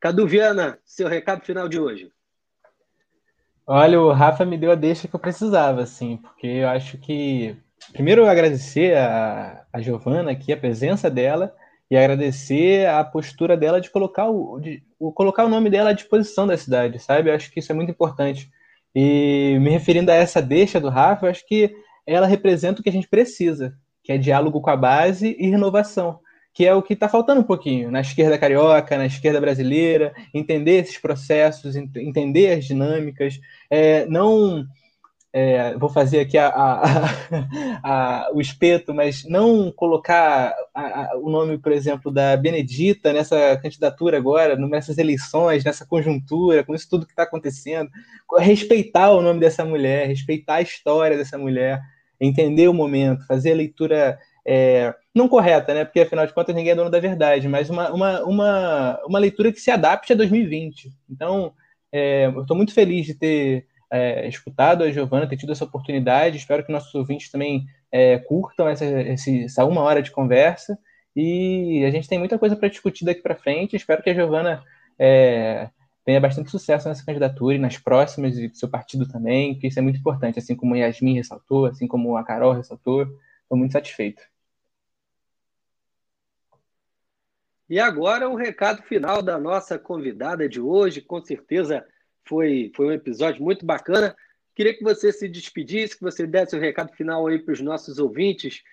Cadu 0.00 0.26
Viana, 0.26 0.78
seu 0.82 1.06
recado 1.08 1.44
final 1.44 1.68
de 1.68 1.78
hoje. 1.78 2.10
Olha, 3.66 4.00
o 4.00 4.10
Rafa 4.12 4.46
me 4.46 4.56
deu 4.56 4.72
a 4.72 4.74
deixa 4.74 5.06
que 5.06 5.14
eu 5.14 5.20
precisava, 5.20 5.82
assim, 5.82 6.16
porque 6.16 6.46
eu 6.46 6.68
acho 6.68 6.96
que. 6.96 7.54
Primeiro, 7.92 8.26
agradecer 8.26 8.96
a, 8.96 9.62
a 9.70 9.80
Giovana 9.80 10.30
aqui, 10.30 10.52
a 10.52 10.56
presença 10.56 11.10
dela, 11.10 11.54
e 11.90 11.96
agradecer 11.96 12.86
a 12.88 13.04
postura 13.04 13.58
dela 13.58 13.78
de 13.78 13.90
colocar 13.90 14.28
o, 14.30 14.58
de, 14.58 14.82
o, 14.98 15.12
colocar 15.12 15.44
o 15.44 15.50
nome 15.50 15.68
dela 15.68 15.90
à 15.90 15.92
disposição 15.92 16.46
da 16.46 16.56
cidade, 16.56 16.98
sabe? 16.98 17.28
Eu 17.28 17.34
acho 17.34 17.50
que 17.50 17.60
isso 17.60 17.70
é 17.70 17.74
muito 17.74 17.90
importante. 17.90 18.50
E 18.94 19.58
me 19.60 19.68
referindo 19.68 20.10
a 20.10 20.14
essa 20.14 20.40
deixa 20.40 20.80
do 20.80 20.88
Rafa, 20.88 21.26
eu 21.26 21.30
acho 21.30 21.46
que 21.46 21.74
ela 22.06 22.26
representa 22.26 22.80
o 22.80 22.82
que 22.82 22.88
a 22.88 22.92
gente 22.92 23.06
precisa, 23.06 23.76
que 24.02 24.12
é 24.12 24.16
diálogo 24.18 24.62
com 24.62 24.70
a 24.70 24.76
base 24.76 25.36
e 25.38 25.50
renovação 25.50 26.20
que 26.52 26.66
é 26.66 26.74
o 26.74 26.82
que 26.82 26.94
está 26.94 27.08
faltando 27.08 27.40
um 27.40 27.44
pouquinho 27.44 27.90
na 27.90 28.00
esquerda 28.00 28.38
carioca, 28.38 28.98
na 28.98 29.06
esquerda 29.06 29.40
brasileira, 29.40 30.12
entender 30.34 30.78
esses 30.78 30.98
processos, 30.98 31.76
entender 31.76 32.58
as 32.58 32.64
dinâmicas, 32.64 33.40
é, 33.70 34.04
não 34.06 34.66
é, 35.32 35.76
vou 35.76 35.88
fazer 35.88 36.20
aqui 36.20 36.36
a, 36.36 36.48
a, 36.48 36.84
a, 37.84 38.30
o 38.34 38.40
espeto, 38.40 38.92
mas 38.92 39.24
não 39.24 39.70
colocar 39.70 40.52
o 41.22 41.30
nome, 41.30 41.56
por 41.58 41.70
exemplo, 41.70 42.10
da 42.10 42.36
Benedita 42.36 43.12
nessa 43.12 43.56
candidatura 43.56 44.16
agora, 44.16 44.56
nessas 44.56 44.98
eleições, 44.98 45.64
nessa 45.64 45.86
conjuntura, 45.86 46.64
com 46.64 46.74
isso 46.74 46.88
tudo 46.90 47.06
que 47.06 47.12
está 47.12 47.22
acontecendo, 47.22 47.88
respeitar 48.38 49.12
o 49.12 49.22
nome 49.22 49.38
dessa 49.38 49.64
mulher, 49.64 50.08
respeitar 50.08 50.56
a 50.56 50.62
história 50.62 51.16
dessa 51.16 51.38
mulher, 51.38 51.80
entender 52.20 52.68
o 52.68 52.74
momento, 52.74 53.26
fazer 53.26 53.52
a 53.52 53.56
leitura 53.56 54.18
é, 54.52 54.92
não 55.14 55.28
correta, 55.28 55.72
né? 55.72 55.84
Porque 55.84 56.00
afinal 56.00 56.26
de 56.26 56.34
contas 56.34 56.52
ninguém 56.52 56.72
é 56.72 56.74
dono 56.74 56.90
da 56.90 56.98
verdade, 56.98 57.46
mas 57.46 57.70
uma, 57.70 57.88
uma, 57.92 58.24
uma, 58.24 59.00
uma 59.06 59.18
leitura 59.20 59.52
que 59.52 59.60
se 59.60 59.70
adapte 59.70 60.12
a 60.12 60.16
2020. 60.16 60.90
Então, 61.08 61.52
é, 61.92 62.26
eu 62.26 62.40
estou 62.40 62.56
muito 62.56 62.74
feliz 62.74 63.06
de 63.06 63.14
ter 63.14 63.68
é, 63.92 64.26
escutado 64.26 64.82
a 64.82 64.90
Giovana, 64.90 65.28
ter 65.28 65.36
tido 65.36 65.52
essa 65.52 65.64
oportunidade. 65.64 66.36
Espero 66.36 66.66
que 66.66 66.72
nossos 66.72 66.92
ouvintes 66.96 67.30
também 67.30 67.64
é, 67.92 68.18
curtam 68.18 68.68
essa, 68.68 68.84
essa 68.84 69.64
uma 69.64 69.82
hora 69.82 70.02
de 70.02 70.10
conversa. 70.10 70.76
E 71.14 71.84
a 71.86 71.90
gente 71.92 72.08
tem 72.08 72.18
muita 72.18 72.36
coisa 72.36 72.56
para 72.56 72.68
discutir 72.68 73.04
daqui 73.04 73.22
para 73.22 73.36
frente. 73.36 73.76
Espero 73.76 74.02
que 74.02 74.10
a 74.10 74.14
Giovana 74.14 74.64
é, 74.98 75.68
tenha 76.04 76.20
bastante 76.20 76.50
sucesso 76.50 76.88
nessa 76.88 77.06
candidatura 77.06 77.54
e 77.54 77.58
nas 77.58 77.78
próximas, 77.78 78.36
e 78.36 78.50
seu 78.52 78.68
partido 78.68 79.06
também, 79.06 79.56
que 79.56 79.68
isso 79.68 79.78
é 79.78 79.82
muito 79.82 80.00
importante, 80.00 80.40
assim 80.40 80.56
como 80.56 80.74
a 80.74 80.78
Yasmin 80.78 81.14
ressaltou, 81.14 81.66
assim 81.66 81.86
como 81.86 82.16
a 82.16 82.24
Carol 82.24 82.52
ressaltou. 82.52 83.06
Estou 83.42 83.56
muito 83.56 83.72
satisfeito. 83.72 84.29
E 87.70 87.78
agora 87.78 88.28
um 88.28 88.34
recado 88.34 88.82
final 88.82 89.22
da 89.22 89.38
nossa 89.38 89.78
convidada 89.78 90.48
de 90.48 90.60
hoje. 90.60 91.00
Com 91.00 91.24
certeza 91.24 91.86
foi, 92.26 92.72
foi 92.74 92.86
um 92.86 92.92
episódio 92.92 93.40
muito 93.44 93.64
bacana. 93.64 94.16
Queria 94.56 94.76
que 94.76 94.82
você 94.82 95.12
se 95.12 95.28
despedisse, 95.28 95.96
que 95.96 96.02
você 96.02 96.26
desse 96.26 96.56
o 96.56 96.58
um 96.58 96.60
recado 96.60 96.92
final 96.96 97.28
aí 97.28 97.38
para 97.38 97.52
os 97.52 97.60
nossos 97.60 98.00
ouvintes, 98.00 98.64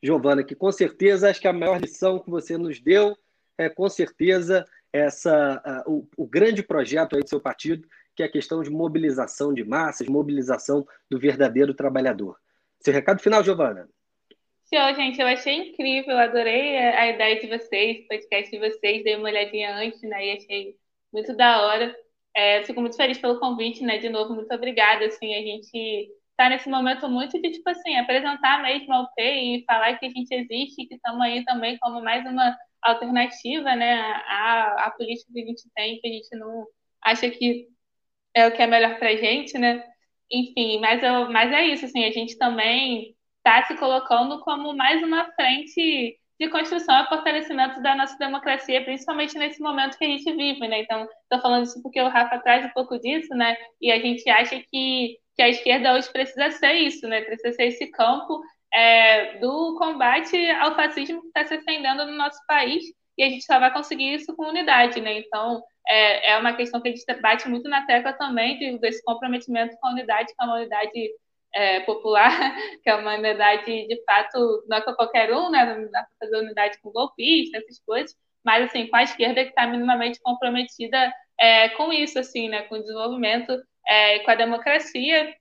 Giovana, 0.00 0.44
que 0.44 0.54
com 0.54 0.70
certeza 0.70 1.28
acho 1.28 1.40
que 1.40 1.48
a 1.48 1.52
maior 1.52 1.80
lição 1.80 2.20
que 2.20 2.30
você 2.30 2.56
nos 2.56 2.80
deu 2.80 3.16
é 3.58 3.68
com 3.68 3.88
certeza 3.88 4.64
essa 4.92 5.84
uh, 5.84 5.92
o, 5.92 6.08
o, 6.16 6.24
grande 6.24 6.62
projeto 6.62 7.16
aí 7.16 7.22
do 7.22 7.28
seu 7.28 7.40
partido, 7.40 7.88
que 8.14 8.22
é 8.22 8.26
a 8.26 8.30
questão 8.30 8.62
de 8.62 8.70
mobilização 8.70 9.52
de 9.52 9.64
massas, 9.64 10.06
mobilização 10.06 10.86
do 11.10 11.18
verdadeiro 11.18 11.74
trabalhador. 11.74 12.38
Seu 12.78 12.94
recado 12.94 13.20
final, 13.20 13.42
Giovana. 13.42 13.88
Show, 14.72 14.94
gente, 14.94 15.20
eu 15.20 15.26
achei 15.26 15.54
incrível, 15.70 16.16
adorei 16.18 16.78
a 16.78 17.08
ideia 17.10 17.38
de 17.40 17.46
vocês, 17.46 18.04
o 18.04 18.08
podcast 18.08 18.50
de 18.50 18.58
vocês, 18.58 19.04
dei 19.04 19.14
uma 19.16 19.28
olhadinha 19.28 19.74
antes, 19.76 20.00
né, 20.02 20.26
e 20.26 20.36
achei 20.38 20.76
muito 21.12 21.36
da 21.36 21.66
hora. 21.66 21.94
É, 22.34 22.62
fico 22.64 22.80
muito 22.80 22.96
feliz 22.96 23.18
pelo 23.18 23.38
convite, 23.38 23.82
né, 23.84 23.98
de 23.98 24.08
novo, 24.08 24.34
muito 24.34 24.52
obrigada, 24.54 25.04
assim, 25.04 25.34
a 25.34 25.42
gente 25.42 26.08
está 26.30 26.48
nesse 26.48 26.68
momento 26.68 27.08
muito 27.08 27.40
de, 27.40 27.50
tipo 27.52 27.68
assim, 27.70 27.96
apresentar 27.96 28.62
mesmo 28.62 28.92
ao 28.92 29.12
P 29.14 29.22
e 29.22 29.64
falar 29.66 29.98
que 29.98 30.06
a 30.06 30.10
gente 30.10 30.32
existe, 30.34 30.86
que 30.86 30.94
estamos 30.94 31.20
aí 31.20 31.44
também 31.44 31.78
como 31.78 32.00
mais 32.02 32.24
uma 32.26 32.56
alternativa, 32.82 33.76
né, 33.76 33.94
à, 34.26 34.86
à 34.86 34.90
política 34.90 35.30
que 35.32 35.42
a 35.42 35.46
gente 35.46 35.62
tem, 35.74 36.00
que 36.00 36.08
a 36.08 36.12
gente 36.12 36.36
não 36.36 36.66
acha 37.02 37.30
que 37.30 37.68
é 38.34 38.46
o 38.48 38.52
que 38.52 38.62
é 38.62 38.66
melhor 38.66 38.98
para 38.98 39.10
a 39.10 39.16
gente, 39.16 39.56
né? 39.58 39.84
Enfim, 40.30 40.80
mas, 40.80 41.02
eu, 41.02 41.30
mas 41.30 41.52
é 41.52 41.66
isso, 41.66 41.84
assim, 41.84 42.04
a 42.04 42.10
gente 42.10 42.36
também 42.38 43.14
está 43.44 43.62
se 43.66 43.76
colocando 43.76 44.40
como 44.40 44.74
mais 44.74 45.02
uma 45.02 45.30
frente 45.32 46.18
de 46.40 46.48
construção 46.48 47.04
e 47.04 47.08
fortalecimento 47.08 47.80
da 47.82 47.94
nossa 47.94 48.16
democracia, 48.16 48.82
principalmente 48.82 49.38
nesse 49.38 49.60
momento 49.60 49.98
que 49.98 50.04
a 50.04 50.08
gente 50.08 50.32
vive, 50.32 50.66
né? 50.66 50.80
Então, 50.80 51.06
estou 51.22 51.40
falando 51.40 51.64
isso 51.64 51.80
porque 51.82 52.00
o 52.00 52.08
Rafa 52.08 52.38
traz 52.38 52.64
um 52.64 52.70
pouco 52.70 52.98
disso, 52.98 53.34
né? 53.34 53.54
E 53.80 53.92
a 53.92 54.00
gente 54.00 54.28
acha 54.30 54.58
que, 54.72 55.18
que 55.36 55.42
a 55.42 55.48
esquerda 55.48 55.92
hoje 55.92 56.10
precisa 56.10 56.50
ser 56.50 56.72
isso, 56.72 57.06
né? 57.06 57.20
Precisa 57.20 57.52
ser 57.52 57.66
esse 57.66 57.86
campo 57.88 58.40
é, 58.72 59.38
do 59.38 59.76
combate 59.78 60.36
ao 60.52 60.74
fascismo 60.74 61.20
que 61.20 61.28
está 61.28 61.44
se 61.44 61.54
estendendo 61.54 62.06
no 62.06 62.12
nosso 62.12 62.40
país 62.48 62.82
e 63.16 63.22
a 63.22 63.28
gente 63.28 63.44
só 63.44 63.60
vai 63.60 63.72
conseguir 63.72 64.14
isso 64.14 64.34
com 64.34 64.48
unidade, 64.48 65.00
né? 65.00 65.18
Então, 65.18 65.62
é, 65.86 66.32
é 66.32 66.38
uma 66.38 66.54
questão 66.54 66.80
que 66.80 66.88
a 66.88 66.90
gente 66.90 67.20
bate 67.20 67.48
muito 67.48 67.68
na 67.68 67.84
tecla 67.86 68.12
também 68.14 68.58
de, 68.58 68.78
desse 68.78 69.04
comprometimento 69.04 69.76
com 69.78 69.88
a 69.88 69.92
unidade, 69.92 70.32
com 70.36 70.46
a 70.46 70.54
unidade 70.56 71.10
é, 71.54 71.80
popular, 71.80 72.30
que 72.82 72.90
é 72.90 72.94
uma 72.94 73.14
unidade 73.14 73.64
de 73.86 74.04
fato, 74.04 74.64
não 74.68 74.78
é 74.78 74.80
para 74.80 74.94
qualquer 74.94 75.32
um, 75.32 75.50
né? 75.50 75.64
Não 75.76 75.90
dá 75.90 76.02
para 76.02 76.26
fazer 76.26 76.36
unidade 76.36 76.78
com 76.82 76.90
golpista, 76.90 77.58
essas 77.58 77.78
coisas, 77.80 78.14
mas 78.44 78.64
assim, 78.64 78.86
com 78.88 78.96
a 78.96 79.02
esquerda 79.02 79.42
que 79.42 79.50
está 79.50 79.66
minimamente 79.66 80.20
comprometida 80.20 81.12
é, 81.38 81.70
com 81.70 81.92
isso, 81.92 82.18
assim, 82.18 82.48
né? 82.48 82.62
Com 82.62 82.76
o 82.76 82.80
desenvolvimento 82.80 83.52
é, 83.86 84.18
com 84.20 84.30
a 84.30 84.34
democracia. 84.34 85.34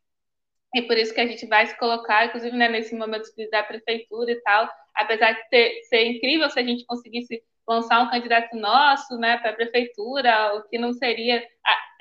E 0.76 0.82
por 0.84 0.97
isso 0.97 1.14
que 1.14 1.22
a 1.22 1.28
gente 1.28 1.45
vai 1.45 1.66
se 1.68 1.78
colocar, 1.78 2.26
inclusive, 2.26 2.55
né, 2.57 2.68
nesse 2.68 2.95
momento 2.95 3.30
da 3.51 3.61
prefeitura 3.61 4.32
e 4.32 4.41
tal, 4.41 4.68
apesar 4.95 5.34
de 5.34 5.49
ter, 5.49 5.82
ser 5.84 6.05
incrível 6.05 6.49
se 6.49 6.59
a 6.59 6.64
gente 6.64 6.86
conseguisse 6.86 7.43
lançar 7.68 8.01
um 8.01 8.09
candidato 8.09 8.55
nosso 8.57 9.18
né, 9.18 9.38
para 9.38 9.51
a 9.51 9.55
prefeitura, 9.55 10.55
o 10.55 10.64
que 10.68 10.78
não 10.78 10.91
seria, 10.93 11.45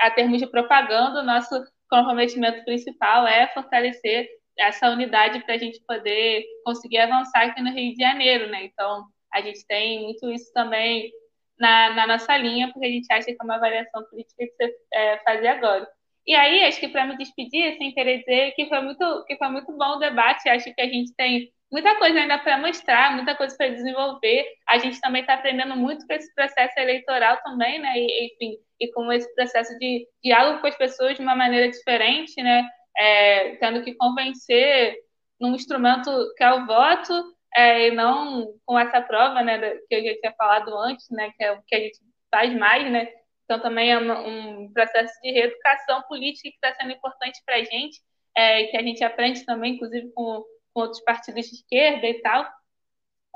a, 0.00 0.06
a 0.06 0.10
termos 0.10 0.38
de 0.38 0.46
propaganda, 0.46 1.20
o 1.20 1.24
nosso 1.24 1.62
comprometimento 1.92 2.64
principal 2.64 3.26
é 3.26 3.46
fortalecer 3.48 4.26
essa 4.58 4.88
unidade 4.88 5.44
para 5.44 5.56
a 5.56 5.58
gente 5.58 5.78
poder 5.86 6.42
conseguir 6.64 6.98
avançar 6.98 7.42
aqui 7.42 7.60
no 7.60 7.70
Rio 7.70 7.92
de 7.94 8.02
Janeiro, 8.02 8.48
né? 8.48 8.64
Então, 8.64 9.04
a 9.30 9.42
gente 9.42 9.66
tem 9.66 10.02
muito 10.02 10.30
isso 10.30 10.50
também 10.54 11.12
na, 11.58 11.90
na 11.90 12.06
nossa 12.06 12.34
linha, 12.38 12.70
porque 12.72 12.86
a 12.86 12.90
gente 12.90 13.12
acha 13.12 13.26
que 13.26 13.36
é 13.38 13.44
uma 13.44 13.56
avaliação 13.56 14.02
política 14.04 14.46
que 14.46 14.52
você 14.52 14.74
é, 14.94 15.18
fazer 15.18 15.48
agora. 15.48 15.86
E 16.26 16.34
aí, 16.34 16.64
acho 16.64 16.80
que 16.80 16.88
para 16.88 17.06
me 17.06 17.16
despedir, 17.18 17.74
assim, 17.74 17.92
querer 17.92 18.20
dizer 18.20 18.52
que 18.52 18.66
foi 18.68 18.80
muito, 18.80 19.24
que 19.26 19.36
foi 19.36 19.48
muito 19.48 19.70
bom 19.76 19.96
o 19.96 19.98
debate, 19.98 20.48
acho 20.48 20.72
que 20.74 20.80
a 20.80 20.88
gente 20.88 21.12
tem 21.14 21.52
muita 21.70 21.94
coisa 21.96 22.20
ainda 22.20 22.38
para 22.38 22.58
mostrar, 22.58 23.14
muita 23.14 23.34
coisa 23.34 23.54
para 23.56 23.68
desenvolver. 23.68 24.46
A 24.66 24.78
gente 24.78 25.00
também 25.00 25.22
está 25.22 25.34
aprendendo 25.34 25.76
muito 25.76 26.06
com 26.06 26.12
esse 26.14 26.32
processo 26.34 26.78
eleitoral 26.78 27.38
também, 27.42 27.78
né? 27.78 27.92
E, 27.96 28.26
enfim, 28.26 28.56
e 28.82 28.90
com 28.92 29.10
esse 29.12 29.32
processo 29.34 29.78
de 29.78 30.06
diálogo 30.22 30.60
com 30.60 30.66
as 30.66 30.76
pessoas 30.76 31.16
de 31.16 31.22
uma 31.22 31.36
maneira 31.36 31.70
diferente, 31.70 32.42
né? 32.42 32.68
É, 32.98 33.56
tendo 33.56 33.82
que 33.82 33.94
convencer 33.94 34.96
num 35.40 35.54
instrumento 35.54 36.10
que 36.36 36.44
é 36.44 36.52
o 36.52 36.66
voto 36.66 37.12
é, 37.54 37.88
e 37.88 37.90
não 37.92 38.54
com 38.66 38.78
essa 38.78 39.00
prova, 39.00 39.42
né? 39.42 39.58
Que 39.88 39.94
eu 39.94 40.04
já 40.04 40.20
tinha 40.20 40.34
falado 40.36 40.76
antes, 40.78 41.08
né? 41.10 41.30
Que 41.36 41.44
é 41.44 41.52
o 41.52 41.62
que 41.62 41.74
a 41.74 41.80
gente 41.80 41.98
faz 42.30 42.54
mais, 42.54 42.90
né? 42.90 43.08
Então 43.44 43.60
também 43.60 43.92
é 43.92 43.98
um 43.98 44.72
processo 44.72 45.12
de 45.22 45.30
reeducação 45.30 46.02
política 46.02 46.48
que 46.48 46.54
está 46.54 46.74
sendo 46.74 46.92
importante 46.92 47.40
para 47.44 47.56
a 47.56 47.64
gente, 47.64 48.00
é, 48.36 48.64
que 48.64 48.76
a 48.76 48.82
gente 48.82 49.04
aprende 49.04 49.44
também, 49.44 49.74
inclusive 49.74 50.10
com 50.14 50.44
com 50.74 50.80
outros 50.80 51.02
partidos 51.02 51.46
de 51.46 51.56
esquerda 51.56 52.06
e 52.06 52.20
tal. 52.20 52.46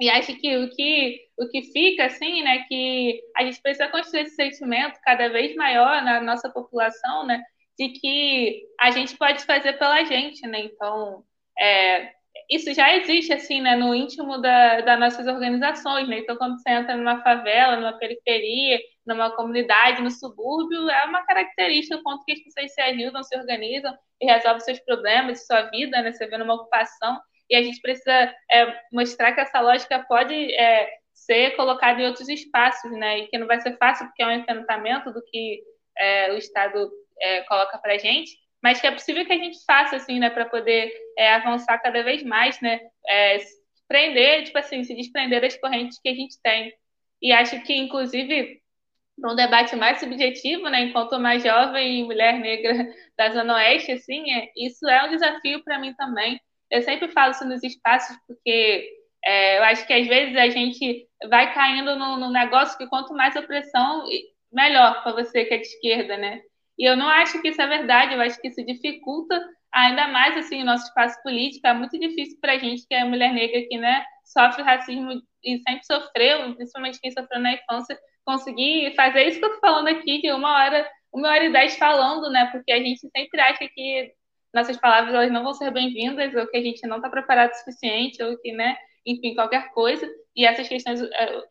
E 0.01 0.11
acho 0.11 0.37
que 0.37 0.57
o 0.57 0.71
que, 0.71 1.21
o 1.39 1.49
que 1.49 1.63
fica, 1.73 2.05
assim, 2.05 2.43
né, 2.43 2.65
que 2.69 3.21
a 3.37 3.45
gente 3.45 3.61
precisa 3.63 3.89
construir 3.89 4.23
esse 4.23 4.35
sentimento 4.35 4.99
cada 5.03 5.29
vez 5.29 5.55
maior 5.57 6.03
na 6.03 6.21
nossa 6.21 6.51
população, 6.51 7.25
né, 7.27 7.43
de 7.79 7.89
que 7.89 8.63
a 8.79 8.91
gente 8.91 9.17
pode 9.17 9.45
fazer 9.45 9.75
pela 9.75 10.05
gente, 10.05 10.47
né, 10.47 10.61
então, 10.61 11.25
é, 11.59 12.13
isso 12.51 12.75
já 12.75 12.95
existe, 12.95 13.33
assim, 13.33 13.63
né, 13.63 13.75
no 13.75 13.95
íntimo 13.95 14.39
da, 14.39 14.83
das 14.83 15.01
nossas 15.01 15.27
organizações, 15.27 16.07
né, 16.09 16.19
então 16.19 16.37
quando 16.37 16.59
você 16.61 16.71
entra 16.71 16.95
numa 16.95 17.23
favela, 17.23 17.77
numa 17.77 17.99
periferia, 17.99 18.79
numa 19.07 19.31
comunidade, 19.35 20.03
no 20.03 20.11
subúrbio, 20.11 20.91
é 20.91 21.05
uma 21.05 21.25
característica, 21.25 21.97
o 21.97 22.03
quanto 22.03 22.25
que 22.25 22.33
as 22.33 22.41
pessoas 22.41 22.75
se 22.75 22.81
ajudam, 22.83 23.23
se 23.23 23.37
organizam 23.39 23.97
e 24.21 24.27
resolvem 24.27 24.61
seus 24.61 24.81
problemas, 24.81 25.47
sua 25.47 25.63
vida, 25.71 26.03
né? 26.03 26.13
Você 26.13 26.27
vê 26.27 26.37
numa 26.37 26.55
ocupação, 26.55 27.19
e 27.49 27.57
a 27.57 27.63
gente 27.63 27.81
precisa 27.81 28.35
é, 28.51 28.81
mostrar 28.93 29.33
que 29.33 29.41
essa 29.41 29.61
lógica 29.61 30.05
pode 30.09 30.35
é, 30.55 30.89
ser 31.13 31.57
colocada 31.57 32.01
em 32.01 32.07
outros 32.07 32.29
espaços, 32.29 32.91
né? 32.93 33.21
E 33.21 33.29
que 33.29 33.39
não 33.39 33.47
vai 33.47 33.61
ser 33.61 33.77
fácil, 33.79 34.07
porque 34.07 34.23
é 34.23 34.27
um 34.27 34.33
enfrentamento 34.33 35.13
do 35.13 35.23
que 35.25 35.63
é, 35.99 36.33
o 36.33 36.37
Estado 36.37 36.91
é, 37.21 37.43
coloca 37.43 37.79
para 37.79 37.95
a 37.95 37.99
gente, 37.99 38.33
mas 38.63 38.81
que 38.81 38.87
é 38.87 38.91
possível 38.91 39.25
que 39.25 39.33
a 39.33 39.39
gente 39.39 39.65
faça, 39.65 39.97
assim, 39.97 40.19
né, 40.19 40.31
para 40.31 40.45
poder 40.45 40.93
é, 41.17 41.35
avançar 41.35 41.79
cada 41.79 42.03
vez 42.03 42.23
mais, 42.23 42.61
né? 42.61 42.81
É, 43.09 43.39
prender, 43.89 44.45
tipo 44.45 44.59
assim, 44.59 44.83
se 44.85 44.95
desprender 44.95 45.41
das 45.41 45.57
correntes 45.57 45.99
que 46.01 46.09
a 46.09 46.15
gente 46.15 46.41
tem. 46.43 46.73
E 47.23 47.33
acho 47.33 47.63
que, 47.63 47.75
inclusive, 47.75 48.61
para 49.21 49.33
um 49.33 49.37
debate 49.37 49.75
mais 49.77 49.99
subjetivo, 50.01 50.69
né, 50.69 50.83
enquanto 50.83 51.19
mais 51.19 51.43
jovem 51.43 52.05
mulher 52.05 52.39
negra 52.39 52.73
da 53.17 53.31
Zona 53.31 53.55
Oeste, 53.55 53.93
assim, 53.93 54.31
é, 54.33 54.51
isso 54.57 54.87
é 54.89 55.05
um 55.05 55.11
desafio 55.11 55.63
para 55.65 55.79
mim 55.79 55.95
também. 55.95 56.41
Eu 56.71 56.83
sempre 56.83 57.09
falo 57.09 57.33
isso 57.33 57.45
nos 57.45 57.63
espaços, 57.63 58.17
porque 58.27 58.89
é, 59.25 59.59
eu 59.59 59.65
acho 59.65 59.87
que 59.87 59.93
às 59.93 60.07
vezes 60.07 60.37
a 60.37 60.49
gente 60.49 61.07
vai 61.29 61.53
caindo 61.53 61.97
no, 61.97 62.17
no 62.17 62.31
negócio 62.31 62.77
que 62.79 62.87
quanto 62.87 63.15
mais 63.15 63.35
opressão, 63.37 64.05
melhor 64.53 65.03
para 65.03 65.13
você 65.13 65.45
que 65.45 65.55
é 65.55 65.59
de 65.59 65.67
esquerda, 65.67 66.17
né? 66.17 66.41
E 66.79 66.85
eu 66.89 66.97
não 66.97 67.09
acho 67.09 67.41
que 67.41 67.49
isso 67.49 67.61
é 67.61 67.67
verdade, 67.67 68.15
eu 68.15 68.21
acho 68.21 68.41
que 68.41 68.49
isso 68.49 68.65
dificulta 68.65 69.41
ainda 69.73 70.09
mais 70.09 70.37
assim 70.37 70.63
o 70.63 70.65
nosso 70.65 70.85
espaço 70.85 71.21
político. 71.23 71.67
É 71.67 71.75
muito 71.75 71.99
difícil 71.99 72.39
para 72.41 72.53
a 72.53 72.59
gente, 72.59 72.87
que 72.87 72.95
é 72.95 73.05
mulher 73.05 73.33
negra, 73.33 73.63
que 73.69 73.79
né, 73.79 74.05
sofre 74.25 74.63
racismo 74.63 75.21
e 75.43 75.59
sempre 75.59 75.85
sofreu, 75.85 76.55
principalmente 76.55 77.01
quem 77.01 77.11
sofreu 77.11 77.41
na 77.41 77.53
infância, 77.55 77.99
conseguir 78.25 78.95
fazer 78.95 79.25
isso 79.27 79.39
que 79.39 79.45
eu 79.45 79.55
tô 79.55 79.61
falando 79.61 79.89
aqui, 79.89 80.21
de 80.21 80.33
uma 80.33 80.53
hora, 80.53 80.91
uma 81.13 81.29
hora 81.29 81.45
e 81.45 81.53
dez 81.53 81.77
falando, 81.77 82.31
né? 82.31 82.47
Porque 82.53 82.73
a 82.73 82.79
gente 82.79 83.01
sempre 83.01 83.41
acha 83.41 83.69
que 83.69 84.13
nossas 84.57 84.77
palavras 84.79 85.15
elas 85.15 85.31
não 85.31 85.45
vão 85.45 85.55
ser 85.55 85.71
bem-vindas, 85.71 86.35
ou 86.35 86.47
que 86.49 86.57
a 86.57 86.63
gente 86.63 86.87
não 86.87 86.97
está 86.97 87.09
preparado 87.09 87.53
o 87.53 87.55
suficiente, 87.55 88.23
ou 88.23 88.37
que, 88.39 88.53
né, 88.53 88.77
enfim, 89.07 89.35
qualquer 89.35 89.71
coisa. 89.73 90.09
E 90.35 90.45
essas 90.45 90.69
questões 90.69 91.01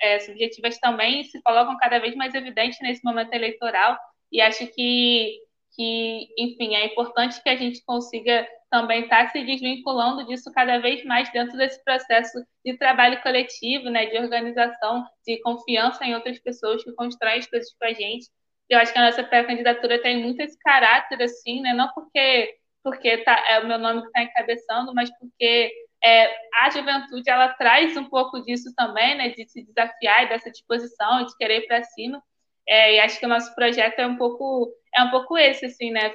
é, 0.02 0.20
subjetivas 0.20 0.78
também 0.80 1.24
se 1.24 1.42
colocam 1.42 1.78
cada 1.78 2.00
vez 2.00 2.16
mais 2.16 2.34
evidentes 2.36 2.80
nesse 2.82 3.04
momento 3.04 3.34
eleitoral. 3.34 3.98
E 4.32 4.42
acho 4.42 4.68
que, 4.68 5.40
que 5.76 6.28
enfim, 6.38 6.76
é 6.76 6.86
importante 6.88 7.42
que 7.42 7.50
a 7.50 7.56
gente 7.56 7.84
consiga 7.86 8.48
também 8.70 9.04
estar 9.04 9.26
tá 9.26 9.32
se 9.32 9.44
desvinculando 9.44 10.26
disso 10.26 10.52
cada 10.52 10.80
vez 10.80 11.04
mais 11.06 11.32
dentro 11.32 11.58
desse 11.58 11.82
processo 11.84 12.44
de 12.66 12.78
trabalho 12.78 13.22
coletivo, 13.22 13.90
né, 13.90 14.06
de 14.08 14.18
organização, 14.18 15.06
de 15.26 15.40
confiança 15.42 16.04
em 16.04 16.14
outras 16.14 16.40
pessoas 16.40 16.84
que 16.84 16.92
constroem 16.94 17.40
as 17.40 17.48
coisas 17.48 17.74
com 17.80 17.86
a 17.86 17.94
gente. 17.94 18.28
Eu 18.70 18.80
acho 18.80 18.92
que 18.92 19.00
a 19.00 19.06
nossa 19.06 19.24
pré-candidatura 19.24 20.02
tem 20.02 20.22
muito 20.22 20.42
esse 20.42 20.58
caráter, 20.60 21.22
assim, 21.22 21.62
né, 21.62 21.74
não 21.74 21.90
porque, 21.94 22.56
porque 22.86 23.18
tá, 23.24 23.44
é 23.50 23.60
o 23.62 23.68
meu 23.68 23.80
nome 23.80 24.02
que 24.02 24.08
está 24.08 24.22
encabeçando, 24.22 24.94
mas 24.94 25.10
porque 25.18 25.74
é, 26.04 26.32
a 26.62 26.70
juventude 26.70 27.28
ela 27.28 27.50
traz 27.50 27.98
um 27.98 28.08
pouco 28.08 28.40
disso 28.44 28.72
também, 28.76 29.18
né, 29.18 29.30
de 29.30 29.50
se 29.50 29.66
desafiar, 29.66 30.30
dessa 30.30 30.52
disposição, 30.52 31.26
de 31.26 31.36
querer 31.36 31.64
ir 31.64 31.68
para 31.68 31.84
cima. 31.84 32.22
É, 32.68 32.96
e 32.96 33.00
acho 33.00 33.20
que 33.20 33.26
o 33.26 33.30
nosso 33.30 33.54
projeto 33.56 33.98
é 34.00 34.06
um 34.06 34.18
pouco 34.18 34.72
é 34.96 35.02
um 35.02 35.10
pouco 35.10 35.36
esse, 35.36 35.66
assim, 35.66 35.90
né? 35.90 36.14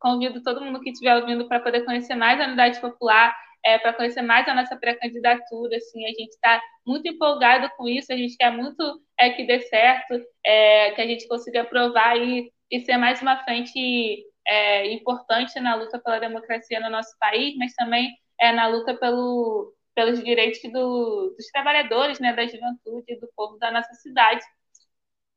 convido 0.00 0.42
todo 0.42 0.60
mundo 0.60 0.80
que 0.80 0.90
estiver 0.90 1.16
ouvindo 1.16 1.46
para 1.48 1.60
poder 1.60 1.84
conhecer 1.84 2.14
mais 2.14 2.40
a 2.40 2.46
Unidade 2.46 2.80
Popular, 2.80 3.36
é, 3.64 3.78
para 3.78 3.92
conhecer 3.92 4.22
mais 4.22 4.46
a 4.48 4.54
nossa 4.54 4.76
pré-candidatura. 4.76 5.76
Assim, 5.76 6.04
a 6.04 6.08
gente 6.08 6.30
está 6.30 6.60
muito 6.84 7.08
empolgado 7.08 7.70
com 7.76 7.88
isso, 7.88 8.12
a 8.12 8.16
gente 8.16 8.36
quer 8.36 8.50
muito 8.50 9.00
é, 9.18 9.30
que 9.30 9.44
dê 9.44 9.60
certo, 9.60 10.20
é, 10.44 10.90
que 10.92 11.00
a 11.00 11.06
gente 11.06 11.28
consiga 11.28 11.62
aprovar 11.62 12.16
e, 12.16 12.52
e 12.70 12.80
ser 12.80 12.96
mais 12.96 13.22
uma 13.22 13.36
frente 13.44 14.24
é, 14.48 14.92
importante 14.94 15.60
na 15.60 15.74
luta 15.74 15.98
pela 15.98 16.18
democracia 16.18 16.80
no 16.80 16.88
nosso 16.88 17.16
país, 17.18 17.54
mas 17.58 17.74
também 17.74 18.16
é 18.40 18.50
na 18.50 18.66
luta 18.66 18.96
pelo, 18.96 19.74
pelos 19.94 20.24
direitos 20.24 20.60
do, 20.72 21.34
dos 21.36 21.46
trabalhadores, 21.48 22.18
né, 22.18 22.34
da 22.34 22.46
juventude, 22.46 23.20
do 23.20 23.28
povo 23.36 23.58
da 23.58 23.70
nossa 23.70 23.92
cidade. 23.94 24.42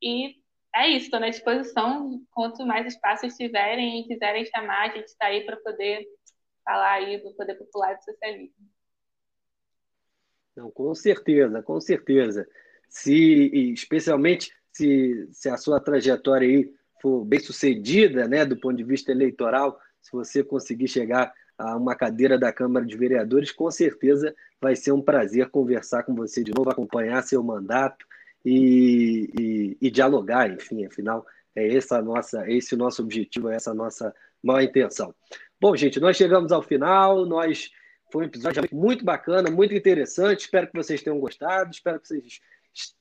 E 0.02 0.36
é 0.74 0.88
isso, 0.88 1.06
estou 1.06 1.20
na 1.20 1.30
disposição. 1.30 2.22
Quanto 2.32 2.66
mais 2.66 2.88
espaços 2.88 3.36
tiverem 3.36 4.00
e 4.00 4.08
quiserem 4.08 4.46
chamar, 4.46 4.90
a 4.90 4.96
gente 4.96 5.08
está 5.08 5.26
aí 5.26 5.46
para 5.46 5.58
poder 5.58 6.08
falar 6.64 6.94
aí 6.94 7.22
do 7.22 7.34
poder 7.34 7.56
popular 7.56 7.96
do 7.96 8.04
socialismo. 8.04 8.56
Não, 10.56 10.72
com 10.72 10.96
certeza, 10.96 11.62
com 11.62 11.82
certeza. 11.82 12.48
Se, 12.88 13.74
especialmente 13.74 14.54
se, 14.72 15.28
se 15.32 15.50
a 15.50 15.58
sua 15.58 15.82
trajetória 15.82 16.48
aí 16.48 16.74
for 17.02 17.26
bem 17.26 17.40
sucedida, 17.40 18.28
né, 18.28 18.46
do 18.46 18.58
ponto 18.58 18.78
de 18.78 18.84
vista 18.84 19.12
eleitoral, 19.12 19.80
se 20.02 20.12
você 20.12 20.44
conseguir 20.44 20.88
chegar 20.88 21.34
a 21.58 21.76
uma 21.76 21.96
cadeira 21.96 22.38
da 22.38 22.52
Câmara 22.52 22.86
de 22.86 22.98
Vereadores, 22.98 23.52
com 23.52 23.70
certeza 23.70 24.34
vai 24.60 24.76
ser 24.76 24.92
um 24.92 25.02
prazer 25.02 25.50
conversar 25.50 26.04
com 26.04 26.16
você 26.16 26.44
de 26.44 26.52
novo, 26.56 26.70
acompanhar 26.70 27.22
seu 27.24 27.44
mandato 27.44 28.06
e, 28.44 29.30
e, 29.40 29.78
e 29.82 29.92
dialogar, 29.92 30.52
enfim, 30.52 30.86
afinal, 30.86 31.26
é 31.56 31.76
essa 31.76 32.02
nossa, 32.02 32.50
esse 32.50 32.74
o 32.76 32.78
nosso 32.78 33.02
objetivo, 33.02 33.50
é 33.50 33.56
essa 33.56 33.74
nossa 33.74 34.14
maior 34.42 34.62
intenção. 34.62 35.14
Bom, 35.60 35.76
gente, 35.76 36.00
nós 36.00 36.18
chegamos 36.18 36.52
ao 36.52 36.62
final, 36.62 37.26
nós 37.26 37.70
foi 38.12 38.24
um 38.24 38.28
episódio 38.28 38.64
muito 38.72 39.06
bacana, 39.06 39.50
muito 39.50 39.74
interessante. 39.74 40.42
Espero 40.42 40.68
que 40.68 40.76
vocês 40.76 41.02
tenham 41.02 41.20
gostado, 41.20 41.72
espero 41.72 42.00
que 42.00 42.08
vocês 42.08 42.42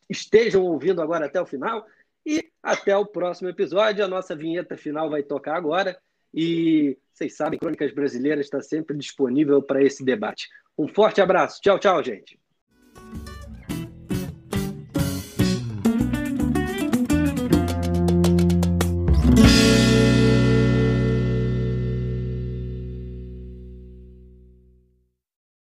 estejam 0.08 0.62
ouvindo 0.62 1.00
agora 1.00 1.26
até 1.26 1.40
o 1.40 1.46
final. 1.46 1.86
E 2.26 2.50
até 2.62 2.96
o 2.96 3.06
próximo 3.06 3.48
episódio. 3.48 4.04
A 4.04 4.08
nossa 4.08 4.34
vinheta 4.36 4.76
final 4.76 5.08
vai 5.08 5.22
tocar 5.22 5.56
agora. 5.56 5.98
E 6.32 6.96
vocês 7.12 7.36
sabem, 7.36 7.58
Crônicas 7.58 7.92
Brasileiras 7.92 8.46
está 8.46 8.60
sempre 8.60 8.96
disponível 8.96 9.62
para 9.62 9.82
esse 9.82 10.04
debate. 10.04 10.48
Um 10.78 10.88
forte 10.88 11.20
abraço. 11.20 11.60
Tchau, 11.60 11.78
tchau, 11.78 12.02
gente. 12.02 12.38